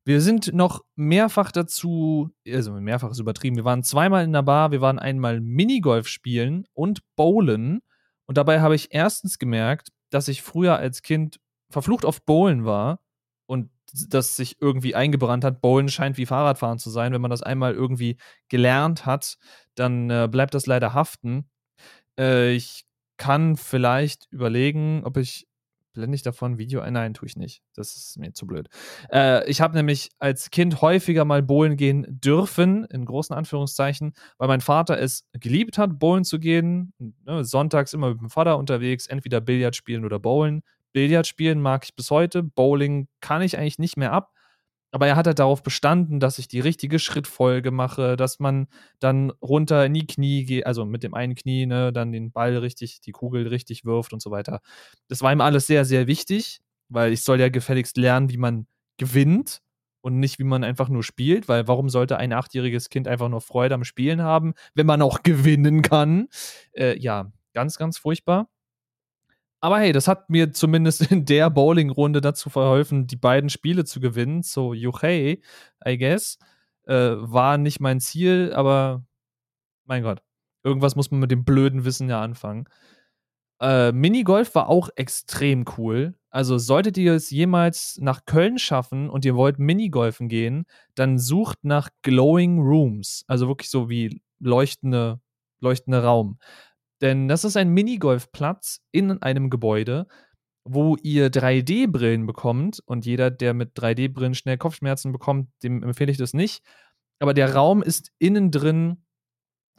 wir 0.05 0.20
sind 0.20 0.53
noch 0.53 0.85
mehrfach 0.97 1.51
dazu, 1.51 2.30
also 2.47 2.72
mehrfach 2.72 3.11
ist 3.11 3.20
übertrieben, 3.20 3.57
wir 3.57 3.64
waren 3.64 3.82
zweimal 3.82 4.22
in 4.24 4.35
der 4.35 4.43
Bar, 4.43 4.70
wir 4.70 4.82
waren 4.82 4.99
einmal 4.99 5.41
Minigolf 5.41 6.09
spielen 6.09 6.66
und 6.74 7.01
Bowlen. 7.16 7.80
Und 8.26 8.38
dabei 8.38 8.60
habe 8.60 8.74
ich 8.74 8.94
erstens 8.94 9.38
gemerkt, 9.38 9.88
dass 10.10 10.28
ich 10.28 10.42
früher 10.42 10.76
als 10.76 11.02
Kind 11.02 11.40
verflucht 11.70 12.04
auf 12.04 12.24
Bowlen 12.24 12.64
war 12.64 13.00
und 13.46 13.70
das 14.08 14.36
sich 14.36 14.56
irgendwie 14.60 14.94
eingebrannt 14.94 15.44
hat. 15.44 15.60
Bowlen 15.60 15.88
scheint 15.88 16.16
wie 16.16 16.26
Fahrradfahren 16.26 16.78
zu 16.78 16.90
sein. 16.90 17.12
Wenn 17.12 17.20
man 17.20 17.30
das 17.30 17.42
einmal 17.42 17.74
irgendwie 17.74 18.16
gelernt 18.48 19.06
hat, 19.06 19.36
dann 19.74 20.10
äh, 20.10 20.28
bleibt 20.30 20.54
das 20.54 20.66
leider 20.66 20.94
haften. 20.94 21.50
Äh, 22.18 22.52
ich 22.52 22.84
kann 23.16 23.56
vielleicht 23.56 24.26
überlegen, 24.30 25.02
ob 25.04 25.16
ich 25.16 25.46
blende 25.95 26.14
ich 26.14 26.22
davon 26.22 26.59
Video 26.59 26.80
ein? 26.80 26.92
Nein, 26.92 27.14
tue 27.14 27.26
ich 27.26 27.36
nicht. 27.36 27.62
Das 27.74 27.97
ist 27.97 28.18
mir 28.18 28.32
zu 28.34 28.47
blöd. 28.47 28.68
Äh, 29.11 29.49
ich 29.49 29.61
habe 29.61 29.74
nämlich 29.74 30.11
als 30.18 30.51
Kind 30.51 30.82
häufiger 30.82 31.24
mal 31.24 31.42
bowlen 31.42 31.76
gehen 31.76 32.05
dürfen, 32.09 32.84
in 32.84 33.07
großen 33.07 33.34
Anführungszeichen, 33.34 34.12
weil 34.36 34.49
mein 34.49 34.61
Vater 34.61 34.99
es 34.99 35.26
geliebt 35.32 35.78
hat, 35.78 35.99
bowlen 35.99 36.24
zu 36.24 36.38
gehen. 36.38 36.92
Ne, 36.99 37.45
sonntags 37.45 37.95
immer 37.95 38.11
mit 38.11 38.20
dem 38.20 38.30
Vater 38.30 38.59
unterwegs, 38.59 39.07
entweder 39.07 39.40
Billard 39.40 39.76
spielen 39.76 40.05
oder 40.05 40.18
bowlen. 40.18 40.62
Billard 40.92 41.26
spielen 41.26 41.61
mag 41.61 41.84
ich 41.84 41.95
bis 41.97 42.11
heute. 42.11 42.42
Bowling 42.42 43.09
kann 43.20 43.42
ich 43.42 43.59
eigentlich 43.59 43.78
nicht 43.78 43.97
mehr 43.97 44.12
ab. 44.12 44.30
Aber 44.95 45.09
er 45.09 45.16
hat 45.16 45.26
halt 45.26 45.40
darauf 45.40 45.64
bestanden, 45.64 46.20
dass 46.20 46.38
ich 46.38 46.47
die 46.47 46.61
richtige 46.61 47.01
Schrittfolge 47.01 47.72
mache, 47.72 48.16
dass 48.16 48.38
man 48.38 48.68
dann 49.01 49.32
runter 49.42 49.84
in 49.86 49.92
die 49.95 50.07
Knie 50.07 50.45
geht, 50.45 50.66
also 50.66 50.84
mit 50.84 51.03
dem 51.03 51.14
einen 51.14 51.34
Knie, 51.34 51.66
ne, 51.66 51.92
dann 51.92 52.12
den 52.12 52.30
Ball 52.30 52.57
richtig, 52.59 53.01
die 53.01 53.11
Kugel 53.11 53.49
richtig 53.49 53.84
wirft 53.84 54.12
und 54.12 54.22
so 54.22 54.30
weiter. 54.30 54.61
Das 55.09 55.20
war 55.20 55.32
ihm 55.32 55.40
alles 55.40 55.66
sehr, 55.66 55.84
sehr 55.84 56.07
wichtig, 56.07 56.61
weil 56.88 57.12
ich 57.12 57.22
soll 57.24 57.40
ja 57.40 57.49
gefälligst 57.49 57.97
lernen, 57.97 58.30
wie 58.30 58.36
man 58.36 58.68
gewinnt 58.97 59.62
und 60.01 60.20
nicht, 60.20 60.38
wie 60.38 60.45
man 60.45 60.62
einfach 60.62 60.88
nur 60.88 61.03
spielt, 61.03 61.49
weil 61.49 61.66
warum 61.66 61.88
sollte 61.88 62.16
ein 62.18 62.32
achtjähriges 62.32 62.88
Kind 62.88 63.09
einfach 63.09 63.28
nur 63.28 63.40
Freude 63.40 63.74
am 63.74 63.82
Spielen 63.82 64.22
haben, 64.22 64.55
wenn 64.76 64.86
man 64.86 65.03
auch 65.03 65.24
gewinnen 65.24 65.82
kann? 65.82 66.28
Äh, 66.72 66.97
ja, 67.01 67.32
ganz, 67.53 67.78
ganz 67.78 67.99
furchtbar. 67.99 68.47
Aber 69.64 69.78
hey, 69.78 69.92
das 69.92 70.08
hat 70.08 70.28
mir 70.28 70.52
zumindest 70.52 71.10
in 71.10 71.24
der 71.24 71.48
Bowling-Runde 71.48 72.20
dazu 72.20 72.50
verholfen, 72.50 73.06
die 73.06 73.16
beiden 73.16 73.48
Spiele 73.48 73.86
zu 73.86 73.98
gewinnen. 73.98 74.42
So, 74.42 74.74
Juchei, 74.74 75.40
I 75.86 75.96
guess. 75.96 76.38
Äh, 76.86 77.14
war 77.16 77.56
nicht 77.56 77.80
mein 77.80 77.98
Ziel, 77.98 78.52
aber 78.54 79.06
mein 79.86 80.02
Gott. 80.02 80.22
Irgendwas 80.64 80.96
muss 80.96 81.10
man 81.10 81.20
mit 81.20 81.30
dem 81.30 81.46
blöden 81.46 81.86
Wissen 81.86 82.10
ja 82.10 82.20
anfangen. 82.20 82.66
Äh, 83.58 83.92
Minigolf 83.92 84.54
war 84.54 84.68
auch 84.68 84.90
extrem 84.96 85.64
cool. 85.78 86.14
Also 86.28 86.58
solltet 86.58 86.98
ihr 86.98 87.14
es 87.14 87.30
jemals 87.30 87.96
nach 88.02 88.26
Köln 88.26 88.58
schaffen 88.58 89.08
und 89.08 89.24
ihr 89.24 89.34
wollt 89.34 89.58
Minigolfen 89.58 90.28
gehen, 90.28 90.66
dann 90.94 91.18
sucht 91.18 91.60
nach 91.62 91.88
Glowing 92.02 92.58
Rooms. 92.58 93.24
Also 93.28 93.48
wirklich 93.48 93.70
so 93.70 93.88
wie 93.88 94.20
leuchtende, 94.40 95.20
leuchtende 95.60 96.02
Raum. 96.02 96.38
Denn 97.01 97.28
das 97.28 97.45
ist 97.45 97.57
ein 97.57 97.70
Minigolfplatz 97.70 98.80
in 98.92 99.20
einem 99.22 99.51
Gebäude, 99.51 100.07
wo 100.64 100.97
ihr 101.03 101.30
3D-Brillen 101.30 102.26
bekommt. 102.26 102.80
Und 102.86 103.05
jeder, 103.07 103.30
der 103.30 103.55
mit 103.55 103.76
3D-Brillen 103.76 104.34
schnell 104.34 104.59
Kopfschmerzen 104.59 105.12
bekommt, 105.12 105.51
dem 105.62 105.82
empfehle 105.82 106.11
ich 106.11 106.18
das 106.18 106.34
nicht. 106.34 106.64
Aber 107.18 107.34
der 107.34 107.55
Raum 107.55 107.82
ist 107.82 108.12
innen 108.18 108.51
drin 108.51 109.05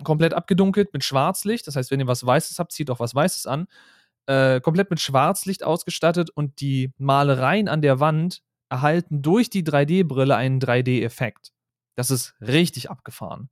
komplett 0.04 0.34
abgedunkelt 0.34 0.94
mit 0.94 1.04
Schwarzlicht. 1.04 1.68
Das 1.68 1.76
heißt, 1.76 1.90
wenn 1.90 2.00
ihr 2.00 2.08
was 2.08 2.26
Weißes 2.26 2.60
habt, 2.60 2.74
zieht 2.74 2.90
auch 2.90 3.00
was 3.00 3.16
Weißes 3.16 3.48
an. 3.48 3.68
Äh, 4.28 4.60
komplett 4.60 4.90
mit 4.90 5.00
Schwarzlicht 5.00 5.64
ausgestattet 5.64 6.30
und 6.30 6.60
die 6.60 6.92
Malereien 6.98 7.68
an 7.68 7.82
der 7.82 8.00
Wand 8.00 8.42
erhalten 8.70 9.22
durch 9.22 9.50
die 9.50 9.64
3D-Brille 9.64 10.36
einen 10.36 10.60
3D-Effekt. 10.60 11.52
Das 11.96 12.10
ist 12.12 12.36
richtig 12.42 12.90
abgefahren 12.90 13.50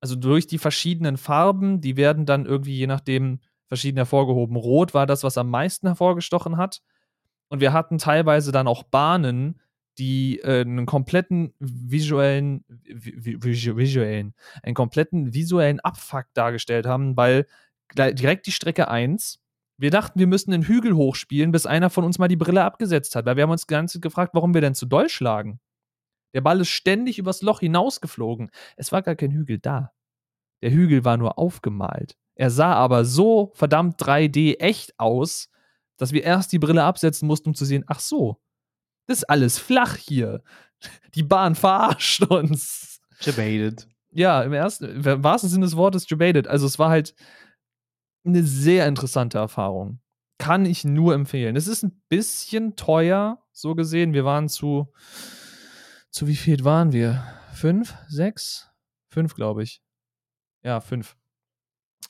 also 0.00 0.16
durch 0.16 0.46
die 0.46 0.58
verschiedenen 0.58 1.16
Farben, 1.16 1.80
die 1.80 1.96
werden 1.96 2.26
dann 2.26 2.46
irgendwie 2.46 2.76
je 2.76 2.86
nachdem 2.86 3.40
verschieden 3.68 3.98
hervorgehoben. 3.98 4.56
Rot 4.56 4.94
war 4.94 5.06
das, 5.06 5.22
was 5.22 5.38
am 5.38 5.50
meisten 5.50 5.86
hervorgestochen 5.86 6.56
hat. 6.56 6.80
Und 7.48 7.60
wir 7.60 7.72
hatten 7.72 7.98
teilweise 7.98 8.52
dann 8.52 8.66
auch 8.66 8.82
Bahnen, 8.84 9.60
die 9.98 10.38
äh, 10.40 10.62
einen 10.62 10.86
kompletten 10.86 11.52
visuellen, 11.58 12.64
visuellen, 12.68 14.34
einen 14.62 14.74
kompletten 14.74 15.34
visuellen 15.34 15.80
Abfuck 15.80 16.26
dargestellt 16.32 16.86
haben, 16.86 17.16
weil 17.16 17.46
direkt 17.94 18.46
die 18.46 18.52
Strecke 18.52 18.88
1, 18.88 19.40
wir 19.76 19.90
dachten, 19.90 20.18
wir 20.18 20.26
müssen 20.26 20.52
den 20.52 20.62
Hügel 20.62 20.94
hochspielen, 20.94 21.52
bis 21.52 21.66
einer 21.66 21.90
von 21.90 22.04
uns 22.04 22.18
mal 22.18 22.28
die 22.28 22.36
Brille 22.36 22.64
abgesetzt 22.64 23.16
hat, 23.16 23.26
weil 23.26 23.36
wir 23.36 23.42
haben 23.42 23.50
uns 23.50 23.66
ganz 23.66 23.98
gefragt, 24.00 24.32
warum 24.34 24.54
wir 24.54 24.60
denn 24.60 24.74
zu 24.74 24.86
doll 24.86 25.08
schlagen. 25.08 25.60
Der 26.34 26.40
Ball 26.40 26.60
ist 26.60 26.68
ständig 26.68 27.18
übers 27.18 27.42
Loch 27.42 27.60
hinausgeflogen. 27.60 28.50
Es 28.76 28.92
war 28.92 29.02
gar 29.02 29.16
kein 29.16 29.32
Hügel 29.32 29.58
da. 29.58 29.92
Der 30.62 30.70
Hügel 30.70 31.04
war 31.04 31.16
nur 31.16 31.38
aufgemalt. 31.38 32.16
Er 32.34 32.50
sah 32.50 32.74
aber 32.74 33.04
so 33.04 33.52
verdammt 33.54 34.00
3D 34.00 34.60
echt 34.60 34.98
aus, 34.98 35.50
dass 35.96 36.12
wir 36.12 36.22
erst 36.22 36.52
die 36.52 36.58
Brille 36.58 36.84
absetzen 36.84 37.26
mussten, 37.26 37.50
um 37.50 37.54
zu 37.54 37.64
sehen, 37.64 37.84
ach 37.86 38.00
so, 38.00 38.40
das 39.06 39.18
ist 39.18 39.30
alles 39.30 39.58
flach 39.58 39.96
hier. 39.96 40.42
Die 41.14 41.22
Bahn 41.22 41.54
verarscht 41.54 42.22
uns. 42.30 43.00
Debated. 43.26 43.88
Ja, 44.12 44.42
im, 44.42 44.52
ersten, 44.52 45.04
im 45.04 45.24
wahrsten 45.24 45.50
Sinne 45.50 45.66
des 45.66 45.76
Wortes 45.76 46.06
debated. 46.06 46.48
Also 46.48 46.66
es 46.66 46.78
war 46.78 46.90
halt 46.90 47.14
eine 48.24 48.42
sehr 48.42 48.86
interessante 48.86 49.38
Erfahrung. 49.38 50.00
Kann 50.38 50.64
ich 50.64 50.84
nur 50.84 51.14
empfehlen. 51.14 51.56
Es 51.56 51.68
ist 51.68 51.82
ein 51.82 52.02
bisschen 52.08 52.76
teuer, 52.76 53.42
so 53.52 53.74
gesehen. 53.74 54.14
Wir 54.14 54.24
waren 54.24 54.48
zu, 54.48 54.92
zu 56.10 56.26
wie 56.26 56.36
viel 56.36 56.64
waren 56.64 56.92
wir? 56.92 57.24
Fünf? 57.52 57.94
Sechs? 58.08 58.70
Fünf, 59.12 59.34
glaube 59.34 59.62
ich. 59.62 59.82
Ja, 60.62 60.80
fünf. 60.80 61.16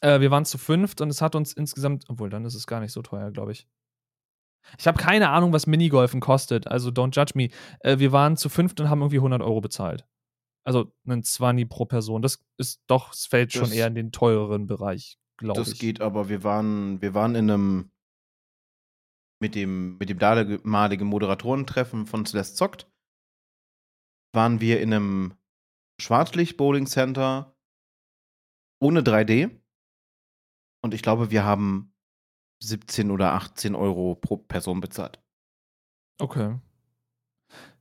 Äh, 0.01 0.20
wir 0.20 0.30
waren 0.30 0.44
zu 0.44 0.59
fünft 0.59 1.01
und 1.01 1.11
es 1.11 1.22
hat 1.22 1.34
uns 1.34 1.53
insgesamt, 1.53 2.05
obwohl 2.09 2.30
dann 2.30 2.44
ist 2.44 2.55
es 2.55 2.66
gar 2.66 2.80
nicht 2.80 2.92
so 2.92 3.03
teuer, 3.03 3.30
glaube 3.30 3.53
ich. 3.53 3.68
Ich 4.78 4.86
habe 4.86 4.98
keine 4.98 5.30
Ahnung, 5.30 5.53
was 5.53 5.66
Minigolfen 5.66 6.20
kostet, 6.20 6.66
also 6.66 6.90
don't 6.90 7.14
judge 7.14 7.32
me. 7.34 7.48
Äh, 7.80 7.98
wir 7.98 8.12
waren 8.12 8.36
zu 8.36 8.48
fünft 8.48 8.80
und 8.80 8.90
haben 8.90 9.01
irgendwie 9.01 9.18
100 9.18 9.42
Euro 9.42 9.61
bezahlt. 9.61 10.07
Also 10.64 10.92
ein 11.07 11.22
Zwanni 11.22 11.64
pro 11.64 11.86
Person. 11.86 12.22
Das 12.22 12.44
ist 12.59 12.82
doch, 12.86 13.12
es 13.12 13.26
fällt 13.26 13.55
das, 13.55 13.61
schon 13.61 13.72
eher 13.72 13.86
in 13.86 13.94
den 13.94 14.12
teureren 14.12 14.66
Bereich, 14.66 15.18
glaube 15.38 15.62
ich. 15.62 15.68
Das 15.68 15.78
geht, 15.78 16.01
aber 16.01 16.28
wir 16.28 16.44
waren, 16.44 17.01
wir 17.01 17.14
waren 17.14 17.34
in 17.34 17.51
einem 17.51 17.90
mit 19.42 19.55
dem, 19.55 19.96
mit 19.96 20.11
dem 20.11 20.18
damaligen 20.18 21.07
Moderatorentreffen 21.07 22.07
von 22.07 22.26
Celeste 22.26 22.57
Zockt 22.57 22.89
waren 24.32 24.60
wir 24.60 24.80
in 24.80 24.92
einem 24.92 25.34
Schwarzlicht-Bowling-Center 25.98 27.54
ohne 28.80 29.02
3D. 29.02 29.50
Und 30.82 30.94
ich 30.94 31.02
glaube, 31.02 31.30
wir 31.30 31.44
haben 31.44 31.92
17 32.62 33.10
oder 33.10 33.32
18 33.34 33.74
Euro 33.74 34.14
pro 34.14 34.36
Person 34.36 34.80
bezahlt. 34.80 35.20
Okay. 36.18 36.58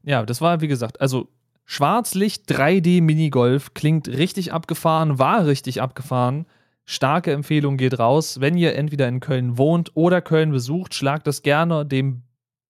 Ja, 0.03 0.25
das 0.25 0.41
war, 0.41 0.61
wie 0.61 0.67
gesagt, 0.67 1.01
also 1.01 1.29
Schwarzlicht 1.65 2.49
3D 2.51 3.01
Minigolf 3.01 3.73
klingt 3.73 4.07
richtig 4.07 4.51
abgefahren, 4.53 5.19
war 5.19 5.45
richtig 5.45 5.81
abgefahren. 5.81 6.45
Starke 6.85 7.31
Empfehlung 7.31 7.77
geht 7.77 7.99
raus. 7.99 8.39
Wenn 8.39 8.57
ihr 8.57 8.75
entweder 8.75 9.07
in 9.07 9.19
Köln 9.19 9.57
wohnt 9.57 9.95
oder 9.95 10.21
Köln 10.21 10.51
besucht, 10.51 10.95
schlagt 10.95 11.27
das 11.27 11.43
gerne 11.43 11.85
dem 11.85 12.23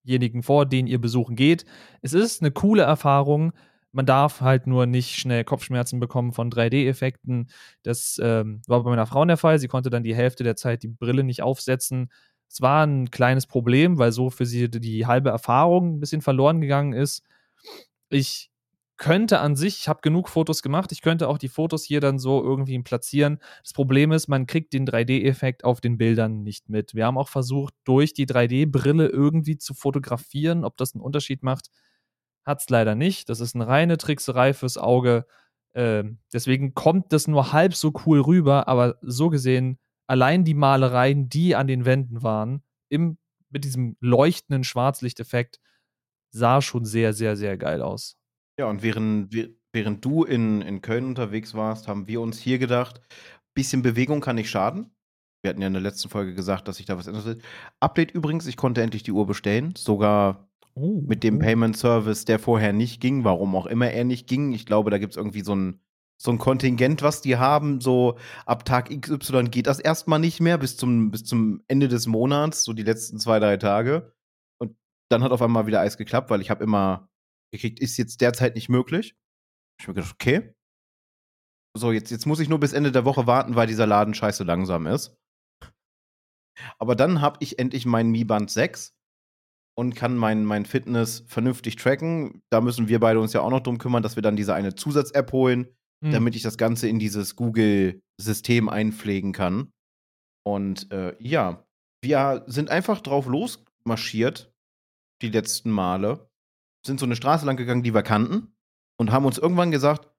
demjenigen 0.09 0.43
vor, 0.43 0.65
den 0.65 0.87
ihr 0.87 0.99
besuchen 0.99 1.35
geht. 1.35 1.65
Es 2.01 2.13
ist 2.13 2.41
eine 2.41 2.51
coole 2.51 2.83
Erfahrung. 2.83 3.53
Man 3.91 4.05
darf 4.05 4.41
halt 4.41 4.67
nur 4.67 4.85
nicht 4.85 5.15
schnell 5.15 5.43
Kopfschmerzen 5.43 5.99
bekommen 5.99 6.31
von 6.31 6.51
3D-Effekten. 6.51 7.49
Das 7.83 8.19
ähm, 8.23 8.61
war 8.67 8.83
bei 8.83 8.89
meiner 8.91 9.07
Frau 9.07 9.25
der 9.25 9.37
Fall. 9.37 9.59
Sie 9.59 9.67
konnte 9.67 9.89
dann 9.89 10.03
die 10.03 10.15
Hälfte 10.15 10.43
der 10.43 10.55
Zeit 10.55 10.83
die 10.83 10.87
Brille 10.87 11.23
nicht 11.23 11.41
aufsetzen. 11.41 12.11
Es 12.49 12.61
war 12.61 12.85
ein 12.85 13.11
kleines 13.11 13.47
Problem, 13.47 13.97
weil 13.97 14.11
so 14.11 14.29
für 14.29 14.45
sie 14.45 14.69
die 14.69 15.05
halbe 15.05 15.29
Erfahrung 15.29 15.95
ein 15.95 15.99
bisschen 15.99 16.21
verloren 16.21 16.61
gegangen 16.61 16.93
ist. 16.93 17.23
Ich 18.09 18.49
könnte 18.97 19.39
an 19.39 19.55
sich, 19.55 19.79
ich 19.79 19.87
habe 19.87 20.01
genug 20.01 20.29
Fotos 20.29 20.61
gemacht, 20.61 20.91
ich 20.91 21.01
könnte 21.01 21.29
auch 21.29 21.37
die 21.37 21.47
Fotos 21.47 21.85
hier 21.85 22.01
dann 22.01 22.19
so 22.19 22.43
irgendwie 22.43 22.77
platzieren. 22.79 23.39
Das 23.63 23.71
Problem 23.73 24.11
ist, 24.11 24.27
man 24.27 24.45
kriegt 24.45 24.73
den 24.73 24.85
3D-Effekt 24.85 25.63
auf 25.63 25.79
den 25.79 25.97
Bildern 25.97 26.43
nicht 26.43 26.69
mit. 26.69 26.93
Wir 26.93 27.05
haben 27.05 27.17
auch 27.17 27.29
versucht, 27.29 27.73
durch 27.85 28.13
die 28.13 28.27
3D-Brille 28.27 29.07
irgendwie 29.07 29.57
zu 29.57 29.73
fotografieren, 29.73 30.65
ob 30.65 30.75
das 30.75 30.93
einen 30.93 31.01
Unterschied 31.01 31.43
macht. 31.43 31.69
Hat 32.45 32.61
es 32.61 32.69
leider 32.69 32.95
nicht. 32.95 33.29
Das 33.29 33.39
ist 33.39 33.55
eine 33.55 33.67
reine 33.67 33.97
Trickserei 33.97 34.53
fürs 34.53 34.77
Auge. 34.77 35.25
Ähm, 35.73 36.19
deswegen 36.33 36.73
kommt 36.73 37.13
das 37.13 37.27
nur 37.27 37.53
halb 37.53 37.75
so 37.75 37.93
cool 38.05 38.21
rüber, 38.21 38.67
aber 38.67 38.97
so 39.01 39.29
gesehen, 39.29 39.77
allein 40.07 40.43
die 40.43 40.55
Malereien, 40.55 41.29
die 41.29 41.55
an 41.55 41.67
den 41.67 41.85
Wänden 41.85 42.23
waren, 42.23 42.63
im, 42.89 43.17
mit 43.49 43.65
diesem 43.65 43.95
leuchtenden 43.99 44.63
Schwarzlichteffekt, 44.63 45.59
sah 46.31 46.61
schon 46.61 46.85
sehr, 46.85 47.13
sehr, 47.13 47.35
sehr 47.35 47.57
geil 47.57 47.81
aus. 47.81 48.17
Ja, 48.59 48.65
und 48.65 48.83
während, 48.83 49.33
während 49.71 50.03
du 50.03 50.23
in, 50.23 50.61
in 50.61 50.81
Köln 50.81 51.05
unterwegs 51.05 51.53
warst, 51.53 51.87
haben 51.87 52.07
wir 52.07 52.21
uns 52.21 52.39
hier 52.39 52.59
gedacht, 52.59 53.01
bisschen 53.53 53.81
Bewegung 53.81 54.21
kann 54.21 54.35
nicht 54.35 54.49
schaden. 54.49 54.91
Wir 55.41 55.49
hatten 55.49 55.61
ja 55.61 55.67
in 55.67 55.73
der 55.73 55.81
letzten 55.81 56.09
Folge 56.09 56.33
gesagt, 56.33 56.67
dass 56.67 56.77
sich 56.77 56.85
da 56.85 56.97
was 56.97 57.07
ändert. 57.07 57.41
Update 57.79 58.11
übrigens, 58.11 58.47
ich 58.47 58.57
konnte 58.57 58.81
endlich 58.81 59.03
die 59.03 59.11
Uhr 59.11 59.25
bestellen. 59.25 59.73
Sogar 59.77 60.48
oh, 60.79 61.03
mit 61.05 61.23
dem 61.23 61.37
oh. 61.37 61.39
Payment 61.39 61.77
Service, 61.77 62.25
der 62.25 62.39
vorher 62.39 62.73
nicht 62.73 63.01
ging, 63.01 63.23
warum 63.23 63.55
auch 63.55 63.65
immer 63.65 63.91
er 63.91 64.03
nicht 64.03 64.27
ging. 64.27 64.51
Ich 64.53 64.65
glaube, 64.65 64.91
da 64.91 64.97
gibt 64.97 65.13
es 65.13 65.17
irgendwie 65.17 65.41
so 65.41 65.55
ein, 65.55 65.81
so 66.21 66.31
ein 66.31 66.37
Kontingent, 66.37 67.01
was 67.01 67.21
die 67.21 67.37
haben. 67.37 67.81
So 67.81 68.17
ab 68.45 68.65
Tag 68.65 68.89
XY 68.89 69.45
geht 69.45 69.67
das 69.67 69.79
erstmal 69.79 70.19
nicht 70.19 70.39
mehr 70.39 70.57
bis 70.57 70.77
zum, 70.77 71.11
bis 71.11 71.23
zum 71.23 71.63
Ende 71.67 71.87
des 71.87 72.07
Monats, 72.07 72.63
so 72.63 72.73
die 72.73 72.83
letzten 72.83 73.19
zwei, 73.19 73.39
drei 73.39 73.57
Tage. 73.57 74.13
Und 74.59 74.75
dann 75.09 75.23
hat 75.23 75.31
auf 75.31 75.41
einmal 75.41 75.67
wieder 75.67 75.79
alles 75.79 75.97
geklappt, 75.97 76.29
weil 76.29 76.41
ich 76.41 76.49
habe 76.49 76.63
immer 76.63 77.09
gekriegt, 77.51 77.79
ist 77.79 77.97
jetzt 77.97 78.21
derzeit 78.21 78.55
nicht 78.55 78.69
möglich. 78.69 79.15
Ich 79.79 79.87
habe 79.87 79.91
mir 79.93 80.01
gedacht, 80.01 80.15
okay. 80.15 80.53
So, 81.77 81.91
jetzt, 81.91 82.11
jetzt 82.11 82.25
muss 82.25 82.39
ich 82.39 82.49
nur 82.49 82.59
bis 82.59 82.73
Ende 82.73 82.91
der 82.91 83.05
Woche 83.05 83.27
warten, 83.27 83.55
weil 83.55 83.67
dieser 83.67 83.87
Laden 83.87 84.13
scheiße 84.13 84.43
langsam 84.43 84.87
ist. 84.87 85.15
Aber 86.77 86.95
dann 86.95 87.21
habe 87.21 87.37
ich 87.41 87.59
endlich 87.59 87.85
meinen 87.85 88.11
Mi 88.11 88.25
Band 88.25 88.49
6 88.49 88.98
und 89.79 89.95
kann 89.95 90.17
mein, 90.17 90.43
mein 90.43 90.65
Fitness 90.65 91.23
vernünftig 91.27 91.77
tracken. 91.77 92.43
Da 92.49 92.59
müssen 92.59 92.89
wir 92.89 92.99
beide 92.99 93.21
uns 93.21 93.31
ja 93.31 93.39
auch 93.39 93.49
noch 93.49 93.61
drum 93.61 93.77
kümmern, 93.77 94.03
dass 94.03 94.17
wir 94.17 94.21
dann 94.21 94.35
diese 94.35 94.53
eine 94.53 94.75
Zusatz-App 94.75 95.31
holen, 95.31 95.69
mhm. 96.01 96.11
damit 96.11 96.35
ich 96.35 96.41
das 96.41 96.57
Ganze 96.57 96.89
in 96.89 96.99
dieses 96.99 97.37
Google-System 97.37 98.67
einpflegen 98.67 99.31
kann. 99.31 99.71
Und 100.45 100.91
äh, 100.91 101.15
ja, 101.19 101.65
wir 102.03 102.43
sind 102.47 102.69
einfach 102.69 102.99
drauf 102.99 103.25
losmarschiert, 103.25 104.53
die 105.21 105.29
letzten 105.29 105.71
Male 105.71 106.29
sind 106.85 106.99
so 106.99 107.05
eine 107.05 107.15
Straße 107.15 107.45
lang 107.45 107.55
gegangen, 107.55 107.83
die 107.83 107.93
wir 107.93 108.03
kannten 108.03 108.53
und 108.99 109.11
haben 109.11 109.25
uns 109.25 109.37
irgendwann 109.37 109.71
gesagt, 109.71 110.09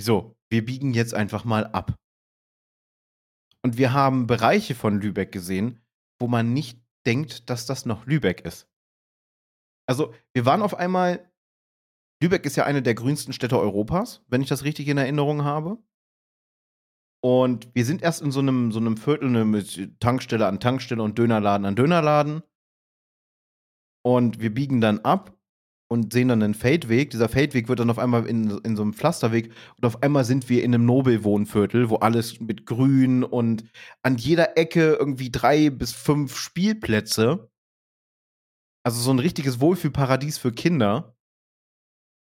so, 0.00 0.36
wir 0.50 0.64
biegen 0.64 0.94
jetzt 0.94 1.14
einfach 1.14 1.44
mal 1.44 1.66
ab. 1.66 1.96
Und 3.64 3.76
wir 3.76 3.92
haben 3.92 4.28
Bereiche 4.28 4.76
von 4.76 5.00
Lübeck 5.00 5.32
gesehen, 5.32 5.80
wo 6.20 6.28
man 6.28 6.52
nicht 6.52 6.80
denkt, 7.04 7.50
dass 7.50 7.66
das 7.66 7.86
noch 7.86 8.06
Lübeck 8.06 8.42
ist. 8.42 8.68
Also, 9.86 10.14
wir 10.32 10.46
waren 10.46 10.62
auf 10.62 10.74
einmal, 10.74 11.30
Lübeck 12.22 12.46
ist 12.46 12.56
ja 12.56 12.64
eine 12.64 12.82
der 12.82 12.94
grünsten 12.94 13.32
Städte 13.32 13.58
Europas, 13.58 14.22
wenn 14.28 14.42
ich 14.42 14.48
das 14.48 14.64
richtig 14.64 14.88
in 14.88 14.98
Erinnerung 14.98 15.44
habe. 15.44 15.78
Und 17.24 17.74
wir 17.74 17.86
sind 17.86 18.02
erst 18.02 18.20
in 18.20 18.30
so 18.30 18.40
einem, 18.40 18.70
so 18.70 18.78
einem 18.78 18.98
Viertel 18.98 19.30
ne, 19.30 19.46
mit 19.46 19.98
Tankstelle 19.98 20.46
an 20.46 20.60
Tankstelle 20.60 21.02
und 21.02 21.18
Dönerladen 21.18 21.66
an 21.66 21.74
Dönerladen. 21.74 22.42
Und 24.04 24.40
wir 24.40 24.52
biegen 24.52 24.82
dann 24.82 24.98
ab 24.98 25.34
und 25.88 26.12
sehen 26.12 26.28
dann 26.28 26.42
einen 26.42 26.54
Feldweg. 26.54 27.10
Dieser 27.10 27.30
Feldweg 27.30 27.68
wird 27.68 27.78
dann 27.78 27.88
auf 27.88 27.98
einmal 27.98 28.26
in, 28.26 28.50
in 28.58 28.76
so 28.76 28.82
einem 28.82 28.92
Pflasterweg 28.92 29.52
und 29.76 29.86
auf 29.86 30.02
einmal 30.02 30.24
sind 30.24 30.48
wir 30.48 30.62
in 30.62 30.74
einem 30.74 30.84
Nobelwohnviertel, 30.84 31.88
wo 31.88 31.96
alles 31.96 32.40
mit 32.40 32.66
Grün 32.66 33.24
und 33.24 33.64
an 34.02 34.16
jeder 34.16 34.58
Ecke 34.58 34.94
irgendwie 34.94 35.30
drei 35.30 35.70
bis 35.70 35.92
fünf 35.92 36.36
Spielplätze. 36.36 37.50
Also 38.84 39.00
so 39.00 39.10
ein 39.10 39.18
richtiges 39.18 39.60
Wohlfühlparadies 39.60 40.38
für 40.38 40.52
Kinder. 40.52 41.16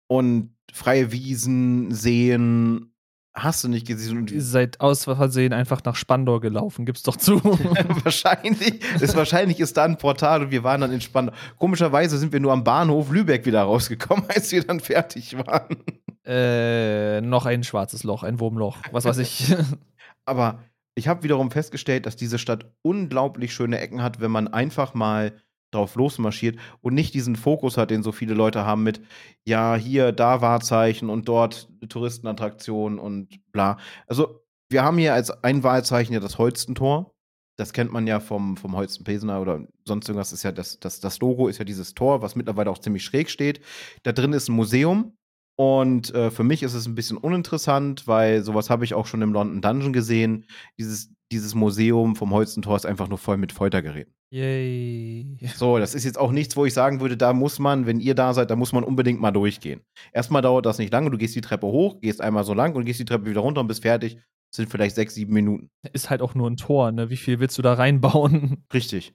Und 0.09 0.55
freie 0.71 1.11
Wiesen, 1.11 1.93
Seen, 1.93 2.93
hast 3.37 3.63
du 3.63 3.67
nicht 3.67 3.87
gesehen. 3.87 4.27
Ihr 4.27 4.41
seid 4.41 4.79
aus 4.81 5.03
Versehen 5.05 5.53
einfach 5.53 5.83
nach 5.83 5.95
Spandau 5.95 6.39
gelaufen, 6.39 6.85
gib's 6.85 7.03
doch 7.03 7.15
zu. 7.15 7.43
wahrscheinlich, 8.03 8.81
ist, 9.01 9.15
wahrscheinlich 9.15 9.59
ist 9.59 9.77
da 9.77 9.85
ein 9.85 9.97
Portal 9.97 10.43
und 10.43 10.51
wir 10.51 10.63
waren 10.63 10.81
dann 10.81 10.91
in 10.91 11.01
Spandau. 11.01 11.33
Komischerweise 11.57 12.17
sind 12.17 12.33
wir 12.33 12.39
nur 12.39 12.53
am 12.53 12.63
Bahnhof 12.63 13.11
Lübeck 13.11 13.45
wieder 13.45 13.63
rausgekommen, 13.63 14.25
als 14.33 14.51
wir 14.51 14.63
dann 14.63 14.79
fertig 14.79 15.37
waren. 15.37 15.77
Äh, 16.25 17.21
noch 17.21 17.45
ein 17.45 17.63
schwarzes 17.63 18.03
Loch, 18.03 18.23
ein 18.23 18.39
Wurmloch, 18.39 18.77
was 18.91 19.05
weiß 19.05 19.19
ich. 19.19 19.55
Aber 20.25 20.63
ich 20.95 21.07
habe 21.07 21.23
wiederum 21.23 21.51
festgestellt, 21.51 22.05
dass 22.05 22.15
diese 22.15 22.39
Stadt 22.39 22.65
unglaublich 22.81 23.53
schöne 23.53 23.79
Ecken 23.79 24.01
hat, 24.01 24.19
wenn 24.19 24.31
man 24.31 24.47
einfach 24.47 24.93
mal 24.93 25.33
drauf 25.71 25.95
losmarschiert 25.95 26.57
und 26.81 26.93
nicht 26.93 27.13
diesen 27.13 27.35
Fokus 27.35 27.77
hat, 27.77 27.91
den 27.91 28.03
so 28.03 28.11
viele 28.11 28.33
Leute 28.33 28.65
haben 28.65 28.83
mit, 28.83 29.01
ja, 29.45 29.75
hier, 29.75 30.11
da 30.11 30.41
Wahrzeichen 30.41 31.09
und 31.09 31.27
dort 31.27 31.69
Touristenattraktion 31.89 32.99
und 32.99 33.39
bla. 33.51 33.77
Also, 34.07 34.41
wir 34.69 34.83
haben 34.83 34.97
hier 34.97 35.13
als 35.13 35.31
ein 35.43 35.63
Wahrzeichen 35.63 36.13
ja 36.13 36.19
das 36.19 36.37
Holstentor. 36.37 37.13
Das 37.57 37.73
kennt 37.73 37.91
man 37.91 38.05
ja 38.05 38.19
vom, 38.19 38.55
vom 38.55 38.75
Holstenpilsener 38.75 39.41
oder 39.41 39.65
sonst 39.85 40.07
irgendwas. 40.07 40.31
Ist 40.31 40.43
ja 40.43 40.51
das, 40.51 40.79
das, 40.79 40.99
das 40.99 41.19
Logo 41.19 41.47
ist 41.47 41.57
ja 41.57 41.65
dieses 41.65 41.95
Tor, 41.95 42.21
was 42.21 42.35
mittlerweile 42.35 42.69
auch 42.69 42.77
ziemlich 42.77 43.03
schräg 43.03 43.29
steht. 43.29 43.61
Da 44.03 44.11
drin 44.11 44.33
ist 44.33 44.49
ein 44.49 44.55
Museum. 44.55 45.17
Und 45.59 46.13
äh, 46.13 46.29
für 46.29 46.43
mich 46.43 46.61
ist 46.61 46.75
es 46.75 46.85
ein 46.85 46.93
bisschen 46.93 47.17
uninteressant, 47.17 48.07
weil 48.07 48.43
sowas 48.43 48.69
habe 48.69 48.85
ich 48.85 48.93
auch 48.93 49.07
schon 49.07 49.23
im 49.23 49.33
London 49.33 49.61
Dungeon 49.61 49.91
gesehen. 49.91 50.45
Dieses, 50.77 51.11
dieses 51.31 51.55
Museum 51.55 52.15
vom 52.15 52.31
Holstentor 52.31 52.75
ist 52.75 52.85
einfach 52.85 53.07
nur 53.07 53.17
voll 53.17 53.37
mit 53.37 53.51
Foltergeräten. 53.51 54.13
Yay. 54.29 55.37
So, 55.55 55.77
das 55.77 55.95
ist 55.95 56.03
jetzt 56.03 56.17
auch 56.17 56.31
nichts, 56.31 56.57
wo 56.57 56.65
ich 56.65 56.73
sagen 56.73 56.99
würde, 56.99 57.15
da 57.15 57.31
muss 57.31 57.59
man, 57.59 57.85
wenn 57.85 58.01
ihr 58.01 58.13
da 58.13 58.33
seid, 58.33 58.51
da 58.51 58.57
muss 58.57 58.73
man 58.73 58.83
unbedingt 58.83 59.21
mal 59.21 59.31
durchgehen. 59.31 59.81
Erstmal 60.11 60.41
dauert 60.41 60.65
das 60.65 60.79
nicht 60.79 60.91
lange, 60.91 61.09
du 61.09 61.17
gehst 61.17 61.35
die 61.35 61.41
Treppe 61.41 61.67
hoch, 61.67 62.01
gehst 62.01 62.19
einmal 62.19 62.43
so 62.43 62.53
lang 62.53 62.75
und 62.75 62.85
gehst 62.85 62.99
die 62.99 63.05
Treppe 63.05 63.25
wieder 63.25 63.41
runter 63.41 63.61
und 63.61 63.67
bist 63.67 63.83
fertig. 63.83 64.15
Das 64.15 64.57
sind 64.57 64.69
vielleicht 64.69 64.95
sechs, 64.95 65.15
sieben 65.15 65.33
Minuten. 65.33 65.69
Ist 65.93 66.09
halt 66.09 66.21
auch 66.21 66.35
nur 66.35 66.49
ein 66.49 66.57
Tor, 66.57 66.91
ne? 66.91 67.09
Wie 67.09 67.17
viel 67.17 67.39
willst 67.39 67.57
du 67.57 67.61
da 67.61 67.73
reinbauen? 67.73 68.65
Richtig. 68.73 69.13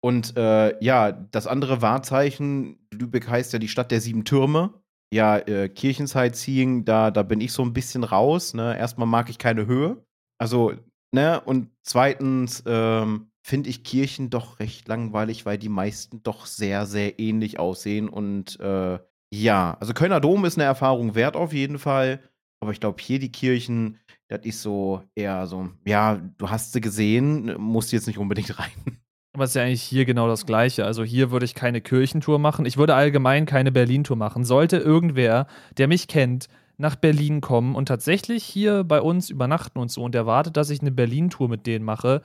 Und 0.00 0.36
äh, 0.36 0.82
ja, 0.82 1.12
das 1.12 1.46
andere 1.46 1.82
Wahrzeichen, 1.82 2.86
Lübeck 2.92 3.28
heißt 3.28 3.52
ja 3.52 3.58
die 3.58 3.68
Stadt 3.68 3.90
der 3.90 4.00
sieben 4.00 4.24
Türme. 4.24 4.74
Ja, 5.12 5.38
äh, 5.38 5.68
Kirchensightseeing, 5.68 6.84
da, 6.84 7.10
da 7.10 7.22
bin 7.22 7.40
ich 7.40 7.52
so 7.52 7.62
ein 7.62 7.72
bisschen 7.72 8.04
raus. 8.04 8.54
Ne? 8.54 8.78
Erstmal 8.78 9.08
mag 9.08 9.30
ich 9.30 9.38
keine 9.38 9.66
Höhe. 9.66 10.04
Also, 10.38 10.74
ne, 11.12 11.40
und 11.40 11.70
zweitens, 11.82 12.62
ähm, 12.66 13.30
finde 13.42 13.70
ich 13.70 13.84
Kirchen 13.84 14.30
doch 14.30 14.60
recht 14.60 14.88
langweilig, 14.88 15.46
weil 15.46 15.58
die 15.58 15.68
meisten 15.68 16.22
doch 16.22 16.46
sehr, 16.46 16.86
sehr 16.86 17.18
ähnlich 17.18 17.58
aussehen. 17.58 18.08
Und 18.08 18.58
äh, 18.60 18.98
ja, 19.32 19.76
also 19.80 19.92
Kölner 19.94 20.20
Dom 20.20 20.44
ist 20.44 20.56
eine 20.56 20.64
Erfahrung 20.64 21.14
wert 21.14 21.36
auf 21.36 21.52
jeden 21.52 21.78
Fall. 21.78 22.20
Aber 22.60 22.72
ich 22.72 22.80
glaube, 22.80 23.00
hier 23.00 23.18
die 23.18 23.32
Kirchen, 23.32 23.98
das 24.28 24.40
ist 24.44 24.62
so 24.62 25.02
eher 25.14 25.46
so, 25.46 25.68
ja, 25.86 26.20
du 26.38 26.50
hast 26.50 26.72
sie 26.72 26.80
gesehen, 26.80 27.54
musst 27.58 27.92
jetzt 27.92 28.06
nicht 28.06 28.18
unbedingt 28.18 28.58
rein. 28.58 28.98
Aber 29.32 29.44
es 29.44 29.50
ist 29.50 29.54
ja 29.54 29.62
eigentlich 29.62 29.82
hier 29.82 30.04
genau 30.04 30.26
das 30.26 30.46
Gleiche. 30.46 30.84
Also 30.84 31.04
hier 31.04 31.30
würde 31.30 31.44
ich 31.44 31.54
keine 31.54 31.80
Kirchentour 31.80 32.38
machen. 32.38 32.66
Ich 32.66 32.76
würde 32.76 32.94
allgemein 32.94 33.46
keine 33.46 33.70
Berlin-Tour 33.70 34.16
machen. 34.16 34.44
Sollte 34.44 34.78
irgendwer, 34.78 35.46
der 35.76 35.86
mich 35.86 36.08
kennt, 36.08 36.48
nach 36.76 36.96
Berlin 36.96 37.40
kommen 37.40 37.74
und 37.74 37.86
tatsächlich 37.86 38.44
hier 38.44 38.84
bei 38.84 39.00
uns 39.00 39.30
übernachten 39.30 39.78
und 39.78 39.90
so 39.90 40.02
und 40.02 40.14
erwartet, 40.14 40.56
dass 40.56 40.70
ich 40.70 40.80
eine 40.80 40.92
Berlin-Tour 40.92 41.48
mit 41.48 41.66
denen 41.66 41.84
mache, 41.84 42.22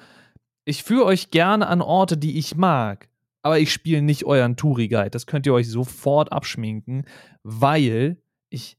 ich 0.66 0.84
führe 0.84 1.06
euch 1.06 1.32
gerne 1.32 1.68
an 1.68 1.82
Orte, 1.82 2.18
die 2.18 2.38
ich 2.38 2.56
mag, 2.56 3.10
aber 3.42 3.60
ich 3.60 3.74
spiele 3.74 4.02
nicht 4.02 4.26
euren 4.26 4.56
Touri-Guide. 4.56 5.10
Das 5.10 5.28
könnt 5.28 5.46
ihr 5.46 5.54
euch 5.54 5.70
sofort 5.70 6.32
abschminken, 6.32 7.06
weil 7.44 8.22
ich 8.50 8.78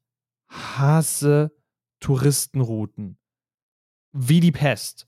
hasse 0.49 1.53
Touristenrouten. 2.01 3.19
Wie 4.13 4.41
die 4.41 4.53
Pest. 4.53 5.07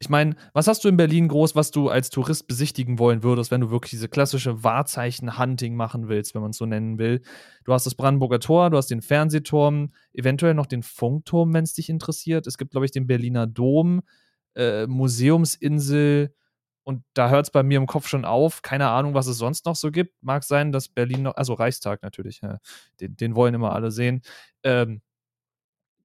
Ich 0.00 0.10
meine, 0.10 0.36
was 0.52 0.66
hast 0.66 0.84
du 0.84 0.88
in 0.88 0.98
Berlin 0.98 1.28
groß, 1.28 1.56
was 1.56 1.70
du 1.70 1.88
als 1.88 2.10
Tourist 2.10 2.46
besichtigen 2.46 2.98
wollen 2.98 3.22
würdest, 3.22 3.50
wenn 3.50 3.62
du 3.62 3.70
wirklich 3.70 3.92
diese 3.92 4.08
klassische 4.08 4.62
Wahrzeichen-Hunting 4.62 5.76
machen 5.76 6.08
willst, 6.08 6.34
wenn 6.34 6.42
man 6.42 6.50
es 6.50 6.58
so 6.58 6.66
nennen 6.66 6.98
will? 6.98 7.22
Du 7.64 7.72
hast 7.72 7.86
das 7.86 7.94
Brandenburger 7.94 8.38
Tor, 8.38 8.68
du 8.70 8.76
hast 8.76 8.90
den 8.90 9.00
Fernsehturm, 9.00 9.92
eventuell 10.12 10.52
noch 10.52 10.66
den 10.66 10.82
Funkturm, 10.82 11.54
wenn 11.54 11.64
es 11.64 11.72
dich 11.72 11.88
interessiert. 11.88 12.46
Es 12.46 12.58
gibt, 12.58 12.72
glaube 12.72 12.84
ich, 12.84 12.92
den 12.92 13.06
Berliner 13.06 13.46
Dom 13.46 14.02
äh, 14.56 14.86
Museumsinsel, 14.86 16.34
Und 16.84 17.02
da 17.14 17.30
hört 17.30 17.46
es 17.46 17.50
bei 17.50 17.62
mir 17.62 17.78
im 17.78 17.86
Kopf 17.86 18.08
schon 18.08 18.24
auf. 18.24 18.62
Keine 18.62 18.88
Ahnung, 18.90 19.14
was 19.14 19.26
es 19.26 19.38
sonst 19.38 19.66
noch 19.66 19.76
so 19.76 19.90
gibt. 19.90 20.14
Mag 20.22 20.44
sein, 20.44 20.72
dass 20.72 20.88
Berlin 20.88 21.22
noch, 21.22 21.36
also 21.36 21.54
Reichstag 21.54 22.02
natürlich, 22.02 22.40
ja, 22.42 22.58
den, 23.00 23.16
den, 23.16 23.36
wollen 23.36 23.54
immer 23.54 23.72
alle 23.72 23.90
sehen. 23.90 24.22
Ähm, 24.64 25.00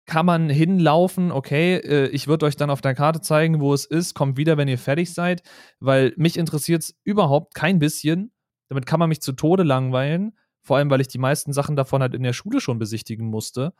kann 0.05 0.25
man 0.25 0.49
hinlaufen, 0.49 1.31
okay, 1.31 1.75
äh, 1.75 2.07
ich 2.07 2.27
würde 2.27 2.45
euch 2.47 2.55
dann 2.55 2.71
auf 2.71 2.81
der 2.81 2.95
Karte 2.95 3.21
zeigen, 3.21 3.61
wo 3.61 3.73
es 3.73 3.85
ist, 3.85 4.15
kommt 4.15 4.37
wieder, 4.37 4.57
wenn 4.57 4.67
ihr 4.67 4.79
fertig 4.79 5.13
seid, 5.13 5.43
weil 5.79 6.13
mich 6.17 6.35
interessiert 6.37 6.81
es 6.81 6.95
überhaupt 7.03 7.53
kein 7.53 7.77
bisschen. 7.79 8.31
Damit 8.69 8.85
kann 8.87 8.99
man 8.99 9.09
mich 9.09 9.21
zu 9.21 9.33
Tode 9.33 9.63
langweilen, 9.63 10.35
vor 10.63 10.77
allem, 10.77 10.89
weil 10.89 11.01
ich 11.01 11.07
die 11.07 11.19
meisten 11.19 11.53
Sachen 11.53 11.75
davon 11.75 12.01
halt 12.01 12.15
in 12.15 12.23
der 12.23 12.33
Schule 12.33 12.59
schon 12.59 12.79
besichtigen 12.79 13.27
musste. 13.27 13.73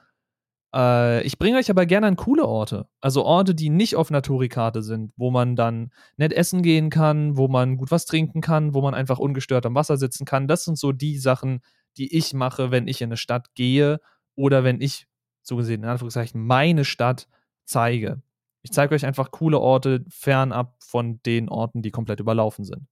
Äh, 0.74 1.24
ich 1.24 1.40
bringe 1.40 1.58
euch 1.58 1.70
aber 1.70 1.86
gerne 1.86 2.08
an 2.08 2.16
coole 2.16 2.46
Orte. 2.46 2.88
Also 3.02 3.26
Orte, 3.26 3.56
die 3.56 3.70
nicht 3.70 3.96
auf 3.96 4.12
Naturikarte 4.12 4.84
sind, 4.84 5.12
wo 5.18 5.32
man 5.32 5.56
dann 5.56 5.92
nett 6.18 6.34
essen 6.34 6.62
gehen 6.62 6.90
kann, 6.90 7.38
wo 7.38 7.48
man 7.48 7.78
gut 7.78 7.92
was 7.92 8.06
trinken 8.06 8.42
kann, 8.42 8.74
wo 8.74 8.82
man 8.82 8.94
einfach 8.94 9.20
ungestört 9.20 9.66
am 9.66 9.76
Wasser 9.76 9.98
sitzen 9.98 10.26
kann. 10.26 10.48
Das 10.48 10.66
sind 10.66 10.78
so 10.78 10.92
die 10.92 11.18
Sachen, 11.18 11.62
die 11.98 12.16
ich 12.16 12.34
mache, 12.34 12.72
wenn 12.72 12.88
ich 12.88 13.02
in 13.02 13.10
eine 13.10 13.18
Stadt 13.18 13.54
gehe 13.56 14.00
oder 14.36 14.64
wenn 14.64 14.82
ich, 14.82 15.08
so 15.42 15.56
gesehen, 15.56 15.84
in 15.84 15.90
Anführungszeichen, 15.90 16.46
meine 16.46 16.86
Stadt 16.86 17.28
zeige. 17.66 18.22
Ich 18.62 18.72
zeige 18.72 18.94
euch 18.94 19.06
einfach 19.06 19.32
coole 19.32 19.60
Orte 19.60 20.06
fernab 20.10 20.76
von 20.84 21.22
den 21.24 21.50
Orten, 21.50 21.82
die 21.82 21.92
komplett 21.92 22.20
überlaufen 22.20 22.66
sind. 22.66 22.88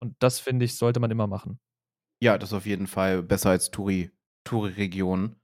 Und 0.00 0.16
das, 0.20 0.38
finde 0.38 0.64
ich, 0.64 0.76
sollte 0.76 1.00
man 1.00 1.10
immer 1.10 1.26
machen. 1.26 1.60
Ja, 2.22 2.38
das 2.38 2.52
auf 2.52 2.66
jeden 2.66 2.86
Fall 2.86 3.22
besser 3.22 3.50
als 3.50 3.70
Touri-Regionen 3.70 5.39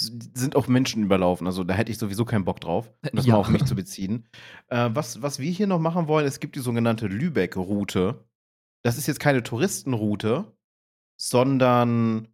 sind 0.00 0.54
auch 0.56 0.68
Menschen 0.68 1.02
überlaufen. 1.02 1.46
Also 1.46 1.64
da 1.64 1.74
hätte 1.74 1.90
ich 1.90 1.98
sowieso 1.98 2.24
keinen 2.24 2.44
Bock 2.44 2.60
drauf, 2.60 2.92
das 3.12 3.26
ja. 3.26 3.34
mal 3.34 3.40
auf 3.40 3.48
mich 3.48 3.64
zu 3.64 3.74
beziehen. 3.74 4.28
Äh, 4.68 4.90
was, 4.92 5.22
was 5.22 5.38
wir 5.38 5.50
hier 5.50 5.66
noch 5.66 5.80
machen 5.80 6.08
wollen, 6.08 6.26
es 6.26 6.40
gibt 6.40 6.56
die 6.56 6.60
sogenannte 6.60 7.06
Lübeck-Route. 7.06 8.24
Das 8.84 8.96
ist 8.96 9.08
jetzt 9.08 9.20
keine 9.20 9.42
Touristenroute, 9.42 10.56
sondern 11.20 12.28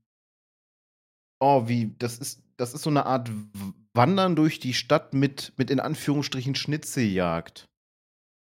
oh, 1.40 1.68
wie, 1.68 1.94
das 1.98 2.18
ist, 2.18 2.42
das 2.56 2.74
ist 2.74 2.82
so 2.82 2.90
eine 2.90 3.06
Art 3.06 3.30
Wandern 3.94 4.36
durch 4.36 4.60
die 4.60 4.74
Stadt 4.74 5.14
mit, 5.14 5.52
mit 5.56 5.70
in 5.70 5.80
Anführungsstrichen 5.80 6.54
Schnitzeljagd. 6.54 7.68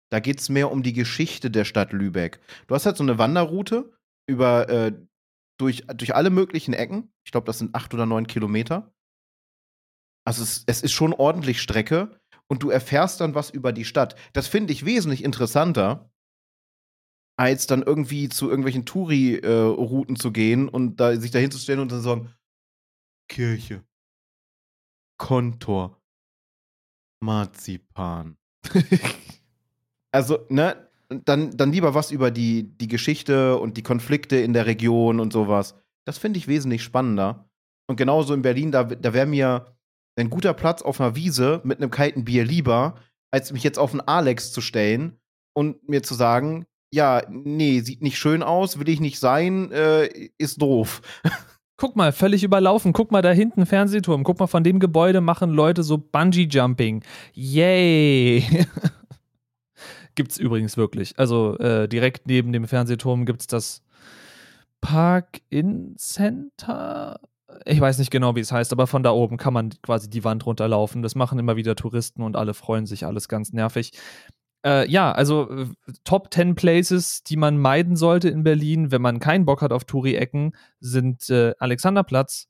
Da 0.09 0.19
geht 0.19 0.39
es 0.39 0.49
mehr 0.49 0.71
um 0.71 0.83
die 0.83 0.93
Geschichte 0.93 1.51
der 1.51 1.65
Stadt 1.65 1.91
Lübeck. 1.91 2.39
Du 2.67 2.75
hast 2.75 2.85
halt 2.85 2.97
so 2.97 3.03
eine 3.03 3.17
Wanderroute 3.17 3.93
über 4.25 4.69
äh, 4.69 4.93
durch, 5.57 5.85
durch 5.87 6.15
alle 6.15 6.29
möglichen 6.29 6.73
Ecken. 6.73 7.11
Ich 7.25 7.31
glaube, 7.31 7.45
das 7.45 7.59
sind 7.59 7.75
acht 7.75 7.93
oder 7.93 8.05
neun 8.05 8.27
Kilometer. 8.27 8.93
Also 10.27 10.43
es, 10.43 10.65
es 10.65 10.81
ist 10.81 10.91
schon 10.91 11.13
ordentlich 11.13 11.61
Strecke 11.61 12.19
und 12.47 12.61
du 12.61 12.69
erfährst 12.69 13.21
dann 13.21 13.33
was 13.33 13.49
über 13.49 13.71
die 13.71 13.85
Stadt. 13.85 14.19
Das 14.33 14.49
finde 14.49 14.73
ich 14.73 14.83
wesentlich 14.83 15.23
interessanter, 15.23 16.11
als 17.39 17.65
dann 17.65 17.81
irgendwie 17.81 18.27
zu 18.27 18.49
irgendwelchen 18.49 18.85
Touri-Routen 18.85 20.15
äh, 20.15 20.19
zu 20.19 20.33
gehen 20.33 20.67
und 20.67 20.97
da, 20.97 21.15
sich 21.15 21.31
da 21.31 21.39
hinzustellen 21.39 21.79
und 21.79 21.93
dann 21.93 22.01
sagen, 22.01 22.33
Kirche, 23.29 23.85
Kontor, 25.17 26.01
Marzipan. 27.23 28.35
also, 30.11 30.39
ne, 30.49 30.89
dann, 31.07 31.55
dann 31.55 31.71
lieber 31.71 31.93
was 31.93 32.11
über 32.11 32.31
die, 32.31 32.77
die 32.77 32.89
Geschichte 32.89 33.57
und 33.59 33.77
die 33.77 33.83
Konflikte 33.83 34.35
in 34.35 34.51
der 34.51 34.65
Region 34.65 35.21
und 35.21 35.31
sowas. 35.31 35.75
Das 36.05 36.17
finde 36.17 36.37
ich 36.37 36.49
wesentlich 36.49 36.83
spannender. 36.83 37.49
Und 37.89 37.95
genauso 37.95 38.33
in 38.33 38.41
Berlin, 38.41 38.73
da, 38.73 38.83
da 38.83 39.13
wäre 39.13 39.25
mir 39.25 39.76
ein 40.17 40.29
guter 40.29 40.53
Platz 40.53 40.81
auf 40.81 40.99
einer 40.99 41.15
Wiese 41.15 41.61
mit 41.63 41.79
einem 41.79 41.91
kalten 41.91 42.25
Bier 42.25 42.43
lieber, 42.43 42.95
als 43.31 43.51
mich 43.51 43.63
jetzt 43.63 43.79
auf 43.79 43.91
einen 43.91 44.01
Alex 44.01 44.51
zu 44.51 44.61
stellen 44.61 45.19
und 45.53 45.87
mir 45.87 46.03
zu 46.03 46.13
sagen, 46.13 46.65
ja, 46.91 47.21
nee, 47.29 47.81
sieht 47.81 48.01
nicht 48.01 48.17
schön 48.17 48.43
aus, 48.43 48.79
will 48.79 48.89
ich 48.89 48.99
nicht 48.99 49.19
sein, 49.19 49.71
äh, 49.71 50.07
ist 50.37 50.61
doof. 50.61 51.01
Guck 51.79 51.95
mal, 51.95 52.11
völlig 52.11 52.43
überlaufen. 52.43 52.91
Guck 52.91 53.11
mal 53.11 53.21
da 53.21 53.31
hinten 53.31 53.67
Fernsehturm. 53.67 54.23
Guck 54.23 54.39
mal, 54.39 54.47
von 54.47 54.63
dem 54.63 54.79
Gebäude 54.79 55.21
machen 55.21 55.51
Leute 55.51 55.83
so 55.83 55.99
Bungee 55.99 56.47
Jumping. 56.49 57.03
Yay! 57.33 58.43
gibt's 60.15 60.37
übrigens 60.37 60.75
wirklich. 60.75 61.19
Also 61.19 61.55
äh, 61.59 61.87
direkt 61.87 62.25
neben 62.25 62.51
dem 62.51 62.67
Fernsehturm 62.67 63.25
gibt's 63.25 63.45
das 63.45 63.83
Park-In 64.81 65.95
Center 65.97 67.19
ich 67.65 67.79
weiß 67.79 67.97
nicht 67.99 68.11
genau, 68.11 68.35
wie 68.35 68.41
es 68.41 68.51
heißt, 68.51 68.71
aber 68.71 68.87
von 68.87 69.03
da 69.03 69.11
oben 69.11 69.37
kann 69.37 69.53
man 69.53 69.69
quasi 69.81 70.09
die 70.09 70.23
Wand 70.23 70.45
runterlaufen. 70.45 71.01
Das 71.01 71.15
machen 71.15 71.39
immer 71.39 71.55
wieder 71.55 71.75
Touristen 71.75 72.21
und 72.23 72.35
alle 72.35 72.53
freuen 72.53 72.85
sich, 72.85 73.05
alles 73.05 73.27
ganz 73.27 73.53
nervig. 73.53 73.91
Äh, 74.65 74.89
ja, 74.89 75.11
also 75.11 75.49
äh, 75.49 75.67
Top 76.03 76.33
10 76.33 76.55
Places, 76.55 77.23
die 77.23 77.37
man 77.37 77.57
meiden 77.57 77.95
sollte 77.95 78.29
in 78.29 78.43
Berlin, 78.43 78.91
wenn 78.91 79.01
man 79.01 79.19
keinen 79.19 79.45
Bock 79.45 79.61
hat 79.61 79.71
auf 79.71 79.85
Touri-Ecken, 79.85 80.55
sind 80.79 81.29
äh, 81.29 81.53
Alexanderplatz, 81.59 82.47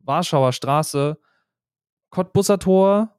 Warschauer 0.00 0.52
Straße, 0.52 1.18
Cottbusser 2.10 2.58
Tor, 2.58 3.16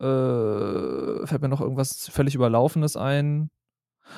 äh, 0.00 1.26
fällt 1.26 1.42
mir 1.42 1.48
noch 1.48 1.60
irgendwas 1.60 2.08
völlig 2.08 2.34
Überlaufenes 2.34 2.96
ein. 2.96 3.50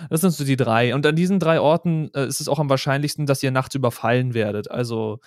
Das 0.09 0.21
sind 0.21 0.33
so 0.33 0.45
die 0.45 0.57
drei. 0.57 0.95
Und 0.95 1.05
an 1.07 1.17
diesen 1.17 1.41
drei 1.41 1.61
Orten 1.61 2.11
äh, 2.15 2.27
ist 2.27 2.41
es 2.41 2.49
auch 2.49 2.59
am 2.59 2.71
wahrscheinlichsten, 2.71 3.27
dass 3.27 3.43
ihr 3.43 3.51
nachts 3.51 3.75
überfallen 3.75 4.35
werdet. 4.35 4.71
Also 4.71 5.21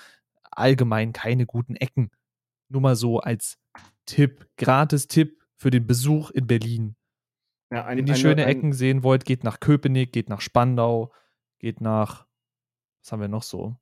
allgemein 0.57 1.13
keine 1.13 1.45
guten 1.45 1.75
Ecken. 1.75 2.11
Nur 2.69 2.81
mal 2.81 2.95
so 2.95 3.19
als 3.19 3.57
Tipp, 4.05 4.47
gratis 4.57 5.07
Tipp 5.07 5.41
für 5.55 5.69
den 5.69 5.87
Besuch 5.87 6.31
in 6.31 6.47
Berlin. 6.47 6.95
Ja, 7.71 7.85
ein, 7.85 7.97
Wenn 7.97 8.07
ihr 8.07 8.15
schöne 8.15 8.43
ein, 8.43 8.49
Ecken 8.49 8.73
sehen 8.73 9.03
wollt, 9.03 9.25
geht 9.25 9.43
nach 9.43 9.59
Köpenick, 9.59 10.11
geht 10.11 10.29
nach 10.29 10.41
Spandau, 10.41 11.11
geht 11.59 11.81
nach, 11.81 12.27
was 13.01 13.11
haben 13.11 13.21
wir 13.21 13.27
noch 13.27 13.43
so? 13.43 13.75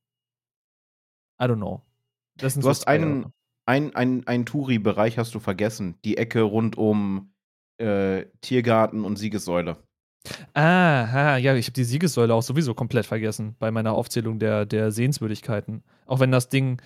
I 1.41 1.45
don't 1.45 1.57
know. 1.57 1.81
du 2.35 2.49
so 2.49 2.69
hast 2.69 2.87
einen, 2.87 3.33
ein, 3.65 3.95
ein, 3.95 4.25
ein 4.27 4.45
Touri-Bereich 4.45 5.17
hast 5.17 5.33
du 5.33 5.39
vergessen. 5.39 5.99
Die 6.05 6.17
Ecke 6.17 6.41
rund 6.41 6.77
um 6.77 7.33
äh, 7.77 8.27
Tiergarten 8.41 9.03
und 9.03 9.17
Siegessäule. 9.17 9.77
Ah, 10.53 11.37
ja, 11.37 11.55
ich 11.55 11.65
habe 11.65 11.73
die 11.73 11.83
Siegessäule 11.83 12.33
auch 12.33 12.43
sowieso 12.43 12.73
komplett 12.73 13.05
vergessen 13.05 13.55
bei 13.59 13.71
meiner 13.71 13.93
Aufzählung 13.93 14.39
der, 14.39 14.65
der 14.65 14.91
Sehenswürdigkeiten. 14.91 15.83
Auch 16.05 16.19
wenn 16.19 16.31
das 16.31 16.49
Ding, 16.49 16.81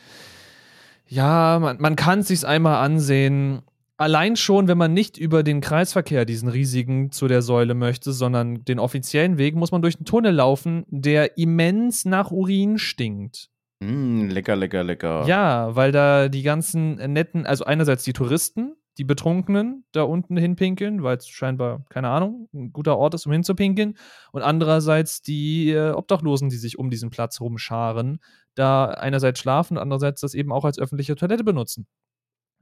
ja, 1.08 1.60
man, 1.60 1.78
man 1.80 1.96
kann 1.96 2.20
es 2.20 2.30
sich 2.30 2.46
einmal 2.46 2.84
ansehen. 2.84 3.62
Allein 3.98 4.36
schon, 4.36 4.68
wenn 4.68 4.78
man 4.78 4.94
nicht 4.94 5.18
über 5.18 5.44
den 5.44 5.62
Kreisverkehr, 5.62 6.26
diesen 6.26 6.50
riesigen, 6.50 7.12
zu 7.12 7.28
der 7.28 7.42
Säule 7.42 7.74
möchte, 7.74 8.12
sondern 8.12 8.66
den 8.66 8.80
offiziellen 8.80 9.38
Weg, 9.38 9.56
muss 9.56 9.72
man 9.72 9.82
durch 9.82 9.96
einen 9.96 10.06
Tunnel 10.06 10.34
laufen, 10.34 10.86
der 10.90 11.38
immens 11.38 12.06
nach 12.06 12.32
Urin 12.32 12.78
stinkt. 12.78 13.50
Mm, 13.80 14.28
lecker, 14.30 14.56
lecker, 14.56 14.84
lecker. 14.84 15.26
Ja, 15.28 15.76
weil 15.76 15.92
da 15.92 16.28
die 16.30 16.44
ganzen 16.44 16.96
netten, 16.96 17.46
also 17.46 17.66
einerseits 17.66 18.04
die 18.04 18.14
Touristen, 18.14 18.76
die 18.98 19.04
Betrunkenen 19.04 19.86
da 19.92 20.04
unten 20.04 20.38
hinpinkeln, 20.38 21.04
weil 21.04 21.18
es 21.18 21.28
scheinbar, 21.28 21.86
keine 21.90 22.10
Ahnung, 22.10 22.48
ein 22.54 22.72
guter 22.72 22.98
Ort 22.98 23.14
ist, 23.14 23.26
um 23.26 23.32
hinzupinkeln. 23.32 23.98
Und 24.32 24.42
andererseits 24.42 25.22
die 25.22 25.72
äh, 25.72 25.92
Obdachlosen, 25.92 26.50
die 26.50 26.58
sich 26.58 26.80
um 26.80 26.90
diesen 26.90 27.10
Platz 27.10 27.42
rumscharen, 27.42 28.20
da 28.56 28.86
einerseits 28.86 29.40
schlafen, 29.40 29.78
andererseits 29.78 30.22
das 30.22 30.34
eben 30.34 30.52
auch 30.52 30.66
als 30.66 30.80
öffentliche 30.80 31.16
Toilette 31.16 31.44
benutzen. 31.44 31.88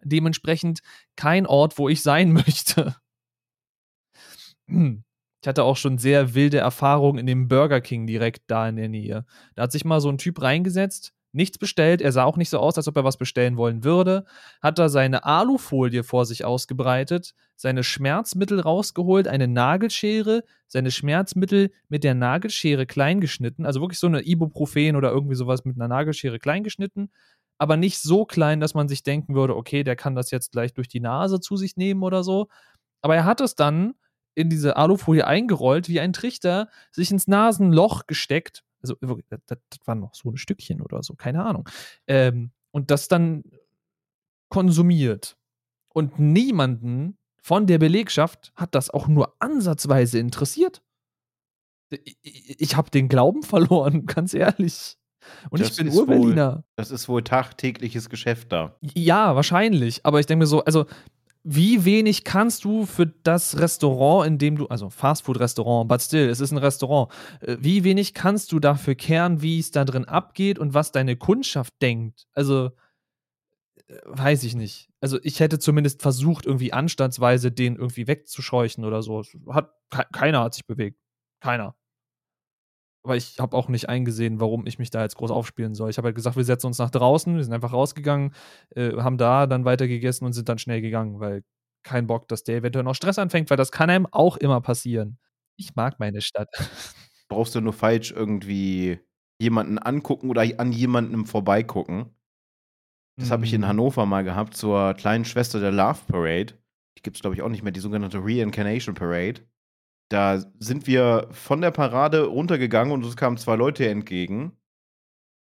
Dementsprechend 0.04 0.82
kein 1.16 1.46
Ort, 1.46 1.78
wo 1.78 1.88
ich 1.90 2.02
sein 2.02 2.32
möchte. 2.34 2.96
Ich 4.68 5.48
hatte 5.48 5.64
auch 5.64 5.78
schon 5.78 5.98
sehr 5.98 6.34
wilde 6.34 6.58
Erfahrungen 6.58 7.20
in 7.20 7.28
dem 7.28 7.48
Burger 7.48 7.82
King 7.82 8.08
direkt 8.08 8.44
da 8.48 8.68
in 8.68 8.78
der 8.78 8.90
Nähe. 8.90 9.26
Da 9.56 9.64
hat 9.64 9.72
sich 9.72 9.86
mal 9.86 10.02
so 10.02 10.10
ein 10.10 10.18
Typ 10.18 10.42
reingesetzt, 10.42 11.14
nichts 11.34 11.58
bestellt. 11.58 12.02
Er 12.02 12.12
sah 12.12 12.24
auch 12.24 12.38
nicht 12.38 12.50
so 12.50 12.60
aus, 12.60 12.78
als 12.78 12.88
ob 12.88 12.96
er 12.96 13.04
was 13.04 13.18
bestellen 13.18 13.58
wollen 13.58 13.84
würde. 13.84 14.26
Hat 14.62 14.80
da 14.80 14.88
seine 14.88 15.26
Alufolie 15.26 16.04
vor 16.04 16.26
sich 16.26 16.46
ausgebreitet, 16.46 17.34
seine 17.56 17.84
Schmerzmittel 17.84 18.60
rausgeholt, 18.60 19.28
eine 19.28 19.48
Nagelschere, 19.48 20.44
seine 20.68 20.92
Schmerzmittel 20.92 21.72
mit 21.90 22.04
der 22.04 22.14
Nagelschere 22.14 22.86
kleingeschnitten. 22.86 23.66
Also 23.66 23.82
wirklich 23.82 24.00
so 24.00 24.08
eine 24.08 24.26
Ibuprofen 24.26 24.96
oder 24.96 25.12
irgendwie 25.12 25.36
sowas 25.36 25.66
mit 25.66 25.76
einer 25.76 25.88
Nagelschere 25.88 26.40
kleingeschnitten. 26.40 27.12
Aber 27.58 27.78
nicht 27.78 28.00
so 28.00 28.26
klein, 28.26 28.60
dass 28.60 28.74
man 28.74 28.88
sich 28.88 29.04
denken 29.04 29.36
würde, 29.36 29.56
okay, 29.56 29.84
der 29.84 29.96
kann 29.96 30.16
das 30.16 30.32
jetzt 30.32 30.52
gleich 30.52 30.74
durch 30.74 30.88
die 30.88 31.00
Nase 31.00 31.40
zu 31.40 31.58
sich 31.58 31.78
nehmen 31.78 32.04
oder 32.04 32.24
so. 32.24 32.48
Aber 33.02 33.16
er 33.16 33.26
hat 33.26 33.42
es 33.42 33.56
dann 33.56 33.94
in 34.36 34.50
diese 34.50 34.78
Alufolie 34.78 35.26
eingerollt, 35.26 35.90
wie 35.90 36.00
ein 36.00 36.14
Trichter, 36.14 36.70
sich 36.92 37.12
ins 37.12 37.28
Nasenloch 37.28 38.08
gesteckt 38.08 38.64
also 38.84 38.98
das, 39.30 39.40
das 39.48 39.80
war 39.86 39.96
noch 39.96 40.14
so 40.14 40.30
ein 40.30 40.38
Stückchen 40.38 40.82
oder 40.82 41.02
so, 41.02 41.16
keine 41.16 41.44
Ahnung. 41.44 41.68
Ähm, 42.08 42.52
und 42.72 42.92
das 42.92 43.08
dann 43.08 43.44
konsumiert. 44.50 45.38
Und 45.90 46.20
niemanden 46.20 47.18
von 47.42 47.68
der 47.68 47.78
Belegschaft 47.78 48.52
hat 48.56 48.76
das 48.76 48.90
auch 48.90 49.08
nur 49.08 49.36
ansatzweise 49.40 50.20
interessiert. 50.20 50.82
Ich, 51.90 52.18
ich 52.60 52.76
habe 52.76 52.90
den 52.90 53.10
Glauben 53.10 53.44
verloren, 53.44 54.06
ganz 54.06 54.34
ehrlich. 54.34 54.98
Und 55.50 55.62
das 55.62 55.72
ich 55.72 55.78
bin 55.78 55.90
Urberliner. 55.90 56.66
Das 56.76 56.92
ist 56.92 57.08
wohl 57.08 57.24
tagtägliches 57.24 58.10
Geschäft 58.10 58.52
da. 58.52 58.76
Ja, 58.82 59.36
wahrscheinlich. 59.36 60.06
Aber 60.06 60.20
ich 60.20 60.26
denke 60.26 60.44
mir 60.44 60.48
so, 60.48 60.64
also 60.66 60.86
wie 61.44 61.84
wenig 61.84 62.24
kannst 62.24 62.64
du 62.64 62.86
für 62.86 63.06
das 63.06 63.60
Restaurant, 63.60 64.26
in 64.28 64.38
dem 64.38 64.58
du, 64.58 64.68
also 64.68 64.90
Fastfood-Restaurant, 64.90 65.88
but 65.90 66.02
still, 66.02 66.30
es 66.30 66.40
ist 66.40 66.52
ein 66.52 66.58
Restaurant, 66.58 67.12
äh, 67.42 67.58
wie 67.60 67.84
wenig 67.84 68.14
kannst 68.14 68.52
du 68.52 68.60
dafür 68.60 68.96
kehren, 68.96 69.42
wie 69.42 69.60
es 69.60 69.72
da 69.72 69.84
drin 69.84 70.06
abgeht 70.06 70.58
und 70.58 70.74
was 70.74 70.92
deine 70.92 71.18
Kundschaft 71.18 71.74
denkt? 71.82 72.28
Also, 72.34 72.72
äh, 73.88 73.96
weiß 74.06 74.44
ich 74.44 74.56
nicht. 74.56 74.90
Also, 75.02 75.20
ich 75.24 75.42
hätte 75.42 75.60
zumindest 75.60 76.02
versucht, 76.02 76.46
irgendwie 76.46 76.72
anstandsweise 76.72 77.52
den 77.52 77.76
irgendwie 77.76 78.08
wegzuscheuchen 78.08 78.86
oder 78.86 79.04
so. 79.04 79.24
Hat, 79.50 79.72
keiner 80.14 80.44
hat 80.44 80.54
sich 80.54 80.66
bewegt. 80.66 80.98
Keiner. 81.42 81.76
Aber 83.04 83.18
ich 83.18 83.38
habe 83.40 83.56
auch 83.58 83.68
nicht 83.68 83.90
eingesehen, 83.90 84.40
warum 84.40 84.66
ich 84.66 84.80
mich 84.80 84.90
da 84.90 85.02
jetzt 85.02 85.18
groß 85.18 85.30
aufspielen 85.30 85.76
soll. 85.76 85.90
Ich 85.90 85.98
habe 85.98 86.08
halt 86.08 86.16
gesagt, 86.16 86.38
wir 86.38 86.46
setzen 86.46 86.68
uns 86.68 86.78
nach 86.78 86.90
draußen, 86.90 87.36
wir 87.36 87.44
sind 87.44 87.54
einfach 87.54 87.74
rausgegangen, 87.74 88.34
äh, 88.76 88.94
haben 88.94 89.18
da 89.18 89.46
dann 89.46 89.66
weiter 89.66 89.88
gegessen 89.88 90.26
und 90.26 90.34
sind 90.34 90.48
dann 90.48 90.58
schnell 90.58 90.82
gegangen, 90.82 91.20
weil 91.20 91.44
kein 91.84 92.08
Bock, 92.08 92.30
dass 92.30 92.44
der 92.44 92.58
eventuell 92.58 92.86
noch 92.86 92.96
Stress 92.96 93.20
anfängt, 93.20 93.50
weil 93.50 93.58
das 93.58 93.72
kann 93.72 93.90
einem 93.90 94.08
auch 94.10 94.38
immer 94.38 94.62
passieren. 94.62 95.20
Ich 95.58 95.76
mag 95.76 96.00
meine 96.00 96.22
Stadt. 96.22 96.50
Brauchst 97.28 97.56
du 97.56 97.62
nur 97.62 97.74
falsch 97.74 98.12
irgendwie 98.12 99.00
jemanden 99.40 99.78
angucken 99.78 100.30
oder 100.30 100.44
an 100.58 100.72
jemandem 100.72 101.26
vorbeigucken. 101.26 102.16
Das 103.18 103.30
habe 103.30 103.46
ich 103.46 103.54
in 103.54 103.62
mhm. 103.62 103.68
Hannover 103.68 104.06
mal 104.06 104.24
gehabt 104.24 104.56
zur 104.56 104.94
kleinen 104.96 105.26
Schwester 105.26 105.60
der 105.60 105.72
Love 105.72 106.00
Parade. 106.08 106.54
Die 106.98 107.04
gibt 107.04 107.18
es, 107.18 107.22
glaube 107.22 107.36
ich, 107.36 107.42
auch 107.42 107.50
nicht 107.50 107.64
mehr, 107.64 107.72
die 107.72 107.80
sogenannte 107.80 108.20
Reincarnation 108.20 108.96
Parade. 108.96 109.42
Da 110.14 110.44
sind 110.60 110.86
wir 110.86 111.28
von 111.32 111.62
der 111.62 111.72
Parade 111.72 112.26
runtergegangen 112.26 112.94
und 112.94 113.04
es 113.04 113.18
kamen 113.18 113.38
zwei 113.38 113.56
Leute 113.56 113.90
entgegen. 113.90 114.52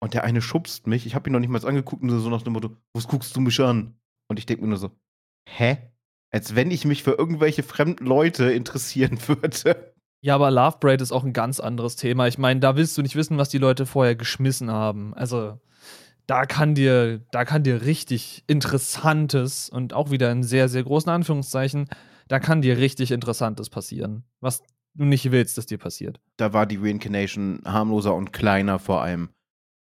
Und 0.01 0.15
der 0.15 0.23
eine 0.23 0.41
schubst 0.41 0.87
mich. 0.87 1.05
Ich 1.05 1.13
habe 1.13 1.29
ihn 1.29 1.33
noch 1.33 1.39
nicht 1.39 1.51
mal 1.51 1.63
angeguckt 1.63 2.01
und 2.01 2.09
so 2.09 2.27
nach 2.31 2.41
dem 2.41 2.53
Motto: 2.53 2.75
Was 2.95 3.07
guckst 3.07 3.35
du 3.35 3.39
mich 3.39 3.59
an? 3.59 3.93
Und 4.27 4.39
ich 4.39 4.47
denke 4.47 4.63
mir 4.63 4.69
nur 4.69 4.79
so: 4.79 4.89
Hä? 5.47 5.77
Als 6.31 6.55
wenn 6.55 6.71
ich 6.71 6.85
mich 6.85 7.03
für 7.03 7.11
irgendwelche 7.11 7.61
fremden 7.61 8.07
Leute 8.07 8.51
interessieren 8.51 9.19
würde. 9.27 9.93
Ja, 10.21 10.33
aber 10.33 10.49
Love 10.49 10.77
Braid 10.79 11.01
ist 11.01 11.11
auch 11.11 11.23
ein 11.23 11.33
ganz 11.33 11.59
anderes 11.59 11.95
Thema. 11.95 12.27
Ich 12.27 12.39
meine, 12.39 12.59
da 12.59 12.75
willst 12.75 12.97
du 12.97 13.03
nicht 13.03 13.15
wissen, 13.15 13.37
was 13.37 13.49
die 13.49 13.59
Leute 13.59 13.85
vorher 13.85 14.15
geschmissen 14.15 14.71
haben. 14.71 15.13
Also, 15.13 15.59
da 16.25 16.47
kann 16.47 16.73
dir, 16.73 17.19
da 17.29 17.45
kann 17.45 17.61
dir 17.61 17.83
richtig 17.83 18.43
interessantes 18.47 19.69
und 19.69 19.93
auch 19.93 20.09
wieder 20.09 20.31
in 20.31 20.41
sehr, 20.41 20.67
sehr 20.67 20.81
großen 20.81 21.11
Anführungszeichen 21.11 21.87
da 22.27 22.39
kann 22.39 22.61
dir 22.61 22.77
richtig 22.77 23.11
Interessantes 23.11 23.69
passieren, 23.69 24.23
was 24.39 24.63
du 24.93 25.05
nicht 25.05 25.31
willst, 25.31 25.57
dass 25.57 25.65
dir 25.65 25.77
passiert. 25.77 26.19
Da 26.37 26.53
war 26.53 26.65
die 26.65 26.77
Reincarnation 26.77 27.61
harmloser 27.65 28.15
und 28.15 28.33
kleiner 28.33 28.79
vor 28.79 29.01
allem. 29.01 29.29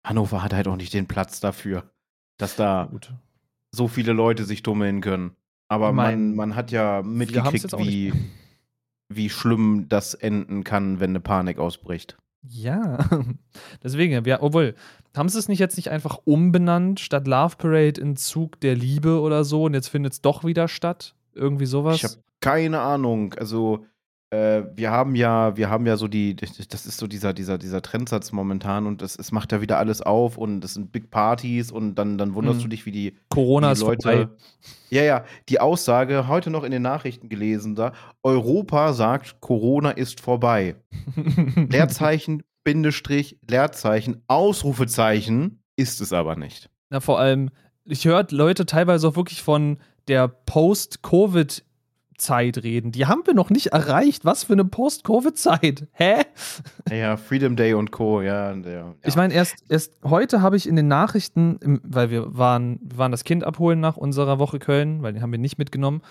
Hannover 0.03 0.43
hat 0.43 0.53
halt 0.53 0.67
auch 0.67 0.75
nicht 0.75 0.93
den 0.93 1.07
Platz 1.07 1.39
dafür, 1.39 1.89
dass 2.37 2.55
da 2.55 2.87
Gut. 2.91 3.13
so 3.71 3.87
viele 3.87 4.13
Leute 4.13 4.45
sich 4.45 4.63
tummeln 4.63 5.01
können. 5.01 5.35
Aber 5.67 5.91
mein, 5.91 6.29
man, 6.29 6.35
man 6.35 6.55
hat 6.55 6.71
ja 6.71 7.01
mitgekriegt, 7.03 7.77
wie, 7.77 8.13
wie 9.09 9.29
schlimm 9.29 9.87
das 9.89 10.13
enden 10.13 10.63
kann, 10.63 10.99
wenn 10.99 11.11
eine 11.11 11.19
Panik 11.19 11.59
ausbricht. 11.59 12.17
Ja, 12.43 12.99
deswegen, 13.83 14.23
ja, 14.25 14.41
obwohl, 14.41 14.75
haben 15.15 15.27
sie 15.27 15.39
es 15.39 15.49
nicht 15.49 15.59
jetzt 15.59 15.75
nicht 15.75 15.89
einfach 15.89 16.19
umbenannt, 16.23 16.99
statt 16.99 17.27
Love 17.27 17.57
Parade 17.57 17.99
in 17.99 18.15
Zug 18.15 18.59
der 18.61 18.75
Liebe 18.75 19.19
oder 19.19 19.43
so 19.43 19.63
und 19.63 19.73
jetzt 19.73 19.89
findet 19.89 20.13
es 20.13 20.21
doch 20.21 20.45
wieder 20.45 20.67
statt? 20.67 21.15
Irgendwie 21.37 21.65
sowas? 21.65 21.97
Ich 21.97 22.03
habe 22.03 22.15
keine 22.41 22.79
Ahnung. 22.79 23.33
Also, 23.35 23.85
äh, 24.29 24.63
wir 24.75 24.91
haben 24.91 25.15
ja, 25.15 25.55
wir 25.55 25.69
haben 25.69 25.85
ja 25.85 25.95
so 25.95 26.09
die, 26.09 26.35
das 26.35 26.85
ist 26.85 26.97
so 26.97 27.07
dieser, 27.07 27.33
dieser, 27.33 27.57
dieser 27.57 27.81
Trendsatz 27.81 28.33
momentan 28.33 28.85
und 28.85 29.01
es, 29.01 29.17
es 29.17 29.31
macht 29.31 29.53
ja 29.53 29.61
wieder 29.61 29.77
alles 29.77 30.01
auf 30.01 30.37
und 30.37 30.65
es 30.65 30.73
sind 30.73 30.91
Big 30.91 31.09
Partys 31.09 31.71
und 31.71 31.95
dann, 31.95 32.17
dann 32.17 32.33
wunderst 32.33 32.57
hm. 32.57 32.63
du 32.63 32.69
dich, 32.69 32.85
wie 32.85 32.91
die, 32.91 33.15
Corona 33.29 33.73
die 33.73 33.79
Leute. 33.79 34.09
Vorbei. 34.09 34.27
Ja, 34.89 35.03
ja, 35.03 35.25
die 35.47 35.61
Aussage, 35.61 36.27
heute 36.27 36.49
noch 36.49 36.63
in 36.65 36.71
den 36.71 36.81
Nachrichten 36.81 37.29
gelesen, 37.29 37.75
da, 37.75 37.93
Europa 38.21 38.91
sagt, 38.91 39.39
Corona 39.39 39.91
ist 39.91 40.19
vorbei. 40.19 40.75
Leerzeichen, 41.55 42.43
Bindestrich, 42.65 43.39
Leerzeichen, 43.47 44.23
Ausrufezeichen 44.27 45.63
ist 45.77 46.01
es 46.01 46.11
aber 46.11 46.35
nicht. 46.35 46.69
Na, 46.89 46.99
vor 46.99 47.17
allem, 47.17 47.49
ich 47.85 48.03
höre 48.03 48.27
Leute 48.31 48.65
teilweise 48.65 49.07
auch 49.07 49.15
wirklich 49.15 49.41
von 49.41 49.77
der 50.07 50.27
Post-Covid- 50.27 51.63
Zeit 52.17 52.63
reden. 52.63 52.91
Die 52.91 53.05
haben 53.05 53.21
wir 53.25 53.33
noch 53.33 53.49
nicht 53.49 53.67
erreicht. 53.67 54.25
Was 54.25 54.43
für 54.43 54.53
eine 54.53 54.65
Post-Covid-Zeit? 54.65 55.87
Hä? 55.91 56.23
Ja, 56.89 57.15
Freedom 57.15 57.55
Day 57.55 57.73
und 57.73 57.91
Co. 57.91 58.21
Ja, 58.21 58.53
ja. 58.53 58.95
Ich 59.03 59.15
meine, 59.15 59.33
erst, 59.33 59.63
erst 59.69 59.93
heute 60.03 60.41
habe 60.41 60.57
ich 60.57 60.67
in 60.67 60.75
den 60.75 60.87
Nachrichten, 60.87 61.79
weil 61.83 62.09
wir 62.09 62.37
waren, 62.37 62.79
wir 62.81 62.97
waren 62.97 63.11
das 63.11 63.23
Kind 63.23 63.43
abholen 63.43 63.79
nach 63.79 63.97
unserer 63.97 64.39
Woche 64.39 64.59
Köln, 64.59 65.03
weil 65.03 65.13
den 65.13 65.21
haben 65.21 65.31
wir 65.31 65.39
nicht 65.39 65.57
mitgenommen, 65.57 66.01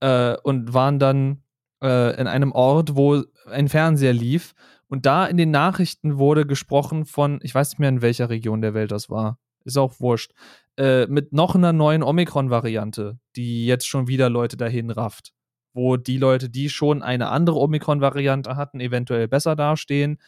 äh, 0.00 0.36
und 0.42 0.74
waren 0.74 0.98
dann 0.98 1.42
äh, 1.82 2.20
in 2.20 2.26
einem 2.26 2.52
Ort, 2.52 2.96
wo 2.96 3.22
ein 3.50 3.68
Fernseher 3.68 4.12
lief. 4.12 4.54
Und 4.88 5.06
da 5.06 5.26
in 5.26 5.36
den 5.36 5.50
Nachrichten 5.50 6.18
wurde 6.18 6.44
gesprochen 6.44 7.06
von, 7.06 7.38
ich 7.42 7.54
weiß 7.54 7.70
nicht 7.70 7.78
mehr, 7.78 7.88
in 7.88 8.02
welcher 8.02 8.28
Region 8.28 8.60
der 8.60 8.74
Welt 8.74 8.90
das 8.90 9.08
war. 9.08 9.38
Ist 9.64 9.78
auch 9.78 10.00
wurscht. 10.00 10.32
Äh, 10.78 11.06
mit 11.06 11.32
noch 11.32 11.54
einer 11.54 11.72
neuen 11.72 12.02
Omikron-Variante, 12.02 13.18
die 13.36 13.66
jetzt 13.66 13.86
schon 13.86 14.08
wieder 14.08 14.30
Leute 14.30 14.56
dahin 14.56 14.90
rafft 14.90 15.32
wo 15.74 15.96
die 15.96 16.18
Leute, 16.18 16.50
die 16.50 16.68
schon 16.68 17.02
eine 17.02 17.28
andere 17.28 17.58
Omikron-Variante 17.58 18.56
hatten, 18.56 18.80
eventuell 18.80 19.28
besser 19.28 19.56
dastehen. 19.56 20.18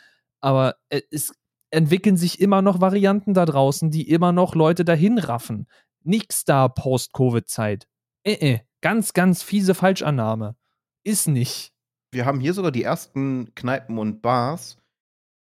Aber 0.41 0.77
äh, 0.89 1.03
es 1.11 1.35
entwickeln 1.71 2.17
sich 2.17 2.41
immer 2.41 2.63
noch 2.63 2.81
Varianten 2.81 3.35
da 3.35 3.45
draußen, 3.45 3.91
die 3.91 4.09
immer 4.09 4.33
noch 4.33 4.55
Leute 4.55 4.85
dahin 4.85 5.19
raffen. 5.19 5.67
Nix 6.03 6.45
da 6.45 6.69
Post-Covid-Zeit. 6.69 7.89
Äh, 8.25 8.33
äh, 8.33 8.61
ganz, 8.81 9.13
ganz 9.13 9.43
fiese 9.43 9.75
Falschannahme. 9.75 10.57
Ist 11.03 11.29
nicht. 11.29 11.73
Wir 12.11 12.27
haben 12.27 12.41
hier 12.41 12.55
sogar 12.55 12.71
die 12.71 12.85
ersten 12.85 13.55
Kneipen 13.55 13.99
und 13.99 14.23
Bars, 14.23 14.79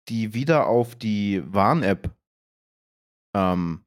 die 0.09 0.35
wieder 0.35 0.67
auf 0.67 0.95
die 0.95 1.43
Warn-App 1.53 2.11
ähm, 3.35 3.85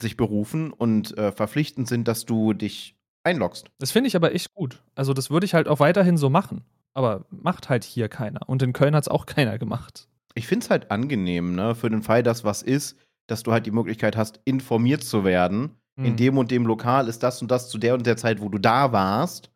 sich 0.00 0.16
berufen 0.16 0.72
und 0.72 1.16
äh, 1.16 1.32
verpflichtend 1.32 1.88
sind, 1.88 2.08
dass 2.08 2.24
du 2.24 2.52
dich 2.52 2.96
einloggst. 3.24 3.70
Das 3.78 3.90
finde 3.90 4.08
ich 4.08 4.16
aber 4.16 4.34
echt 4.34 4.54
gut. 4.54 4.82
Also, 4.94 5.12
das 5.12 5.30
würde 5.30 5.46
ich 5.46 5.54
halt 5.54 5.68
auch 5.68 5.80
weiterhin 5.80 6.16
so 6.16 6.30
machen. 6.30 6.64
Aber 6.94 7.26
macht 7.30 7.68
halt 7.68 7.84
hier 7.84 8.08
keiner. 8.08 8.48
Und 8.48 8.62
in 8.62 8.72
Köln 8.72 8.94
hat 8.94 9.04
es 9.04 9.08
auch 9.08 9.26
keiner 9.26 9.58
gemacht. 9.58 10.08
Ich 10.34 10.46
finde 10.46 10.64
es 10.64 10.70
halt 10.70 10.90
angenehm, 10.90 11.54
ne, 11.54 11.74
für 11.74 11.90
den 11.90 12.02
Fall, 12.02 12.22
dass 12.22 12.44
was 12.44 12.62
ist, 12.62 12.96
dass 13.26 13.42
du 13.42 13.52
halt 13.52 13.66
die 13.66 13.70
Möglichkeit 13.70 14.16
hast, 14.16 14.40
informiert 14.44 15.02
zu 15.02 15.24
werden. 15.24 15.76
Mhm. 15.96 16.04
In 16.04 16.16
dem 16.16 16.38
und 16.38 16.50
dem 16.50 16.66
Lokal 16.66 17.08
ist 17.08 17.22
das 17.22 17.42
und 17.42 17.50
das 17.50 17.68
zu 17.68 17.78
der 17.78 17.94
und 17.94 18.06
der 18.06 18.16
Zeit, 18.16 18.40
wo 18.40 18.48
du 18.48 18.58
da 18.58 18.92
warst, 18.92 19.50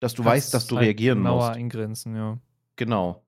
dass 0.00 0.14
du 0.14 0.22
Kannst 0.22 0.36
weißt, 0.36 0.54
dass 0.54 0.66
du 0.68 0.76
halt 0.76 0.86
reagieren 0.86 1.18
genauer 1.18 1.46
musst. 1.48 1.58
eingrenzen, 1.58 2.16
ja. 2.16 2.38
Genau. 2.76 3.24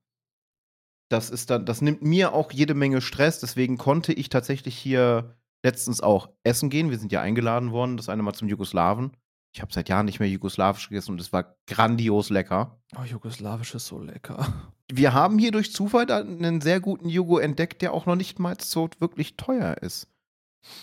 Das 1.09 1.29
ist 1.29 1.49
dann, 1.49 1.65
das 1.65 1.81
nimmt 1.81 2.01
mir 2.01 2.33
auch 2.33 2.51
jede 2.51 2.73
Menge 2.73 3.01
Stress, 3.01 3.39
deswegen 3.39 3.77
konnte 3.77 4.13
ich 4.13 4.29
tatsächlich 4.29 4.75
hier 4.75 5.35
letztens 5.63 6.01
auch 6.01 6.29
essen 6.43 6.69
gehen. 6.69 6.89
Wir 6.89 6.99
sind 6.99 7.11
ja 7.11 7.21
eingeladen 7.21 7.71
worden, 7.71 7.97
das 7.97 8.09
eine 8.09 8.23
Mal 8.23 8.33
zum 8.33 8.47
Jugoslawen. 8.47 9.11
Ich 9.55 9.61
habe 9.61 9.71
seit 9.71 9.87
Jahren 9.87 10.05
nicht 10.05 10.19
mehr 10.19 10.29
jugoslawisch 10.29 10.89
gegessen 10.89 11.11
und 11.11 11.21
es 11.21 11.31
war 11.31 11.55
grandios 11.67 12.29
lecker. 12.29 12.79
Oh, 12.99 13.03
jugoslawisch 13.03 13.75
ist 13.75 13.85
so 13.85 13.99
lecker. 13.99 14.47
Wir 14.91 15.13
haben 15.13 15.37
hier 15.37 15.51
durch 15.51 15.71
Zufall 15.71 16.11
einen 16.11 16.59
sehr 16.59 16.79
guten 16.79 17.07
Jugo 17.07 17.37
entdeckt, 17.37 17.81
der 17.81 17.93
auch 17.93 18.05
noch 18.05 18.15
nicht 18.15 18.39
mal 18.39 18.55
so 18.59 18.89
wirklich 18.99 19.37
teuer 19.37 19.77
ist. 19.81 20.07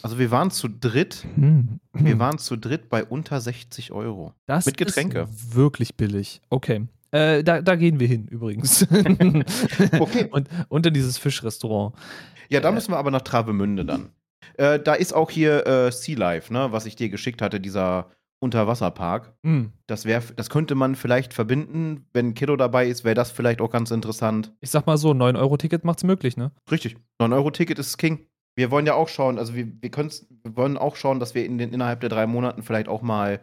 Also 0.03 0.19
wir 0.19 0.31
waren 0.31 0.51
zu 0.51 0.69
dritt. 0.69 1.27
Hm. 1.35 1.81
Wir 1.93 2.19
waren 2.19 2.39
zu 2.39 2.57
dritt 2.57 2.89
bei 2.89 3.05
unter 3.05 3.41
60 3.41 3.93
Euro. 3.93 4.35
Das 4.47 4.67
mit 4.67 4.77
Getränke. 4.77 5.23
Ist 5.23 5.55
wirklich 5.55 5.97
billig. 5.97 6.41
Okay. 6.49 6.87
Äh, 7.11 7.43
da, 7.43 7.61
da, 7.61 7.75
gehen 7.75 7.99
wir 7.99 8.07
hin 8.07 8.29
übrigens. 8.29 8.87
okay. 9.99 10.29
Und 10.31 10.49
unter 10.69 10.93
dieses 10.93 11.19
Fischrestaurant. 11.19 11.97
Ja, 12.51 12.61
da 12.61 12.69
äh, 12.69 12.73
müssen 12.73 12.93
wir 12.93 12.99
aber 12.99 13.11
nach 13.11 13.23
Travemünde 13.23 13.85
dann. 13.85 14.11
Äh, 14.55 14.79
da 14.81 14.95
ist 14.95 15.13
auch 15.13 15.31
hier 15.31 15.67
äh, 15.67 15.93
Sea 15.93 16.19
Life, 16.19 16.53
ne, 16.53 16.73
was 16.73 16.87
ich 16.87 16.97
dir 16.97 17.09
geschickt 17.09 17.43
hatte, 17.43 17.61
dieser 17.61 18.11
Unterwasserpark. 18.41 19.35
Mhm. 19.43 19.73
Das, 19.87 20.07
wär, 20.07 20.23
das 20.37 20.49
könnte 20.49 20.75
man 20.75 20.95
vielleicht 20.95 21.35
verbinden. 21.35 22.07
Wenn 22.13 22.35
Kiddo 22.35 22.57
dabei 22.57 22.87
ist, 22.87 23.05
wäre 23.05 23.15
das 23.15 23.31
vielleicht 23.31 23.61
auch 23.61 23.71
ganz 23.71 23.91
interessant. 23.91 24.53
Ich 24.61 24.71
sag 24.71 24.87
mal 24.87 24.97
so, 24.97 25.11
9-Euro-Ticket 25.11 25.85
macht's 25.85 26.05
möglich, 26.05 26.37
ne? 26.37 26.53
Richtig. 26.71 26.97
9-Euro-Ticket 27.21 27.79
ist 27.79 27.99
King. 27.99 28.27
Wir 28.57 28.71
wollen 28.71 28.87
ja 28.87 28.95
auch 28.95 29.09
schauen, 29.09 29.39
also 29.39 29.55
wir, 29.55 29.67
wir, 29.67 29.91
wir 29.93 30.57
wollen 30.57 30.77
auch 30.77 30.97
schauen, 30.97 31.21
dass 31.21 31.35
wir 31.35 31.45
in 31.45 31.59
den, 31.59 31.73
innerhalb 31.73 32.01
der 32.01 32.09
drei 32.09 32.27
Monaten 32.27 32.63
vielleicht 32.63 32.89
auch 32.89 33.03
mal 33.03 33.41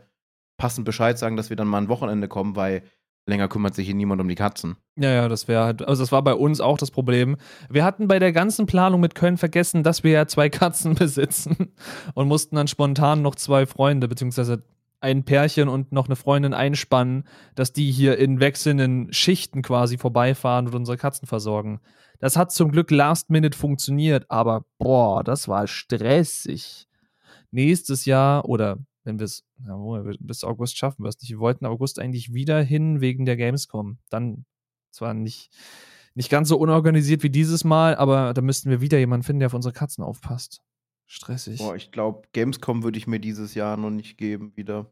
passend 0.58 0.86
Bescheid 0.86 1.18
sagen, 1.18 1.38
dass 1.38 1.50
wir 1.50 1.56
dann 1.56 1.68
mal 1.68 1.78
ein 1.78 1.90
Wochenende 1.90 2.28
kommen, 2.28 2.56
weil 2.56 2.84
länger 3.28 3.48
kümmert 3.48 3.76
sich 3.76 3.86
hier 3.86 3.96
niemand 3.96 4.22
um 4.22 4.28
die 4.28 4.36
Katzen. 4.36 4.78
Ja, 4.96 5.12
ja, 5.12 5.28
das 5.28 5.48
wäre 5.48 5.64
halt, 5.64 5.88
also 5.88 6.02
das 6.02 6.12
war 6.12 6.24
bei 6.24 6.34
uns 6.34 6.62
auch 6.62 6.78
das 6.78 6.92
Problem. 6.92 7.38
Wir 7.70 7.84
hatten 7.84 8.08
bei 8.08 8.20
der 8.20 8.32
ganzen 8.32 8.66
Planung 8.66 9.02
mit 9.02 9.16
Köln 9.16 9.38
vergessen, 9.38 9.84
dass 9.84 10.04
wir 10.04 10.12
ja 10.12 10.28
zwei 10.28 10.50
Katzen 10.50 10.96
besitzen 10.96 11.74
und 12.14 12.28
mussten 12.28 12.56
dann 12.56 12.68
spontan 12.68 13.22
noch 13.22 13.36
zwei 13.36 13.66
Freunde, 13.66 14.08
beziehungsweise 14.08 14.64
ein 15.00 15.24
Pärchen 15.24 15.68
und 15.68 15.92
noch 15.92 16.08
eine 16.08 16.16
Freundin 16.16 16.54
einspannen, 16.54 17.26
dass 17.54 17.72
die 17.72 17.92
hier 17.92 18.18
in 18.18 18.40
wechselnden 18.40 19.14
Schichten 19.14 19.62
quasi 19.62 19.98
vorbeifahren 19.98 20.68
und 20.68 20.76
unsere 20.76 20.98
Katzen 20.98 21.28
versorgen. 21.28 21.82
Das 22.20 22.36
hat 22.36 22.52
zum 22.52 22.72
Glück 22.72 22.90
last 22.90 23.30
minute 23.30 23.56
funktioniert, 23.56 24.26
aber 24.30 24.66
boah, 24.80 25.24
das 25.24 25.48
war 25.48 25.68
stressig. 25.68 26.88
Nächstes 27.52 28.06
Jahr 28.06 28.46
oder 28.46 28.80
wenn 29.08 29.18
wir 29.18 29.26
es, 29.26 29.44
ja, 29.66 29.76
bis 30.20 30.44
August 30.44 30.78
schaffen 30.78 31.04
wir 31.04 31.10
es 31.10 31.20
nicht. 31.20 31.32
Wir 31.32 31.40
wollten 31.40 31.66
August 31.66 31.98
eigentlich 31.98 32.34
wieder 32.34 32.62
hin 32.62 33.02
wegen 33.02 33.26
der 33.26 33.38
Gamescom. 33.38 33.98
Dann 34.10 34.46
zwar 34.92 35.14
nicht, 35.16 35.50
nicht 36.14 36.30
ganz 36.30 36.50
so 36.50 36.58
unorganisiert 36.58 37.24
wie 37.24 37.30
dieses 37.30 37.64
Mal, 37.64 37.96
aber 37.96 38.34
da 38.34 38.42
müssten 38.42 38.70
wir 38.70 38.82
wieder 38.82 39.00
jemanden 39.00 39.24
finden, 39.24 39.40
der 39.40 39.48
auf 39.48 39.54
unsere 39.54 39.74
Katzen 39.74 40.04
aufpasst. 40.04 40.62
Stressig. 41.06 41.60
Boah, 41.60 41.76
ich 41.76 41.92
glaube, 41.92 42.28
Gamescom 42.34 42.84
würde 42.84 42.98
ich 42.98 43.08
mir 43.08 43.20
dieses 43.20 43.56
Jahr 43.56 43.78
noch 43.78 43.90
nicht 43.90 44.18
geben 44.18 44.52
wieder. 44.56 44.92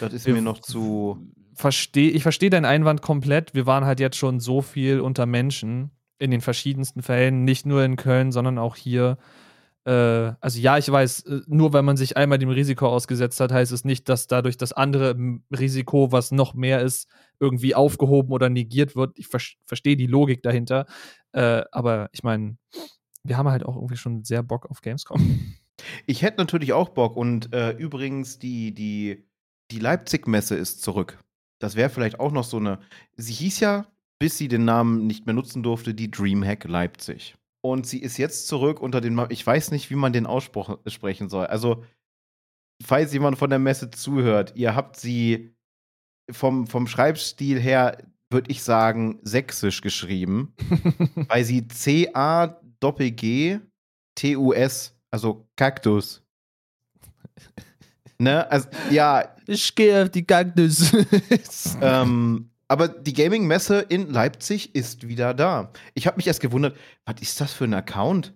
Das 0.00 0.12
ist 0.12 0.26
wir 0.26 0.34
mir 0.34 0.42
noch 0.42 0.58
zu. 0.58 1.18
Versteh, 1.54 2.08
ich 2.08 2.24
verstehe 2.24 2.50
deinen 2.50 2.64
Einwand 2.64 3.02
komplett. 3.02 3.54
Wir 3.54 3.64
waren 3.64 3.84
halt 3.84 4.00
jetzt 4.00 4.16
schon 4.16 4.40
so 4.40 4.60
viel 4.60 5.00
unter 5.00 5.26
Menschen 5.26 5.92
in 6.18 6.32
den 6.32 6.40
verschiedensten 6.40 7.02
Fällen, 7.02 7.44
nicht 7.44 7.66
nur 7.66 7.84
in 7.84 7.94
Köln, 7.94 8.32
sondern 8.32 8.58
auch 8.58 8.74
hier. 8.74 9.16
Äh, 9.84 10.32
also 10.40 10.58
ja, 10.58 10.78
ich 10.78 10.90
weiß, 10.90 11.20
äh, 11.26 11.40
nur 11.46 11.72
weil 11.72 11.82
man 11.82 11.96
sich 11.96 12.16
einmal 12.16 12.38
dem 12.38 12.48
Risiko 12.48 12.88
ausgesetzt 12.88 13.40
hat, 13.40 13.52
heißt 13.52 13.72
es 13.72 13.84
nicht, 13.84 14.08
dass 14.08 14.26
dadurch 14.26 14.56
das 14.56 14.72
andere 14.72 15.16
Risiko, 15.56 16.10
was 16.12 16.32
noch 16.32 16.54
mehr 16.54 16.80
ist, 16.80 17.08
irgendwie 17.38 17.74
aufgehoben 17.74 18.32
oder 18.32 18.48
negiert 18.48 18.96
wird. 18.96 19.18
Ich 19.18 19.28
ver 19.28 19.40
verstehe 19.66 19.96
die 19.96 20.06
Logik 20.06 20.42
dahinter. 20.42 20.86
Äh, 21.32 21.62
aber 21.72 22.08
ich 22.12 22.22
meine, 22.22 22.56
wir 23.24 23.36
haben 23.36 23.48
halt 23.48 23.64
auch 23.64 23.76
irgendwie 23.76 23.96
schon 23.96 24.24
sehr 24.24 24.42
Bock 24.42 24.70
auf 24.70 24.80
Gamescom. 24.80 25.54
Ich 26.06 26.22
hätte 26.22 26.38
natürlich 26.38 26.72
auch 26.72 26.90
Bock 26.90 27.16
und 27.16 27.52
äh, 27.52 27.72
übrigens 27.72 28.38
die, 28.38 28.72
die, 28.72 29.24
die 29.72 29.80
Leipzig-Messe 29.80 30.54
ist 30.54 30.82
zurück. 30.82 31.18
Das 31.58 31.74
wäre 31.74 31.90
vielleicht 31.90 32.20
auch 32.20 32.30
noch 32.30 32.44
so 32.44 32.58
eine. 32.58 32.78
Sie 33.16 33.32
hieß 33.32 33.58
ja, 33.58 33.86
bis 34.20 34.38
sie 34.38 34.46
den 34.46 34.64
Namen 34.64 35.06
nicht 35.08 35.26
mehr 35.26 35.34
nutzen 35.34 35.64
durfte, 35.64 35.92
die 35.92 36.10
Dreamhack 36.10 36.64
Leipzig. 36.64 37.34
Und 37.64 37.86
sie 37.86 37.98
ist 37.98 38.18
jetzt 38.18 38.46
zurück 38.46 38.82
unter 38.82 39.00
den. 39.00 39.18
Ich 39.30 39.46
weiß 39.46 39.70
nicht, 39.70 39.88
wie 39.88 39.94
man 39.94 40.12
den 40.12 40.26
aussprechen 40.26 41.30
soll. 41.30 41.46
Also, 41.46 41.82
falls 42.84 43.14
jemand 43.14 43.38
von 43.38 43.48
der 43.48 43.58
Messe 43.58 43.90
zuhört, 43.90 44.52
ihr 44.54 44.76
habt 44.76 45.00
sie 45.00 45.56
vom, 46.30 46.66
vom 46.66 46.86
Schreibstil 46.86 47.58
her, 47.58 47.96
würde 48.28 48.50
ich 48.50 48.62
sagen, 48.62 49.18
sächsisch 49.22 49.80
geschrieben, 49.80 50.54
weil 51.28 51.46
sie 51.46 51.66
C-A-G-G 51.66 52.50
T-U-S, 54.14 54.94
also 55.10 55.48
Kaktus. 55.56 56.22
ne? 58.18 58.46
Also, 58.50 58.68
ja. 58.90 59.36
Ich 59.46 59.74
gehe 59.74 60.02
auf 60.02 60.10
die 60.10 60.26
Kaktus. 60.26 60.92
ähm, 61.80 62.50
aber 62.68 62.88
die 62.88 63.12
Gaming-Messe 63.12 63.80
in 63.80 64.10
Leipzig 64.10 64.74
ist 64.74 65.08
wieder 65.08 65.34
da. 65.34 65.72
Ich 65.94 66.06
habe 66.06 66.16
mich 66.16 66.26
erst 66.26 66.40
gewundert, 66.40 66.76
was 67.04 67.20
ist 67.20 67.40
das 67.40 67.52
für 67.52 67.64
ein 67.64 67.74
Account? 67.74 68.34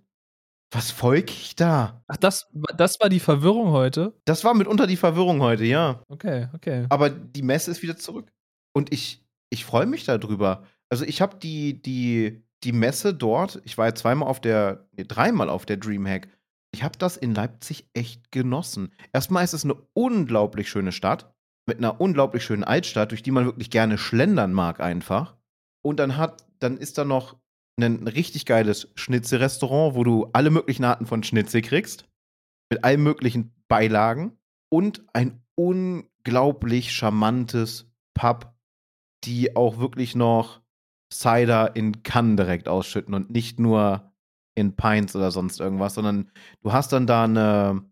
Was 0.71 0.91
folge 0.91 1.33
ich 1.33 1.57
da? 1.57 2.03
Ach, 2.09 2.19
das, 2.19 2.51
das 2.77 3.01
war 3.01 3.09
die 3.09 3.21
Verwirrung 3.21 3.71
heute? 3.71 4.15
Das 4.27 4.45
war 4.45 4.53
mitunter 4.53 4.87
die 4.87 4.97
Verwirrung 4.97 5.41
heute, 5.41 5.65
ja. 5.65 6.03
Okay, 6.09 6.49
okay. 6.55 6.87
Aber 6.91 7.09
die 7.09 7.43
Messe 7.43 7.71
ist 7.71 7.83
wieder 7.83 7.97
zurück. 7.97 8.31
Und 8.75 8.93
ich, 8.93 9.25
ich 9.49 9.65
freue 9.65 9.87
mich 9.87 10.05
darüber. 10.05 10.65
Also 10.91 11.05
ich 11.07 11.23
habe 11.23 11.39
die, 11.39 11.81
die, 11.81 12.43
die 12.65 12.73
Messe 12.73 13.15
dort, 13.15 13.63
ich 13.65 13.79
war 13.79 13.87
ja 13.87 13.95
zweimal 13.95 14.29
auf 14.29 14.41
der, 14.41 14.87
nee, 14.93 15.05
dreimal 15.05 15.49
auf 15.49 15.65
der 15.65 15.79
Dreamhack. 15.79 16.29
Ich 16.71 16.83
habe 16.83 16.99
das 16.99 17.17
in 17.17 17.35
Leipzig 17.35 17.89
echt 17.95 18.31
genossen. 18.31 18.93
Erstmal 19.15 19.45
ist 19.45 19.55
es 19.55 19.65
eine 19.65 19.77
unglaublich 19.95 20.69
schöne 20.69 20.93
Stadt 20.93 21.35
mit 21.69 21.79
einer 21.79 22.01
unglaublich 22.01 22.45
schönen 22.45 22.65
Altstadt, 22.65 23.13
durch 23.13 23.23
die 23.23 23.31
man 23.31 23.45
wirklich 23.45 23.71
gerne 23.71 23.99
schlendern 23.99 24.53
mag 24.53 24.81
einfach. 24.81 25.37
Und 25.83 26.01
dann 26.01 26.17
hat, 26.17 26.47
dann 26.59 26.79
ist 26.79 26.99
da 26.99 27.05
noch 27.05 27.37
ein 27.79 28.09
richtig 28.09 28.47
geiles 28.47 28.91
Schnitzelrestaurant, 28.97 29.95
wo 29.95 30.03
du 30.03 30.31
alle 30.33 30.51
möglichen 30.51 30.85
Arten 30.85 31.07
von 31.07 31.23
Schnitzel 31.23 31.63
kriegst, 31.63 32.09
mit 32.71 32.83
allen 32.83 33.03
möglichen 33.03 33.53
Beilagen 33.69 34.37
und 34.71 35.05
ein 35.13 35.43
unglaublich 35.55 36.93
charmantes 36.93 37.87
Pub, 38.15 38.55
die 39.25 39.55
auch 39.55 39.79
wirklich 39.79 40.17
noch 40.17 40.61
Cider 41.13 41.77
in 41.77 42.03
Cannes 42.03 42.37
direkt 42.37 42.69
ausschütten 42.69 43.15
und 43.15 43.31
nicht 43.31 43.61
nur 43.61 44.13
in 44.57 44.75
Pints 44.75 45.15
oder 45.15 45.31
sonst 45.31 45.61
irgendwas, 45.61 45.95
sondern 45.95 46.31
du 46.63 46.73
hast 46.73 46.93
dann 46.93 47.07
da 47.07 47.25
eine 47.25 47.85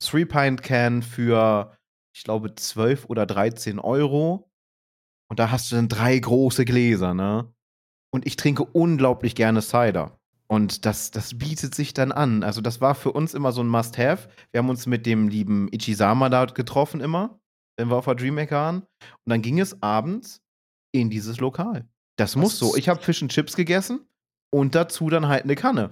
Three-Pint-Can 0.00 1.02
für, 1.02 1.76
ich 2.14 2.22
glaube, 2.22 2.54
12 2.54 3.06
oder 3.06 3.26
13 3.26 3.78
Euro. 3.78 4.50
Und 5.28 5.38
da 5.38 5.50
hast 5.50 5.70
du 5.70 5.76
dann 5.76 5.88
drei 5.88 6.18
große 6.18 6.64
Gläser, 6.64 7.12
ne? 7.12 7.52
Und 8.12 8.26
ich 8.26 8.36
trinke 8.36 8.64
unglaublich 8.64 9.34
gerne 9.34 9.60
Cider. 9.60 10.16
Und 10.46 10.86
das, 10.86 11.10
das 11.10 11.36
bietet 11.36 11.74
sich 11.74 11.94
dann 11.94 12.12
an. 12.12 12.44
Also, 12.44 12.60
das 12.60 12.80
war 12.80 12.94
für 12.94 13.10
uns 13.10 13.34
immer 13.34 13.50
so 13.50 13.62
ein 13.62 13.68
Must-Have. 13.68 14.28
Wir 14.52 14.58
haben 14.58 14.68
uns 14.68 14.86
mit 14.86 15.06
dem 15.06 15.28
lieben 15.28 15.68
Ichizama 15.72 16.28
da 16.28 16.44
getroffen, 16.44 17.00
immer, 17.00 17.40
wenn 17.76 17.88
wir 17.88 17.96
auf 17.96 18.04
der 18.04 18.14
Dreamhack 18.14 18.52
waren. 18.52 18.82
Und 18.82 19.30
dann 19.30 19.42
ging 19.42 19.58
es 19.58 19.82
abends 19.82 20.40
in 20.92 21.10
dieses 21.10 21.40
Lokal. 21.40 21.88
Das, 22.16 22.32
das 22.32 22.36
muss 22.36 22.58
so. 22.58 22.76
Ich 22.76 22.88
habe 22.88 23.02
Fisch 23.02 23.22
und 23.22 23.32
Chips 23.32 23.56
gegessen 23.56 24.06
und 24.52 24.76
dazu 24.76 25.10
dann 25.10 25.26
halt 25.26 25.42
eine 25.44 25.56
Kanne. 25.56 25.90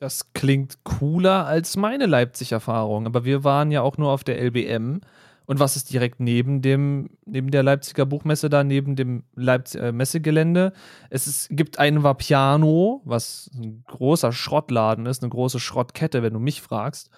Das 0.00 0.32
klingt 0.32 0.84
cooler 0.84 1.46
als 1.46 1.76
meine 1.76 2.06
Leipzig-Erfahrung. 2.06 3.06
Aber 3.06 3.24
wir 3.24 3.42
waren 3.42 3.72
ja 3.72 3.82
auch 3.82 3.98
nur 3.98 4.12
auf 4.12 4.22
der 4.22 4.40
LBM. 4.40 5.00
Und 5.48 5.60
was 5.60 5.76
ist 5.76 5.90
direkt 5.90 6.20
neben 6.20 6.60
dem, 6.60 7.08
neben 7.24 7.50
der 7.50 7.62
Leipziger 7.62 8.04
Buchmesse 8.04 8.50
da, 8.50 8.64
neben 8.64 8.96
dem 8.96 9.24
Leipziger 9.34 9.88
äh, 9.88 9.92
Messegelände? 9.92 10.74
Es 11.08 11.26
ist, 11.26 11.48
gibt 11.48 11.78
einen 11.78 12.02
Vapiano, 12.02 13.00
was 13.06 13.50
ein 13.54 13.82
großer 13.86 14.30
Schrottladen 14.32 15.06
ist, 15.06 15.22
eine 15.22 15.30
große 15.30 15.58
Schrottkette, 15.58 16.22
wenn 16.22 16.34
du 16.34 16.38
mich 16.38 16.60
fragst. 16.60 17.08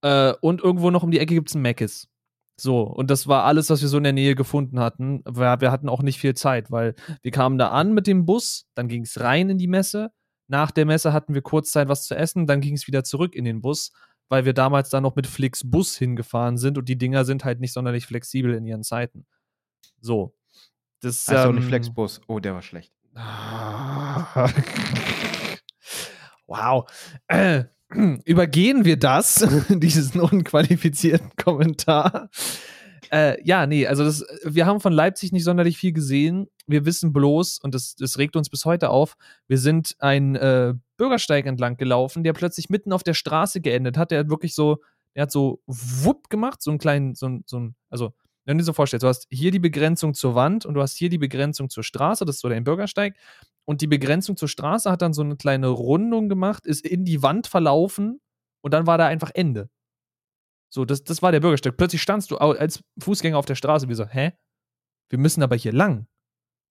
Äh, 0.00 0.32
und 0.40 0.62
irgendwo 0.62 0.90
noch 0.90 1.02
um 1.02 1.10
die 1.10 1.18
Ecke 1.18 1.34
gibt 1.34 1.50
es 1.50 1.54
ein 1.54 1.60
Meckes. 1.60 2.08
So, 2.58 2.80
und 2.80 3.10
das 3.10 3.28
war 3.28 3.44
alles, 3.44 3.68
was 3.68 3.82
wir 3.82 3.88
so 3.88 3.98
in 3.98 4.04
der 4.04 4.14
Nähe 4.14 4.34
gefunden 4.34 4.80
hatten. 4.80 5.22
Wir, 5.26 5.60
wir 5.60 5.70
hatten 5.70 5.90
auch 5.90 6.00
nicht 6.00 6.18
viel 6.18 6.32
Zeit, 6.32 6.70
weil 6.70 6.94
wir 7.20 7.30
kamen 7.30 7.58
da 7.58 7.68
an 7.72 7.92
mit 7.92 8.06
dem 8.06 8.24
Bus, 8.24 8.64
dann 8.74 8.88
ging 8.88 9.02
es 9.02 9.20
rein 9.20 9.50
in 9.50 9.58
die 9.58 9.68
Messe. 9.68 10.12
Nach 10.48 10.70
der 10.70 10.86
Messe 10.86 11.12
hatten 11.12 11.34
wir 11.34 11.42
kurz 11.42 11.72
Zeit, 11.72 11.88
was 11.88 12.04
zu 12.04 12.16
essen, 12.16 12.46
dann 12.46 12.62
ging 12.62 12.74
es 12.74 12.86
wieder 12.86 13.04
zurück 13.04 13.34
in 13.34 13.44
den 13.44 13.60
Bus 13.60 13.92
weil 14.28 14.44
wir 14.44 14.52
damals 14.52 14.90
dann 14.90 15.02
noch 15.02 15.16
mit 15.16 15.26
Flixbus 15.26 15.96
hingefahren 15.96 16.58
sind 16.58 16.78
und 16.78 16.88
die 16.88 16.98
Dinger 16.98 17.24
sind 17.24 17.44
halt 17.44 17.60
nicht 17.60 17.72
sonderlich 17.72 18.06
flexibel 18.06 18.54
in 18.54 18.64
ihren 18.64 18.82
Zeiten. 18.82 19.26
So. 20.00 20.34
Das 21.00 21.28
heißt 21.28 21.44
ähm, 21.44 21.50
auch 21.50 21.54
nicht 21.54 21.68
Flexbus. 21.68 22.20
Oh, 22.26 22.40
der 22.40 22.54
war 22.54 22.62
schlecht. 22.62 22.92
wow. 26.46 26.90
Äh, 27.28 27.64
übergehen 28.24 28.84
wir 28.84 28.98
das, 28.98 29.46
diesen 29.68 30.20
unqualifizierten 30.20 31.30
Kommentar. 31.36 32.30
Äh, 33.12 33.42
ja, 33.44 33.66
nee, 33.66 33.86
also 33.86 34.04
das, 34.04 34.24
wir 34.44 34.66
haben 34.66 34.80
von 34.80 34.92
Leipzig 34.92 35.32
nicht 35.32 35.44
sonderlich 35.44 35.78
viel 35.78 35.92
gesehen. 35.92 36.48
Wir 36.66 36.84
wissen 36.84 37.12
bloß, 37.12 37.60
und 37.62 37.74
das, 37.74 37.94
das 37.94 38.18
regt 38.18 38.34
uns 38.34 38.50
bis 38.50 38.64
heute 38.64 38.90
auf, 38.90 39.16
wir 39.46 39.58
sind 39.58 39.94
ein 40.00 40.34
äh, 40.34 40.74
Bürgersteig 40.96 41.46
entlang 41.46 41.76
gelaufen, 41.76 42.24
der 42.24 42.32
plötzlich 42.32 42.70
mitten 42.70 42.92
auf 42.92 43.02
der 43.02 43.14
Straße 43.14 43.60
geendet 43.60 43.96
hat. 43.96 44.10
Der 44.10 44.20
hat 44.20 44.30
wirklich 44.30 44.54
so, 44.54 44.82
der 45.14 45.22
hat 45.22 45.32
so 45.32 45.62
wupp 45.66 46.30
gemacht, 46.30 46.62
so 46.62 46.70
einen 46.70 46.78
kleinen, 46.78 47.14
so 47.14 47.28
ein, 47.28 47.44
so 47.46 47.58
ein 47.58 47.76
also, 47.90 48.12
wenn 48.44 48.58
du 48.58 48.62
dir 48.62 48.66
so 48.66 48.72
vorstellst, 48.72 49.02
du 49.02 49.08
hast 49.08 49.26
hier 49.30 49.50
die 49.50 49.58
Begrenzung 49.58 50.14
zur 50.14 50.34
Wand 50.34 50.66
und 50.66 50.74
du 50.74 50.80
hast 50.80 50.96
hier 50.96 51.08
die 51.08 51.18
Begrenzung 51.18 51.68
zur 51.68 51.82
Straße, 51.82 52.24
das 52.24 52.36
ist 52.36 52.42
so 52.42 52.48
dein 52.48 52.64
Bürgersteig. 52.64 53.16
Und 53.64 53.80
die 53.80 53.88
Begrenzung 53.88 54.36
zur 54.36 54.48
Straße 54.48 54.90
hat 54.90 55.02
dann 55.02 55.12
so 55.12 55.22
eine 55.22 55.36
kleine 55.36 55.68
Rundung 55.68 56.28
gemacht, 56.28 56.64
ist 56.66 56.86
in 56.86 57.04
die 57.04 57.22
Wand 57.22 57.48
verlaufen 57.48 58.20
und 58.62 58.72
dann 58.72 58.86
war 58.86 58.98
da 58.98 59.06
einfach 59.06 59.32
Ende. 59.34 59.68
So, 60.70 60.84
das, 60.84 61.02
das 61.02 61.22
war 61.22 61.32
der 61.32 61.40
Bürgersteig. 61.40 61.76
Plötzlich 61.76 62.02
standst 62.02 62.30
du 62.30 62.36
als 62.38 62.82
Fußgänger 62.98 63.38
auf 63.38 63.46
der 63.46 63.54
Straße 63.56 63.88
wie 63.88 63.94
so, 63.94 64.06
hä? 64.06 64.32
Wir 65.08 65.18
müssen 65.18 65.42
aber 65.42 65.56
hier 65.56 65.72
lang. 65.72 66.06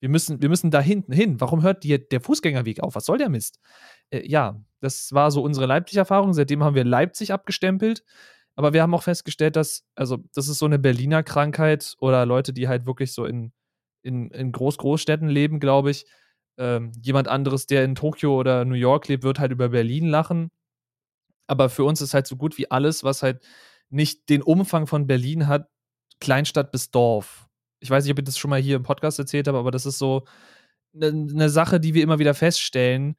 Wir 0.05 0.11
müssen, 0.11 0.39
wir 0.39 0.49
müssen 0.49 0.69
da 0.69 0.81
hinten 0.81 1.13
hin. 1.13 1.41
Warum 1.41 1.63
hört 1.63 1.83
dir 1.83 1.97
der 1.97 2.21
Fußgängerweg 2.21 2.79
auf? 2.79 2.93
Was 2.93 3.07
soll 3.07 3.17
der 3.17 3.29
Mist? 3.29 3.59
Äh, 4.11 4.29
ja, 4.29 4.63
das 4.79 5.11
war 5.13 5.31
so 5.31 5.41
unsere 5.41 5.65
Leipzig-Erfahrung. 5.65 6.31
Seitdem 6.35 6.63
haben 6.63 6.75
wir 6.75 6.83
Leipzig 6.83 7.33
abgestempelt. 7.33 8.03
Aber 8.55 8.71
wir 8.71 8.83
haben 8.83 8.93
auch 8.93 9.01
festgestellt, 9.01 9.55
dass, 9.55 9.83
also, 9.95 10.17
das 10.35 10.47
ist 10.47 10.59
so 10.59 10.67
eine 10.67 10.77
Berliner 10.77 11.23
Krankheit 11.23 11.95
oder 11.97 12.23
Leute, 12.27 12.53
die 12.53 12.67
halt 12.67 12.85
wirklich 12.85 13.13
so 13.13 13.25
in, 13.25 13.51
in, 14.03 14.29
in 14.29 14.51
Groß-Großstädten 14.51 15.27
leben, 15.27 15.59
glaube 15.59 15.89
ich. 15.89 16.05
Ähm, 16.59 16.91
jemand 17.01 17.27
anderes, 17.27 17.65
der 17.65 17.83
in 17.83 17.95
Tokio 17.95 18.39
oder 18.39 18.63
New 18.63 18.75
York 18.75 19.07
lebt, 19.07 19.23
wird 19.23 19.39
halt 19.39 19.53
über 19.53 19.69
Berlin 19.69 20.05
lachen. 20.07 20.51
Aber 21.47 21.67
für 21.67 21.83
uns 21.83 21.99
ist 22.03 22.13
halt 22.13 22.27
so 22.27 22.35
gut 22.35 22.59
wie 22.59 22.69
alles, 22.69 23.03
was 23.03 23.23
halt 23.23 23.43
nicht 23.89 24.29
den 24.29 24.43
Umfang 24.43 24.85
von 24.85 25.07
Berlin 25.07 25.47
hat, 25.47 25.67
Kleinstadt 26.19 26.71
bis 26.71 26.91
Dorf. 26.91 27.44
Ich 27.85 27.91
weiß 27.91 28.03
nicht, 28.03 28.11
ob 28.11 28.17
ich 28.17 28.25
das 28.25 28.39
schon 28.39 28.49
mal 28.49 28.59
hier 28.59 28.77
im 28.77 28.83
Podcast 28.83 29.19
erzählt 29.19 29.47
habe, 29.47 29.59
aber 29.59 29.69
das 29.69 29.85
ist 29.85 29.99
so 29.99 30.25
eine 30.95 31.13
ne 31.13 31.49
Sache, 31.49 31.79
die 31.79 31.93
wir 31.93 32.01
immer 32.01 32.17
wieder 32.17 32.33
feststellen, 32.33 33.15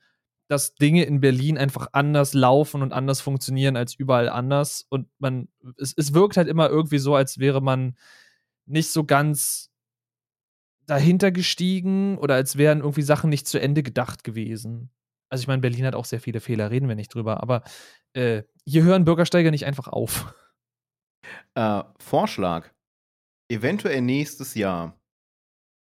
dass 0.49 0.75
Dinge 0.75 1.05
in 1.05 1.21
Berlin 1.21 1.57
einfach 1.57 1.87
anders 1.93 2.35
laufen 2.35 2.83
und 2.83 2.93
anders 2.93 3.21
funktionieren 3.21 3.77
als 3.77 3.95
überall 3.95 4.29
anders. 4.29 4.85
Und 4.89 5.09
man, 5.19 5.47
es, 5.79 5.95
es 5.97 6.15
wirkt 6.15 6.37
halt 6.37 6.49
immer 6.49 6.69
irgendwie 6.69 6.99
so, 6.99 7.15
als 7.15 7.39
wäre 7.39 7.61
man 7.61 7.97
nicht 8.67 8.91
so 8.91 9.05
ganz 9.05 9.71
dahinter 10.87 11.31
gestiegen 11.31 12.19
oder 12.19 12.35
als 12.35 12.57
wären 12.57 12.81
irgendwie 12.81 13.03
Sachen 13.03 13.31
nicht 13.31 13.47
zu 13.47 13.61
Ende 13.61 13.85
gedacht 13.85 14.25
gewesen. 14.25 14.91
Also 15.29 15.43
ich 15.43 15.49
meine, 15.49 15.63
Berlin 15.63 15.87
hat 15.87 15.95
auch 15.95 16.05
sehr 16.07 16.21
viele 16.21 16.41
Fehler, 16.41 16.73
reden 16.73 16.89
wir 16.89 16.97
nicht 16.97 17.15
drüber, 17.15 17.41
aber 17.41 17.63
äh, 18.15 18.43
hier 18.65 18.83
hören 18.83 19.05
Bürgersteige 19.05 19.53
nicht 19.53 19.67
einfach 19.67 19.87
auf. 19.87 20.35
Äh, 21.55 21.83
Vorschlag. 21.99 22.71
Eventuell 23.49 24.01
nächstes 24.01 24.55
Jahr, 24.55 25.01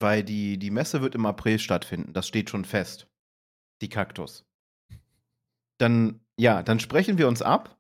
weil 0.01 0.23
die, 0.23 0.59
die 0.59 0.71
Messe 0.71 1.01
wird 1.01 1.15
im 1.15 1.27
April 1.27 1.59
stattfinden. 1.59 2.13
Das 2.13 2.27
steht 2.27 2.51
schon 2.51 2.65
fest. 2.65 3.09
Die 3.83 3.89
Kaktus. 3.89 4.45
Dann, 5.79 6.21
ja, 6.39 6.63
dann 6.63 6.81
sprechen 6.81 7.19
wir 7.19 7.29
uns 7.29 7.43
ab 7.43 7.79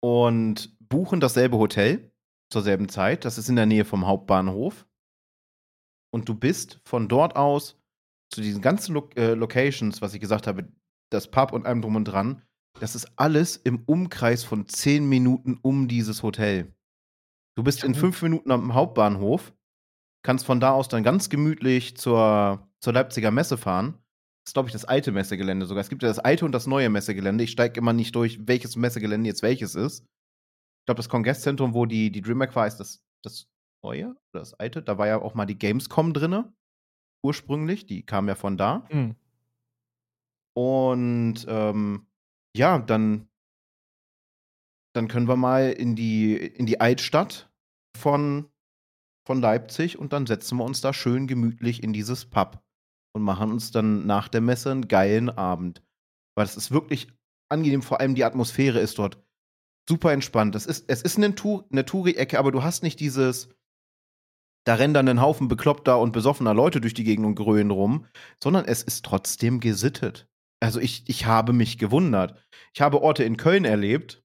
und 0.00 0.76
buchen 0.88 1.20
dasselbe 1.20 1.58
Hotel 1.58 2.12
zur 2.50 2.62
selben 2.62 2.88
Zeit. 2.88 3.24
Das 3.24 3.38
ist 3.38 3.48
in 3.48 3.56
der 3.56 3.66
Nähe 3.66 3.84
vom 3.84 4.06
Hauptbahnhof. 4.06 4.86
Und 6.12 6.28
du 6.28 6.34
bist 6.34 6.80
von 6.84 7.08
dort 7.08 7.36
aus 7.36 7.80
zu 8.32 8.40
diesen 8.40 8.62
ganzen 8.62 8.94
Lo 8.94 9.08
äh, 9.16 9.34
Locations, 9.34 10.02
was 10.02 10.14
ich 10.14 10.20
gesagt 10.20 10.46
habe, 10.46 10.68
das 11.10 11.30
Pub 11.30 11.52
und 11.52 11.66
allem 11.66 11.82
drum 11.82 11.96
und 11.96 12.04
dran, 12.04 12.42
das 12.78 12.94
ist 12.94 13.10
alles 13.16 13.56
im 13.56 13.82
Umkreis 13.84 14.44
von 14.44 14.68
zehn 14.68 15.08
Minuten 15.08 15.58
um 15.62 15.88
dieses 15.88 16.22
Hotel. 16.22 16.74
Du 17.58 17.64
bist 17.64 17.82
in 17.82 17.96
fünf 17.96 18.22
Minuten 18.22 18.52
am 18.52 18.72
Hauptbahnhof, 18.72 19.52
kannst 20.22 20.46
von 20.46 20.60
da 20.60 20.70
aus 20.70 20.86
dann 20.86 21.02
ganz 21.02 21.28
gemütlich 21.28 21.96
zur, 21.96 22.70
zur 22.78 22.92
Leipziger 22.92 23.32
Messe 23.32 23.56
fahren. 23.56 23.94
Das 24.44 24.50
ist, 24.50 24.54
glaube 24.54 24.68
ich, 24.68 24.72
das 24.72 24.84
alte 24.84 25.10
Messegelände 25.10 25.66
sogar. 25.66 25.80
Es 25.80 25.88
gibt 25.88 26.04
ja 26.04 26.08
das 26.08 26.20
alte 26.20 26.44
und 26.44 26.52
das 26.52 26.68
neue 26.68 26.88
Messegelände. 26.88 27.42
Ich 27.42 27.50
steige 27.50 27.80
immer 27.80 27.92
nicht 27.92 28.14
durch, 28.14 28.46
welches 28.46 28.76
Messegelände 28.76 29.26
jetzt 29.26 29.42
welches 29.42 29.74
ist. 29.74 30.04
Ich 30.04 30.86
glaube, 30.86 30.98
das 30.98 31.08
Kongresszentrum, 31.08 31.74
wo 31.74 31.84
die, 31.84 32.12
die 32.12 32.20
DreamHack 32.20 32.54
war, 32.54 32.68
ist 32.68 32.76
das, 32.76 33.02
das 33.24 33.48
neue 33.82 34.10
oder 34.10 34.38
das 34.38 34.54
alte. 34.54 34.80
Da 34.80 34.96
war 34.96 35.08
ja 35.08 35.20
auch 35.20 35.34
mal 35.34 35.44
die 35.44 35.58
Gamescom 35.58 36.12
drinne. 36.12 36.52
Ursprünglich. 37.24 37.86
Die 37.86 38.06
kam 38.06 38.28
ja 38.28 38.36
von 38.36 38.56
da. 38.56 38.86
Mhm. 38.92 39.16
Und 40.54 41.44
ähm, 41.48 42.06
ja, 42.54 42.78
dann, 42.78 43.28
dann 44.94 45.08
können 45.08 45.26
wir 45.26 45.34
mal 45.34 45.72
in 45.72 45.96
die, 45.96 46.36
in 46.36 46.64
die 46.64 46.80
Altstadt 46.80 47.47
von, 47.98 48.48
von 49.26 49.40
Leipzig 49.40 49.98
und 49.98 50.12
dann 50.12 50.26
setzen 50.26 50.56
wir 50.58 50.64
uns 50.64 50.80
da 50.80 50.94
schön 50.94 51.26
gemütlich 51.26 51.82
in 51.82 51.92
dieses 51.92 52.24
Pub 52.24 52.62
und 53.14 53.22
machen 53.22 53.50
uns 53.50 53.70
dann 53.70 54.06
nach 54.06 54.28
der 54.28 54.40
Messe 54.40 54.70
einen 54.70 54.88
geilen 54.88 55.28
Abend. 55.28 55.82
Weil 56.34 56.46
es 56.46 56.56
ist 56.56 56.70
wirklich 56.70 57.08
angenehm, 57.50 57.82
vor 57.82 58.00
allem 58.00 58.14
die 58.14 58.24
Atmosphäre 58.24 58.78
ist 58.80 58.98
dort 58.98 59.22
super 59.88 60.12
entspannt. 60.12 60.54
Das 60.54 60.66
ist, 60.66 60.84
es 60.88 61.02
ist 61.02 61.16
eine, 61.16 61.34
Tour, 61.34 61.66
eine 61.70 61.84
Touri-Ecke, 61.84 62.38
aber 62.38 62.52
du 62.52 62.62
hast 62.62 62.82
nicht 62.82 63.00
dieses, 63.00 63.48
da 64.64 64.74
rennen 64.74 64.94
dann 64.94 65.08
ein 65.08 65.20
Haufen 65.20 65.48
bekloppter 65.48 65.98
und 65.98 66.12
besoffener 66.12 66.54
Leute 66.54 66.80
durch 66.80 66.94
die 66.94 67.04
Gegend 67.04 67.26
und 67.26 67.34
grölen 67.34 67.70
rum, 67.70 68.06
sondern 68.42 68.66
es 68.66 68.82
ist 68.82 69.04
trotzdem 69.04 69.60
gesittet. 69.60 70.28
Also 70.60 70.80
ich, 70.80 71.08
ich 71.08 71.26
habe 71.26 71.52
mich 71.52 71.78
gewundert. 71.78 72.42
Ich 72.74 72.80
habe 72.80 73.02
Orte 73.02 73.24
in 73.24 73.36
Köln 73.36 73.64
erlebt. 73.64 74.22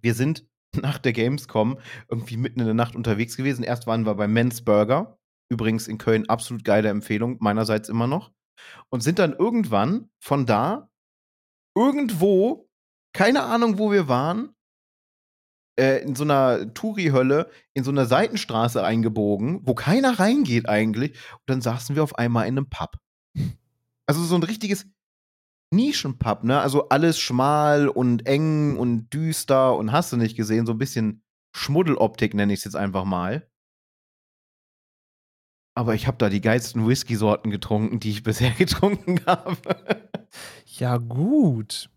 Wir 0.00 0.14
sind 0.14 0.48
nach 0.82 0.98
der 0.98 1.12
Gamescom 1.12 1.78
irgendwie 2.08 2.36
mitten 2.36 2.60
in 2.60 2.66
der 2.66 2.74
Nacht 2.74 2.96
unterwegs 2.96 3.36
gewesen. 3.36 3.64
Erst 3.64 3.86
waren 3.86 4.06
wir 4.06 4.14
bei 4.14 4.28
Men's 4.28 4.64
Burger. 4.64 5.18
Übrigens 5.50 5.88
in 5.88 5.98
Köln 5.98 6.28
absolut 6.28 6.64
geile 6.64 6.88
Empfehlung, 6.88 7.36
meinerseits 7.40 7.88
immer 7.88 8.06
noch. 8.06 8.32
Und 8.90 9.02
sind 9.02 9.18
dann 9.18 9.32
irgendwann 9.34 10.10
von 10.20 10.46
da 10.46 10.88
irgendwo, 11.76 12.68
keine 13.12 13.42
Ahnung, 13.42 13.78
wo 13.78 13.90
wir 13.90 14.08
waren, 14.08 14.54
äh, 15.78 16.02
in 16.02 16.14
so 16.14 16.24
einer 16.24 16.72
Touri-Hölle, 16.72 17.50
in 17.74 17.84
so 17.84 17.90
einer 17.90 18.06
Seitenstraße 18.06 18.82
eingebogen, 18.84 19.60
wo 19.64 19.74
keiner 19.74 20.18
reingeht 20.18 20.68
eigentlich. 20.68 21.12
Und 21.32 21.42
dann 21.46 21.60
saßen 21.60 21.96
wir 21.96 22.02
auf 22.02 22.16
einmal 22.16 22.46
in 22.46 22.56
einem 22.56 22.68
Pub. 22.68 22.96
Also 24.06 24.22
so 24.22 24.34
ein 24.34 24.42
richtiges 24.42 24.86
Nischenpub, 25.70 26.44
ne? 26.44 26.60
Also 26.60 26.88
alles 26.88 27.18
schmal 27.18 27.88
und 27.88 28.26
eng 28.26 28.76
und 28.76 29.10
düster 29.10 29.76
und 29.76 29.92
hast 29.92 30.12
du 30.12 30.16
nicht 30.16 30.36
gesehen, 30.36 30.66
so 30.66 30.72
ein 30.72 30.78
bisschen 30.78 31.22
Schmuddeloptik 31.56 32.34
nenne 32.34 32.52
ich 32.52 32.60
es 32.60 32.64
jetzt 32.64 32.76
einfach 32.76 33.04
mal. 33.04 33.48
Aber 35.76 35.94
ich 35.94 36.06
habe 36.06 36.18
da 36.18 36.28
die 36.28 36.40
geilsten 36.40 36.86
Whisky-Sorten 36.86 37.50
getrunken, 37.50 38.00
die 38.00 38.10
ich 38.10 38.22
bisher 38.22 38.52
getrunken 38.52 39.20
habe. 39.26 39.56
ja, 40.66 40.98
gut. 40.98 41.90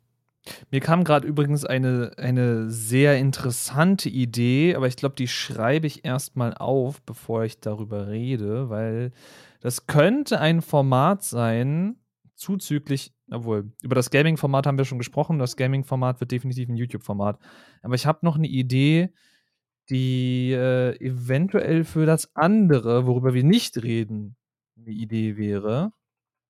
Mir 0.72 0.80
kam 0.80 1.03
gerade 1.03 1.28
übrigens 1.28 1.65
eine, 1.65 2.11
eine 2.18 2.70
sehr 2.70 3.18
interessante 3.18 4.07
Idee, 4.09 4.76
aber 4.76 4.88
ich 4.88 4.95
glaube, 4.95 5.15
die 5.15 5.28
schreibe 5.28 5.88
ich 5.88 6.05
erstmal 6.05 6.53
auf, 6.53 7.01
bevor 7.01 7.43
ich 7.43 7.59
darüber 7.59 8.07
rede, 8.07 8.70
weil 8.70 9.11
das 9.59 9.88
könnte 9.88 10.39
ein 10.39 10.61
Format 10.61 11.24
sein, 11.24 11.97
zuzüglich, 12.36 13.13
obwohl, 13.30 13.71
über 13.82 13.95
das 13.95 14.09
Gaming-Format 14.09 14.67
haben 14.67 14.78
wir 14.78 14.86
schon 14.86 14.99
gesprochen. 14.99 15.39
Das 15.39 15.57
Gaming-Format 15.57 16.19
wird 16.19 16.32
definitiv 16.32 16.69
ein 16.69 16.78
YouTube-Format. 16.78 17.39
Aber 17.82 17.95
ich 17.95 18.05
habe 18.05 18.19
noch 18.21 18.38
eine 18.38 18.47
Idee, 18.47 19.13
die 19.89 20.51
äh, 20.51 20.95
eventuell 20.99 21.84
für 21.84 22.05
das 22.05 22.36
andere, 22.36 23.05
worüber 23.05 23.34
wir 23.34 23.43
nicht 23.43 23.84
reden, 23.84 24.36
eine 24.78 24.91
Idee 24.91 25.38
wäre. 25.38 25.91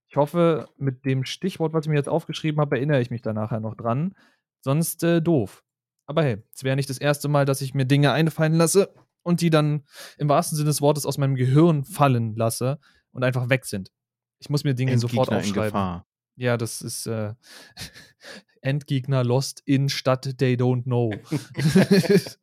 Ich 0.10 0.16
hoffe, 0.16 0.70
mit 0.78 1.06
dem 1.06 1.26
Stichwort, 1.26 1.74
was 1.74 1.86
ich 1.86 1.90
mir 1.90 1.98
jetzt 1.98 2.10
aufgeschrieben 2.10 2.62
habe, 2.62 2.78
erinnere 2.78 3.02
ich 3.02 3.12
mich 3.12 3.22
da 3.22 3.34
nachher 3.34 3.60
noch 3.60 3.76
dran. 3.76 4.16
Sonst 4.62 5.04
äh, 5.04 5.22
doof. 5.22 5.64
Aber 6.06 6.24
hey, 6.24 6.38
es 6.54 6.64
wäre 6.64 6.76
nicht 6.76 6.90
das 6.90 6.98
erste 6.98 7.28
Mal, 7.28 7.46
dass 7.46 7.62
ich 7.62 7.74
mir 7.74 7.86
Dinge 7.86 8.12
einfallen 8.12 8.54
lasse 8.54 8.94
und 9.24 9.42
die 9.42 9.50
dann 9.50 9.84
im 10.18 10.30
wahrsten 10.30 10.56
Sinne 10.56 10.70
des 10.70 10.82
Wortes 10.82 11.06
aus 11.06 11.18
meinem 11.18 11.36
Gehirn 11.36 11.84
fallen 11.84 12.36
lasse 12.36 12.80
und 13.12 13.24
einfach 13.24 13.50
weg 13.50 13.66
sind. 13.66 13.92
Ich 14.40 14.50
muss 14.50 14.64
mir 14.64 14.74
Dinge 14.74 14.94
Endgegner 14.94 15.26
sofort 15.26 15.34
aufschreiben. 15.34 16.04
Ja, 16.38 16.56
das 16.56 16.82
ist 16.82 17.08
äh, 17.08 17.34
Endgegner 18.62 19.24
lost 19.24 19.62
in 19.66 19.90
Stadt 19.90 20.38
they 20.38 20.56
don't 20.56 20.84
know. 20.84 21.12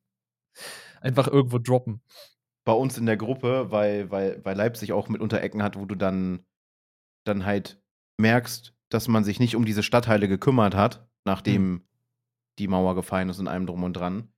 Einfach 1.00 1.28
irgendwo 1.28 1.58
droppen. 1.58 2.02
Bei 2.64 2.72
uns 2.72 2.98
in 2.98 3.06
der 3.06 3.16
Gruppe, 3.16 3.70
weil, 3.70 4.10
weil, 4.10 4.44
weil 4.44 4.56
Leipzig 4.56 4.92
auch 4.92 5.08
mitunter 5.08 5.42
Ecken 5.42 5.62
hat, 5.62 5.78
wo 5.78 5.84
du 5.84 5.94
dann, 5.94 6.44
dann 7.24 7.44
halt 7.44 7.80
merkst, 8.18 8.74
dass 8.90 9.08
man 9.08 9.22
sich 9.24 9.38
nicht 9.38 9.54
um 9.54 9.64
diese 9.64 9.82
Stadtteile 9.82 10.28
gekümmert 10.28 10.74
hat, 10.74 11.06
nachdem 11.24 11.70
mhm. 11.70 11.84
die 12.58 12.68
Mauer 12.68 12.94
gefallen 12.94 13.28
ist 13.28 13.38
und 13.38 13.48
allem 13.48 13.66
drum 13.66 13.82
und 13.82 13.92
dran, 13.92 14.32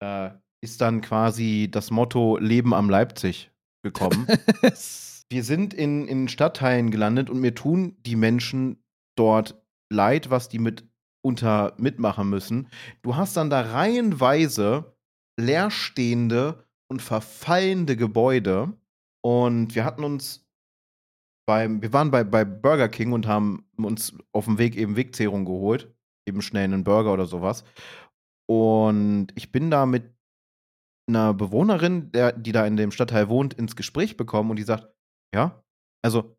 äh, 0.00 0.30
ist 0.60 0.80
dann 0.80 1.00
quasi 1.00 1.68
das 1.70 1.90
Motto 1.90 2.36
Leben 2.36 2.74
am 2.74 2.90
Leipzig 2.90 3.50
gekommen. 3.82 4.26
wir 5.30 5.44
sind 5.44 5.72
in, 5.72 6.06
in 6.06 6.28
Stadtteilen 6.28 6.90
gelandet 6.90 7.30
und 7.30 7.40
mir 7.40 7.54
tun 7.54 7.96
die 8.04 8.16
Menschen 8.16 8.79
dort 9.20 9.62
leid, 9.92 10.30
was 10.30 10.48
die 10.48 10.58
mit 10.58 10.88
unter 11.22 11.74
mitmachen 11.76 12.30
müssen. 12.30 12.68
Du 13.02 13.16
hast 13.16 13.36
dann 13.36 13.50
da 13.50 13.60
reihenweise 13.60 14.96
leerstehende 15.38 16.64
und 16.90 17.02
verfallende 17.02 17.96
Gebäude. 17.96 18.72
Und 19.22 19.74
wir 19.74 19.84
hatten 19.84 20.04
uns 20.04 20.48
beim, 21.46 21.82
wir 21.82 21.92
waren 21.92 22.10
bei, 22.10 22.24
bei 22.24 22.44
Burger 22.44 22.88
King 22.88 23.12
und 23.12 23.26
haben 23.26 23.66
uns 23.76 24.16
auf 24.32 24.46
dem 24.46 24.58
Weg 24.58 24.76
eben 24.76 24.96
Wegzehrung 24.96 25.44
geholt. 25.44 25.94
Eben 26.26 26.40
schnell 26.40 26.64
einen 26.64 26.84
Burger 26.84 27.12
oder 27.12 27.26
sowas. 27.26 27.64
Und 28.48 29.28
ich 29.34 29.52
bin 29.52 29.70
da 29.70 29.84
mit 29.84 30.14
einer 31.08 31.34
Bewohnerin, 31.34 32.10
der, 32.12 32.32
die 32.32 32.52
da 32.52 32.64
in 32.66 32.76
dem 32.76 32.90
Stadtteil 32.90 33.28
wohnt, 33.28 33.54
ins 33.54 33.76
Gespräch 33.76 34.16
bekommen 34.16 34.50
und 34.50 34.56
die 34.56 34.62
sagt, 34.62 34.88
ja, 35.34 35.62
also 36.02 36.36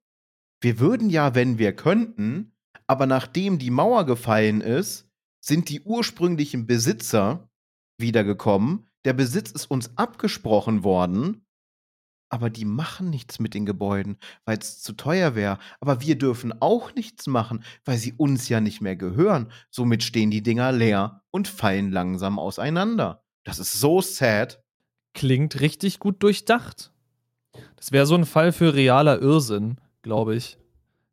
wir 0.61 0.79
würden 0.79 1.09
ja, 1.09 1.36
wenn 1.36 1.57
wir 1.57 1.75
könnten, 1.75 2.53
aber 2.88 3.05
nachdem 3.05 3.59
die 3.59 3.72
Mauer 3.72 4.05
gefallen 4.05 4.61
ist, 4.61 5.09
sind 5.39 5.69
die 5.69 5.82
ursprünglichen 5.82 6.67
Besitzer 6.67 7.49
wiedergekommen. 7.97 8.88
Der 9.05 9.13
Besitz 9.13 9.51
ist 9.51 9.65
uns 9.65 9.97
abgesprochen 9.97 10.84
worden, 10.84 11.45
aber 12.30 12.49
die 12.49 12.65
machen 12.65 13.09
nichts 13.09 13.39
mit 13.39 13.53
den 13.53 13.65
Gebäuden, 13.65 14.17
weil 14.45 14.57
es 14.57 14.82
zu 14.82 14.93
teuer 14.93 15.36
wäre. 15.36 15.59
Aber 15.82 16.01
wir 16.01 16.17
dürfen 16.17 16.53
auch 16.61 16.95
nichts 16.95 17.28
machen, 17.28 17.63
weil 17.84 17.97
sie 17.97 18.13
uns 18.13 18.47
ja 18.47 18.61
nicht 18.61 18.80
mehr 18.80 18.95
gehören. 18.95 19.51
Somit 19.69 20.03
stehen 20.03 20.32
die 20.32 20.41
Dinger 20.41 20.72
leer 20.72 21.24
und 21.32 21.49
fallen 21.49 21.91
langsam 21.91 22.39
auseinander. 22.39 23.26
Das 23.43 23.59
ist 23.59 23.74
so 23.74 24.01
sad. 24.01 24.63
Klingt 25.13 25.59
richtig 25.59 25.99
gut 25.99 26.24
durchdacht. 26.24 26.93
Das 27.76 27.91
wäre 27.91 28.05
so 28.05 28.15
ein 28.15 28.26
Fall 28.26 28.53
für 28.53 28.76
realer 28.76 29.19
Irrsinn, 29.19 29.78
glaube 30.01 30.36
ich. 30.36 30.57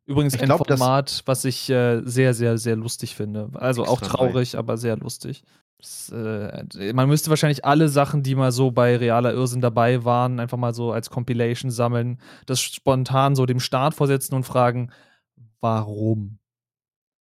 Übrigens 0.09 0.33
ich 0.33 0.41
ein 0.41 0.47
glaub, 0.47 0.67
Format, 0.67 1.21
was 1.25 1.45
ich 1.45 1.69
äh, 1.69 2.01
sehr, 2.03 2.33
sehr, 2.33 2.57
sehr 2.57 2.75
lustig 2.75 3.15
finde. 3.15 3.51
Also 3.53 3.85
auch 3.85 4.01
traurig, 4.01 4.57
aber 4.57 4.75
sehr 4.75 4.97
lustig. 4.97 5.43
Das, 5.77 6.09
äh, 6.09 6.93
man 6.93 7.07
müsste 7.07 7.29
wahrscheinlich 7.29 7.63
alle 7.63 7.89
Sachen, 7.89 8.23
die 8.23 8.33
mal 8.33 8.51
so 8.51 8.71
bei 8.71 8.97
realer 8.97 9.33
Irrsinn 9.33 9.61
dabei 9.61 10.03
waren, 10.05 10.39
einfach 10.39 10.57
mal 10.57 10.73
so 10.73 10.91
als 10.91 11.11
Compilation 11.11 11.69
sammeln, 11.69 12.19
das 12.47 12.59
spontan 12.59 13.35
so 13.35 13.45
dem 13.45 13.59
Start 13.59 13.93
vorsetzen 13.93 14.33
und 14.33 14.45
fragen, 14.45 14.91
warum? 15.61 16.39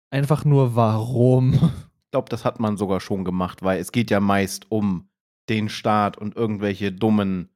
Einfach 0.10 0.44
nur 0.44 0.76
warum? 0.76 1.72
Ich 2.08 2.18
glaube, 2.18 2.30
das 2.30 2.46
hat 2.46 2.62
man 2.62 2.78
sogar 2.78 3.02
schon 3.02 3.26
gemacht, 3.26 3.62
weil 3.62 3.78
es 3.82 3.92
geht 3.92 4.10
ja 4.10 4.22
meist 4.22 4.72
um 4.72 5.10
den 5.50 5.68
Staat 5.68 6.18
und 6.18 6.38
irgendwelche 6.38 6.94
dummen 6.94 7.50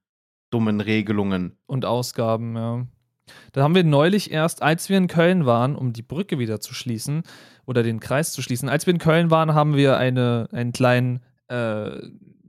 dummen 0.50 0.82
Regelungen. 0.82 1.58
Und 1.66 1.86
Ausgaben, 1.86 2.56
ja. 2.58 2.86
Da 3.52 3.64
haben 3.64 3.76
wir 3.76 3.84
neulich 3.84 4.32
erst, 4.32 4.62
als 4.62 4.90
wir 4.90 4.98
in 4.98 5.08
Köln 5.08 5.46
waren, 5.46 5.76
um 5.76 5.94
die 5.94 6.02
Brücke 6.02 6.40
wieder 6.40 6.60
zu 6.60 6.74
schließen 6.74 7.24
oder 7.66 7.84
den 7.84 8.00
Kreis 8.00 8.32
zu 8.32 8.42
schließen, 8.42 8.70
als 8.70 8.86
wir 8.86 8.94
in 8.94 9.00
Köln 9.00 9.32
waren, 9.32 9.54
haben 9.54 9.76
wir 9.76 9.98
eine, 9.98 10.48
einen 10.52 10.72
kleinen 10.72 11.22
äh, 11.48 11.92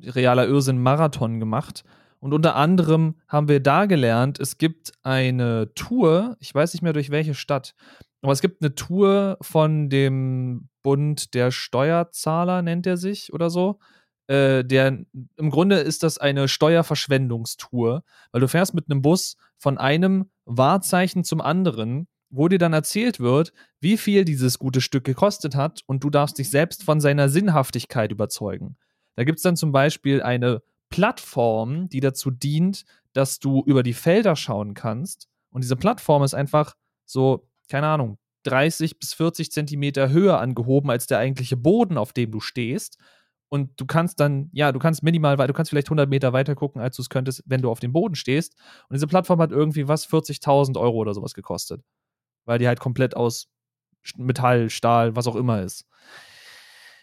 realer 0.02 0.46
Irrsinn 0.46 0.82
Marathon 0.82 1.40
gemacht. 1.40 1.84
Und 2.20 2.34
unter 2.34 2.54
anderem 2.54 3.16
haben 3.28 3.48
wir 3.48 3.60
da 3.60 3.86
gelernt, 3.86 4.38
es 4.40 4.58
gibt 4.58 4.92
eine 5.02 5.72
Tour, 5.74 6.36
ich 6.38 6.54
weiß 6.54 6.74
nicht 6.74 6.82
mehr 6.82 6.92
durch 6.92 7.10
welche 7.10 7.34
Stadt, 7.34 7.74
aber 8.22 8.32
es 8.32 8.42
gibt 8.42 8.62
eine 8.62 8.74
Tour 8.74 9.38
von 9.40 9.88
dem 9.88 10.68
Bund 10.82 11.34
der 11.34 11.50
Steuerzahler, 11.50 12.62
nennt 12.62 12.86
er 12.86 12.96
sich 12.96 13.32
oder 13.32 13.48
so. 13.48 13.78
Äh, 14.26 14.64
der, 14.64 15.04
Im 15.36 15.50
Grunde 15.50 15.76
ist 15.76 16.02
das 16.02 16.18
eine 16.18 16.46
Steuerverschwendungstour, 16.46 18.02
weil 18.32 18.40
du 18.40 18.48
fährst 18.48 18.74
mit 18.74 18.90
einem 18.90 19.02
Bus 19.02 19.36
von 19.60 19.78
einem 19.78 20.30
Wahrzeichen 20.46 21.22
zum 21.22 21.40
anderen, 21.40 22.08
wo 22.30 22.48
dir 22.48 22.58
dann 22.58 22.72
erzählt 22.72 23.20
wird, 23.20 23.52
wie 23.80 23.96
viel 23.96 24.24
dieses 24.24 24.58
gute 24.58 24.80
Stück 24.80 25.04
gekostet 25.04 25.54
hat 25.54 25.82
und 25.86 26.02
du 26.02 26.10
darfst 26.10 26.38
dich 26.38 26.48
selbst 26.48 26.82
von 26.82 27.00
seiner 27.00 27.28
Sinnhaftigkeit 27.28 28.10
überzeugen. 28.10 28.76
Da 29.16 29.24
gibt 29.24 29.36
es 29.36 29.42
dann 29.42 29.56
zum 29.56 29.70
Beispiel 29.70 30.22
eine 30.22 30.62
Plattform, 30.88 31.88
die 31.88 32.00
dazu 32.00 32.30
dient, 32.30 32.84
dass 33.12 33.38
du 33.38 33.62
über 33.66 33.82
die 33.82 33.92
Felder 33.92 34.34
schauen 34.34 34.74
kannst. 34.74 35.28
Und 35.50 35.62
diese 35.62 35.76
Plattform 35.76 36.22
ist 36.22 36.34
einfach 36.34 36.74
so, 37.04 37.46
keine 37.68 37.88
Ahnung, 37.88 38.18
30 38.44 38.98
bis 38.98 39.12
40 39.12 39.52
Zentimeter 39.52 40.08
höher 40.08 40.40
angehoben 40.40 40.90
als 40.90 41.06
der 41.06 41.18
eigentliche 41.18 41.56
Boden, 41.56 41.98
auf 41.98 42.12
dem 42.12 42.30
du 42.30 42.40
stehst. 42.40 42.96
Und 43.50 43.78
du 43.80 43.84
kannst 43.84 44.20
dann, 44.20 44.48
ja, 44.52 44.70
du 44.70 44.78
kannst 44.78 45.02
minimal, 45.02 45.36
du 45.36 45.52
kannst 45.52 45.70
vielleicht 45.70 45.88
100 45.88 46.08
Meter 46.08 46.32
weiter 46.32 46.54
gucken, 46.54 46.80
als 46.80 46.96
du 46.96 47.02
es 47.02 47.10
könntest, 47.10 47.42
wenn 47.46 47.60
du 47.60 47.70
auf 47.70 47.80
dem 47.80 47.92
Boden 47.92 48.14
stehst. 48.14 48.54
Und 48.88 48.94
diese 48.94 49.08
Plattform 49.08 49.40
hat 49.40 49.50
irgendwie 49.50 49.88
was 49.88 50.08
40.000 50.08 50.78
Euro 50.80 50.96
oder 50.96 51.14
sowas 51.14 51.34
gekostet. 51.34 51.82
Weil 52.44 52.60
die 52.60 52.68
halt 52.68 52.78
komplett 52.78 53.16
aus 53.16 53.48
Metall, 54.16 54.70
Stahl, 54.70 55.16
was 55.16 55.26
auch 55.26 55.34
immer 55.34 55.62
ist. 55.62 55.84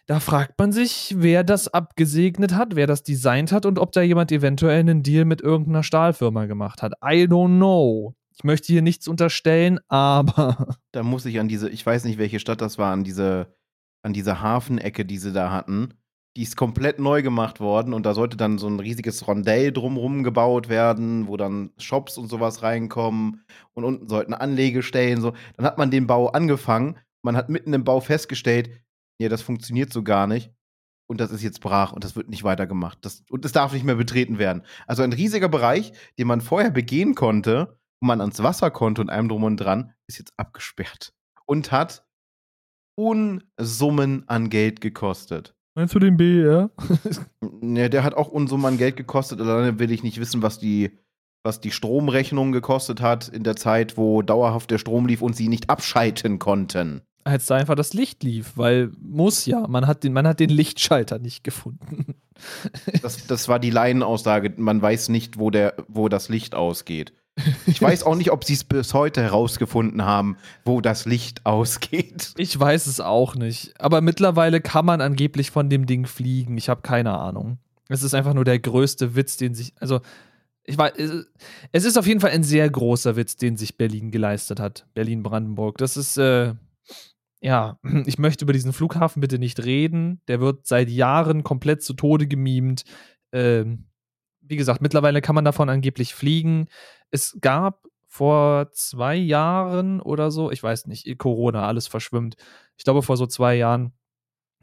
Da 0.06 0.22
fragt 0.22 0.58
man 0.58 0.72
sich, 0.72 1.16
wer 1.18 1.43
das 1.43 1.68
abgesegnet 1.68 2.56
hat, 2.56 2.78
wer 2.78 2.88
das 2.88 3.04
designt 3.04 3.52
hat 3.52 3.66
und 3.66 3.78
ob 3.78 3.91
da 3.91 4.02
jemand 4.02 4.32
eventuell 4.32 4.80
einen 4.80 5.04
Deal 5.04 5.26
mit 5.26 5.41
irgendeiner 5.41 5.84
Stahlfirma 5.84 6.45
gemacht 6.45 6.82
hat. 6.82 6.93
I 7.04 7.26
don't 7.26 7.58
know. 7.58 8.16
Ich 8.34 8.45
möchte 8.45 8.72
hier 8.72 8.82
nichts 8.82 9.10
unterstellen, 9.10 9.80
aber. 9.89 10.78
Da 10.93 11.04
muss 11.04 11.26
ich 11.26 11.41
an 11.41 11.50
diese, 11.50 11.70
ich 11.70 11.86
weiß 11.86 12.06
nicht, 12.06 12.18
welche 12.18 12.39
Stadt 12.39 12.62
das 12.62 12.78
war, 12.78 12.93
an 12.93 13.04
diese, 13.04 13.54
an 14.02 14.14
diese 14.14 14.41
Hafenecke, 14.41 15.04
die 15.04 15.18
sie 15.18 15.34
da 15.34 15.52
hatten. 15.52 15.93
Die 16.38 16.44
ist 16.44 16.56
komplett 16.56 17.00
neu 17.00 17.24
gemacht 17.24 17.60
worden 17.60 17.96
und 17.96 18.06
da 18.06 18.14
sollte 18.14 18.38
dann 18.38 18.60
so 18.60 18.68
ein 18.68 18.80
riesiges 18.80 19.28
Rondell 19.28 19.74
drumrum 19.74 20.22
gebaut 20.24 20.70
werden, 20.70 21.28
wo 21.28 21.36
dann 21.36 21.72
Shops 21.80 22.16
und 22.16 22.30
sowas 22.30 22.62
reinkommen 22.62 23.44
und 23.74 23.84
unten 23.84 24.08
sollten 24.08 24.36
Anlegestellen 24.36 25.20
so. 25.20 25.34
Dann 25.56 25.66
hat 25.66 25.80
man 25.80 25.90
den 25.90 26.06
Bau 26.06 26.28
angefangen, 26.28 27.00
man 27.24 27.36
hat 27.36 27.50
mitten 27.50 27.74
im 27.74 27.84
Bau 27.84 28.02
festgestellt, 28.02 28.70
ja, 29.20 29.30
das 29.30 29.42
funktioniert 29.42 29.92
so 29.92 30.04
gar 30.04 30.28
nicht. 30.28 30.54
Und 31.10 31.22
das 31.22 31.32
ist 31.32 31.42
jetzt 31.42 31.60
brach 31.60 31.92
und 31.92 32.04
das 32.04 32.16
wird 32.16 32.30
nicht 32.30 32.44
weitergemacht. 32.44 33.00
Das, 33.02 33.24
und 33.32 33.44
es 33.44 33.52
darf 33.52 33.74
nicht 33.74 33.84
mehr 33.86 33.96
betreten 33.96 34.38
werden. 34.38 34.62
Also 34.86 35.02
ein 35.02 35.14
riesiger 35.14 35.50
Bereich, 35.50 35.92
den 36.20 36.28
man 36.28 36.42
vorher 36.42 36.70
begehen 36.70 37.16
konnte, 37.16 37.80
wo 38.00 38.06
man 38.06 38.22
ans 38.22 38.44
Wasser 38.44 38.70
konnte 38.70 39.02
und 39.02 39.10
einem 39.10 39.28
drum 39.28 39.44
und 39.44 39.58
dran, 39.58 39.92
ist 40.06 40.20
jetzt 40.20 40.34
abgesperrt. 40.38 41.16
Und 41.48 41.72
hat 41.72 42.06
Unsummen 42.96 44.30
an 44.30 44.52
Geld 44.52 44.82
gekostet. 44.82 45.57
Meinst 45.78 45.93
du 45.93 45.99
den 45.99 46.17
BER? 46.17 46.71
ja, 47.61 47.88
der 47.88 48.03
hat 48.03 48.15
auch 48.15 48.30
Unsummen 48.30 48.80
Geld 48.80 48.97
gekostet. 48.97 49.39
Alleine 49.39 49.78
will 49.78 49.91
ich 49.91 50.01
nicht 50.01 50.19
wissen, 50.19 50.41
was 50.41 50.57
die, 50.57 50.89
was 51.43 51.61
die 51.61 51.69
Stromrechnung 51.69 52.51
gekostet 52.51 52.99
hat 52.99 53.28
in 53.28 53.43
der 53.43 53.55
Zeit, 53.55 53.95
wo 53.95 54.23
dauerhaft 54.23 54.71
der 54.71 54.80
Strom 54.80 55.05
lief 55.05 55.21
und 55.21 55.36
sie 55.36 55.49
nicht 55.49 55.69
abschalten 55.69 56.39
konnten 56.39 57.01
als 57.25 57.47
da 57.47 57.55
einfach 57.55 57.75
das 57.75 57.93
Licht 57.93 58.23
lief, 58.23 58.53
weil 58.55 58.89
muss 59.01 59.45
ja, 59.45 59.67
man 59.67 59.86
hat 59.86 60.05
den, 60.05 60.13
man 60.13 60.25
hat 60.25 60.39
den 60.39 60.49
Lichtschalter 60.49 61.19
nicht 61.19 61.43
gefunden. 61.43 62.15
Das, 63.01 63.28
das 63.28 63.49
war 63.49 63.59
die 63.59 63.69
Laienaussage, 63.69 64.53
man 64.55 64.82
weiß 64.82 65.09
nicht, 65.09 65.38
wo, 65.38 65.49
der, 65.49 65.73
wo 65.89 66.07
das 66.07 66.30
Licht 66.30 66.55
ausgeht. 66.55 67.13
Ich 67.66 67.82
weiß 67.82 68.04
auch 68.04 68.16
nicht, 68.16 68.32
ob 68.32 68.44
sie 68.44 68.54
es 68.54 68.64
bis 68.64 68.94
heute 68.94 69.22
herausgefunden 69.22 70.04
haben, 70.04 70.38
wo 70.66 70.82
das 70.82 71.06
Licht 71.06 71.46
ausgeht. 71.46 72.34
Ich 72.38 72.60
weiß 72.60 72.88
es 72.88 73.00
auch 73.00 73.36
nicht. 73.36 73.80
Aber 73.80 74.02
mittlerweile 74.02 74.62
kann 74.62 74.86
man 74.86 75.02
angeblich 75.02 75.52
von 75.52 75.70
dem 75.70 75.86
Ding 75.86 76.06
fliegen. 76.06 76.58
Ich 76.58 76.70
habe 76.70 76.82
keine 76.82 77.18
Ahnung. 77.18 77.60
Es 77.90 78.04
ist 78.04 78.14
einfach 78.14 78.34
nur 78.34 78.46
der 78.46 78.60
größte 78.60 79.16
Witz, 79.16 79.38
den 79.38 79.54
sich. 79.54 79.74
Also, 79.80 80.02
ich 80.64 80.78
weiß, 80.78 80.94
es 81.72 81.86
ist 81.86 81.98
auf 81.98 82.08
jeden 82.08 82.20
Fall 82.20 82.32
ein 82.32 82.44
sehr 82.44 82.70
großer 82.70 83.16
Witz, 83.16 83.38
den 83.38 83.56
sich 83.56 83.78
Berlin 83.78 84.12
geleistet 84.12 84.60
hat. 84.60 84.86
Berlin-Brandenburg. 84.94 85.78
Das 85.78 85.96
ist, 85.96 86.18
äh, 86.18 86.56
ja, 87.42 87.80
ich 88.06 88.18
möchte 88.18 88.46
über 88.46 88.54
diesen 88.54 88.74
Flughafen 88.74 89.22
bitte 89.22 89.40
nicht 89.40 89.64
reden. 89.64 90.22
Der 90.28 90.42
wird 90.42 90.68
seit 90.68 90.90
Jahren 90.90 91.44
komplett 91.44 91.84
zu 91.84 91.94
Tode 91.94 92.28
gemimt. 92.28 92.84
Ähm, 93.32 93.87
wie 94.48 94.58
gesagt, 94.58 94.82
mittlerweile 94.82 95.22
kann 95.22 95.36
man 95.36 95.45
davon 95.45 95.70
angeblich 95.70 96.14
fliegen. 96.14 96.68
Es 97.12 97.38
gab 97.41 97.86
vor 98.08 98.72
zwei 98.72 99.16
Jahren 99.16 100.02
oder 100.02 100.32
so, 100.32 100.52
ich 100.52 100.64
weiß 100.64 100.88
nicht, 100.88 101.18
Corona, 101.18 101.68
alles 101.68 101.88
verschwimmt. 101.88 102.36
Ich 102.78 102.84
glaube, 102.84 103.04
vor 103.04 103.18
so 103.18 103.28
zwei 103.28 103.56
Jahren 103.56 103.93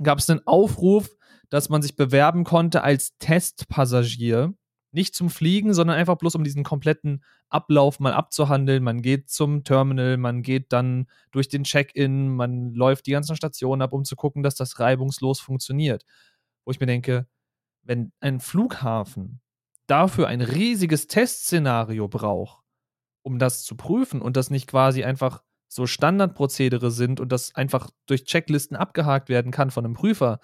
gab 0.03 0.18
es 0.18 0.28
einen 0.30 0.47
Aufruf, 0.47 1.16
dass 1.51 1.68
man 1.68 1.82
sich 1.82 1.97
bewerben 1.97 2.45
konnte 2.45 2.82
als 2.82 3.16
Testpassagier 3.18 4.55
nicht 4.95 5.14
zum 5.14 5.28
Fliegen, 5.28 5.74
sondern 5.74 5.97
einfach 5.97 6.16
bloß 6.16 6.37
um 6.37 6.45
diesen 6.45 6.62
kompletten 6.62 7.24
Ablauf 7.49 7.99
mal 7.99 8.12
abzuhandeln. 8.12 8.82
Man 8.82 9.03
geht 9.03 9.28
zum 9.28 9.64
Terminal, 9.64 10.16
man 10.16 10.43
geht 10.43 10.72
dann 10.72 11.07
durch 11.32 11.49
den 11.49 11.64
Check-in, 11.64 12.35
man 12.35 12.72
läuft 12.72 13.07
die 13.07 13.11
ganzen 13.11 13.35
Stationen 13.35 13.82
ab, 13.82 13.93
um 13.93 14.05
zu 14.05 14.14
gucken, 14.14 14.45
dass 14.45 14.55
das 14.55 14.78
reibungslos 14.78 15.41
funktioniert. 15.41 16.05
Wo 16.64 16.70
ich 16.70 16.78
mir 16.78 16.87
denke, 16.87 17.26
wenn 17.82 18.12
ein 18.20 18.39
Flughafen 18.39 19.41
dafür 19.87 20.28
ein 20.28 20.41
riesiges 20.41 21.07
Testszenario 21.07 22.09
braucht, 22.09 22.62
um 23.22 23.39
das 23.39 23.64
zu 23.64 23.76
prüfen 23.76 24.22
und 24.22 24.37
das 24.37 24.51
nicht 24.51 24.66
quasi 24.68 25.05
einfach 25.05 25.43
so 25.68 25.87
Standardprozedere 25.87 26.91
sind 26.91 27.20
und 27.20 27.32
das 27.32 27.55
einfach 27.55 27.91
durch 28.07 28.24
Checklisten 28.24 28.76
abgehakt 28.76 29.28
werden 29.28 29.51
kann 29.51 29.70
von 29.70 29.85
einem 29.85 29.95
Prüfer, 29.95 30.39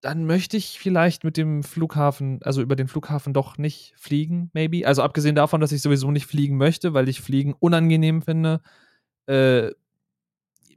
dann 0.00 0.24
möchte 0.24 0.56
ich 0.56 0.78
vielleicht 0.78 1.24
mit 1.24 1.36
dem 1.36 1.62
Flughafen, 1.62 2.40
also 2.42 2.62
über 2.62 2.76
den 2.76 2.88
Flughafen 2.88 3.34
doch 3.34 3.58
nicht 3.58 3.92
fliegen, 3.96 4.50
maybe. 4.54 4.86
Also 4.86 5.02
abgesehen 5.02 5.34
davon, 5.34 5.60
dass 5.60 5.72
ich 5.72 5.82
sowieso 5.82 6.10
nicht 6.10 6.26
fliegen 6.26 6.56
möchte, 6.56 6.94
weil 6.94 7.08
ich 7.08 7.20
Fliegen 7.20 7.54
unangenehm 7.58 8.22
finde. 8.22 8.62
Äh, 9.26 9.72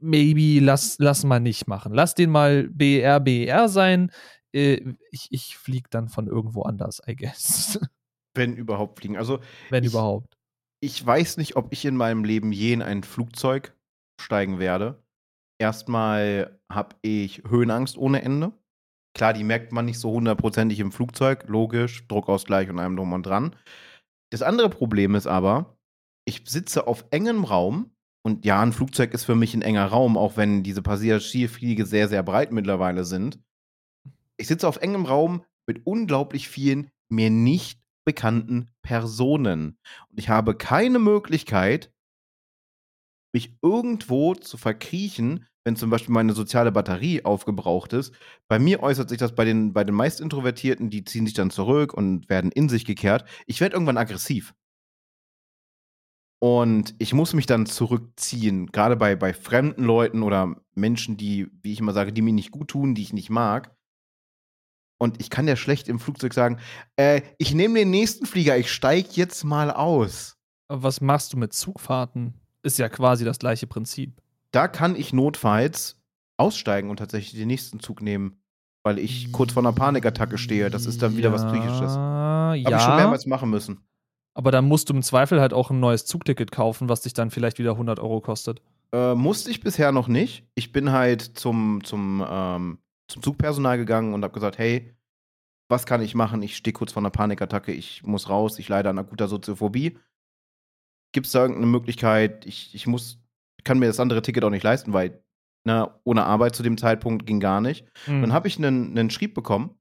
maybe 0.00 0.62
lass, 0.62 0.96
lass 0.98 1.24
mal 1.24 1.40
nicht 1.40 1.66
machen. 1.66 1.94
Lass 1.94 2.14
den 2.14 2.30
mal 2.30 2.68
BR, 2.68 3.20
BR 3.20 3.68
sein. 3.68 4.10
Äh, 4.54 4.94
ich 5.10 5.28
ich 5.30 5.56
fliege 5.56 5.88
dann 5.90 6.08
von 6.08 6.26
irgendwo 6.26 6.62
anders, 6.62 7.02
I 7.06 7.16
guess. 7.16 7.78
Wenn 8.34 8.56
überhaupt 8.56 9.00
fliegen. 9.00 9.16
Also. 9.16 9.40
Wenn 9.70 9.84
ich, 9.84 9.90
überhaupt. 9.90 10.36
Ich 10.80 11.04
weiß 11.04 11.36
nicht, 11.36 11.56
ob 11.56 11.72
ich 11.72 11.84
in 11.84 11.96
meinem 11.96 12.24
Leben 12.24 12.52
je 12.52 12.72
in 12.72 12.82
ein 12.82 13.02
Flugzeug 13.02 13.76
steigen 14.20 14.58
werde. 14.58 15.02
Erstmal 15.60 16.58
habe 16.70 16.96
ich 17.02 17.42
Höhenangst 17.48 17.96
ohne 17.96 18.22
Ende. 18.22 18.52
Klar, 19.16 19.32
die 19.32 19.44
merkt 19.44 19.72
man 19.72 19.84
nicht 19.84 20.00
so 20.00 20.10
hundertprozentig 20.10 20.80
im 20.80 20.90
Flugzeug, 20.90 21.44
logisch, 21.46 22.06
Druckausgleich 22.08 22.68
und 22.68 22.80
allem 22.80 22.96
drum 22.96 23.12
und 23.12 23.24
dran. 23.24 23.54
Das 24.32 24.42
andere 24.42 24.68
Problem 24.68 25.14
ist 25.14 25.28
aber, 25.28 25.78
ich 26.26 26.42
sitze 26.46 26.88
auf 26.88 27.04
engem 27.10 27.44
Raum 27.44 27.92
und 28.26 28.44
ja, 28.44 28.60
ein 28.60 28.72
Flugzeug 28.72 29.14
ist 29.14 29.24
für 29.24 29.36
mich 29.36 29.54
ein 29.54 29.62
enger 29.62 29.86
Raum, 29.86 30.16
auch 30.16 30.36
wenn 30.36 30.64
diese 30.64 30.82
Passagierfliege 30.82 31.86
sehr, 31.86 32.08
sehr 32.08 32.24
breit 32.24 32.50
mittlerweile 32.50 33.04
sind. 33.04 33.38
Ich 34.36 34.46
sitze 34.48 34.68
auf 34.68 34.78
engem 34.78 35.06
Raum 35.06 35.44
mit 35.66 35.86
unglaublich 35.86 36.48
vielen 36.48 36.90
mir 37.08 37.30
nicht 37.30 37.80
bekannten 38.04 38.70
Personen. 38.82 39.78
Und 40.10 40.18
ich 40.18 40.28
habe 40.28 40.56
keine 40.56 40.98
Möglichkeit, 40.98 41.92
mich 43.34 43.56
irgendwo 43.62 44.34
zu 44.34 44.56
verkriechen, 44.56 45.46
wenn 45.64 45.76
zum 45.76 45.90
Beispiel 45.90 46.12
meine 46.12 46.34
soziale 46.34 46.70
Batterie 46.70 47.24
aufgebraucht 47.24 47.92
ist. 47.92 48.14
Bei 48.48 48.58
mir 48.58 48.82
äußert 48.82 49.08
sich 49.08 49.18
das 49.18 49.34
bei 49.34 49.44
den, 49.44 49.72
bei 49.72 49.82
den 49.82 49.94
meist 49.94 50.20
Introvertierten, 50.20 50.90
die 50.90 51.04
ziehen 51.04 51.26
sich 51.26 51.34
dann 51.34 51.50
zurück 51.50 51.94
und 51.94 52.28
werden 52.28 52.52
in 52.52 52.68
sich 52.68 52.84
gekehrt. 52.84 53.24
Ich 53.46 53.60
werde 53.60 53.74
irgendwann 53.74 53.96
aggressiv. 53.96 54.54
Und 56.40 56.94
ich 56.98 57.14
muss 57.14 57.32
mich 57.32 57.46
dann 57.46 57.64
zurückziehen, 57.64 58.66
gerade 58.66 58.96
bei, 58.96 59.16
bei 59.16 59.32
fremden 59.32 59.82
Leuten 59.82 60.22
oder 60.22 60.60
Menschen, 60.74 61.16
die, 61.16 61.48
wie 61.62 61.72
ich 61.72 61.80
immer 61.80 61.94
sage, 61.94 62.12
die 62.12 62.20
mir 62.20 62.34
nicht 62.34 62.50
gut 62.50 62.68
tun, 62.68 62.94
die 62.94 63.00
ich 63.00 63.14
nicht 63.14 63.30
mag. 63.30 63.74
Und 65.04 65.20
ich 65.20 65.30
kann 65.30 65.46
ja 65.46 65.54
schlecht 65.54 65.88
im 65.88 66.00
Flugzeug 66.00 66.34
sagen, 66.34 66.58
äh, 66.96 67.22
ich 67.38 67.54
nehme 67.54 67.78
den 67.78 67.90
nächsten 67.90 68.26
Flieger, 68.26 68.56
ich 68.56 68.72
steige 68.72 69.08
jetzt 69.12 69.44
mal 69.44 69.70
aus. 69.70 70.36
Aber 70.68 70.82
was 70.82 71.00
machst 71.00 71.32
du 71.32 71.36
mit 71.36 71.52
Zugfahrten? 71.52 72.34
Ist 72.62 72.78
ja 72.78 72.88
quasi 72.88 73.24
das 73.24 73.38
gleiche 73.38 73.66
Prinzip 73.66 74.20
da 74.54 74.68
kann 74.68 74.94
ich 74.94 75.12
notfalls 75.12 76.00
aussteigen 76.36 76.90
und 76.90 76.98
tatsächlich 76.98 77.38
den 77.38 77.48
nächsten 77.48 77.80
Zug 77.80 78.02
nehmen, 78.02 78.40
weil 78.84 78.98
ich 78.98 79.32
kurz 79.32 79.52
vor 79.52 79.62
einer 79.62 79.72
Panikattacke 79.72 80.38
stehe. 80.38 80.70
Das 80.70 80.86
ist 80.86 81.02
dann 81.02 81.16
wieder 81.16 81.30
ja, 81.30 81.34
was 81.34 81.46
Psychisches. 81.46 81.96
Habe 81.96 82.58
ja. 82.58 82.76
ich 82.76 82.82
schon 82.82 82.96
mehrmals 82.96 83.26
machen 83.26 83.50
müssen. 83.50 83.80
Aber 84.34 84.50
dann 84.50 84.66
musst 84.66 84.90
du 84.90 84.94
im 84.94 85.02
Zweifel 85.02 85.40
halt 85.40 85.52
auch 85.52 85.70
ein 85.70 85.80
neues 85.80 86.06
Zugticket 86.06 86.50
kaufen, 86.50 86.88
was 86.88 87.02
dich 87.02 87.14
dann 87.14 87.30
vielleicht 87.30 87.58
wieder 87.58 87.72
100 87.72 88.00
Euro 88.00 88.20
kostet. 88.20 88.62
Äh, 88.92 89.14
musste 89.14 89.50
ich 89.50 89.60
bisher 89.60 89.92
noch 89.92 90.08
nicht. 90.08 90.44
Ich 90.54 90.72
bin 90.72 90.92
halt 90.92 91.22
zum, 91.22 91.82
zum, 91.84 92.24
ähm, 92.28 92.78
zum 93.14 93.22
Zugpersonal 93.22 93.78
gegangen 93.78 94.12
und 94.12 94.24
habe 94.24 94.34
gesagt, 94.34 94.58
hey, 94.58 94.92
was 95.68 95.86
kann 95.86 96.02
ich 96.02 96.14
machen? 96.16 96.42
Ich 96.42 96.56
stehe 96.56 96.74
kurz 96.74 96.92
vor 96.92 97.00
einer 97.00 97.10
Panikattacke, 97.10 97.72
ich 97.72 98.02
muss 98.02 98.28
raus, 98.28 98.58
ich 98.58 98.68
leide 98.68 98.90
an 98.90 98.98
akuter 98.98 99.28
Soziophobie. 99.28 99.96
Gibt 101.12 101.26
es 101.26 101.32
da 101.32 101.42
irgendeine 101.42 101.68
Möglichkeit? 101.68 102.44
Ich, 102.44 102.74
ich 102.74 102.88
muss, 102.88 103.22
kann 103.62 103.78
mir 103.78 103.86
das 103.86 104.00
andere 104.00 104.20
Ticket 104.20 104.42
auch 104.42 104.50
nicht 104.50 104.64
leisten, 104.64 104.92
weil 104.92 105.22
na, 105.64 105.84
ne, 105.84 105.94
ohne 106.02 106.24
Arbeit 106.24 106.56
zu 106.56 106.62
dem 106.62 106.76
Zeitpunkt 106.76 107.24
ging 107.24 107.40
gar 107.40 107.60
nicht. 107.60 107.86
Mhm. 108.06 108.20
Dann 108.20 108.32
habe 108.32 108.48
ich 108.48 108.58
einen, 108.58 108.90
einen 108.90 109.10
Schrieb 109.10 109.32
bekommen 109.32 109.78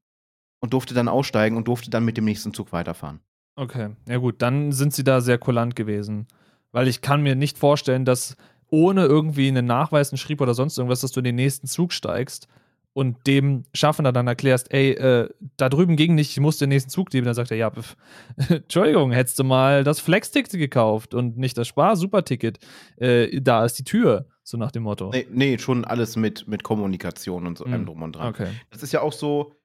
und 0.61 0.73
durfte 0.73 0.93
dann 0.93 1.09
aussteigen 1.09 1.57
und 1.57 1.67
durfte 1.67 1.89
dann 1.89 2.05
mit 2.05 2.15
dem 2.15 2.25
nächsten 2.25 2.53
Zug 2.53 2.71
weiterfahren. 2.71 3.19
Okay, 3.55 3.89
ja 4.07 4.17
gut, 4.17 4.41
dann 4.43 4.71
sind 4.71 4.93
sie 4.93 5.03
da 5.03 5.21
sehr 5.21 5.39
kulant 5.39 5.75
gewesen. 5.75 6.27
Weil 6.71 6.87
ich 6.87 7.01
kann 7.01 7.21
mir 7.21 7.35
nicht 7.35 7.57
vorstellen, 7.57 8.05
dass 8.05 8.37
ohne 8.69 9.05
irgendwie 9.05 9.47
einen 9.47 9.65
Nachweis, 9.65 10.11
einen 10.11 10.17
Schrieb 10.19 10.39
oder 10.39 10.53
sonst 10.53 10.77
irgendwas, 10.77 11.01
dass 11.01 11.11
du 11.11 11.19
in 11.19 11.25
den 11.25 11.35
nächsten 11.35 11.67
Zug 11.67 11.91
steigst 11.93 12.47
und 12.93 13.25
dem 13.25 13.63
Schaffner 13.73 14.11
dann 14.11 14.27
erklärst, 14.27 14.71
ey, 14.71 14.91
äh, 14.91 15.29
da 15.57 15.69
drüben 15.69 15.95
ging 15.95 16.15
nicht, 16.15 16.31
ich 16.31 16.39
muss 16.39 16.57
den 16.57 16.69
nächsten 16.69 16.91
Zug 16.91 17.11
nehmen. 17.11 17.25
Dann 17.25 17.33
sagt 17.33 17.51
er, 17.51 17.57
ja, 17.57 17.71
pf, 17.71 17.95
Entschuldigung, 18.49 19.11
hättest 19.11 19.39
du 19.39 19.43
mal 19.43 19.83
das 19.83 19.99
Flex-Ticket 19.99 20.59
gekauft 20.59 21.13
und 21.13 21.37
nicht 21.37 21.57
das 21.57 21.67
Spar-Super-Ticket. 21.67 22.59
Äh, 22.97 23.41
da 23.41 23.65
ist 23.65 23.79
die 23.79 23.83
Tür, 23.83 24.27
so 24.43 24.57
nach 24.57 24.71
dem 24.71 24.83
Motto. 24.83 25.09
Nee, 25.09 25.27
nee 25.31 25.57
schon 25.57 25.85
alles 25.85 26.15
mit, 26.15 26.47
mit 26.47 26.63
Kommunikation 26.63 27.47
und 27.47 27.57
so 27.57 27.65
mm. 27.65 27.85
drum 27.85 28.03
und 28.03 28.15
dran. 28.15 28.29
Okay. 28.29 28.49
Das 28.69 28.83
ist 28.83 28.93
ja 28.93 29.01
auch 29.01 29.13
so, 29.13 29.55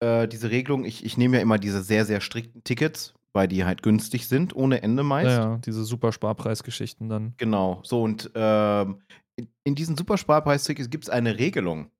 äh, 0.00 0.26
diese 0.26 0.50
Regelung, 0.50 0.84
ich, 0.84 1.04
ich 1.04 1.18
nehme 1.18 1.36
ja 1.36 1.42
immer 1.42 1.58
diese 1.58 1.82
sehr, 1.82 2.06
sehr 2.06 2.22
strikten 2.22 2.64
Tickets, 2.64 3.14
weil 3.34 3.46
die 3.46 3.64
halt 3.64 3.82
günstig 3.82 4.26
sind, 4.26 4.56
ohne 4.56 4.82
Ende 4.82 5.02
meist. 5.02 5.36
Ja, 5.36 5.52
ja 5.52 5.58
diese 5.58 5.84
Super-Sparpreisgeschichten 5.84 7.10
dann. 7.10 7.34
Genau, 7.36 7.80
so 7.84 8.02
und 8.02 8.30
ähm, 8.34 9.02
in, 9.36 9.48
in 9.64 9.74
diesen 9.74 9.98
Super-Sparpreis-Tickets 9.98 10.88
gibt 10.88 11.04
es 11.04 11.10
eine 11.10 11.38
Regelung 11.38 11.90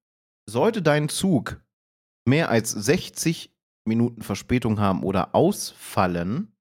sollte 0.50 0.82
dein 0.82 1.08
Zug 1.08 1.62
mehr 2.28 2.50
als 2.50 2.70
60 2.70 3.54
Minuten 3.86 4.22
Verspätung 4.22 4.78
haben 4.78 5.02
oder 5.02 5.34
ausfallen, 5.34 6.54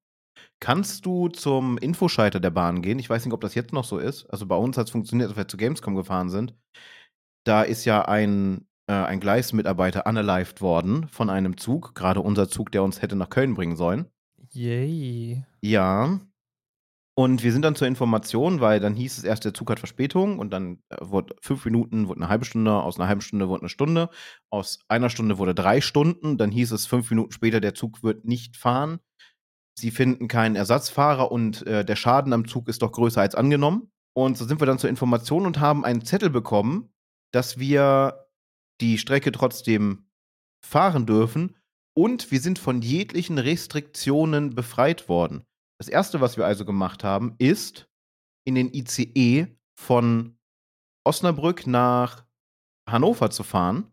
kannst 0.60 1.06
du 1.06 1.28
zum 1.30 1.78
Infoschalter 1.78 2.40
der 2.40 2.50
Bahn 2.50 2.82
gehen. 2.82 3.00
Ich 3.00 3.10
weiß 3.10 3.26
nicht, 3.26 3.34
ob 3.34 3.42
das 3.42 3.56
jetzt 3.56 3.74
noch 3.74 3.84
so 3.84 3.98
ist. 3.98 4.26
Also 4.30 4.46
bei 4.46 4.56
uns 4.56 4.78
hat 4.78 4.86
es 4.88 4.92
funktioniert, 4.92 5.30
als 5.30 5.38
wir 5.38 5.48
zu 5.48 5.58
Gamescom 5.58 5.96
gefahren 5.96 6.30
sind. 6.30 6.56
Da 7.46 7.64
ist 7.64 7.86
ja 7.86 8.04
ein, 8.06 8.68
äh, 8.88 8.94
ein 8.94 9.20
Gleismitarbeiter 9.20 10.06
unalived 10.06 10.62
worden 10.62 11.08
von 11.08 11.30
einem 11.30 11.58
Zug. 11.58 11.96
Gerade 11.96 12.22
unser 12.22 12.50
Zug, 12.50 12.72
der 12.72 12.84
uns 12.84 13.02
hätte 13.02 13.16
nach 13.16 13.30
Köln 13.30 13.54
bringen 13.54 13.76
sollen. 13.76 14.08
Yay. 14.52 15.44
Ja. 15.62 16.20
Und 17.20 17.44
wir 17.44 17.52
sind 17.52 17.64
dann 17.64 17.76
zur 17.76 17.86
Information, 17.86 18.62
weil 18.62 18.80
dann 18.80 18.96
hieß 18.96 19.18
es 19.18 19.26
erst, 19.26 19.44
der 19.44 19.54
Zug 19.54 19.70
hat 19.70 19.80
Verspätung 19.80 20.40
und 20.40 20.52
dann 20.52 20.82
äh, 20.88 20.96
wurde 21.02 21.36
fünf 21.42 21.66
Minuten, 21.66 22.08
wurde 22.08 22.22
eine 22.22 22.30
halbe 22.30 22.46
Stunde, 22.46 22.72
aus 22.72 22.98
einer 22.98 23.10
halben 23.10 23.20
Stunde 23.20 23.50
wurde 23.50 23.64
eine 23.64 23.70
Stunde, 23.70 24.10
aus 24.50 24.80
einer 24.88 25.10
Stunde 25.10 25.38
wurde 25.38 25.54
drei 25.54 25.82
Stunden, 25.82 26.38
dann 26.38 26.50
hieß 26.50 26.72
es 26.72 26.86
fünf 26.86 27.10
Minuten 27.10 27.34
später, 27.34 27.60
der 27.60 27.74
Zug 27.74 28.04
wird 28.04 28.24
nicht 28.24 28.56
fahren. 28.56 29.02
Sie 29.78 29.92
finden 29.92 30.30
keinen 30.30 30.56
Ersatzfahrer 30.56 31.30
und 31.30 31.68
äh, 31.68 31.84
der 31.84 31.98
Schaden 31.98 32.32
am 32.32 32.48
Zug 32.48 32.70
ist 32.70 32.84
doch 32.84 32.94
größer 32.94 33.20
als 33.20 33.36
angenommen. 33.36 33.92
Und 34.14 34.38
so 34.38 34.46
sind 34.46 34.62
wir 34.62 34.66
dann 34.66 34.80
zur 34.80 34.90
Information 34.90 35.46
und 35.46 35.60
haben 35.60 35.84
einen 35.84 36.06
Zettel 36.06 36.30
bekommen, 36.30 36.94
dass 37.34 37.60
wir 37.60 38.30
die 38.80 38.98
Strecke 38.98 39.34
trotzdem 39.34 40.08
fahren 40.66 41.06
dürfen 41.06 41.58
und 41.94 42.32
wir 42.32 42.40
sind 42.40 42.60
von 42.60 42.82
jeglichen 42.82 43.40
Restriktionen 43.40 44.56
befreit 44.56 45.10
worden. 45.10 45.44
Das 45.80 45.88
erste, 45.88 46.20
was 46.20 46.36
wir 46.36 46.46
also 46.46 46.66
gemacht 46.66 47.06
haben, 47.06 47.36
ist 47.38 47.88
in 48.46 48.56
den 48.56 48.74
ICE 48.74 49.48
von 49.80 50.38
Osnabrück 51.06 51.68
nach 51.68 52.26
Hannover 52.88 53.30
zu 53.30 53.44
fahren 53.44 53.90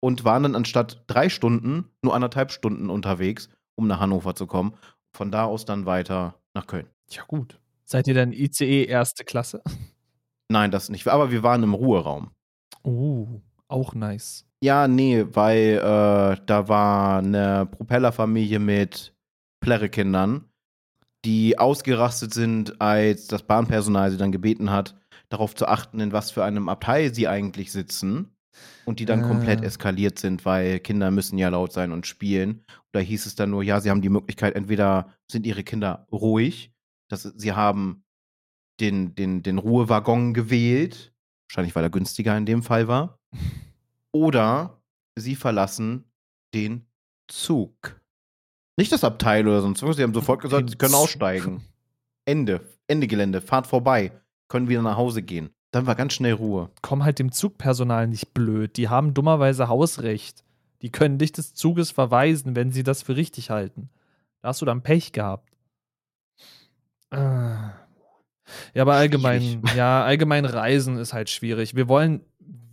und 0.00 0.24
waren 0.24 0.44
dann 0.44 0.54
anstatt 0.56 1.04
drei 1.06 1.28
Stunden 1.28 1.90
nur 2.02 2.14
anderthalb 2.14 2.50
Stunden 2.50 2.88
unterwegs, 2.88 3.50
um 3.76 3.86
nach 3.86 4.00
Hannover 4.00 4.34
zu 4.34 4.46
kommen. 4.46 4.74
Von 5.14 5.30
da 5.30 5.44
aus 5.44 5.66
dann 5.66 5.84
weiter 5.84 6.40
nach 6.54 6.66
Köln. 6.66 6.88
Ja, 7.10 7.24
gut. 7.24 7.60
Seid 7.84 8.08
ihr 8.08 8.14
dann 8.14 8.32
ICE 8.32 8.84
erste 8.84 9.24
Klasse? 9.24 9.62
Nein, 10.48 10.70
das 10.70 10.88
nicht. 10.88 11.06
Aber 11.08 11.30
wir 11.30 11.42
waren 11.42 11.62
im 11.62 11.74
Ruheraum. 11.74 12.30
Oh, 12.84 13.42
auch 13.68 13.94
nice. 13.94 14.46
Ja, 14.62 14.88
nee, 14.88 15.26
weil 15.32 15.76
äh, 15.76 16.40
da 16.46 16.68
war 16.68 17.18
eine 17.18 17.66
Propellerfamilie 17.66 18.58
mit 18.58 19.14
Plärrekindern 19.60 20.48
die 21.24 21.58
ausgerastet 21.58 22.32
sind, 22.32 22.80
als 22.80 23.26
das 23.26 23.42
Bahnpersonal 23.42 24.10
sie 24.10 24.16
dann 24.16 24.32
gebeten 24.32 24.70
hat, 24.70 24.96
darauf 25.28 25.54
zu 25.54 25.66
achten, 25.66 26.00
in 26.00 26.12
was 26.12 26.30
für 26.30 26.44
einem 26.44 26.68
Abteil 26.68 27.14
sie 27.14 27.28
eigentlich 27.28 27.72
sitzen. 27.72 28.34
Und 28.84 28.98
die 28.98 29.04
dann 29.04 29.24
äh. 29.24 29.28
komplett 29.28 29.62
eskaliert 29.62 30.18
sind, 30.18 30.44
weil 30.44 30.80
Kinder 30.80 31.12
müssen 31.12 31.38
ja 31.38 31.48
laut 31.48 31.72
sein 31.72 31.92
und 31.92 32.06
spielen. 32.06 32.64
Oder 32.92 33.02
hieß 33.02 33.26
es 33.26 33.36
dann 33.36 33.50
nur, 33.50 33.62
ja, 33.62 33.80
sie 33.80 33.90
haben 33.90 34.02
die 34.02 34.08
Möglichkeit, 34.08 34.56
entweder 34.56 35.14
sind 35.30 35.46
ihre 35.46 35.62
Kinder 35.62 36.06
ruhig, 36.10 36.72
dass 37.08 37.22
sie 37.22 37.52
haben 37.52 38.04
den, 38.80 39.14
den, 39.14 39.42
den 39.42 39.58
Ruhewaggon 39.58 40.34
gewählt, 40.34 41.12
wahrscheinlich 41.48 41.76
weil 41.76 41.84
er 41.84 41.90
günstiger 41.90 42.36
in 42.36 42.46
dem 42.46 42.62
Fall 42.62 42.88
war, 42.88 43.20
oder 44.12 44.82
sie 45.16 45.36
verlassen 45.36 46.10
den 46.54 46.86
Zug. 47.28 48.00
Nicht 48.78 48.92
das 48.92 49.02
Abteil 49.02 49.48
oder 49.48 49.60
sonst 49.60 49.82
was. 49.82 49.96
Sie 49.96 50.04
haben 50.04 50.14
sofort 50.14 50.40
gesagt, 50.40 50.70
sie 50.70 50.76
können 50.76 50.94
aussteigen. 50.94 51.64
Ende. 52.24 52.60
Ende 52.86 53.08
Gelände. 53.08 53.40
Fahrt 53.40 53.66
vorbei. 53.66 54.12
Können 54.46 54.68
wieder 54.68 54.82
nach 54.82 54.96
Hause 54.96 55.20
gehen. 55.20 55.50
Dann 55.72 55.88
war 55.88 55.96
ganz 55.96 56.12
schnell 56.12 56.34
Ruhe. 56.34 56.70
Komm 56.80 57.02
halt 57.02 57.18
dem 57.18 57.32
Zugpersonal 57.32 58.06
nicht 58.06 58.34
blöd. 58.34 58.76
Die 58.76 58.88
haben 58.88 59.14
dummerweise 59.14 59.66
Hausrecht. 59.66 60.44
Die 60.80 60.92
können 60.92 61.18
dich 61.18 61.32
des 61.32 61.54
Zuges 61.54 61.90
verweisen, 61.90 62.54
wenn 62.54 62.70
sie 62.70 62.84
das 62.84 63.02
für 63.02 63.16
richtig 63.16 63.50
halten. 63.50 63.90
Da 64.42 64.48
hast 64.50 64.62
du 64.62 64.64
dann 64.64 64.84
Pech 64.84 65.10
gehabt. 65.10 65.50
Ah. 67.10 67.72
Ja, 68.74 68.82
aber 68.82 68.94
allgemein, 68.94 69.42
schwierig. 69.42 69.74
ja, 69.74 70.04
allgemein 70.04 70.44
Reisen 70.44 70.98
ist 70.98 71.12
halt 71.12 71.30
schwierig. 71.30 71.74
Wir 71.74 71.88
wollen 71.88 72.20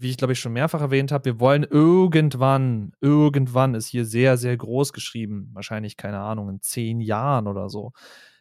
wie 0.05 0.11
ich 0.11 0.17
glaube 0.17 0.33
ich 0.33 0.39
schon 0.39 0.53
mehrfach 0.53 0.81
erwähnt 0.81 1.11
habe, 1.11 1.25
wir 1.25 1.39
wollen 1.39 1.63
irgendwann, 1.63 2.93
irgendwann 3.01 3.73
ist 3.73 3.87
hier 3.87 4.05
sehr, 4.05 4.37
sehr 4.37 4.55
groß 4.55 4.93
geschrieben, 4.93 5.49
wahrscheinlich, 5.53 5.97
keine 5.97 6.19
Ahnung, 6.19 6.47
in 6.49 6.61
zehn 6.61 7.01
Jahren 7.01 7.47
oder 7.47 7.69
so, 7.69 7.91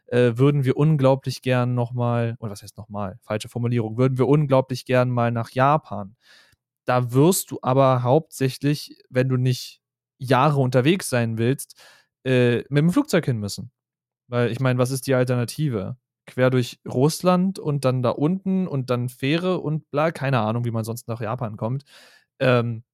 äh, 0.08 0.32
würden 0.36 0.64
wir 0.64 0.76
unglaublich 0.76 1.40
gern 1.40 1.74
nochmal, 1.74 2.36
oder 2.38 2.52
was 2.52 2.62
heißt 2.62 2.76
nochmal, 2.76 3.18
falsche 3.22 3.48
Formulierung, 3.48 3.96
würden 3.96 4.18
wir 4.18 4.28
unglaublich 4.28 4.84
gern 4.84 5.08
mal 5.10 5.30
nach 5.32 5.50
Japan. 5.52 6.16
Da 6.84 7.12
wirst 7.14 7.50
du 7.50 7.58
aber 7.62 8.02
hauptsächlich, 8.02 8.98
wenn 9.08 9.30
du 9.30 9.38
nicht 9.38 9.80
Jahre 10.18 10.60
unterwegs 10.60 11.08
sein 11.08 11.38
willst, 11.38 11.80
äh, 12.26 12.58
mit 12.68 12.78
dem 12.82 12.90
Flugzeug 12.90 13.24
hin 13.24 13.38
müssen. 13.38 13.72
Weil 14.28 14.50
ich 14.50 14.60
meine, 14.60 14.78
was 14.78 14.90
ist 14.90 15.06
die 15.06 15.14
Alternative? 15.14 15.96
Quer 16.26 16.50
durch 16.50 16.80
Russland 16.86 17.58
und 17.58 17.84
dann 17.84 18.02
da 18.02 18.10
unten 18.10 18.66
und 18.66 18.90
dann 18.90 19.08
Fähre 19.08 19.60
und 19.60 19.90
bla, 19.90 20.10
keine 20.10 20.40
Ahnung, 20.40 20.64
wie 20.64 20.70
man 20.70 20.84
sonst 20.84 21.08
nach 21.08 21.20
Japan 21.20 21.56
kommt. 21.56 21.84
Ähm, 22.38 22.84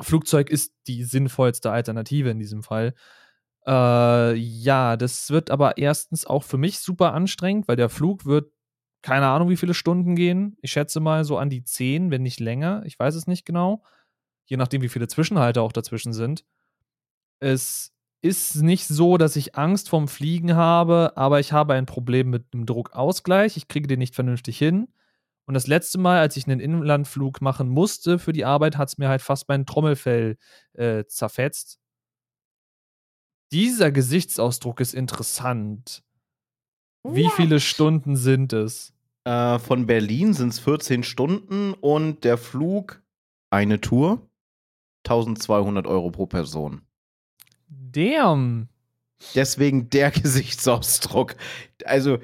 Flugzeug 0.00 0.50
ist 0.50 0.74
die 0.86 1.04
sinnvollste 1.04 1.70
Alternative 1.70 2.30
in 2.30 2.38
diesem 2.38 2.62
Fall. 2.62 2.94
Äh, 3.66 4.34
ja, 4.34 4.96
das 4.96 5.30
wird 5.30 5.50
aber 5.50 5.78
erstens 5.78 6.26
auch 6.26 6.44
für 6.44 6.58
mich 6.58 6.78
super 6.78 7.12
anstrengend, 7.14 7.68
weil 7.68 7.76
der 7.76 7.88
Flug 7.88 8.24
wird 8.24 8.52
keine 9.02 9.26
Ahnung, 9.28 9.48
wie 9.48 9.56
viele 9.56 9.74
Stunden 9.74 10.16
gehen. 10.16 10.56
Ich 10.60 10.72
schätze 10.72 11.00
mal 11.00 11.24
so 11.24 11.38
an 11.38 11.50
die 11.50 11.62
zehn, 11.64 12.10
wenn 12.10 12.22
nicht 12.22 12.40
länger. 12.40 12.82
Ich 12.84 12.98
weiß 12.98 13.14
es 13.14 13.26
nicht 13.26 13.44
genau. 13.44 13.82
Je 14.46 14.56
nachdem, 14.56 14.82
wie 14.82 14.88
viele 14.88 15.08
Zwischenhalte 15.08 15.62
auch 15.62 15.72
dazwischen 15.72 16.12
sind. 16.12 16.44
Es 17.40 17.92
ist 18.20 18.56
nicht 18.56 18.86
so, 18.86 19.16
dass 19.16 19.36
ich 19.36 19.56
Angst 19.56 19.88
vorm 19.88 20.08
Fliegen 20.08 20.54
habe, 20.54 21.12
aber 21.16 21.40
ich 21.40 21.52
habe 21.52 21.74
ein 21.74 21.86
Problem 21.86 22.30
mit 22.30 22.52
dem 22.52 22.66
Druckausgleich. 22.66 23.56
Ich 23.56 23.68
kriege 23.68 23.86
den 23.86 24.00
nicht 24.00 24.14
vernünftig 24.14 24.58
hin. 24.58 24.88
Und 25.46 25.54
das 25.54 25.66
letzte 25.66 25.98
Mal, 25.98 26.18
als 26.18 26.36
ich 26.36 26.46
einen 26.46 26.60
Inlandflug 26.60 27.40
machen 27.40 27.68
musste 27.68 28.18
für 28.18 28.32
die 28.32 28.44
Arbeit, 28.44 28.76
hat 28.76 28.88
es 28.88 28.98
mir 28.98 29.08
halt 29.08 29.22
fast 29.22 29.48
mein 29.48 29.64
Trommelfell 29.64 30.36
äh, 30.74 31.04
zerfetzt. 31.06 31.78
Dieser 33.50 33.90
Gesichtsausdruck 33.90 34.80
ist 34.80 34.92
interessant. 34.92 36.02
Wie 37.02 37.30
viele 37.30 37.60
Stunden 37.60 38.16
sind 38.16 38.52
es? 38.52 38.92
Äh, 39.24 39.58
von 39.58 39.86
Berlin 39.86 40.34
sind 40.34 40.50
es 40.50 40.58
14 40.58 41.02
Stunden 41.02 41.72
und 41.72 42.24
der 42.24 42.36
Flug 42.36 43.02
eine 43.50 43.80
Tour 43.80 44.28
1200 45.06 45.86
Euro 45.86 46.10
pro 46.10 46.26
Person. 46.26 46.82
Damn. 47.68 48.68
Deswegen 49.34 49.90
der 49.90 50.10
Gesichtsausdruck. 50.12 51.36
Also, 51.84 52.18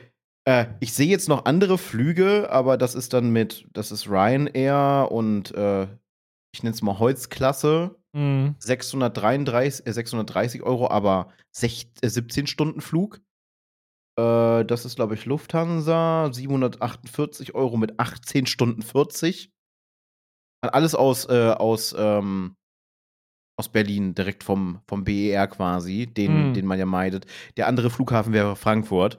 äh, 0.44 0.66
ich 0.80 0.92
sehe 0.92 1.08
jetzt 1.08 1.28
noch 1.28 1.44
andere 1.44 1.78
Flüge, 1.78 2.50
aber 2.50 2.76
das 2.76 2.94
ist 2.94 3.12
dann 3.12 3.30
mit, 3.30 3.66
das 3.72 3.90
ist 3.92 4.08
Ryanair 4.08 5.08
und 5.10 5.54
äh, 5.54 5.84
ich 6.52 6.62
nenne 6.62 6.74
es 6.74 6.82
mal 6.82 6.98
Holzklasse. 6.98 7.96
Mhm. 8.12 8.54
633, 8.58 9.86
äh, 9.86 9.92
630 9.92 10.62
Euro, 10.62 10.88
aber 10.88 11.32
16, 11.52 11.90
äh, 12.02 12.08
17 12.08 12.46
Stunden 12.46 12.80
Flug. 12.80 13.20
Äh, 14.16 14.64
das 14.64 14.84
ist, 14.84 14.96
glaube 14.96 15.14
ich, 15.14 15.24
Lufthansa. 15.24 16.30
748 16.32 17.54
Euro 17.54 17.76
mit 17.76 17.98
18 17.98 18.46
Stunden 18.46 18.82
40. 18.82 19.50
Alles 20.62 20.94
aus, 20.94 21.28
äh, 21.28 21.50
aus 21.50 21.94
ähm, 21.98 22.56
aus 23.56 23.68
Berlin, 23.68 24.14
direkt 24.14 24.42
vom, 24.42 24.80
vom 24.86 25.04
BER 25.04 25.46
quasi, 25.46 26.06
den, 26.06 26.50
Mm. 26.50 26.54
den 26.54 26.66
man 26.66 26.78
ja 26.78 26.86
meidet. 26.86 27.26
Der 27.56 27.66
andere 27.68 27.90
Flughafen 27.90 28.32
wäre 28.32 28.56
Frankfurt. 28.56 29.18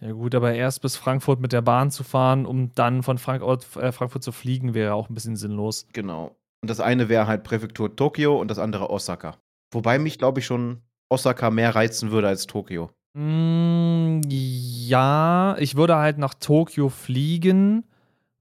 Ja, 0.00 0.12
gut, 0.12 0.34
aber 0.34 0.54
erst 0.54 0.80
bis 0.82 0.96
Frankfurt 0.96 1.40
mit 1.40 1.52
der 1.52 1.60
Bahn 1.62 1.90
zu 1.90 2.02
fahren, 2.02 2.46
um 2.46 2.74
dann 2.74 3.02
von 3.02 3.18
Frankfurt, 3.18 3.66
äh, 3.76 3.92
Frankfurt 3.92 4.22
zu 4.22 4.32
fliegen, 4.32 4.74
wäre 4.74 4.94
auch 4.94 5.08
ein 5.10 5.14
bisschen 5.14 5.36
sinnlos. 5.36 5.86
Genau. 5.92 6.34
Und 6.62 6.70
das 6.70 6.80
eine 6.80 7.08
wäre 7.08 7.26
halt 7.26 7.44
Präfektur 7.44 7.94
Tokio 7.94 8.40
und 8.40 8.50
das 8.50 8.58
andere 8.58 8.90
Osaka. 8.90 9.36
Wobei 9.70 9.98
mich, 9.98 10.18
glaube 10.18 10.40
ich, 10.40 10.46
schon 10.46 10.78
Osaka 11.10 11.50
mehr 11.50 11.74
reizen 11.74 12.10
würde 12.10 12.28
als 12.28 12.46
Tokio. 12.46 12.90
Mm, 13.14 14.20
ja, 14.28 15.56
ich 15.58 15.76
würde 15.76 15.96
halt 15.96 16.18
nach 16.18 16.34
Tokio 16.34 16.88
fliegen 16.88 17.84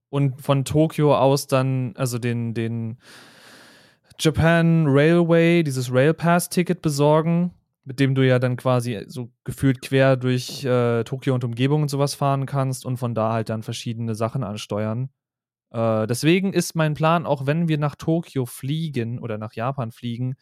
und 0.10 0.42
von 0.42 0.66
Tokio 0.66 1.16
aus 1.16 1.48
dann, 1.48 1.94
also 1.98 2.18
den, 2.20 2.54
den 2.54 2.98
Japan 4.20 4.86
Railway, 4.88 5.64
dieses 5.64 5.94
Railpass-Ticket 5.94 6.82
besorgen, 6.82 7.54
mit 7.84 8.00
dem 8.00 8.16
du 8.16 8.26
ja 8.26 8.40
dann 8.40 8.58
quasi 8.58 9.06
so 9.08 9.32
gefühlt 9.44 9.82
quer 9.82 10.18
durch 10.18 10.66
äh, 10.66 11.04
Tokio 11.04 11.36
und 11.36 11.44
Umgebung 11.44 11.84
und 11.84 11.90
sowas 11.90 12.16
fahren 12.16 12.46
kannst 12.46 12.86
und 12.86 12.98
von 12.98 13.16
da 13.16 13.32
halt 13.32 13.50
dann 13.50 13.64
verschiedene 13.64 14.16
Sachen 14.16 14.44
ansteuern. 14.44 15.10
Äh, 15.72 16.08
deswegen 16.08 16.54
ist 16.54 16.76
mein 16.76 16.96
Plan, 16.96 17.26
auch 17.26 17.46
wenn 17.46 17.68
wir 17.68 17.78
nach 17.78 17.96
Tokio 17.96 18.46
fliegen 18.46 19.20
oder 19.20 19.38
nach 19.38 19.54
Japan 19.54 19.92
fliegen, 19.92 20.36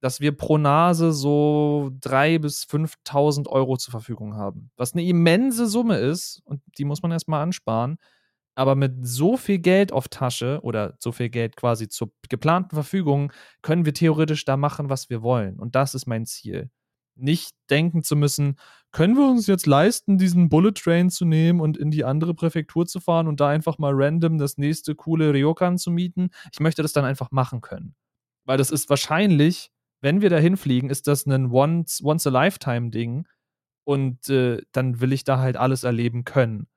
dass 0.00 0.20
wir 0.20 0.36
pro 0.36 0.58
Nase 0.58 1.12
so 1.12 1.92
3.000 2.00 2.38
bis 2.40 2.64
5.000 2.64 3.48
Euro 3.48 3.76
zur 3.76 3.92
Verfügung 3.92 4.34
haben. 4.34 4.70
Was 4.76 4.94
eine 4.94 5.04
immense 5.04 5.68
Summe 5.68 5.96
ist 5.96 6.42
und 6.44 6.60
die 6.76 6.84
muss 6.84 7.02
man 7.02 7.12
erstmal 7.12 7.42
ansparen. 7.42 7.98
Aber 8.54 8.74
mit 8.74 9.06
so 9.06 9.36
viel 9.36 9.58
Geld 9.58 9.92
auf 9.92 10.08
Tasche 10.08 10.60
oder 10.62 10.94
so 10.98 11.10
viel 11.12 11.30
Geld 11.30 11.56
quasi 11.56 11.88
zur 11.88 12.12
geplanten 12.28 12.74
Verfügung 12.74 13.32
können 13.62 13.86
wir 13.86 13.94
theoretisch 13.94 14.44
da 14.44 14.56
machen, 14.56 14.90
was 14.90 15.08
wir 15.08 15.22
wollen. 15.22 15.58
Und 15.58 15.74
das 15.74 15.94
ist 15.94 16.06
mein 16.06 16.26
Ziel. 16.26 16.70
Nicht 17.14 17.54
denken 17.70 18.02
zu 18.02 18.14
müssen, 18.16 18.56
können 18.90 19.16
wir 19.16 19.26
uns 19.26 19.46
jetzt 19.46 19.66
leisten, 19.66 20.18
diesen 20.18 20.48
Bullet 20.50 20.72
Train 20.72 21.08
zu 21.10 21.24
nehmen 21.24 21.60
und 21.60 21.78
in 21.78 21.90
die 21.90 22.04
andere 22.04 22.34
Präfektur 22.34 22.86
zu 22.86 23.00
fahren 23.00 23.26
und 23.26 23.40
da 23.40 23.48
einfach 23.48 23.78
mal 23.78 23.92
random 23.94 24.36
das 24.38 24.58
nächste 24.58 24.94
coole 24.94 25.32
Ryokan 25.32 25.78
zu 25.78 25.90
mieten. 25.90 26.30
Ich 26.52 26.60
möchte 26.60 26.82
das 26.82 26.92
dann 26.92 27.04
einfach 27.04 27.30
machen 27.30 27.62
können. 27.62 27.94
Weil 28.44 28.58
das 28.58 28.70
ist 28.70 28.90
wahrscheinlich, 28.90 29.70
wenn 30.02 30.20
wir 30.20 30.28
da 30.30 30.38
hinfliegen, 30.38 30.90
ist 30.90 31.06
das 31.06 31.26
ein 31.26 31.50
Once- 31.52 32.02
Once-a-Lifetime-Ding. 32.02 33.26
Und 33.84 34.28
äh, 34.28 34.62
dann 34.72 35.00
will 35.00 35.12
ich 35.12 35.24
da 35.24 35.38
halt 35.38 35.56
alles 35.56 35.84
erleben 35.84 36.24
können. 36.24 36.68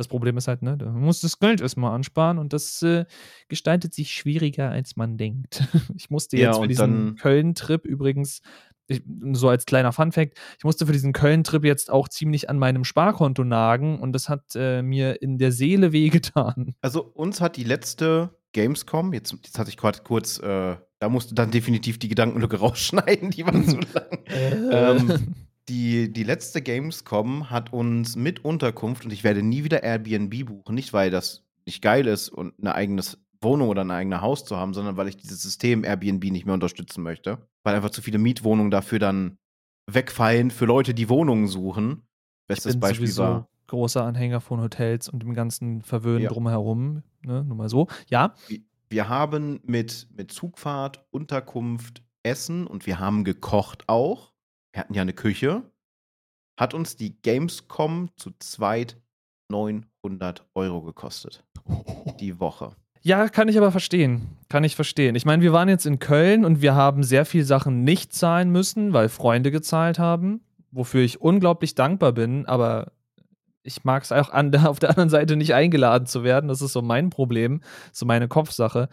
Das 0.00 0.08
Problem 0.08 0.38
ist 0.38 0.48
halt, 0.48 0.62
ne, 0.62 0.78
du 0.78 0.86
musst 0.86 1.24
das 1.24 1.38
Geld 1.40 1.60
erstmal 1.60 1.94
ansparen 1.94 2.38
und 2.38 2.54
das 2.54 2.80
äh, 2.80 3.04
gestaltet 3.48 3.92
sich 3.92 4.12
schwieriger, 4.12 4.70
als 4.70 4.96
man 4.96 5.18
denkt. 5.18 5.62
Ich 5.94 6.08
musste 6.08 6.38
Ja, 6.38 6.46
jetzt 6.46 6.56
für 6.56 6.62
und 6.62 6.68
diesen 6.70 7.16
Köln-Trip 7.16 7.84
übrigens, 7.84 8.40
ich, 8.86 9.02
so 9.32 9.50
als 9.50 9.66
kleiner 9.66 9.92
Funfact, 9.92 10.38
ich 10.56 10.64
musste 10.64 10.86
für 10.86 10.92
diesen 10.92 11.12
Köln-Trip 11.12 11.62
jetzt 11.66 11.90
auch 11.90 12.08
ziemlich 12.08 12.48
an 12.48 12.58
meinem 12.58 12.84
Sparkonto 12.84 13.44
nagen 13.44 14.00
und 14.00 14.14
das 14.14 14.30
hat 14.30 14.54
äh, 14.54 14.80
mir 14.80 15.20
in 15.20 15.36
der 15.36 15.52
Seele 15.52 15.92
wehgetan. 15.92 16.74
Also 16.80 17.02
uns 17.02 17.42
hat 17.42 17.58
die 17.58 17.64
letzte 17.64 18.30
Gamescom, 18.54 19.12
jetzt, 19.12 19.32
jetzt 19.32 19.58
hatte 19.58 19.68
ich 19.68 19.76
gerade 19.76 19.98
kurz, 20.02 20.38
äh, 20.38 20.76
da 20.98 21.08
musste 21.10 21.34
dann 21.34 21.50
definitiv 21.50 21.98
die 21.98 22.08
Gedankenlücke 22.08 22.56
rausschneiden, 22.60 23.32
die 23.32 23.44
war 23.44 23.52
zu 23.64 23.80
lang. 23.92 24.18
Ähm, 24.72 25.34
die, 25.68 26.12
die 26.12 26.24
letzte 26.24 26.62
Gamescom 26.62 27.50
hat 27.50 27.72
uns 27.72 28.16
mit 28.16 28.44
Unterkunft 28.44 29.04
und 29.04 29.12
ich 29.12 29.24
werde 29.24 29.42
nie 29.42 29.64
wieder 29.64 29.82
Airbnb 29.82 30.46
buchen. 30.46 30.74
Nicht, 30.74 30.92
weil 30.92 31.10
das 31.10 31.44
nicht 31.66 31.82
geil 31.82 32.06
ist 32.06 32.28
und 32.28 32.54
eine 32.58 32.74
eigene 32.74 33.02
Wohnung 33.40 33.68
oder 33.68 33.82
ein 33.82 33.90
eigenes 33.90 34.20
Haus 34.20 34.44
zu 34.44 34.56
haben, 34.56 34.74
sondern 34.74 34.96
weil 34.96 35.08
ich 35.08 35.16
dieses 35.16 35.42
System 35.42 35.84
Airbnb 35.84 36.24
nicht 36.24 36.44
mehr 36.44 36.54
unterstützen 36.54 37.02
möchte. 37.02 37.38
Weil 37.62 37.76
einfach 37.76 37.90
zu 37.90 38.02
viele 38.02 38.18
Mietwohnungen 38.18 38.70
dafür 38.70 38.98
dann 38.98 39.38
wegfallen 39.86 40.50
für 40.50 40.66
Leute, 40.66 40.94
die 40.94 41.08
Wohnungen 41.08 41.46
suchen. 41.46 42.02
Bestes 42.46 42.74
bin 42.74 42.80
Beispiel 42.80 43.06
sowieso 43.06 43.22
war, 43.22 43.48
großer 43.68 44.04
Anhänger 44.04 44.40
von 44.40 44.60
Hotels 44.60 45.08
und 45.08 45.22
dem 45.22 45.34
ganzen 45.34 45.82
Verwöhnen 45.82 46.22
Ja. 46.22 46.30
drumherum. 46.30 47.02
Ne? 47.22 47.44
Nur 47.44 47.56
mal 47.56 47.68
so. 47.68 47.86
Ja, 48.08 48.34
wir 48.88 49.08
haben 49.08 49.60
mit, 49.64 50.08
mit 50.16 50.32
Zugfahrt, 50.32 51.04
Unterkunft, 51.10 52.02
Essen 52.22 52.66
und 52.66 52.86
wir 52.86 52.98
haben 52.98 53.24
gekocht 53.24 53.84
auch. 53.88 54.29
Wir 54.72 54.80
hatten 54.80 54.94
ja 54.94 55.02
eine 55.02 55.12
Küche. 55.12 55.62
Hat 56.58 56.74
uns 56.74 56.96
die 56.96 57.20
Gamescom 57.22 58.10
zu 58.16 58.30
zweit 58.38 58.98
900 59.50 60.46
Euro 60.54 60.82
gekostet. 60.82 61.44
Die 62.20 62.38
Woche. 62.38 62.76
Ja, 63.02 63.28
kann 63.28 63.48
ich 63.48 63.56
aber 63.56 63.70
verstehen. 63.72 64.36
Kann 64.48 64.62
ich 64.62 64.76
verstehen. 64.76 65.14
Ich 65.14 65.24
meine, 65.24 65.42
wir 65.42 65.52
waren 65.52 65.70
jetzt 65.70 65.86
in 65.86 65.98
Köln 65.98 66.44
und 66.44 66.60
wir 66.60 66.74
haben 66.74 67.02
sehr 67.02 67.24
viel 67.24 67.44
Sachen 67.44 67.82
nicht 67.82 68.12
zahlen 68.12 68.50
müssen, 68.50 68.92
weil 68.92 69.08
Freunde 69.08 69.50
gezahlt 69.50 69.98
haben, 69.98 70.42
wofür 70.70 71.02
ich 71.02 71.20
unglaublich 71.20 71.74
dankbar 71.74 72.12
bin, 72.12 72.44
aber 72.44 72.92
ich 73.62 73.84
mag 73.84 74.02
es 74.02 74.12
auch 74.12 74.30
an, 74.30 74.54
auf 74.66 74.78
der 74.78 74.90
anderen 74.90 75.08
Seite 75.08 75.36
nicht 75.36 75.54
eingeladen 75.54 76.06
zu 76.06 76.24
werden. 76.24 76.48
Das 76.48 76.60
ist 76.60 76.72
so 76.72 76.82
mein 76.82 77.10
Problem, 77.10 77.62
so 77.90 78.04
meine 78.04 78.28
Kopfsache. 78.28 78.88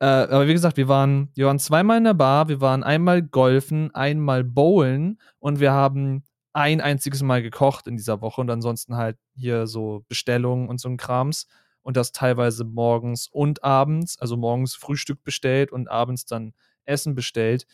Äh, 0.00 0.06
aber 0.06 0.46
wie 0.48 0.52
gesagt, 0.52 0.76
wir 0.76 0.88
waren, 0.88 1.30
wir 1.34 1.46
waren 1.46 1.58
zweimal 1.58 1.98
in 1.98 2.04
der 2.04 2.14
Bar, 2.14 2.48
wir 2.48 2.60
waren 2.60 2.82
einmal 2.82 3.22
golfen, 3.22 3.94
einmal 3.94 4.44
bowlen 4.44 5.20
und 5.38 5.60
wir 5.60 5.72
haben 5.72 6.24
ein 6.52 6.80
einziges 6.80 7.22
Mal 7.22 7.42
gekocht 7.42 7.86
in 7.86 7.96
dieser 7.96 8.20
Woche 8.20 8.40
und 8.40 8.50
ansonsten 8.50 8.96
halt 8.96 9.18
hier 9.34 9.66
so 9.66 10.04
Bestellungen 10.08 10.68
und 10.68 10.80
so 10.80 10.88
ein 10.88 10.96
Krams 10.96 11.46
und 11.82 11.96
das 11.96 12.12
teilweise 12.12 12.64
morgens 12.64 13.28
und 13.28 13.62
abends, 13.62 14.18
also 14.18 14.36
morgens 14.36 14.74
Frühstück 14.74 15.22
bestellt 15.24 15.72
und 15.72 15.88
abends 15.88 16.24
dann 16.24 16.54
Essen 16.84 17.14
bestellt. 17.14 17.66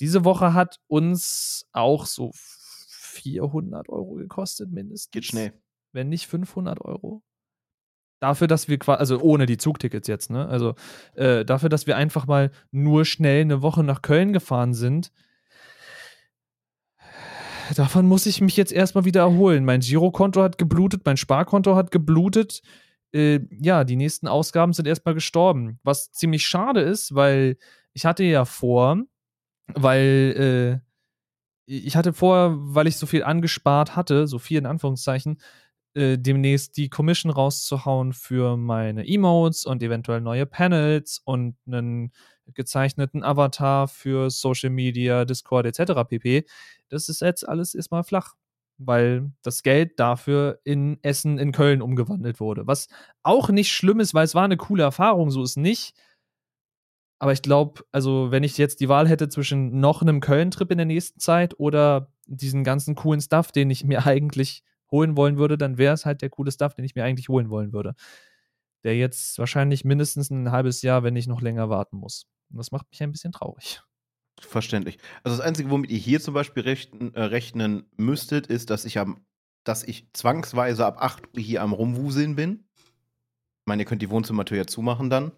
Diese 0.00 0.24
Woche 0.24 0.54
hat 0.54 0.80
uns 0.86 1.66
auch 1.72 2.06
so 2.06 2.30
400 2.34 3.88
Euro 3.88 4.14
gekostet 4.14 4.70
mindestens. 4.70 5.10
Geht 5.10 5.24
schnell. 5.26 5.52
Wenn 5.92 6.08
nicht 6.08 6.26
500 6.26 6.80
Euro. 6.80 7.22
Dafür, 8.20 8.46
dass 8.46 8.68
wir 8.68 8.78
quasi, 8.78 8.98
also 8.98 9.20
ohne 9.20 9.46
die 9.46 9.56
Zugtickets 9.56 10.06
jetzt, 10.06 10.30
ne? 10.30 10.46
Also 10.46 10.74
äh, 11.14 11.44
dafür, 11.44 11.70
dass 11.70 11.86
wir 11.86 11.96
einfach 11.96 12.26
mal 12.26 12.50
nur 12.70 13.04
schnell 13.04 13.40
eine 13.40 13.62
Woche 13.62 13.82
nach 13.82 14.02
Köln 14.02 14.32
gefahren 14.32 14.74
sind. 14.74 15.10
Davon 17.74 18.06
muss 18.06 18.26
ich 18.26 18.40
mich 18.40 18.56
jetzt 18.56 18.72
erstmal 18.72 19.04
wieder 19.04 19.20
erholen. 19.20 19.64
Mein 19.64 19.80
Girokonto 19.80 20.42
hat 20.42 20.58
geblutet, 20.58 21.02
mein 21.04 21.16
Sparkonto 21.16 21.76
hat 21.76 21.90
geblutet. 21.90 22.62
Äh, 23.12 23.40
ja, 23.60 23.84
die 23.84 23.96
nächsten 23.96 24.28
Ausgaben 24.28 24.72
sind 24.72 24.86
erstmal 24.86 25.14
gestorben. 25.14 25.78
Was 25.82 26.12
ziemlich 26.12 26.46
schade 26.46 26.80
ist, 26.80 27.14
weil 27.14 27.56
ich 27.92 28.04
hatte 28.04 28.24
ja 28.24 28.44
vor, 28.44 29.02
weil 29.74 30.82
äh, 30.84 30.90
ich 31.66 31.96
hatte 31.96 32.12
vor, 32.12 32.56
weil 32.58 32.88
ich 32.88 32.96
so 32.96 33.06
viel 33.06 33.22
angespart 33.22 33.94
hatte, 33.94 34.26
so 34.26 34.38
viel 34.38 34.58
in 34.58 34.66
Anführungszeichen, 34.66 35.38
äh, 35.94 36.18
demnächst 36.18 36.76
die 36.76 36.88
Commission 36.88 37.32
rauszuhauen 37.32 38.12
für 38.12 38.56
meine 38.56 39.06
Emotes 39.06 39.64
und 39.64 39.82
eventuell 39.82 40.20
neue 40.20 40.46
Panels 40.46 41.20
und 41.24 41.56
einen 41.66 42.12
gezeichneten 42.54 43.22
Avatar 43.24 43.88
für 43.88 44.30
Social 44.30 44.70
Media, 44.70 45.24
Discord 45.24 45.66
etc. 45.66 46.04
pp. 46.08 46.44
Das 46.88 47.08
ist 47.08 47.20
jetzt 47.20 47.48
alles 47.48 47.74
erstmal 47.74 48.04
flach, 48.04 48.34
weil 48.78 49.32
das 49.42 49.62
Geld 49.62 49.98
dafür 49.98 50.60
in 50.64 50.98
Essen 51.02 51.38
in 51.38 51.52
Köln 51.52 51.82
umgewandelt 51.82 52.40
wurde. 52.40 52.66
Was 52.66 52.88
auch 53.22 53.48
nicht 53.50 53.72
schlimm 53.72 54.00
ist, 54.00 54.14
weil 54.14 54.24
es 54.24 54.34
war 54.34 54.44
eine 54.44 54.56
coole 54.56 54.82
Erfahrung, 54.82 55.30
so 55.30 55.42
ist 55.42 55.56
nicht. 55.56 55.94
Aber 57.18 57.32
ich 57.32 57.42
glaube, 57.42 57.84
also 57.92 58.30
wenn 58.30 58.44
ich 58.44 58.56
jetzt 58.56 58.80
die 58.80 58.88
Wahl 58.88 59.06
hätte 59.06 59.28
zwischen 59.28 59.78
noch 59.78 60.00
einem 60.00 60.20
Köln-Trip 60.20 60.70
in 60.70 60.78
der 60.78 60.86
nächsten 60.86 61.20
Zeit 61.20 61.58
oder 61.58 62.10
diesen 62.26 62.64
ganzen 62.64 62.94
coolen 62.94 63.20
Stuff, 63.20 63.52
den 63.52 63.70
ich 63.70 63.84
mir 63.84 64.06
eigentlich 64.06 64.62
holen 64.90 65.16
wollen 65.16 65.38
würde, 65.38 65.58
dann 65.58 65.78
wäre 65.78 65.94
es 65.94 66.06
halt 66.06 66.22
der 66.22 66.30
coole 66.30 66.52
Stuff, 66.52 66.74
den 66.74 66.84
ich 66.84 66.94
mir 66.94 67.04
eigentlich 67.04 67.28
holen 67.28 67.50
wollen 67.50 67.72
würde. 67.72 67.94
Der 68.84 68.96
jetzt 68.96 69.38
wahrscheinlich 69.38 69.84
mindestens 69.84 70.30
ein 70.30 70.50
halbes 70.50 70.82
Jahr, 70.82 71.02
wenn 71.02 71.14
nicht 71.14 71.28
noch 71.28 71.42
länger 71.42 71.68
warten 71.68 71.96
muss. 71.96 72.26
Und 72.50 72.58
das 72.58 72.72
macht 72.72 72.90
mich 72.90 73.02
ein 73.02 73.12
bisschen 73.12 73.32
traurig. 73.32 73.82
Verständlich. 74.40 74.98
Also 75.22 75.36
das 75.36 75.46
Einzige, 75.46 75.70
womit 75.70 75.90
ihr 75.90 75.98
hier 75.98 76.20
zum 76.20 76.34
Beispiel 76.34 76.62
rechnen, 76.62 77.14
äh, 77.14 77.22
rechnen 77.22 77.84
müsstet, 77.96 78.46
ist, 78.46 78.70
dass 78.70 78.84
ich 78.84 78.98
am, 78.98 79.24
dass 79.64 79.84
ich 79.84 80.10
zwangsweise 80.12 80.86
ab 80.86 80.96
8 81.00 81.26
Uhr 81.36 81.42
hier 81.42 81.62
am 81.62 81.72
Rumwuseln 81.72 82.36
bin. 82.36 82.64
Ich 82.74 83.66
meine, 83.66 83.82
ihr 83.82 83.86
könnt 83.86 84.02
die 84.02 84.10
Wohnzimmertür 84.10 84.56
ja 84.56 84.66
zumachen 84.66 85.10
dann. 85.10 85.32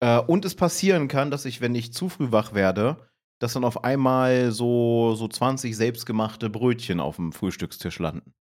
Äh, 0.00 0.18
und 0.18 0.44
es 0.44 0.56
passieren 0.56 1.06
kann, 1.06 1.30
dass 1.30 1.44
ich, 1.44 1.60
wenn 1.60 1.74
ich 1.76 1.92
zu 1.92 2.08
früh 2.08 2.32
wach 2.32 2.54
werde, 2.54 3.08
dass 3.38 3.54
dann 3.54 3.64
auf 3.64 3.84
einmal 3.84 4.50
so, 4.52 5.14
so 5.14 5.28
20 5.28 5.76
selbstgemachte 5.76 6.50
Brötchen 6.50 7.00
auf 7.00 7.16
dem 7.16 7.32
Frühstückstisch 7.32 7.98
landen. 7.98 8.34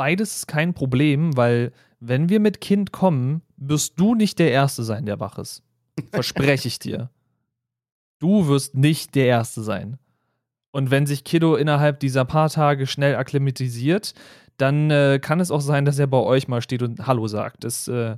Beides 0.00 0.34
ist 0.34 0.46
kein 0.46 0.72
Problem, 0.72 1.36
weil 1.36 1.72
wenn 1.98 2.30
wir 2.30 2.40
mit 2.40 2.62
Kind 2.62 2.90
kommen, 2.90 3.42
wirst 3.58 4.00
du 4.00 4.14
nicht 4.14 4.38
der 4.38 4.50
Erste 4.50 4.82
sein, 4.82 5.04
der 5.04 5.20
wach 5.20 5.36
ist. 5.36 5.62
Verspreche 6.10 6.68
ich 6.68 6.78
dir. 6.78 7.10
Du 8.18 8.48
wirst 8.48 8.74
nicht 8.74 9.14
der 9.14 9.26
Erste 9.26 9.62
sein. 9.62 9.98
Und 10.70 10.90
wenn 10.90 11.04
sich 11.04 11.22
Kiddo 11.22 11.54
innerhalb 11.54 12.00
dieser 12.00 12.24
paar 12.24 12.48
Tage 12.48 12.86
schnell 12.86 13.14
akklimatisiert, 13.14 14.14
dann 14.56 14.90
äh, 14.90 15.18
kann 15.20 15.38
es 15.38 15.50
auch 15.50 15.60
sein, 15.60 15.84
dass 15.84 15.98
er 15.98 16.06
bei 16.06 16.16
euch 16.16 16.48
mal 16.48 16.62
steht 16.62 16.80
und 16.80 17.06
Hallo 17.06 17.28
sagt. 17.28 17.64
Das, 17.64 17.86
äh, 17.86 18.16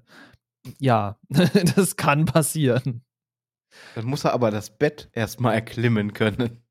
ja, 0.78 1.18
das 1.74 1.96
kann 1.96 2.26
passieren. 2.26 3.02
Dann 3.96 4.04
muss 4.04 4.24
er 4.24 4.34
aber 4.34 4.52
das 4.52 4.70
Bett 4.70 5.10
erstmal 5.14 5.54
erklimmen 5.54 6.12
können. 6.12 6.62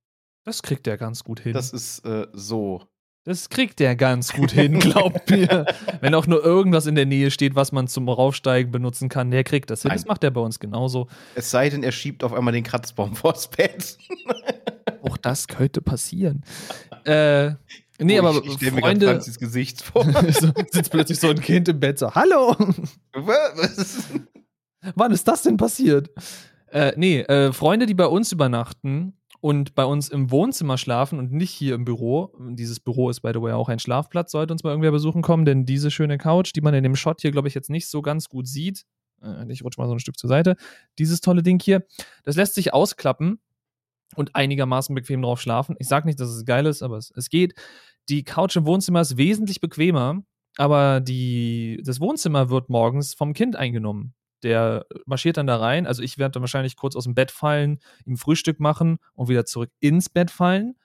Das 0.45 0.63
kriegt 0.63 0.87
er 0.87 0.97
ganz 0.97 1.25
gut 1.25 1.41
hin. 1.41 1.51
Das 1.51 1.73
ist 1.73 1.99
äh, 2.05 2.27
so. 2.31 2.87
Das 3.23 3.49
kriegt 3.49 3.79
er 3.81 3.95
ganz 3.95 4.33
gut 4.33 4.51
hin, 4.51 4.79
glaubt 4.79 5.29
mir. 5.29 5.67
Wenn 6.01 6.15
auch 6.15 6.25
nur 6.25 6.43
irgendwas 6.43 6.87
in 6.87 6.95
der 6.95 7.05
Nähe 7.05 7.29
steht, 7.29 7.53
was 7.53 7.71
man 7.71 7.87
zum 7.87 8.09
Raufsteigen 8.09 8.71
benutzen 8.71 9.09
kann, 9.09 9.29
der 9.29 9.43
kriegt 9.43 9.69
das 9.69 9.83
hin. 9.83 9.89
Nein. 9.89 9.97
Das 9.99 10.07
macht 10.07 10.23
er 10.23 10.31
bei 10.31 10.41
uns 10.41 10.59
genauso. 10.59 11.07
Es 11.35 11.51
sei 11.51 11.69
denn, 11.69 11.83
er 11.83 11.91
schiebt 11.91 12.23
auf 12.23 12.33
einmal 12.33 12.51
den 12.51 12.63
Kratzbaum 12.63 13.15
vors 13.15 13.47
Bett. 13.47 13.97
Auch 15.03 15.17
das 15.17 15.47
könnte 15.47 15.81
passieren. 15.81 16.43
äh, 17.05 17.51
nee, 17.99 18.19
Oh, 18.19 18.25
aber 18.25 18.39
ich, 18.39 18.45
ich 18.47 18.53
stell 18.53 18.71
mir 18.71 18.81
Freunde, 18.81 19.05
Franzis 19.07 19.37
Gesicht 19.37 19.83
vor. 19.83 20.03
so, 20.31 20.51
sitzt 20.71 20.89
plötzlich 20.89 21.19
so 21.19 21.29
ein 21.29 21.39
Kind 21.41 21.69
im 21.69 21.79
Bett 21.79 21.99
so, 21.99 22.13
hallo, 22.15 22.55
Was? 23.13 24.05
wann 24.95 25.11
ist 25.11 25.27
das 25.27 25.43
denn 25.43 25.57
passiert? 25.57 26.09
Äh, 26.71 26.93
nee, 26.95 27.19
äh, 27.21 27.53
Freunde, 27.53 27.85
die 27.85 27.93
bei 27.93 28.07
uns 28.07 28.31
übernachten 28.31 29.13
und 29.41 29.73
bei 29.73 29.83
uns 29.83 30.07
im 30.07 30.29
Wohnzimmer 30.29 30.77
schlafen 30.77 31.19
und 31.19 31.31
nicht 31.31 31.49
hier 31.49 31.75
im 31.75 31.83
Büro. 31.83 32.31
Dieses 32.51 32.79
Büro 32.79 33.09
ist, 33.09 33.21
by 33.21 33.31
the 33.33 33.41
way, 33.41 33.51
auch 33.53 33.69
ein 33.69 33.79
Schlafplatz, 33.79 34.31
sollte 34.31 34.53
uns 34.53 34.63
mal 34.63 34.69
irgendwer 34.69 34.91
besuchen 34.91 35.23
kommen, 35.23 35.45
denn 35.45 35.65
diese 35.65 35.89
schöne 35.91 36.19
Couch, 36.19 36.51
die 36.55 36.61
man 36.61 36.75
in 36.75 36.83
dem 36.83 36.95
Shot 36.95 37.21
hier, 37.21 37.31
glaube 37.31 37.47
ich, 37.47 37.55
jetzt 37.55 37.69
nicht 37.69 37.87
so 37.87 38.01
ganz 38.03 38.29
gut 38.29 38.47
sieht, 38.47 38.85
äh, 39.23 39.51
ich 39.51 39.63
rutsche 39.63 39.81
mal 39.81 39.87
so 39.87 39.93
ein 39.93 39.99
Stück 39.99 40.17
zur 40.17 40.27
Seite, 40.27 40.55
dieses 40.99 41.21
tolle 41.21 41.41
Ding 41.41 41.59
hier, 41.59 41.83
das 42.23 42.35
lässt 42.35 42.53
sich 42.53 42.73
ausklappen 42.73 43.39
und 44.15 44.35
einigermaßen 44.35 44.93
bequem 44.93 45.23
drauf 45.23 45.41
schlafen. 45.41 45.75
Ich 45.79 45.87
sage 45.87 46.07
nicht, 46.07 46.19
dass 46.19 46.29
es 46.29 46.45
geil 46.45 46.67
ist, 46.67 46.83
aber 46.83 46.97
es, 46.97 47.11
es 47.15 47.29
geht. 47.29 47.55
Die 48.09 48.23
Couch 48.23 48.55
im 48.55 48.65
Wohnzimmer 48.65 49.01
ist 49.01 49.17
wesentlich 49.17 49.59
bequemer, 49.59 50.21
aber 50.57 50.99
die, 50.99 51.81
das 51.83 51.99
Wohnzimmer 51.99 52.49
wird 52.51 52.69
morgens 52.69 53.15
vom 53.15 53.33
Kind 53.33 53.55
eingenommen. 53.55 54.13
Der 54.43 54.85
marschiert 55.05 55.37
dann 55.37 55.47
da 55.47 55.57
rein. 55.57 55.85
Also 55.87 56.01
ich 56.03 56.17
werde 56.17 56.33
dann 56.33 56.43
wahrscheinlich 56.43 56.75
kurz 56.75 56.95
aus 56.95 57.05
dem 57.05 57.15
Bett 57.15 57.31
fallen, 57.31 57.79
ihm 58.05 58.17
Frühstück 58.17 58.59
machen 58.59 58.97
und 59.13 59.29
wieder 59.29 59.45
zurück 59.45 59.71
ins 59.79 60.09
Bett 60.09 60.31
fallen. 60.31 60.75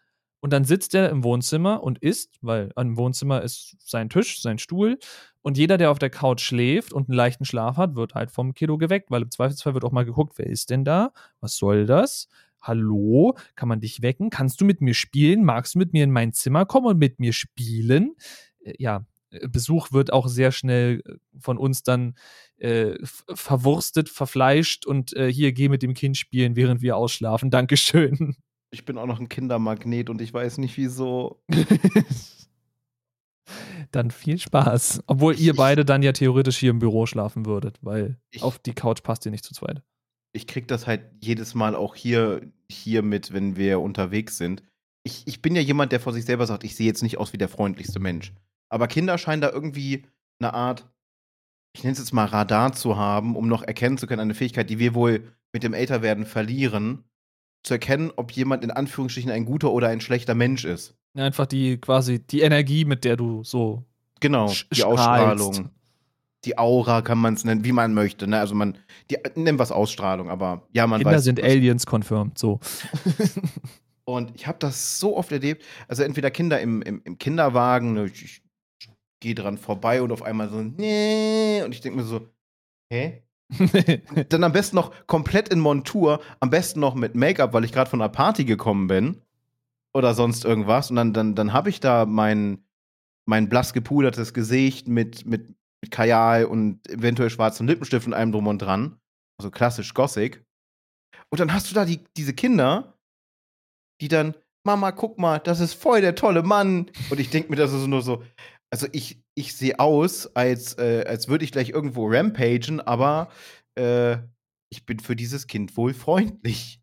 Und 0.40 0.52
dann 0.52 0.64
sitzt 0.64 0.94
er 0.94 1.10
im 1.10 1.24
Wohnzimmer 1.24 1.82
und 1.82 1.98
isst, 1.98 2.38
weil 2.40 2.70
im 2.76 2.96
Wohnzimmer 2.96 3.42
ist 3.42 3.76
sein 3.80 4.08
Tisch, 4.08 4.40
sein 4.40 4.58
Stuhl. 4.58 4.98
Und 5.42 5.58
jeder, 5.58 5.76
der 5.78 5.90
auf 5.90 5.98
der 5.98 6.10
Couch 6.10 6.40
schläft 6.40 6.92
und 6.92 7.08
einen 7.08 7.16
leichten 7.16 7.44
Schlaf 7.44 7.76
hat, 7.76 7.96
wird 7.96 8.14
halt 8.14 8.30
vom 8.30 8.54
Kiddo 8.54 8.78
geweckt, 8.78 9.10
weil 9.10 9.22
im 9.22 9.30
Zweifelsfall 9.30 9.74
wird 9.74 9.84
auch 9.84 9.92
mal 9.92 10.04
geguckt, 10.04 10.34
wer 10.36 10.46
ist 10.46 10.70
denn 10.70 10.84
da? 10.84 11.12
Was 11.40 11.56
soll 11.56 11.86
das? 11.86 12.28
Hallo, 12.60 13.36
kann 13.54 13.68
man 13.68 13.80
dich 13.80 14.02
wecken? 14.02 14.30
Kannst 14.30 14.60
du 14.60 14.64
mit 14.64 14.80
mir 14.80 14.94
spielen? 14.94 15.44
Magst 15.44 15.74
du 15.74 15.78
mit 15.78 15.92
mir 15.92 16.04
in 16.04 16.10
mein 16.10 16.32
Zimmer 16.32 16.66
kommen 16.66 16.86
und 16.86 16.98
mit 16.98 17.18
mir 17.18 17.32
spielen? 17.32 18.14
Äh, 18.60 18.74
Ja, 18.78 19.04
Besuch 19.48 19.92
wird 19.92 20.12
auch 20.12 20.28
sehr 20.28 20.52
schnell 20.52 21.02
äh, 21.06 21.14
von 21.38 21.58
uns 21.58 21.82
dann 21.82 22.14
äh, 22.58 22.94
verwurstet, 23.04 24.08
verfleischt 24.08 24.86
und 24.86 25.14
äh, 25.16 25.32
hier 25.32 25.52
geh 25.52 25.68
mit 25.68 25.82
dem 25.82 25.94
Kind 25.94 26.16
spielen, 26.16 26.56
während 26.56 26.80
wir 26.82 26.96
ausschlafen. 26.96 27.50
Dankeschön. 27.50 28.36
Ich 28.72 28.84
bin 28.84 28.98
auch 28.98 29.06
noch 29.06 29.20
ein 29.20 29.28
Kindermagnet 29.28 30.10
und 30.10 30.20
ich 30.20 30.34
weiß 30.34 30.58
nicht 30.58 30.76
wieso. 30.76 31.40
dann 33.92 34.10
viel 34.10 34.38
Spaß. 34.38 35.04
Obwohl 35.06 35.38
ihr 35.38 35.54
beide 35.54 35.84
dann 35.84 36.02
ja 36.02 36.12
theoretisch 36.12 36.58
hier 36.58 36.70
im 36.70 36.80
Büro 36.80 37.06
schlafen 37.06 37.46
würdet, 37.46 37.78
weil 37.80 38.18
Ich- 38.30 38.42
auf 38.42 38.58
die 38.58 38.74
Couch 38.74 39.02
passt 39.02 39.24
ihr 39.24 39.30
nicht 39.30 39.44
zu 39.44 39.54
zweit. 39.54 39.82
Ich 40.32 40.46
krieg 40.46 40.68
das 40.68 40.86
halt 40.86 41.02
jedes 41.20 41.54
Mal 41.54 41.74
auch 41.74 41.94
hier, 41.94 42.42
hier 42.68 43.02
mit, 43.02 43.32
wenn 43.32 43.56
wir 43.56 43.80
unterwegs 43.80 44.36
sind. 44.36 44.62
Ich, 45.04 45.22
ich 45.26 45.40
bin 45.40 45.54
ja 45.54 45.62
jemand, 45.62 45.92
der 45.92 46.00
vor 46.00 46.12
sich 46.12 46.24
selber 46.24 46.46
sagt, 46.46 46.64
ich 46.64 46.74
sehe 46.76 46.86
jetzt 46.86 47.02
nicht 47.04 47.16
aus 47.18 47.32
wie 47.32 47.38
der 47.38 47.48
freundlichste 47.48 48.00
Mensch. 48.00 48.34
Aber 48.68 48.88
Kinder 48.88 49.16
scheinen 49.18 49.42
da 49.42 49.50
irgendwie 49.50 50.04
eine 50.40 50.54
Art, 50.54 50.86
ich 51.74 51.82
nenne 51.84 51.92
es 51.92 51.98
jetzt 51.98 52.12
mal 52.12 52.24
Radar 52.24 52.72
zu 52.72 52.96
haben, 52.96 53.36
um 53.36 53.48
noch 53.48 53.62
erkennen 53.62 53.98
zu 53.98 54.06
können, 54.06 54.20
eine 54.20 54.34
Fähigkeit, 54.34 54.68
die 54.70 54.78
wir 54.78 54.94
wohl 54.94 55.32
mit 55.52 55.62
dem 55.62 55.74
Älterwerden 55.74 56.26
verlieren, 56.26 57.04
zu 57.62 57.74
erkennen, 57.74 58.12
ob 58.16 58.30
jemand 58.32 58.62
in 58.64 58.70
Anführungsstrichen 58.70 59.30
ein 59.30 59.44
guter 59.44 59.72
oder 59.72 59.88
ein 59.88 60.00
schlechter 60.00 60.34
Mensch 60.34 60.64
ist. 60.64 60.94
Einfach 61.14 61.46
die 61.46 61.78
quasi 61.78 62.18
die 62.20 62.40
Energie, 62.42 62.84
mit 62.84 63.04
der 63.04 63.16
du 63.16 63.42
so 63.44 63.84
Genau, 64.20 64.52
die. 64.72 64.84
Ausstrahlung. 64.84 65.70
Die 66.44 66.58
Aura 66.58 67.02
kann 67.02 67.18
man 67.18 67.34
es 67.34 67.44
nennen, 67.44 67.64
wie 67.64 67.72
man 67.72 67.92
möchte. 67.92 68.28
Ne? 68.28 68.38
Also 68.38 68.54
man, 68.54 68.78
die, 69.10 69.16
nennen 69.34 69.58
wir 69.58 69.62
es 69.64 69.72
Ausstrahlung, 69.72 70.30
aber 70.30 70.62
ja, 70.72 70.86
man 70.86 71.00
Kinder 71.00 71.16
weiß. 71.16 71.24
sind 71.24 71.38
was- 71.40 71.44
Aliens 71.50 71.86
confirmed, 71.86 72.38
so. 72.38 72.60
Und 74.04 74.32
ich 74.36 74.46
habe 74.46 74.58
das 74.60 75.00
so 75.00 75.16
oft 75.16 75.32
erlebt. 75.32 75.64
Also 75.88 76.04
entweder 76.04 76.30
Kinder 76.30 76.60
im, 76.60 76.82
im, 76.82 77.00
im 77.04 77.18
Kinderwagen, 77.18 77.94
ne, 77.94 78.04
ich, 78.06 78.42
gehe 79.20 79.34
dran 79.34 79.58
vorbei 79.58 80.02
und 80.02 80.12
auf 80.12 80.22
einmal 80.22 80.48
so, 80.48 80.60
nee. 80.62 81.62
Und 81.62 81.72
ich 81.72 81.80
denke 81.80 81.98
mir 81.98 82.04
so, 82.04 82.28
hä? 82.90 83.22
Dann 84.28 84.44
am 84.44 84.52
besten 84.52 84.76
noch 84.76 84.92
komplett 85.06 85.48
in 85.48 85.60
Montur, 85.60 86.20
am 86.40 86.50
besten 86.50 86.80
noch 86.80 86.94
mit 86.94 87.14
Make-up, 87.14 87.52
weil 87.52 87.64
ich 87.64 87.72
gerade 87.72 87.88
von 87.88 88.00
einer 88.00 88.08
Party 88.08 88.44
gekommen 88.44 88.88
bin. 88.88 89.22
Oder 89.94 90.14
sonst 90.14 90.44
irgendwas. 90.44 90.90
Und 90.90 90.96
dann, 90.96 91.12
dann, 91.14 91.34
dann 91.34 91.52
habe 91.54 91.70
ich 91.70 91.80
da 91.80 92.04
mein, 92.04 92.64
mein 93.24 93.48
blass 93.48 93.72
gepudertes 93.72 94.34
Gesicht 94.34 94.88
mit, 94.88 95.24
mit, 95.24 95.54
mit 95.80 95.90
Kajal 95.90 96.44
und 96.44 96.86
eventuell 96.90 97.30
schwarzen 97.30 97.66
Lippenstift 97.66 98.06
und 98.06 98.12
allem 98.12 98.32
drum 98.32 98.46
und 98.46 98.58
dran. 98.58 98.98
Also 99.38 99.50
klassisch 99.50 99.94
Gothic. 99.94 100.44
Und 101.30 101.40
dann 101.40 101.52
hast 101.52 101.70
du 101.70 101.74
da 101.74 101.86
die, 101.86 102.04
diese 102.16 102.34
Kinder, 102.34 102.98
die 104.02 104.08
dann, 104.08 104.34
Mama, 104.64 104.92
guck 104.92 105.18
mal, 105.18 105.38
das 105.38 105.60
ist 105.60 105.74
voll 105.74 106.00
der 106.00 106.14
tolle 106.14 106.42
Mann. 106.42 106.90
Und 107.08 107.20
ich 107.20 107.30
denke 107.30 107.48
mir, 107.48 107.56
das 107.56 107.72
ist 107.72 107.86
nur 107.86 108.02
so, 108.02 108.22
also 108.76 108.88
ich, 108.92 109.22
ich 109.34 109.56
sehe 109.56 109.78
aus, 109.78 110.36
als, 110.36 110.76
äh, 110.76 111.02
als 111.06 111.28
würde 111.28 111.46
ich 111.46 111.52
gleich 111.52 111.70
irgendwo 111.70 112.08
rampagen, 112.10 112.82
aber 112.82 113.30
äh, 113.74 114.18
ich 114.70 114.84
bin 114.84 114.98
für 115.00 115.16
dieses 115.16 115.46
Kind 115.46 115.78
wohl 115.78 115.94
freundlich. 115.94 116.82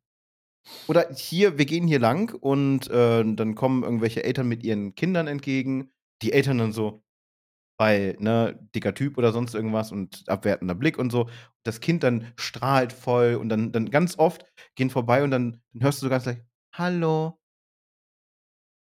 Oder 0.88 1.14
hier, 1.14 1.60
wir 1.60 1.66
gehen 1.66 1.88
hier 1.88 2.00
lang 2.00 2.34
und 2.34 2.90
äh, 2.90 3.24
dann 3.24 3.54
kommen 3.54 3.84
irgendwelche 3.84 4.24
Eltern 4.24 4.48
mit 4.48 4.64
ihren 4.64 4.96
Kindern 4.96 5.28
entgegen. 5.28 5.92
Die 6.24 6.34
Eltern 6.34 6.58
dann 6.58 6.72
so, 6.72 7.04
weil, 7.80 8.16
ne, 8.20 8.60
dicker 8.74 8.96
Typ 8.96 9.20
oder 9.20 9.32
sonst 9.32 9.54
irgendwas 9.54 9.92
und 9.92 10.24
abwertender 10.28 10.74
Blick 10.74 10.98
und 10.98 11.12
so. 11.12 11.30
Das 11.64 11.80
Kind 11.80 12.02
dann 12.02 12.34
strahlt 12.38 12.92
voll 12.92 13.36
und 13.36 13.50
dann, 13.50 13.72
dann 13.72 13.92
ganz 13.92 14.18
oft 14.18 14.46
gehen 14.74 14.90
vorbei 14.90 15.24
und 15.24 15.30
dann, 15.30 15.62
dann 15.74 15.84
hörst 15.84 16.02
du 16.02 16.08
so 16.08 16.10
ganz 16.10 16.24
gleich, 16.24 16.40
Hallo. 16.74 17.38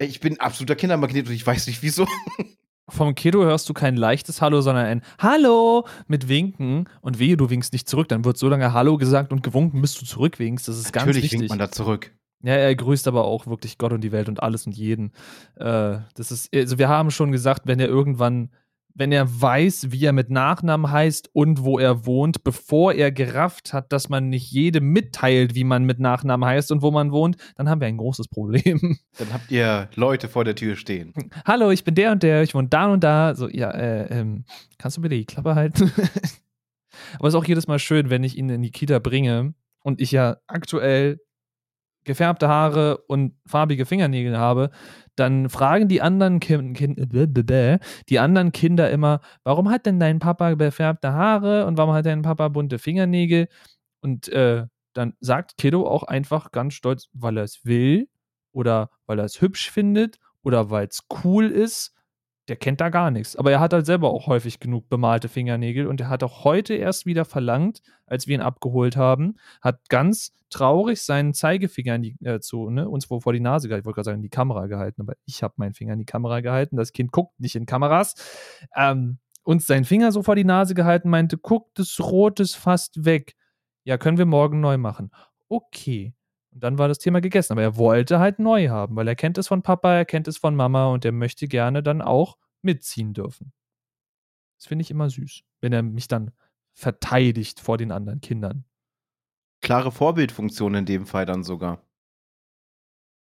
Ich 0.01 0.19
bin 0.19 0.41
absoluter 0.41 0.75
Kindermagnet 0.75 1.29
und 1.29 1.35
ich 1.35 1.47
weiß 1.47 1.69
nicht 1.69 1.81
wieso. 1.85 2.05
Vom 2.89 3.15
Kiddo 3.15 3.43
hörst 3.43 3.69
du 3.69 3.75
kein 3.75 3.97
leichtes 3.97 4.41
Hallo, 4.41 4.61
sondern 4.61 4.87
ein 4.87 5.03
Hallo 5.19 5.87
mit 6.07 6.29
Winken. 6.29 6.89
Und 7.01 7.19
wehe, 7.19 7.37
du 7.37 7.51
winkst 7.51 7.73
nicht 7.73 7.89
zurück. 7.89 8.09
Dann 8.09 8.25
wird 8.25 8.39
so 8.39 8.49
lange 8.49 8.73
Hallo 8.73 8.97
gesagt 8.97 9.33
und 9.33 9.43
gewunken, 9.43 9.81
bis 9.81 9.95
du 9.95 10.07
zurückwinkst. 10.07 10.67
Das 10.69 10.79
ist 10.79 10.93
ganz 10.93 11.07
Natürlich 11.07 11.25
wichtig. 11.25 11.41
winkt 11.41 11.51
man 11.51 11.59
da 11.59 11.71
zurück. 11.71 12.15
Ja, 12.43 12.55
er 12.55 12.75
grüßt 12.75 13.09
aber 13.09 13.25
auch 13.25 13.47
wirklich 13.47 13.79
Gott 13.79 13.93
und 13.93 14.03
die 14.03 14.13
Welt 14.13 14.29
und 14.29 14.43
alles 14.43 14.67
und 14.67 14.77
jeden. 14.77 15.13
Äh, 15.57 15.99
das 16.15 16.31
ist, 16.31 16.55
also 16.55 16.79
wir 16.79 16.89
haben 16.89 17.11
schon 17.11 17.33
gesagt, 17.33 17.63
wenn 17.67 17.81
er 17.81 17.89
irgendwann, 17.89 18.51
wenn 18.99 19.13
er 19.13 19.41
weiß, 19.41 19.93
wie 19.93 20.05
er 20.05 20.13
mit 20.13 20.29
Nachnamen 20.29 20.91
heißt 20.91 21.31
und 21.33 21.63
wo 21.63 21.79
er 21.79 22.05
wohnt, 22.05 22.43
bevor 22.43 22.93
er 22.93 23.13
gerafft 23.13 23.73
hat, 23.73 23.93
dass 23.93 24.09
man 24.09 24.29
nicht 24.29 24.51
jedem 24.51 24.91
mitteilt, 24.91 25.55
wie 25.55 25.63
man 25.63 25.85
mit 25.85 26.01
Nachnamen 26.01 26.47
heißt 26.47 26.73
und 26.73 26.83
wo 26.83 26.91
man 26.91 27.13
wohnt, 27.13 27.37
dann 27.57 27.69
haben 27.69 27.81
wir 27.81 27.87
ein 27.87 27.97
großes 27.97 28.29
Problem. 28.29 28.99
Dann 29.19 29.33
habt 29.33 29.51
ihr 29.51 29.89
Leute 29.95 30.29
vor 30.29 30.45
der 30.45 30.55
Tür 30.55 30.77
stehen. 30.77 31.13
Hallo, 31.45 31.71
ich 31.71 31.85
bin 31.85 31.95
der 31.95 32.13
und 32.13 32.23
der, 32.23 32.43
ich 32.43 32.55
wohne 32.55 32.69
da 32.69 32.87
und 32.87 33.03
da. 33.03 33.35
So, 33.35 33.49
ja, 33.49 33.71
äh, 33.71 34.21
ähm, 34.21 34.45
kannst 34.79 34.97
du 34.97 35.01
bitte 35.01 35.17
die 35.17 35.25
Klappe 35.25 35.55
halten? 35.55 35.91
Aber 37.19 37.29
es 37.29 37.35
ist 37.35 37.39
auch 37.39 37.45
jedes 37.45 37.67
Mal 37.67 37.79
schön, 37.79 38.11
wenn 38.11 38.25
ich 38.25 38.37
ihn 38.37 38.49
in 38.49 38.63
die 38.63 38.71
Kita 38.71 38.99
bringe 38.99 39.55
und 39.83 40.01
ich 40.01 40.13
ja 40.13 40.39
aktuell 40.47 41.21
gefärbte 42.05 42.49
Haare 42.49 42.99
und 43.07 43.35
farbige 43.47 43.87
Fingernägel 43.87 44.39
habe, 44.39 44.71
dann 45.19 45.49
fragen 45.49 45.89
die 45.89 46.03
anderen, 46.03 46.41
kind, 46.41 46.77
kind, 46.77 46.99
die 48.09 48.19
anderen 48.19 48.53
Kinder 48.53 48.91
immer, 48.91 49.21
warum 49.45 49.71
hat 49.71 49.87
denn 49.87 50.01
dein 50.01 50.19
Papa 50.19 50.55
gefärbte 50.55 51.13
Haare 51.13 51.67
und 51.67 51.77
warum 51.77 51.95
hat 51.95 52.07
dein 52.07 52.23
Papa 52.23 52.49
bunte 52.49 52.79
Fingernägel? 52.79 53.49
Und 54.01 54.29
äh, 54.29 54.67
dann 54.93 55.15
sagt 55.21 55.57
Kiddo 55.59 55.87
auch 55.87 56.03
einfach 56.05 56.53
ganz 56.53 56.75
stolz, 56.75 57.09
weil 57.13 57.37
er 57.37 57.45
es 57.45 57.65
will 57.65 58.09
oder 58.53 58.91
weil 59.07 59.19
er 59.19 59.25
es 59.25 59.41
hübsch 59.41 59.71
findet 59.71 60.19
oder 60.43 60.71
weil 60.71 60.87
es 60.87 61.05
cool 61.25 61.47
ist. 61.47 61.95
Der 62.49 62.57
kennt 62.57 62.81
da 62.81 62.89
gar 62.89 63.11
nichts. 63.11 63.37
Aber 63.37 63.53
er 63.53 63.61
hat 63.61 63.73
halt 63.73 63.87
selber 63.87 64.11
auch 64.11 64.27
häufig 64.27 64.59
genug 64.59 64.89
bemalte 64.89 65.29
Fingernägel 65.29 65.87
und 65.87 66.01
er 66.01 66.09
hat 66.09 66.23
auch 66.23 66.45
heute 66.45 66.75
erst 66.75 67.05
wieder 67.05 67.25
verlangt, 67.25 67.83
als 68.07 68.27
wir 68.27 68.35
ihn 68.35 68.41
abgeholt 68.41 68.97
haben, 68.97 69.37
hat 69.61 69.89
ganz 69.89 70.35
traurig 70.51 71.03
seinen 71.03 71.35
Zeigefinger 71.35 71.97
in 71.97 72.03
die, 72.03 72.17
äh, 72.25 72.41
zu, 72.41 72.71
ne, 72.71 72.89
uns 72.89 73.05
vor 73.05 73.33
die 73.33 73.41
Nase 73.41 73.69
gehalten. 73.69 73.83
Ich 73.83 73.87
wollte 73.87 73.97
gerade 73.97 74.07
sagen, 74.07 74.19
in 74.19 74.23
die 74.23 74.31
Kamera 74.31 74.67
gehalten, 74.67 75.03
aber 75.03 75.15
ich 75.27 75.43
habe 75.43 75.55
meinen 75.59 75.75
Finger 75.75 75.93
in 75.93 75.99
die 75.99 76.07
Kamera 76.07 76.41
gehalten. 76.41 76.77
Das 76.77 76.93
Kind 76.93 77.13
guckt 77.13 77.39
nicht 77.39 77.55
in 77.55 77.67
Kameras. 77.67 78.15
Ähm, 78.75 79.19
uns 79.45 79.67
seinen 79.67 79.85
Finger 79.85 80.11
so 80.13 80.23
vor 80.23 80.37
die 80.37 80.45
Nase 80.45 80.75
gehalten, 80.75 81.11
meinte, 81.11 81.39
guck, 81.39 81.75
das 81.75 82.01
Rot 82.01 82.41
ist 82.41 82.55
fast 82.55 83.05
weg. 83.05 83.35
Ja, 83.85 83.99
können 83.99 84.19
wir 84.19 84.27
morgen 84.27 84.61
neu 84.61 84.79
machen. 84.79 85.11
Okay. 85.49 86.15
Und 86.59 86.65
dann 86.65 86.77
war 86.77 86.89
das 86.89 86.99
Thema 86.99 87.21
gegessen. 87.21 87.53
Aber 87.53 87.63
er 87.63 87.77
wollte 87.77 88.19
halt 88.19 88.41
neu 88.41 88.69
haben, 88.69 88.97
weil 88.97 89.07
er 89.07 89.15
kennt 89.15 89.39
es 89.39 89.47
von 89.47 89.63
Papa, 89.63 89.93
er 89.95 90.05
kennt 90.05 90.27
es 90.27 90.39
von 90.39 90.57
Mama 90.57 90.87
und 90.89 91.05
er 91.05 91.13
möchte 91.13 91.47
gerne 91.47 91.85
dann 91.85 92.03
auch 92.03 92.37
mitziehen 92.63 93.15
dürfen. 93.15 93.53
Das 94.59 94.67
finde 94.67 94.83
ich 94.83 94.91
immer 94.91 95.09
süß, 95.09 95.45
wenn 95.61 95.73
er 95.73 95.85
mich 95.85 96.09
dann 96.09 96.33
verteidigt 96.75 97.61
vor 97.61 97.79
den 97.79 97.93
anderen 97.93 98.21
Kindern. 98.21 98.65
klare 99.61 99.93
Vorbildfunktion 99.93 100.75
in 100.75 100.85
dem 100.85 101.07
Fall 101.07 101.27
dann 101.27 101.45
sogar. 101.45 101.81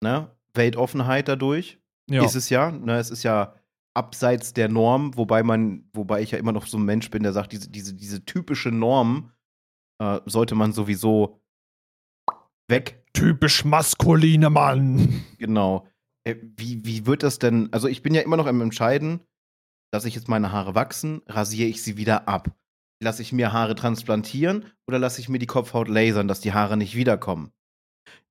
Ne? 0.03 0.29
Weltoffenheit 0.53 1.27
dadurch 1.27 1.79
Ja. 2.07 2.23
ist 2.23 2.35
es 2.35 2.49
ja. 2.51 2.69
Ne? 2.69 2.97
Es 2.99 3.09
ist 3.09 3.23
ja 3.23 3.55
abseits 3.95 4.53
der 4.53 4.69
Norm, 4.69 5.17
wobei 5.17 5.41
man, 5.41 5.89
wobei 5.93 6.21
ich 6.21 6.29
ja 6.29 6.37
immer 6.37 6.51
noch 6.51 6.67
so 6.67 6.77
ein 6.77 6.85
Mensch 6.85 7.09
bin, 7.09 7.23
der 7.23 7.33
sagt, 7.33 7.53
diese, 7.53 7.71
diese, 7.71 7.95
diese 7.95 8.23
typische 8.23 8.69
Norm 8.69 9.31
äh, 9.99 10.19
sollte 10.27 10.53
man 10.53 10.73
sowieso 10.73 11.41
weg. 12.67 13.03
Typisch 13.13 13.65
maskuline 13.65 14.49
Mann. 14.49 15.23
Genau. 15.37 15.87
Äh, 16.23 16.35
wie, 16.57 16.85
wie 16.85 17.05
wird 17.05 17.23
das 17.23 17.39
denn? 17.39 17.71
Also, 17.71 17.87
ich 17.87 18.01
bin 18.01 18.13
ja 18.13 18.21
immer 18.21 18.37
noch 18.37 18.47
am 18.47 18.61
Entscheiden, 18.61 19.21
lasse 19.93 20.07
ich 20.07 20.15
jetzt 20.15 20.27
meine 20.27 20.51
Haare 20.51 20.75
wachsen, 20.75 21.21
rasiere 21.27 21.69
ich 21.69 21.81
sie 21.81 21.97
wieder 21.97 22.27
ab? 22.27 22.51
Lasse 23.01 23.21
ich 23.21 23.31
mir 23.31 23.53
Haare 23.53 23.75
transplantieren 23.75 24.65
oder 24.87 24.99
lasse 24.99 25.21
ich 25.21 25.29
mir 25.29 25.39
die 25.39 25.45
Kopfhaut 25.47 25.87
lasern, 25.87 26.27
dass 26.27 26.41
die 26.41 26.53
Haare 26.53 26.77
nicht 26.77 26.95
wiederkommen? 26.95 27.51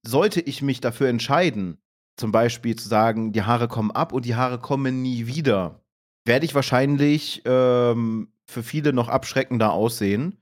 Sollte 0.06 0.40
ich 0.40 0.62
mich 0.62 0.80
dafür 0.80 1.08
entscheiden, 1.08 1.78
zum 2.16 2.32
Beispiel 2.32 2.76
zu 2.76 2.88
sagen, 2.88 3.32
die 3.32 3.42
Haare 3.42 3.68
kommen 3.68 3.90
ab 3.90 4.12
und 4.12 4.24
die 4.24 4.36
Haare 4.36 4.58
kommen 4.58 5.02
nie 5.02 5.26
wieder, 5.26 5.82
werde 6.24 6.46
ich 6.46 6.54
wahrscheinlich 6.54 7.42
ähm, 7.44 8.32
für 8.46 8.62
viele 8.62 8.92
noch 8.92 9.08
abschreckender 9.08 9.72
aussehen, 9.72 10.38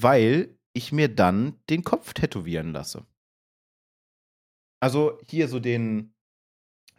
weil 0.00 0.58
ich 0.72 0.92
mir 0.92 1.08
dann 1.08 1.54
den 1.70 1.84
Kopf 1.84 2.14
tätowieren 2.14 2.72
lasse. 2.72 3.06
Also 4.80 5.18
hier 5.28 5.48
so 5.48 5.60
den, 5.60 6.14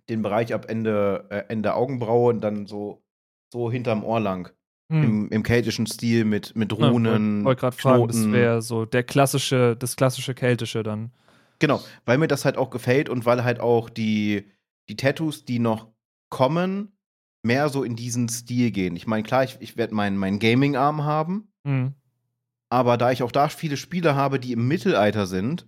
den 0.10 0.22
Bereich 0.22 0.54
ab 0.54 0.66
Ende, 0.70 1.26
äh, 1.30 1.44
Ende 1.50 1.74
Augenbraue 1.76 2.30
und 2.34 2.42
dann 2.42 2.66
so, 2.68 3.04
so 3.52 3.72
hinterm 3.72 4.04
Ohr 4.04 4.20
lang. 4.20 4.52
Hm. 4.92 5.04
Im, 5.04 5.30
Im 5.30 5.44
keltischen 5.44 5.88
Stil 5.88 6.26
mit, 6.26 6.56
mit 6.56 6.72
Ja, 6.78 6.90
Runen. 6.90 7.44
wollte 7.44 7.62
gerade 7.62 7.76
fragen, 7.76 8.08
das 8.08 8.32
wäre 8.32 8.62
so 8.62 8.86
der 8.86 9.04
klassische, 9.04 9.76
das 9.76 9.96
klassische 9.96 10.34
keltische 10.36 10.84
dann. 10.84 11.12
Genau, 11.60 11.82
weil 12.06 12.18
mir 12.18 12.28
das 12.28 12.46
halt 12.46 12.58
auch 12.58 12.70
gefällt 12.70 13.10
und 13.10 13.26
weil 13.26 13.44
halt 13.44 13.60
auch 13.60 13.90
die, 13.90 14.52
die 14.90 14.96
Tattoos, 14.96 15.46
die 15.46 15.58
noch 15.60 15.88
kommen, 16.30 16.98
mehr 17.44 17.70
so 17.70 17.84
in 17.84 17.96
diesen 17.96 18.30
Stil 18.30 18.72
gehen. 18.72 18.96
Ich 18.96 19.08
meine, 19.08 19.24
klar, 19.24 19.44
ich, 19.44 19.58
ich 19.60 19.78
werde 19.78 19.96
meinen 19.96 20.18
mein 20.18 20.38
Gaming-Arm 20.40 21.04
haben, 21.04 21.52
Hm. 21.66 21.94
aber 22.70 22.98
da 22.98 23.12
ich 23.12 23.24
auch 23.24 23.32
da 23.32 23.48
viele 23.50 23.78
Spiele 23.78 24.16
habe, 24.16 24.40
die 24.40 24.52
im 24.52 24.68
Mittelalter 24.68 25.26
sind, 25.28 25.68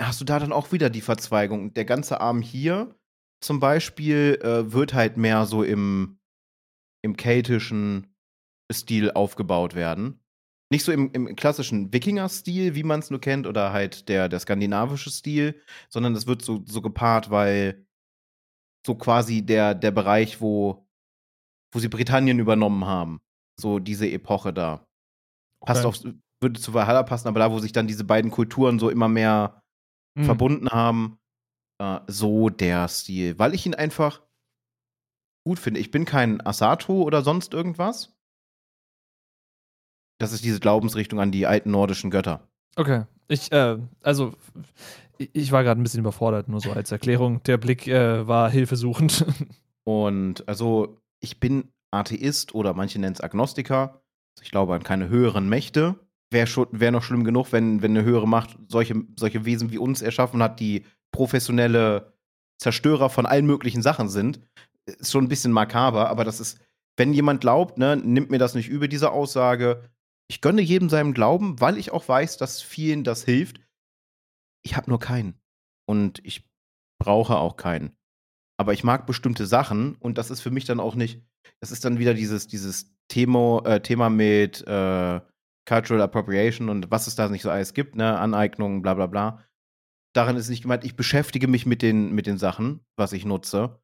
hast 0.00 0.20
du 0.20 0.24
da 0.24 0.38
dann 0.38 0.52
auch 0.52 0.72
wieder 0.72 0.90
die 0.90 1.00
Verzweigung. 1.00 1.74
Der 1.74 1.84
ganze 1.84 2.20
Arm 2.20 2.42
hier 2.42 2.94
zum 3.42 3.60
Beispiel 3.60 4.38
äh, 4.42 4.72
wird 4.72 4.94
halt 4.94 5.16
mehr 5.16 5.46
so 5.46 5.62
im, 5.62 6.18
im 7.02 7.16
keltischen 7.16 8.14
Stil 8.72 9.10
aufgebaut 9.12 9.74
werden. 9.74 10.20
Nicht 10.72 10.84
so 10.84 10.92
im, 10.92 11.10
im 11.12 11.34
klassischen 11.34 11.92
Wikinger-Stil, 11.92 12.74
wie 12.74 12.84
man 12.84 13.00
es 13.00 13.10
nur 13.10 13.20
kennt, 13.20 13.46
oder 13.46 13.72
halt 13.72 14.08
der, 14.08 14.28
der 14.28 14.38
skandinavische 14.38 15.10
Stil, 15.10 15.60
sondern 15.88 16.14
es 16.14 16.26
wird 16.26 16.42
so, 16.42 16.62
so 16.64 16.80
gepaart, 16.80 17.30
weil 17.30 17.86
so 18.86 18.94
quasi 18.94 19.42
der, 19.42 19.74
der 19.74 19.90
Bereich, 19.90 20.40
wo, 20.40 20.86
wo 21.72 21.80
sie 21.80 21.88
Britannien 21.88 22.38
übernommen 22.38 22.84
haben. 22.84 23.20
So 23.58 23.78
diese 23.78 24.08
Epoche 24.08 24.52
da. 24.52 24.86
Passt 25.64 25.84
Okay. 25.84 26.08
auf, 26.08 26.14
würde 26.40 26.60
zu 26.60 26.72
Valhalla 26.72 27.02
passen, 27.02 27.28
aber 27.28 27.40
da, 27.40 27.50
wo 27.50 27.58
sich 27.58 27.72
dann 27.72 27.86
diese 27.86 28.04
beiden 28.04 28.30
Kulturen 28.30 28.78
so 28.78 28.88
immer 28.88 29.08
mehr 29.08 29.59
Hm. 30.16 30.24
verbunden 30.24 30.70
haben, 30.70 31.18
äh, 31.78 32.00
so 32.06 32.48
der 32.48 32.88
Stil. 32.88 33.38
Weil 33.38 33.54
ich 33.54 33.66
ihn 33.66 33.74
einfach 33.74 34.22
gut 35.44 35.58
finde. 35.58 35.80
Ich 35.80 35.90
bin 35.90 36.04
kein 36.04 36.44
Asato 36.44 37.02
oder 37.02 37.22
sonst 37.22 37.54
irgendwas. 37.54 38.16
Das 40.18 40.32
ist 40.32 40.44
diese 40.44 40.60
Glaubensrichtung 40.60 41.18
an 41.20 41.32
die 41.32 41.46
alten 41.46 41.70
nordischen 41.70 42.10
Götter. 42.10 42.48
Okay. 42.76 43.04
Ich, 43.28 43.50
äh, 43.52 43.78
also, 44.02 44.34
ich 45.16 45.30
ich 45.32 45.52
war 45.52 45.62
gerade 45.62 45.80
ein 45.80 45.82
bisschen 45.82 46.00
überfordert, 46.00 46.48
nur 46.48 46.60
so 46.60 46.72
als 46.72 46.92
Erklärung. 46.92 47.42
Der 47.44 47.56
Blick 47.56 47.86
äh, 47.86 48.26
war 48.26 48.50
hilfesuchend. 48.50 49.24
Und 49.84 50.46
also, 50.46 51.00
ich 51.20 51.40
bin 51.40 51.72
Atheist 51.90 52.54
oder 52.54 52.74
manche 52.74 52.98
nennen 52.98 53.14
es 53.14 53.20
Agnostiker. 53.20 54.02
Also 54.34 54.42
ich 54.42 54.50
glaube 54.50 54.74
an 54.74 54.82
keine 54.82 55.08
höheren 55.08 55.48
Mächte. 55.48 55.96
Wäre 56.30 56.68
wär 56.70 56.92
noch 56.92 57.02
schlimm 57.02 57.24
genug, 57.24 57.52
wenn, 57.52 57.82
wenn 57.82 57.96
eine 57.96 58.04
höhere 58.04 58.28
Macht 58.28 58.56
solche, 58.68 59.02
solche 59.16 59.44
Wesen 59.44 59.72
wie 59.72 59.78
uns 59.78 60.00
erschaffen 60.00 60.42
hat, 60.42 60.60
die 60.60 60.84
professionelle 61.12 62.14
Zerstörer 62.60 63.10
von 63.10 63.26
allen 63.26 63.46
möglichen 63.46 63.82
Sachen 63.82 64.08
sind. 64.08 64.40
Ist 64.86 65.10
schon 65.10 65.24
ein 65.24 65.28
bisschen 65.28 65.52
makaber, 65.52 66.08
aber 66.08 66.24
das 66.24 66.40
ist, 66.40 66.60
wenn 66.96 67.12
jemand 67.12 67.40
glaubt, 67.40 67.78
ne, 67.78 67.96
nimmt 67.96 68.30
mir 68.30 68.38
das 68.38 68.54
nicht 68.54 68.68
übel, 68.68 68.88
diese 68.88 69.10
Aussage. 69.10 69.90
Ich 70.28 70.40
gönne 70.40 70.62
jedem 70.62 70.88
seinem 70.88 71.14
Glauben, 71.14 71.60
weil 71.60 71.78
ich 71.78 71.90
auch 71.90 72.06
weiß, 72.06 72.36
dass 72.36 72.62
vielen 72.62 73.02
das 73.02 73.24
hilft. 73.24 73.60
Ich 74.62 74.76
habe 74.76 74.90
nur 74.90 75.00
keinen. 75.00 75.34
Und 75.88 76.24
ich 76.24 76.48
brauche 77.00 77.36
auch 77.36 77.56
keinen. 77.56 77.96
Aber 78.58 78.74
ich 78.74 78.84
mag 78.84 79.06
bestimmte 79.06 79.46
Sachen 79.46 79.96
und 79.96 80.18
das 80.18 80.30
ist 80.30 80.42
für 80.42 80.50
mich 80.50 80.66
dann 80.66 80.80
auch 80.80 80.94
nicht, 80.94 81.22
das 81.60 81.72
ist 81.72 81.84
dann 81.84 81.98
wieder 81.98 82.12
dieses, 82.12 82.46
dieses 82.46 82.94
Thema, 83.08 83.62
äh, 83.64 83.80
Thema 83.80 84.10
mit 84.10 84.66
äh, 84.66 85.20
Cultural 85.70 86.02
Appropriation 86.02 86.68
und 86.68 86.90
was 86.90 87.06
es 87.06 87.14
da 87.14 87.28
nicht 87.28 87.42
so 87.42 87.50
alles 87.50 87.74
gibt, 87.74 87.94
ne, 87.94 88.18
Aneignungen, 88.18 88.82
bla 88.82 88.94
bla 88.94 89.06
bla. 89.06 89.46
Daran 90.16 90.36
ist 90.36 90.48
nicht 90.48 90.62
gemeint, 90.62 90.84
ich 90.84 90.96
beschäftige 90.96 91.46
mich 91.46 91.64
mit 91.64 91.80
den, 91.80 92.12
mit 92.12 92.26
den 92.26 92.38
Sachen, 92.38 92.84
was 92.98 93.12
ich 93.12 93.24
nutze. 93.24 93.80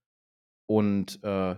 Und 0.68 1.22
äh, 1.22 1.54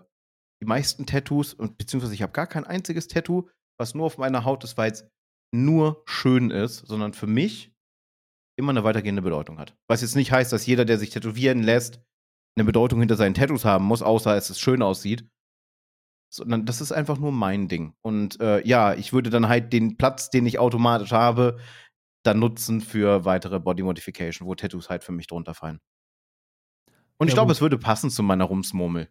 die 0.60 0.66
meisten 0.66 1.06
Tattoos, 1.06 1.55
und 1.55 1.78
beziehungsweise 1.78 2.12
ich 2.12 2.20
habe 2.20 2.32
gar 2.32 2.46
kein 2.46 2.64
einziges 2.64 3.09
Tattoo, 3.09 3.48
was 3.80 3.94
nur 3.94 4.05
auf 4.05 4.18
meiner 4.18 4.44
Haut 4.44 4.64
ist, 4.64 4.76
weil 4.76 4.92
es 4.92 5.09
nur 5.55 6.02
schön 6.05 6.50
ist, 6.50 6.86
sondern 6.86 7.14
für 7.14 7.26
mich 7.26 7.74
immer 8.59 8.70
eine 8.70 8.84
weitergehende 8.84 9.22
Bedeutung 9.22 9.59
hat. 9.59 9.78
Was 9.88 10.02
jetzt 10.02 10.14
nicht 10.16 10.30
heißt, 10.30 10.52
dass 10.52 10.66
jeder, 10.66 10.84
der 10.84 10.98
sich 10.98 11.09
tätowieren 11.09 11.62
lässt, 11.62 12.02
eine 12.59 12.66
Bedeutung 12.66 12.98
hinter 13.00 13.16
seinen 13.16 13.34
Tattoos 13.34 13.64
haben 13.64 13.86
muss, 13.86 14.02
außer 14.02 14.36
es 14.36 14.60
schön 14.60 14.82
aussieht. 14.82 15.26
Sondern 16.30 16.66
das 16.66 16.80
ist 16.80 16.92
einfach 16.92 17.18
nur 17.18 17.32
mein 17.32 17.68
Ding. 17.68 17.94
Und 18.02 18.40
äh, 18.40 18.66
ja, 18.66 18.94
ich 18.94 19.12
würde 19.12 19.30
dann 19.30 19.48
halt 19.48 19.72
den 19.72 19.96
Platz, 19.96 20.28
den 20.30 20.44
ich 20.46 20.59
automatisch 20.59 21.12
habe, 21.12 21.59
dann 22.22 22.38
nutzen 22.38 22.80
für 22.82 23.24
weitere 23.24 23.59
Body 23.60 23.82
Modification, 23.82 24.46
wo 24.46 24.55
Tattoos 24.55 24.90
halt 24.90 25.05
für 25.05 25.12
mich 25.12 25.26
drunter 25.26 25.55
fallen. 25.55 25.80
Und 27.16 27.28
ich 27.28 27.32
Ja, 27.32 27.36
glaube, 27.36 27.48
gut. 27.48 27.56
es 27.56 27.60
würde 27.62 27.78
passen 27.78 28.10
zu 28.10 28.22
meiner 28.22 28.44
Rumsmurmel. 28.44 29.09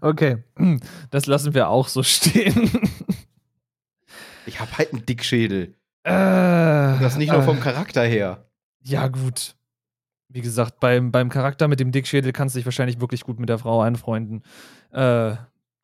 okay. 0.00 0.44
Das 1.10 1.26
lassen 1.26 1.54
wir 1.54 1.68
auch 1.68 1.88
so 1.88 2.02
stehen. 2.04 2.70
Ich 4.46 4.60
habe 4.60 4.76
halt 4.78 4.92
einen 4.92 5.06
Dickschädel. 5.06 5.74
äh, 6.04 6.10
Das 6.12 7.16
nicht 7.16 7.32
nur 7.32 7.42
äh, 7.42 7.44
vom 7.44 7.60
Charakter 7.60 8.02
her. 8.04 8.46
Ja, 8.82 9.08
gut. 9.08 9.56
Wie 10.30 10.42
gesagt, 10.42 10.80
beim, 10.80 11.10
beim 11.10 11.30
Charakter 11.30 11.68
mit 11.68 11.80
dem 11.80 11.90
Dickschädel 11.90 12.32
kannst 12.32 12.54
du 12.54 12.58
dich 12.58 12.66
wahrscheinlich 12.66 13.00
wirklich 13.00 13.22
gut 13.22 13.40
mit 13.40 13.48
der 13.48 13.58
Frau 13.58 13.80
anfreunden. 13.80 14.42
Äh, 14.92 15.36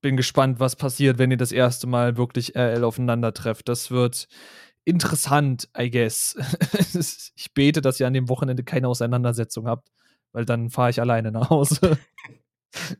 bin 0.03 0.17
gespannt, 0.19 0.61
was 0.61 0.77
passiert, 0.77 1.17
wenn 1.17 1.31
ihr 1.31 1.39
das 1.39 1.51
erste 1.51 1.87
Mal 1.87 2.19
wirklich 2.19 2.55
RL 2.55 2.85
aufeinander 2.85 3.33
trefft. 3.33 3.71
Das 3.71 3.91
wird 3.91 4.29
interessant, 4.85 5.71
I 5.79 5.91
guess. 5.91 6.37
ich 7.37 7.55
bete, 7.55 7.81
dass 7.81 7.99
ihr 8.01 8.07
an 8.07 8.13
dem 8.13 8.29
Wochenende 8.29 8.65
keine 8.65 8.89
Auseinandersetzung 8.89 9.67
habt, 9.67 9.89
weil 10.33 10.45
dann 10.45 10.69
fahre 10.69 10.91
ich 10.91 11.01
alleine 11.01 11.33
nach 11.33 11.51
Hause. 11.51 11.99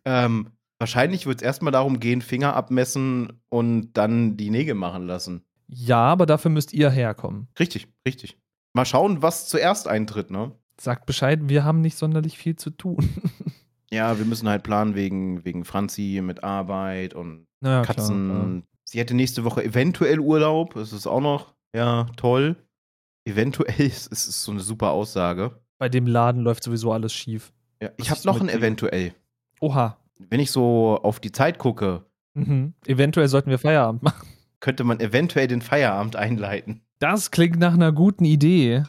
Ähm, 0.05 0.53
wahrscheinlich 0.79 1.27
wird 1.27 1.39
es 1.39 1.43
erstmal 1.43 1.73
darum 1.73 1.99
gehen, 1.99 2.23
Finger 2.23 2.55
abmessen 2.55 3.43
und 3.49 3.93
dann 3.95 4.37
die 4.37 4.51
Nägel 4.51 4.77
machen 4.77 5.05
lassen. 5.05 5.45
ja, 5.67 5.99
aber 5.99 6.27
dafür 6.27 6.53
müsst 6.53 6.73
ihr 6.73 6.91
herkommen. 6.91 7.49
Richtig, 7.59 7.89
richtig. 8.07 8.39
Mal 8.73 8.85
schauen, 8.85 9.21
was 9.21 9.49
zuerst 9.49 9.89
eintritt, 9.89 10.31
ne? 10.31 10.53
Sagt 10.81 11.07
Bescheid, 11.07 11.41
wir 11.45 11.65
haben 11.65 11.81
nicht 11.81 11.97
sonderlich 11.97 12.39
viel 12.39 12.57
zu 12.57 12.71
tun. 12.71 12.99
Ja, 13.93 14.19
wir 14.19 14.25
müssen 14.25 14.49
halt 14.49 14.65
planen 14.65 14.97
wegen, 14.97 15.45
wegen 15.45 15.65
Franzi 15.65 16.21
mit 16.21 16.43
Arbeit 16.43 17.15
und 17.15 17.47
naja, 17.61 17.83
Katzen. 17.83 18.29
Klar, 18.29 18.49
ja. 18.57 18.63
Sie 18.83 18.99
hätte 18.99 19.15
nächste 19.15 19.45
Woche 19.45 19.63
eventuell 19.63 20.19
Urlaub. 20.19 20.75
Das 20.75 20.93
ist 20.93 21.07
auch 21.07 21.21
noch, 21.21 21.55
ja, 21.73 22.07
toll. 22.17 22.57
Eventuell 23.25 23.73
ist 23.87 24.11
es 24.11 24.27
ist 24.27 24.43
so 24.43 24.51
eine 24.51 24.63
super 24.63 24.91
Aussage. 24.91 25.61
Bei 25.79 25.89
dem 25.89 26.09
Laden 26.09 26.43
läuft 26.43 26.65
sowieso 26.65 26.93
alles 26.93 27.13
schief. 27.13 27.53
Ja, 27.81 27.91
ich 27.97 28.11
habe 28.11 28.21
noch 28.25 28.41
ein 28.41 28.49
eventuell. 28.49 29.15
Oha. 29.61 29.97
Wenn 30.19 30.41
ich 30.41 30.51
so 30.51 30.99
auf 31.01 31.21
die 31.21 31.31
Zeit 31.31 31.59
gucke, 31.59 32.05
Mhm. 32.37 32.75
Eventuell 32.87 33.29
sollten 33.29 33.51
wir 33.51 33.61
Feierabend 33.61 34.03
machen. 34.03 34.27
könnte 34.59 34.83
man 34.83 34.99
eventuell 34.99 35.47
den 35.47 35.63
Feierabend 35.63 36.17
einleiten. 36.17 36.81
Das 36.99 37.31
klingt 37.31 37.61
nach 37.61 37.75
einer 37.75 37.93
guten 37.93 38.25
Idee. 38.25 38.83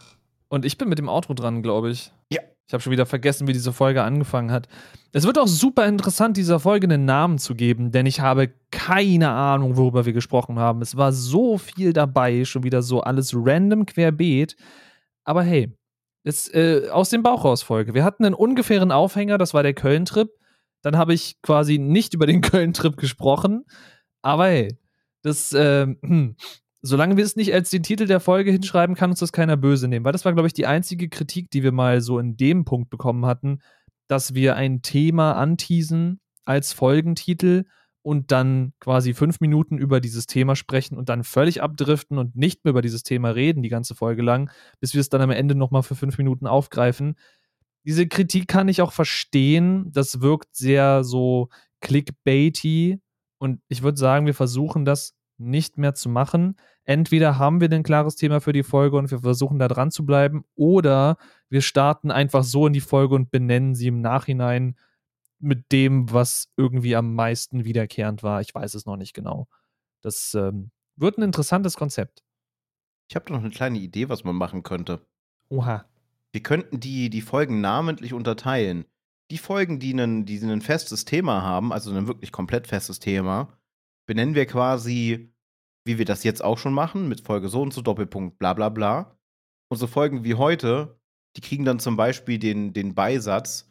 Und 0.48 0.66
ich 0.66 0.78
bin 0.78 0.90
mit 0.90 1.00
dem 1.00 1.10
Outro 1.10 1.34
dran, 1.34 1.62
glaube 1.64 1.90
ich. 1.92 2.12
Ja. 2.32 2.42
Ich 2.68 2.74
habe 2.74 2.82
schon 2.82 2.92
wieder 2.92 3.06
vergessen, 3.06 3.48
wie 3.48 3.54
diese 3.54 3.74
Folge 3.74 4.02
angefangen 4.02 4.52
hat. 4.52 4.68
Es 5.12 5.26
wird 5.26 5.38
auch 5.38 5.48
super 5.48 5.86
interessant, 5.86 6.36
dieser 6.36 6.60
Folge 6.60 6.88
einen 6.88 7.06
Namen 7.06 7.38
zu 7.38 7.54
geben, 7.54 7.92
denn 7.92 8.08
ich 8.08 8.22
habe 8.22 8.52
keine 8.72 9.30
Ahnung, 9.30 9.78
worüber 9.78 10.06
wir 10.08 10.14
gesprochen 10.14 10.58
haben. 10.58 10.82
Es 10.82 10.98
war 10.98 11.14
so 11.14 11.60
viel 11.60 11.94
dabei, 11.94 12.44
schon 12.44 12.64
wieder 12.64 12.82
so 12.82 13.02
alles 13.02 13.34
random 13.36 13.86
querbeet. 13.86 14.56
Aber 15.24 15.44
hey, 15.44 15.78
es, 16.24 16.52
äh, 16.56 16.90
aus 16.90 17.10
dem 17.12 17.22
Bauch 17.22 17.46
raus 17.46 17.62
Folge. 17.62 17.94
Wir 17.94 18.04
hatten 18.04 18.26
einen 18.26 18.34
ungefähren 18.34 18.92
Aufhänger, 18.92 19.38
das 19.38 19.54
war 19.54 19.62
der 19.62 19.76
Köln-Trip. 19.76 20.30
Dann 20.82 20.98
habe 20.98 21.14
ich 21.14 21.40
quasi 21.44 21.78
nicht 21.78 22.16
über 22.16 22.26
den 22.26 22.42
Köln-Trip 22.42 22.98
gesprochen. 22.98 23.66
Aber 24.24 24.48
hey, 24.48 24.76
Das, 25.22 25.54
äh, 25.54 25.86
solange 26.86 27.18
wir 27.18 27.24
es 27.24 27.36
nicht 27.36 27.54
als 27.54 27.72
den 27.72 27.84
Titel 27.84 28.06
der 28.06 28.20
Folge 28.20 28.52
hinschreiben, 28.52 28.96
kann 28.96 29.10
uns 29.10 29.20
das 29.20 29.32
keiner 29.32 29.58
böse 29.58 29.88
nehmen. 29.88 30.06
Weil 30.06 30.12
das 30.12 30.24
war, 30.24 30.34
glaube 30.34 30.48
ich, 30.48 30.54
die 30.54 30.68
einzige 30.68 31.10
Kritik, 31.10 31.50
die 31.50 31.64
wir 31.64 31.72
mal 31.72 32.02
so 32.02 32.20
in 32.20 32.38
dem 32.38 32.64
Punkt 32.64 32.92
bekommen 32.92 33.26
hatten, 33.26 33.60
dass 34.08 34.36
wir 34.36 34.56
ein 34.56 34.84
Thema 34.84 35.34
anteasen 35.34 36.20
als 36.46 36.74
Folgentitel 36.74 37.66
und 38.04 38.32
dann 38.32 38.74
quasi 38.80 39.16
fünf 39.16 39.40
Minuten 39.40 39.80
über 39.80 40.00
dieses 40.00 40.28
Thema 40.28 40.56
sprechen 40.56 40.96
und 40.96 41.10
dann 41.10 41.24
völlig 41.24 41.64
abdriften 41.64 42.20
und 42.20 42.36
nicht 42.36 42.64
mehr 42.64 42.70
über 42.70 42.84
dieses 42.84 43.02
Thema 43.02 43.30
reden, 43.30 43.64
die 43.64 43.70
ganze 43.70 43.96
Folge 43.96 44.22
lang, 44.22 44.52
bis 44.80 44.94
wir 44.94 45.02
es 45.02 45.10
dann 45.10 45.22
am 45.22 45.32
Ende 45.32 45.56
nochmal 45.56 45.82
für 45.82 45.96
fünf 45.96 46.20
Minuten 46.20 46.46
aufgreifen. 46.46 47.16
Diese 47.84 48.08
Kritik 48.08 48.48
kann 48.48 48.68
ich 48.68 48.84
auch 48.84 48.92
verstehen. 48.92 49.92
Das 49.92 50.22
wirkt 50.22 50.56
sehr 50.56 51.04
so 51.04 51.50
clickbaity. 51.82 53.00
Und 53.40 53.62
ich 53.70 53.82
würde 53.82 53.98
sagen, 53.98 54.28
wir 54.28 54.36
versuchen 54.36 54.86
das 54.86 55.15
nicht 55.38 55.78
mehr 55.78 55.94
zu 55.94 56.10
machen. 56.10 56.56
Entweder 56.84 57.38
haben 57.38 57.62
wir 57.62 57.72
ein 57.72 57.84
klares 57.84 58.16
Thema 58.16 58.40
für 58.42 58.54
die 58.54 58.64
Folge 58.64 58.98
und 58.98 59.12
wir 59.12 59.20
versuchen 59.20 59.60
da 59.60 59.68
dran 59.68 59.92
zu 59.92 60.06
bleiben, 60.06 60.46
oder 60.56 61.18
wir 61.50 61.62
starten 61.62 62.12
einfach 62.12 62.44
so 62.44 62.68
in 62.68 62.74
die 62.74 62.82
Folge 62.82 63.16
und 63.16 63.32
benennen 63.32 63.76
sie 63.76 63.88
im 63.88 64.02
Nachhinein 64.02 64.78
mit 65.40 65.72
dem, 65.72 66.12
was 66.12 66.50
irgendwie 66.58 66.96
am 66.96 67.14
meisten 67.16 67.66
wiederkehrend 67.66 68.24
war. 68.24 68.42
Ich 68.42 68.54
weiß 68.54 68.74
es 68.74 68.86
noch 68.86 68.98
nicht 68.98 69.14
genau. 69.14 69.48
Das 70.02 70.34
ähm, 70.34 70.72
wird 70.96 71.18
ein 71.18 71.24
interessantes 71.24 71.76
Konzept. 71.76 72.24
Ich 73.10 73.16
habe 73.16 73.32
noch 73.32 73.40
eine 73.40 73.50
kleine 73.50 73.80
Idee, 73.80 74.10
was 74.10 74.24
man 74.24 74.36
machen 74.36 74.64
könnte. 74.64 75.06
Oha. 75.50 75.86
Wir 76.32 76.42
könnten 76.42 76.80
die, 76.80 77.10
die 77.10 77.22
Folgen 77.22 77.62
namentlich 77.62 78.14
unterteilen. 78.14 78.86
Die 79.32 79.38
Folgen, 79.38 79.80
die 79.80 79.94
ein, 79.94 80.26
die 80.26 80.38
ein 80.40 80.62
festes 80.62 81.06
Thema 81.06 81.42
haben, 81.42 81.72
also 81.72 81.92
ein 81.92 82.08
wirklich 82.08 82.32
komplett 82.32 82.68
festes 82.68 83.00
Thema, 83.00 83.58
benennen 84.06 84.36
wir 84.36 84.46
quasi, 84.46 85.34
wie 85.86 85.98
wir 85.98 86.06
das 86.06 86.24
jetzt 86.24 86.44
auch 86.44 86.58
schon 86.58 86.74
machen, 86.74 87.08
mit 87.08 87.22
Folge 87.22 87.50
so 87.50 87.62
und 87.62 87.74
so, 87.74 87.82
Doppelpunkt, 87.82 88.38
bla 88.40 88.54
bla 88.54 88.70
bla. 88.70 89.18
Unsere 89.70 89.90
Folgen 89.90 90.24
wie 90.24 90.36
heute, 90.36 91.00
die 91.36 91.42
kriegen 91.42 91.66
dann 91.66 91.80
zum 91.80 91.96
Beispiel 91.96 92.40
den, 92.40 92.74
den 92.74 92.96
Beisatz, 92.96 93.70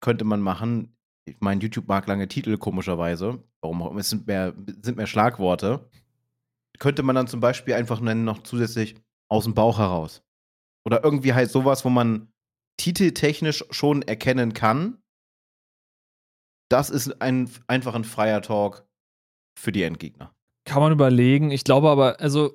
könnte 0.00 0.24
man 0.24 0.40
machen. 0.40 0.96
Ich 1.24 1.40
meine, 1.40 1.62
YouTube 1.62 1.88
mag 1.88 2.06
lange 2.06 2.28
Titel, 2.28 2.58
komischerweise. 2.58 3.42
Warum 3.60 3.82
auch 3.82 3.90
immer, 3.90 4.00
es 4.00 4.10
sind 4.10 4.26
mehr, 4.26 4.54
sind 4.82 4.96
mehr 4.96 5.06
Schlagworte. 5.06 5.88
Könnte 6.78 7.04
man 7.04 7.14
dann 7.14 7.28
zum 7.28 7.40
Beispiel 7.40 7.74
einfach 7.74 8.00
nennen, 8.00 8.24
noch 8.24 8.42
zusätzlich 8.42 8.96
aus 9.30 9.44
dem 9.44 9.54
Bauch 9.54 9.78
heraus. 9.78 10.24
Oder 10.84 11.04
irgendwie 11.04 11.32
halt 11.32 11.50
sowas, 11.50 11.84
wo 11.84 11.90
man 11.90 12.32
titeltechnisch 12.76 13.64
schon 13.70 14.02
erkennen 14.02 14.52
kann, 14.52 15.00
das 16.68 16.90
ist 16.90 17.20
ein, 17.20 17.48
einfach 17.68 17.94
ein 17.94 18.04
freier 18.04 18.42
Talk 18.42 18.88
für 19.54 19.72
die 19.72 19.82
Endgegner. 19.82 20.32
Kann 20.64 20.82
man 20.82 20.92
überlegen. 20.92 21.50
Ich 21.50 21.64
glaube 21.64 21.88
aber, 21.88 22.20
also 22.20 22.52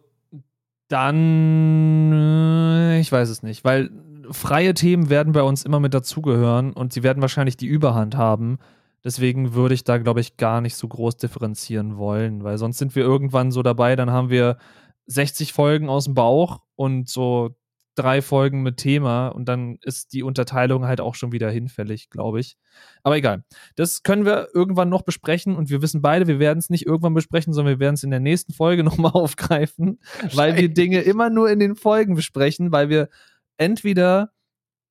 dann, 0.88 2.12
äh, 2.14 3.00
ich 3.00 3.12
weiß 3.12 3.30
es 3.30 3.44
nicht, 3.44 3.64
weil 3.66 3.92
freie 4.32 4.74
Themen 4.74 5.10
werden 5.10 5.34
bei 5.34 5.44
uns 5.44 5.64
immer 5.64 5.80
mit 5.80 5.94
dazugehören 5.94 6.74
und 6.74 6.94
sie 6.94 7.04
werden 7.04 7.22
wahrscheinlich 7.22 7.58
die 7.58 7.68
Überhand 7.68 8.16
haben. 8.16 8.60
Deswegen 9.04 9.54
würde 9.54 9.74
ich 9.74 9.84
da, 9.84 9.98
glaube 9.98 10.20
ich, 10.22 10.38
gar 10.38 10.62
nicht 10.62 10.76
so 10.76 10.88
groß 10.88 11.18
differenzieren 11.18 11.98
wollen, 11.98 12.44
weil 12.44 12.58
sonst 12.58 12.78
sind 12.78 12.96
wir 12.96 13.04
irgendwann 13.04 13.52
so 13.52 13.64
dabei, 13.64 13.96
dann 13.96 14.12
haben 14.12 14.30
wir 14.30 14.58
60 15.06 15.54
Folgen 15.54 15.90
aus 15.90 16.06
dem 16.06 16.14
Bauch 16.14 16.62
und 16.76 17.08
so 17.08 17.56
drei 17.98 18.22
Folgen 18.22 18.62
mit 18.62 18.78
Thema 18.78 19.30
und 19.30 19.46
dann 19.46 19.78
ist 19.82 20.14
die 20.14 20.24
Unterteilung 20.24 20.86
halt 20.86 21.02
auch 21.02 21.16
schon 21.16 21.32
wieder 21.32 21.50
hinfällig, 21.50 22.10
glaube 22.10 22.40
ich. 22.40 22.58
Aber 23.04 23.18
egal. 23.18 23.44
Das 23.76 24.04
können 24.04 24.26
wir 24.26 24.50
irgendwann 24.54 24.90
noch 24.90 25.02
besprechen 25.02 25.56
und 25.56 25.70
wir 25.70 25.82
wissen 25.82 26.02
beide, 26.02 26.28
wir 26.28 26.40
werden 26.40 26.60
es 26.60 26.70
nicht 26.70 26.86
irgendwann 26.86 27.14
besprechen, 27.14 27.54
sondern 27.54 27.76
wir 27.76 27.80
werden 27.80 27.96
es 27.96 28.04
in 28.04 28.12
der 28.12 28.20
nächsten 28.20 28.54
Folge 28.54 28.84
nochmal 28.86 29.14
aufgreifen, 29.14 30.00
weil 30.34 30.56
wir 30.56 30.70
Dinge 30.70 31.02
immer 31.02 31.30
nur 31.30 31.50
in 31.50 31.60
den 31.60 31.76
Folgen 31.76 32.16
besprechen, 32.16 32.72
weil 32.72 32.90
wir 32.90 33.10
entweder 33.58 34.32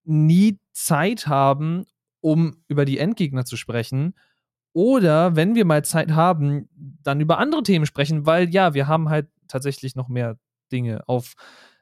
nie 0.05 0.59
Zeit 0.73 1.27
haben, 1.27 1.87
um 2.21 2.63
über 2.69 2.85
die 2.85 2.99
Endgegner 2.99 3.45
zu 3.45 3.57
sprechen, 3.57 4.15
oder 4.73 5.37
wenn 5.37 5.55
wir 5.55 5.65
mal 5.65 5.85
Zeit 5.87 6.11
haben, 6.11 6.69
dann 7.03 7.19
über 7.21 7.39
andere 7.39 7.63
Themen 7.63 7.87
sprechen, 7.87 8.27
weil 8.27 8.51
ja, 8.51 8.75
wir 8.75 8.87
haben 8.87 9.09
halt 9.09 9.29
tatsächlich 9.49 9.97
noch 9.97 10.09
mehr 10.09 10.37
Dinge 10.71 11.03
auf 11.07 11.33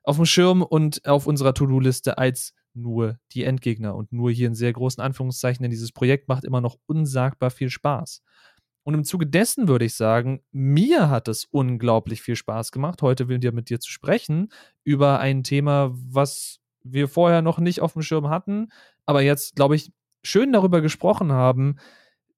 auf 0.04 0.16
dem 0.16 0.26
Schirm 0.26 0.62
und 0.62 1.04
auf 1.06 1.26
unserer 1.26 1.54
To-Do-Liste 1.54 2.18
als 2.18 2.54
nur 2.74 3.18
die 3.32 3.44
Endgegner 3.44 3.94
und 3.94 4.12
nur 4.12 4.30
hier 4.30 4.46
in 4.46 4.54
sehr 4.54 4.72
großen 4.72 5.02
Anführungszeichen, 5.02 5.62
denn 5.62 5.70
dieses 5.70 5.92
Projekt 5.92 6.28
macht 6.28 6.44
immer 6.44 6.60
noch 6.60 6.76
unsagbar 6.86 7.50
viel 7.50 7.70
Spaß. 7.70 8.22
Und 8.82 8.94
im 8.94 9.04
Zuge 9.04 9.26
dessen 9.26 9.66
würde 9.66 9.86
ich 9.86 9.94
sagen, 9.94 10.42
mir 10.52 11.08
hat 11.08 11.28
es 11.28 11.46
unglaublich 11.46 12.20
viel 12.20 12.36
Spaß 12.36 12.70
gemacht, 12.70 13.00
heute 13.00 13.28
wieder 13.28 13.52
mit 13.52 13.70
dir 13.70 13.80
zu 13.80 13.90
sprechen 13.90 14.52
über 14.84 15.20
ein 15.20 15.42
Thema, 15.42 15.90
was 15.94 16.60
wir 16.82 17.08
vorher 17.08 17.40
noch 17.40 17.58
nicht 17.58 17.80
auf 17.80 17.94
dem 17.94 18.02
Schirm 18.02 18.28
hatten, 18.28 18.68
aber 19.06 19.22
jetzt, 19.22 19.56
glaube 19.56 19.74
ich, 19.74 19.90
schön 20.22 20.52
darüber 20.52 20.82
gesprochen 20.82 21.32
haben, 21.32 21.76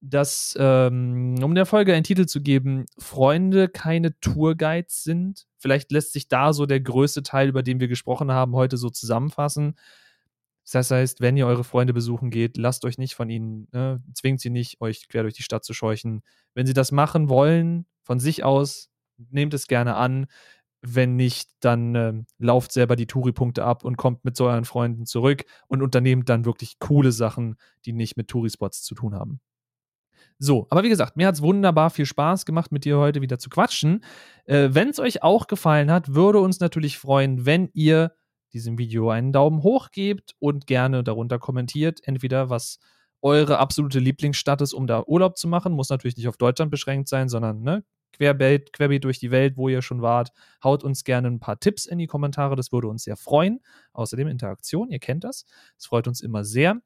dass, 0.00 0.56
ähm, 0.58 1.36
um 1.42 1.54
der 1.54 1.66
Folge 1.66 1.94
einen 1.94 2.04
Titel 2.04 2.26
zu 2.26 2.40
geben, 2.40 2.86
Freunde 2.98 3.68
keine 3.68 4.18
Tourguides 4.20 5.02
sind. 5.04 5.46
Vielleicht 5.58 5.90
lässt 5.90 6.12
sich 6.12 6.28
da 6.28 6.52
so 6.52 6.66
der 6.66 6.80
größte 6.80 7.22
Teil, 7.22 7.48
über 7.48 7.62
den 7.62 7.80
wir 7.80 7.88
gesprochen 7.88 8.30
haben, 8.30 8.54
heute 8.54 8.76
so 8.76 8.90
zusammenfassen. 8.90 9.74
Das 10.70 10.90
heißt, 10.90 11.20
wenn 11.20 11.36
ihr 11.36 11.46
eure 11.46 11.64
Freunde 11.64 11.92
besuchen 11.92 12.30
geht, 12.30 12.56
lasst 12.56 12.84
euch 12.84 12.98
nicht 12.98 13.14
von 13.14 13.30
ihnen, 13.30 13.68
ne, 13.72 14.02
zwingt 14.14 14.40
sie 14.40 14.50
nicht, 14.50 14.80
euch 14.80 15.08
quer 15.08 15.22
durch 15.22 15.34
die 15.34 15.44
Stadt 15.44 15.64
zu 15.64 15.74
scheuchen. 15.74 16.22
Wenn 16.54 16.66
sie 16.66 16.72
das 16.74 16.90
machen 16.90 17.28
wollen, 17.28 17.86
von 18.02 18.18
sich 18.18 18.42
aus, 18.42 18.90
nehmt 19.30 19.54
es 19.54 19.68
gerne 19.68 19.94
an. 19.94 20.26
Wenn 20.82 21.16
nicht, 21.16 21.50
dann 21.60 21.94
äh, 21.94 22.12
lauft 22.38 22.72
selber 22.72 22.96
die 22.96 23.06
Touri-Punkte 23.06 23.64
ab 23.64 23.84
und 23.84 23.96
kommt 23.96 24.24
mit 24.24 24.36
so 24.36 24.46
euren 24.46 24.64
Freunden 24.64 25.06
zurück 25.06 25.44
und 25.68 25.82
unternehmt 25.82 26.28
dann 26.28 26.44
wirklich 26.44 26.78
coole 26.80 27.12
Sachen, 27.12 27.56
die 27.84 27.92
nicht 27.92 28.16
mit 28.16 28.28
Touri-Spots 28.28 28.82
zu 28.82 28.94
tun 28.94 29.14
haben. 29.14 29.40
So, 30.38 30.66
aber 30.70 30.82
wie 30.82 30.88
gesagt, 30.88 31.16
mir 31.16 31.26
hat 31.26 31.36
es 31.36 31.42
wunderbar 31.42 31.90
viel 31.90 32.06
Spaß 32.06 32.44
gemacht, 32.44 32.72
mit 32.72 32.84
dir 32.84 32.98
heute 32.98 33.22
wieder 33.22 33.38
zu 33.38 33.48
quatschen. 33.48 34.04
Äh, 34.44 34.68
wenn 34.72 34.90
es 34.90 34.98
euch 34.98 35.22
auch 35.22 35.46
gefallen 35.46 35.90
hat, 35.90 36.14
würde 36.14 36.40
uns 36.40 36.60
natürlich 36.60 36.98
freuen, 36.98 37.46
wenn 37.46 37.70
ihr 37.72 38.12
diesem 38.52 38.78
Video 38.78 39.10
einen 39.10 39.32
Daumen 39.32 39.62
hoch 39.62 39.90
gebt 39.90 40.34
und 40.38 40.66
gerne 40.66 41.02
darunter 41.02 41.38
kommentiert, 41.38 42.00
entweder 42.04 42.50
was 42.50 42.78
eure 43.22 43.58
absolute 43.58 43.98
Lieblingsstadt 43.98 44.60
ist, 44.60 44.72
um 44.72 44.86
da 44.86 45.04
Urlaub 45.06 45.36
zu 45.36 45.48
machen. 45.48 45.72
Muss 45.72 45.88
natürlich 45.88 46.16
nicht 46.16 46.28
auf 46.28 46.36
Deutschland 46.36 46.70
beschränkt 46.70 47.08
sein, 47.08 47.28
sondern 47.28 47.62
ne, 47.62 47.84
querbeet, 48.12 48.72
querbeet 48.72 49.04
durch 49.04 49.18
die 49.18 49.30
Welt, 49.30 49.56
wo 49.56 49.68
ihr 49.68 49.82
schon 49.82 50.02
wart. 50.02 50.30
Haut 50.62 50.84
uns 50.84 51.04
gerne 51.04 51.28
ein 51.28 51.40
paar 51.40 51.58
Tipps 51.58 51.86
in 51.86 51.98
die 51.98 52.06
Kommentare, 52.06 52.56
das 52.56 52.72
würde 52.72 52.88
uns 52.88 53.04
sehr 53.04 53.16
freuen. 53.16 53.60
Außerdem 53.92 54.28
Interaktion, 54.28 54.90
ihr 54.90 54.98
kennt 54.98 55.24
das. 55.24 55.44
Das 55.76 55.86
freut 55.86 56.08
uns 56.08 56.20
immer 56.20 56.44
sehr. 56.44 56.80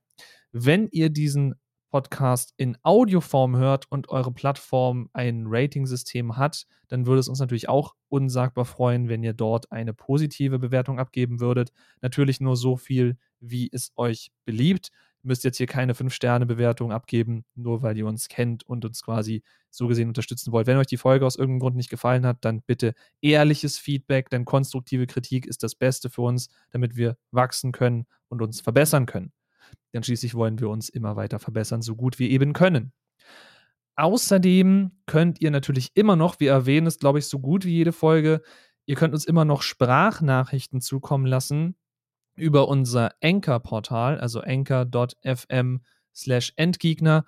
Wenn 0.52 0.88
ihr 0.90 1.10
diesen 1.10 1.54
Podcast 1.90 2.54
in 2.56 2.76
Audioform 2.82 3.56
hört 3.56 3.90
und 3.90 4.08
eure 4.08 4.32
Plattform 4.32 5.10
ein 5.12 5.44
Rating-System 5.46 6.36
hat, 6.36 6.66
dann 6.88 7.06
würde 7.06 7.20
es 7.20 7.28
uns 7.28 7.40
natürlich 7.40 7.68
auch 7.68 7.94
unsagbar 8.08 8.64
freuen, 8.64 9.08
wenn 9.08 9.22
ihr 9.22 9.32
dort 9.32 9.70
eine 9.72 9.92
positive 9.92 10.58
Bewertung 10.58 10.98
abgeben 10.98 11.40
würdet. 11.40 11.72
Natürlich 12.00 12.40
nur 12.40 12.56
so 12.56 12.76
viel, 12.76 13.16
wie 13.40 13.68
es 13.72 13.92
euch 13.96 14.30
beliebt. 14.44 14.90
Ihr 15.22 15.28
müsst 15.28 15.44
jetzt 15.44 15.58
hier 15.58 15.66
keine 15.66 15.92
5-Sterne-Bewertung 15.92 16.92
abgeben, 16.92 17.44
nur 17.54 17.82
weil 17.82 17.98
ihr 17.98 18.06
uns 18.06 18.28
kennt 18.28 18.62
und 18.62 18.84
uns 18.84 19.02
quasi 19.02 19.42
so 19.68 19.86
gesehen 19.86 20.08
unterstützen 20.08 20.50
wollt. 20.52 20.66
Wenn 20.66 20.78
euch 20.78 20.86
die 20.86 20.96
Folge 20.96 21.26
aus 21.26 21.36
irgendeinem 21.36 21.60
Grund 21.60 21.76
nicht 21.76 21.90
gefallen 21.90 22.24
hat, 22.24 22.38
dann 22.44 22.62
bitte 22.62 22.94
ehrliches 23.20 23.78
Feedback, 23.78 24.30
denn 24.30 24.44
konstruktive 24.44 25.06
Kritik 25.06 25.46
ist 25.46 25.62
das 25.62 25.74
Beste 25.74 26.08
für 26.08 26.22
uns, 26.22 26.48
damit 26.70 26.96
wir 26.96 27.16
wachsen 27.32 27.72
können 27.72 28.06
und 28.28 28.40
uns 28.40 28.60
verbessern 28.60 29.06
können. 29.06 29.32
Denn 29.92 30.02
schließlich 30.02 30.34
wollen 30.34 30.60
wir 30.60 30.68
uns 30.68 30.88
immer 30.88 31.16
weiter 31.16 31.38
verbessern, 31.38 31.82
so 31.82 31.96
gut 31.96 32.18
wir 32.18 32.30
eben 32.30 32.52
können. 32.52 32.92
Außerdem 33.96 34.92
könnt 35.06 35.40
ihr 35.40 35.50
natürlich 35.50 35.90
immer 35.94 36.16
noch, 36.16 36.40
wir 36.40 36.50
erwähnen 36.50 36.86
es, 36.86 36.98
glaube 36.98 37.18
ich, 37.18 37.26
so 37.26 37.38
gut 37.38 37.64
wie 37.64 37.74
jede 37.74 37.92
Folge, 37.92 38.40
ihr 38.86 38.96
könnt 38.96 39.12
uns 39.12 39.24
immer 39.24 39.44
noch 39.44 39.62
Sprachnachrichten 39.62 40.80
zukommen 40.80 41.26
lassen 41.26 41.76
über 42.34 42.68
unser 42.68 43.12
Anchor-Portal, 43.22 44.18
also 44.18 44.40
anchor.fm 44.40 45.80
slash 46.14 46.52
Endgegner. 46.56 47.24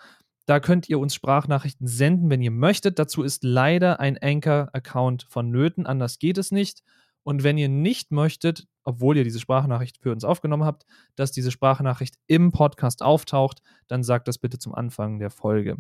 Da 0.46 0.60
könnt 0.60 0.88
ihr 0.88 0.98
uns 0.98 1.14
Sprachnachrichten 1.14 1.86
senden, 1.86 2.30
wenn 2.30 2.42
ihr 2.42 2.50
möchtet. 2.50 2.98
Dazu 2.98 3.22
ist 3.22 3.44
leider 3.44 4.00
ein 4.00 4.18
Anchor-Account 4.20 5.26
vonnöten, 5.28 5.86
anders 5.86 6.18
geht 6.18 6.38
es 6.38 6.50
nicht. 6.50 6.82
Und 7.24 7.44
wenn 7.44 7.58
ihr 7.58 7.68
nicht 7.68 8.10
möchtet, 8.10 8.66
obwohl 8.84 9.16
ihr 9.16 9.24
diese 9.24 9.40
Sprachnachricht 9.40 9.98
für 9.98 10.12
uns 10.12 10.24
aufgenommen 10.24 10.64
habt, 10.64 10.84
dass 11.14 11.32
diese 11.32 11.50
Sprachnachricht 11.50 12.16
im 12.26 12.50
Podcast 12.50 13.02
auftaucht, 13.02 13.60
dann 13.86 14.02
sagt 14.02 14.28
das 14.28 14.38
bitte 14.38 14.58
zum 14.58 14.74
Anfang 14.74 15.18
der 15.18 15.30
Folge. 15.30 15.76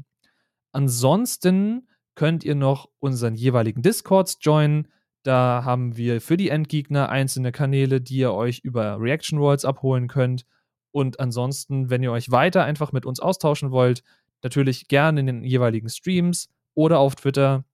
Ansonsten 0.72 1.88
könnt 2.14 2.44
ihr 2.44 2.54
noch 2.54 2.88
unseren 3.00 3.34
jeweiligen 3.34 3.82
Discords 3.82 4.38
joinen. 4.40 4.88
Da 5.22 5.62
haben 5.64 5.96
wir 5.96 6.20
für 6.20 6.36
die 6.36 6.48
Endgegner 6.48 7.08
einzelne 7.08 7.52
Kanäle, 7.52 8.00
die 8.00 8.18
ihr 8.18 8.32
euch 8.32 8.60
über 8.60 9.00
Reaction 9.00 9.38
Rolls 9.38 9.64
abholen 9.64 10.08
könnt. 10.08 10.44
Und 10.92 11.20
ansonsten, 11.20 11.90
wenn 11.90 12.02
ihr 12.02 12.12
euch 12.12 12.30
weiter 12.30 12.64
einfach 12.64 12.92
mit 12.92 13.06
uns 13.06 13.20
austauschen 13.20 13.70
wollt, 13.70 14.02
natürlich 14.42 14.88
gerne 14.88 15.20
in 15.20 15.26
den 15.26 15.44
jeweiligen 15.44 15.88
Streams 15.88 16.48
oder 16.74 16.98
auf 16.98 17.14
Twitter 17.14 17.64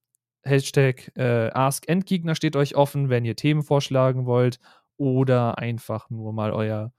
Hashtag 0.48 1.12
äh, 1.16 1.50
AskEndgegner 1.50 2.34
steht 2.34 2.56
euch 2.56 2.76
offen, 2.76 3.08
wenn 3.08 3.24
ihr 3.24 3.36
Themen 3.36 3.62
vorschlagen 3.62 4.26
wollt 4.26 4.58
oder 4.96 5.58
einfach 5.58 6.10
nur 6.10 6.32
mal 6.32 6.52
euer 6.52 6.92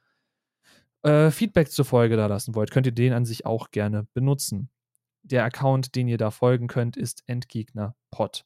äh, 1.04 1.32
Feedback 1.32 1.72
zur 1.72 1.86
Folge 1.86 2.18
da 2.18 2.28
lassen 2.28 2.56
wollt, 2.56 2.72
könnt 2.72 2.86
ihr 2.86 2.94
den 2.94 3.14
an 3.14 3.26
sich 3.26 3.46
auch 3.46 3.72
gerne 3.72 4.08
benutzen. 4.14 4.70
Der 5.24 5.44
Account, 5.44 5.96
den 5.96 6.08
ihr 6.08 6.18
da 6.18 6.32
folgen 6.32 6.68
könnt, 6.68 6.98
ist 6.98 7.24
EndgegnerPod. 7.28 8.46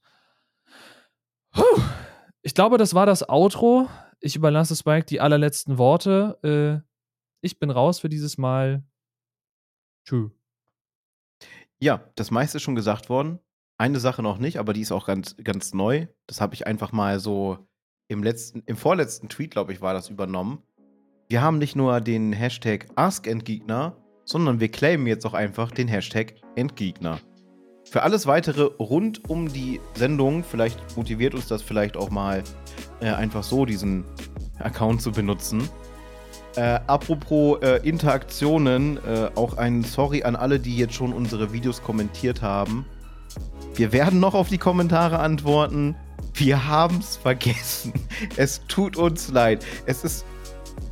Ich 2.41 2.53
glaube, 2.53 2.77
das 2.77 2.93
war 2.93 3.05
das 3.05 3.27
Outro. 3.29 3.87
Ich 4.19 4.35
überlasse 4.35 4.75
Spike 4.75 5.05
die 5.05 5.21
allerletzten 5.21 5.77
Worte. 5.77 6.83
Äh, 6.83 6.87
ich 7.41 7.59
bin 7.59 7.69
raus 7.69 7.99
für 7.99 8.09
dieses 8.09 8.37
Mal. 8.37 8.83
Tschüss. 10.05 10.31
Ja, 11.79 12.09
das 12.15 12.31
meiste 12.31 12.57
ist 12.57 12.63
schon 12.63 12.75
gesagt 12.75 13.09
worden. 13.09 13.39
Eine 13.83 13.99
Sache 13.99 14.23
noch 14.23 14.37
nicht, 14.37 14.59
aber 14.59 14.71
die 14.71 14.79
ist 14.79 14.93
auch 14.93 15.05
ganz, 15.05 15.35
ganz 15.43 15.73
neu. 15.73 16.07
Das 16.25 16.39
habe 16.39 16.53
ich 16.55 16.65
einfach 16.65 16.93
mal 16.93 17.19
so 17.19 17.57
im 18.07 18.23
letzten, 18.23 18.63
im 18.65 18.77
vorletzten 18.77 19.27
Tweet, 19.27 19.51
glaube 19.51 19.73
ich, 19.73 19.81
war 19.81 19.93
das 19.93 20.09
übernommen. 20.09 20.63
Wir 21.27 21.41
haben 21.41 21.57
nicht 21.57 21.75
nur 21.75 21.99
den 21.99 22.31
Hashtag 22.31 22.85
AskEndgegner, 22.95 23.97
sondern 24.23 24.61
wir 24.61 24.69
claimen 24.69 25.05
jetzt 25.05 25.25
auch 25.25 25.33
einfach 25.33 25.69
den 25.69 25.89
Hashtag 25.89 26.35
Endgegner. 26.55 27.19
Für 27.83 28.03
alles 28.03 28.25
weitere 28.25 28.63
rund 28.79 29.29
um 29.29 29.51
die 29.51 29.81
Sendung, 29.95 30.45
vielleicht 30.45 30.95
motiviert 30.95 31.35
uns 31.35 31.49
das 31.49 31.61
vielleicht 31.61 31.97
auch 31.97 32.09
mal 32.09 32.41
äh, 33.01 33.09
einfach 33.09 33.43
so, 33.43 33.65
diesen 33.65 34.05
Account 34.59 35.01
zu 35.01 35.11
benutzen. 35.11 35.67
Äh, 36.55 36.79
apropos 36.87 37.61
äh, 37.61 37.85
Interaktionen, 37.85 38.95
äh, 39.05 39.29
auch 39.35 39.57
ein 39.57 39.83
Sorry 39.83 40.23
an 40.23 40.37
alle, 40.37 40.57
die 40.57 40.77
jetzt 40.77 40.93
schon 40.93 41.11
unsere 41.11 41.51
Videos 41.51 41.83
kommentiert 41.83 42.41
haben. 42.41 42.85
Wir 43.75 43.91
werden 43.91 44.19
noch 44.19 44.35
auf 44.35 44.49
die 44.49 44.59
Kommentare 44.59 45.17
antworten. 45.19 45.95
Wir 46.35 46.67
haben 46.67 46.99
es 46.99 47.17
vergessen. 47.17 47.93
Es 48.37 48.61
tut 48.67 48.97
uns 48.97 49.29
leid. 49.29 49.65
Es 49.85 50.03
ist 50.03 50.25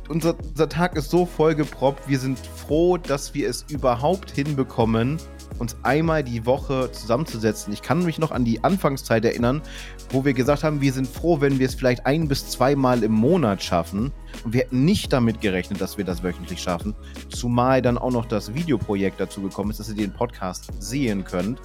unser, 0.08 0.36
unser 0.38 0.68
Tag 0.68 0.96
ist 0.96 1.10
so 1.10 1.24
vollgeproppt. 1.24 2.08
Wir 2.08 2.18
sind 2.18 2.38
froh, 2.38 2.96
dass 2.98 3.34
wir 3.34 3.48
es 3.48 3.64
überhaupt 3.70 4.30
hinbekommen, 4.32 5.16
uns 5.58 5.76
einmal 5.84 6.24
die 6.24 6.44
Woche 6.44 6.90
zusammenzusetzen. 6.92 7.72
Ich 7.72 7.82
kann 7.82 8.04
mich 8.04 8.18
noch 8.18 8.32
an 8.32 8.44
die 8.44 8.62
Anfangszeit 8.62 9.24
erinnern, 9.24 9.62
wo 10.10 10.24
wir 10.24 10.34
gesagt 10.34 10.64
haben, 10.64 10.80
wir 10.80 10.92
sind 10.92 11.06
froh, 11.06 11.40
wenn 11.40 11.58
wir 11.58 11.66
es 11.66 11.74
vielleicht 11.74 12.04
ein 12.04 12.28
bis 12.28 12.50
zweimal 12.50 13.04
im 13.04 13.12
Monat 13.12 13.62
schaffen. 13.62 14.12
Und 14.44 14.52
wir 14.52 14.62
hätten 14.62 14.84
nicht 14.84 15.12
damit 15.12 15.40
gerechnet, 15.40 15.80
dass 15.80 15.98
wir 15.98 16.04
das 16.04 16.22
wöchentlich 16.22 16.60
schaffen. 16.60 16.94
Zumal 17.28 17.80
dann 17.80 17.96
auch 17.96 18.12
noch 18.12 18.26
das 18.26 18.54
Videoprojekt 18.54 19.20
dazu 19.20 19.40
gekommen 19.40 19.70
ist, 19.70 19.80
dass 19.80 19.88
ihr 19.88 19.94
den 19.94 20.12
Podcast 20.12 20.70
sehen 20.80 21.24
könnt 21.24 21.60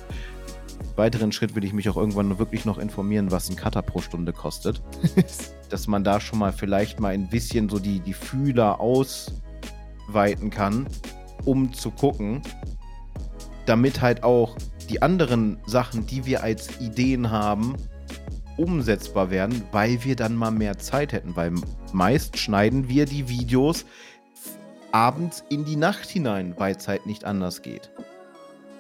weiteren 0.98 1.32
Schritt 1.32 1.56
will 1.56 1.64
ich 1.64 1.74
mich 1.74 1.90
auch 1.90 1.98
irgendwann 1.98 2.40
wirklich 2.40 2.66
noch 2.66 2.78
informieren, 2.78 3.32
was 3.32 3.50
ein 3.50 3.56
Cutter 3.56 3.82
pro 3.82 4.02
Stunde 4.02 4.34
kostet. 4.34 4.82
Dass 5.70 5.88
man 5.88 6.04
da 6.04 6.20
schon 6.20 6.40
mal 6.40 6.52
vielleicht 6.52 7.00
mal 7.00 7.14
ein 7.14 7.30
bisschen 7.30 7.70
so 7.70 7.80
die, 7.80 8.00
die 8.00 8.14
Fühler 8.14 8.80
ausweiten 8.80 10.50
kann, 10.50 10.88
um 11.46 11.74
zu 11.74 11.92
gucken, 11.92 12.42
damit 13.66 14.02
halt 14.02 14.24
auch 14.24 14.56
die 14.90 15.02
anderen 15.02 15.58
Sachen, 15.66 16.08
die 16.08 16.26
wir 16.26 16.44
als 16.44 16.80
Ideen 16.80 17.30
haben, 17.30 17.76
umsetzbar 18.56 19.30
werden, 19.30 19.64
weil 19.72 20.04
wir 20.04 20.16
dann 20.16 20.36
mal 20.36 20.52
mehr 20.52 20.78
Zeit 20.80 21.14
hätten. 21.14 21.36
Weil 21.36 21.54
meist 21.94 22.38
schneiden 22.38 22.90
wir 22.90 23.06
die 23.06 23.30
Videos 23.30 23.86
abends 24.92 25.44
in 25.50 25.66
die 25.66 25.76
Nacht 25.76 26.10
hinein, 26.10 26.56
weil 26.58 26.76
es 26.76 26.88
halt 26.88 27.06
nicht 27.06 27.24
anders 27.26 27.62
geht. 27.62 27.92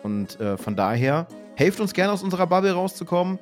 Und 0.03 0.39
äh, 0.39 0.57
von 0.57 0.75
daher 0.75 1.27
Helft 1.57 1.79
uns 1.79 1.93
gerne 1.93 2.13
aus 2.13 2.21
unserer 2.21 2.45
Bubble 2.45 2.71
rauszukommen, 2.71 3.39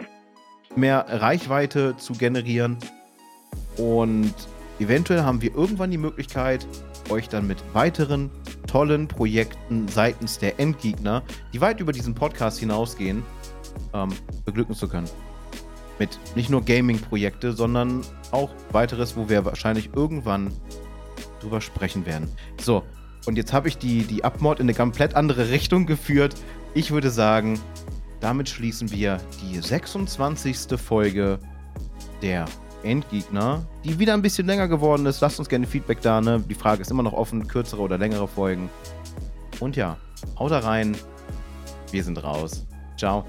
mehr 0.74 1.06
Reichweite 1.10 1.98
zu 1.98 2.14
generieren 2.14 2.78
und 3.76 4.34
eventuell 4.80 5.24
haben 5.24 5.42
wir 5.42 5.54
irgendwann 5.54 5.92
die 5.92 5.98
Möglichkeit, 5.98 6.66
euch 7.10 7.28
dann 7.28 7.46
mit 7.46 7.62
weiteren 7.74 8.32
tollen 8.68 9.10
Projekten 9.10 9.90
seitens 9.90 10.40
der 10.40 10.62
Endgegner, 10.62 11.24
die 11.52 11.60
weit 11.60 11.82
über 11.82 11.92
diesen 11.92 12.16
Podcast 12.16 12.58
hinausgehen, 12.58 13.22
ähm, 13.94 14.14
beglücken 14.46 14.76
zu 14.76 14.88
können. 14.88 15.10
Mit 16.00 16.18
nicht 16.38 16.50
nur 16.50 16.64
Gaming-Projekte, 16.64 17.52
sondern 17.52 18.00
auch 18.32 18.50
weiteres, 18.72 19.18
wo 19.18 19.28
wir 19.28 19.44
wahrscheinlich 19.44 19.90
irgendwann 19.94 20.54
drüber 21.42 21.60
sprechen 21.60 22.06
werden. 22.06 22.30
So, 22.62 22.84
und 23.26 23.38
jetzt 23.38 23.52
habe 23.52 23.68
ich 23.68 23.78
die, 23.78 24.04
die 24.04 24.24
Abmord 24.24 24.62
in 24.62 24.68
eine 24.68 24.74
komplett 24.74 25.16
andere 25.16 25.50
Richtung 25.50 25.86
geführt. 25.86 26.34
Ich 26.74 26.92
würde 26.92 27.10
sagen, 27.10 27.60
damit 28.26 28.50
schließen 28.50 28.90
wir 28.90 29.20
die 29.40 29.60
26. 29.60 30.80
Folge 30.80 31.38
der 32.24 32.46
Endgegner, 32.82 33.68
die 33.84 34.00
wieder 34.00 34.16
ein 34.16 34.24
bisschen 34.24 34.48
länger 34.48 34.68
geworden 34.68 35.06
ist. 35.06 35.22
Lasst 35.22 35.38
uns 35.38 35.48
gerne 35.48 35.68
Feedback 35.68 36.02
da, 36.02 36.22
ne? 36.22 36.44
Die 36.50 36.56
Frage 36.56 36.82
ist 36.82 36.90
immer 36.90 37.04
noch 37.04 37.14
offen, 37.14 37.48
kürzere 37.48 37.84
oder 37.84 38.00
längere 38.00 38.28
Folgen. 38.28 38.72
Und 39.60 39.76
ja, 39.76 39.98
haut 40.40 40.50
da 40.50 40.58
rein. 40.58 40.98
Wir 41.92 42.04
sind 42.04 42.24
raus. 42.24 42.66
Ciao. 42.98 43.26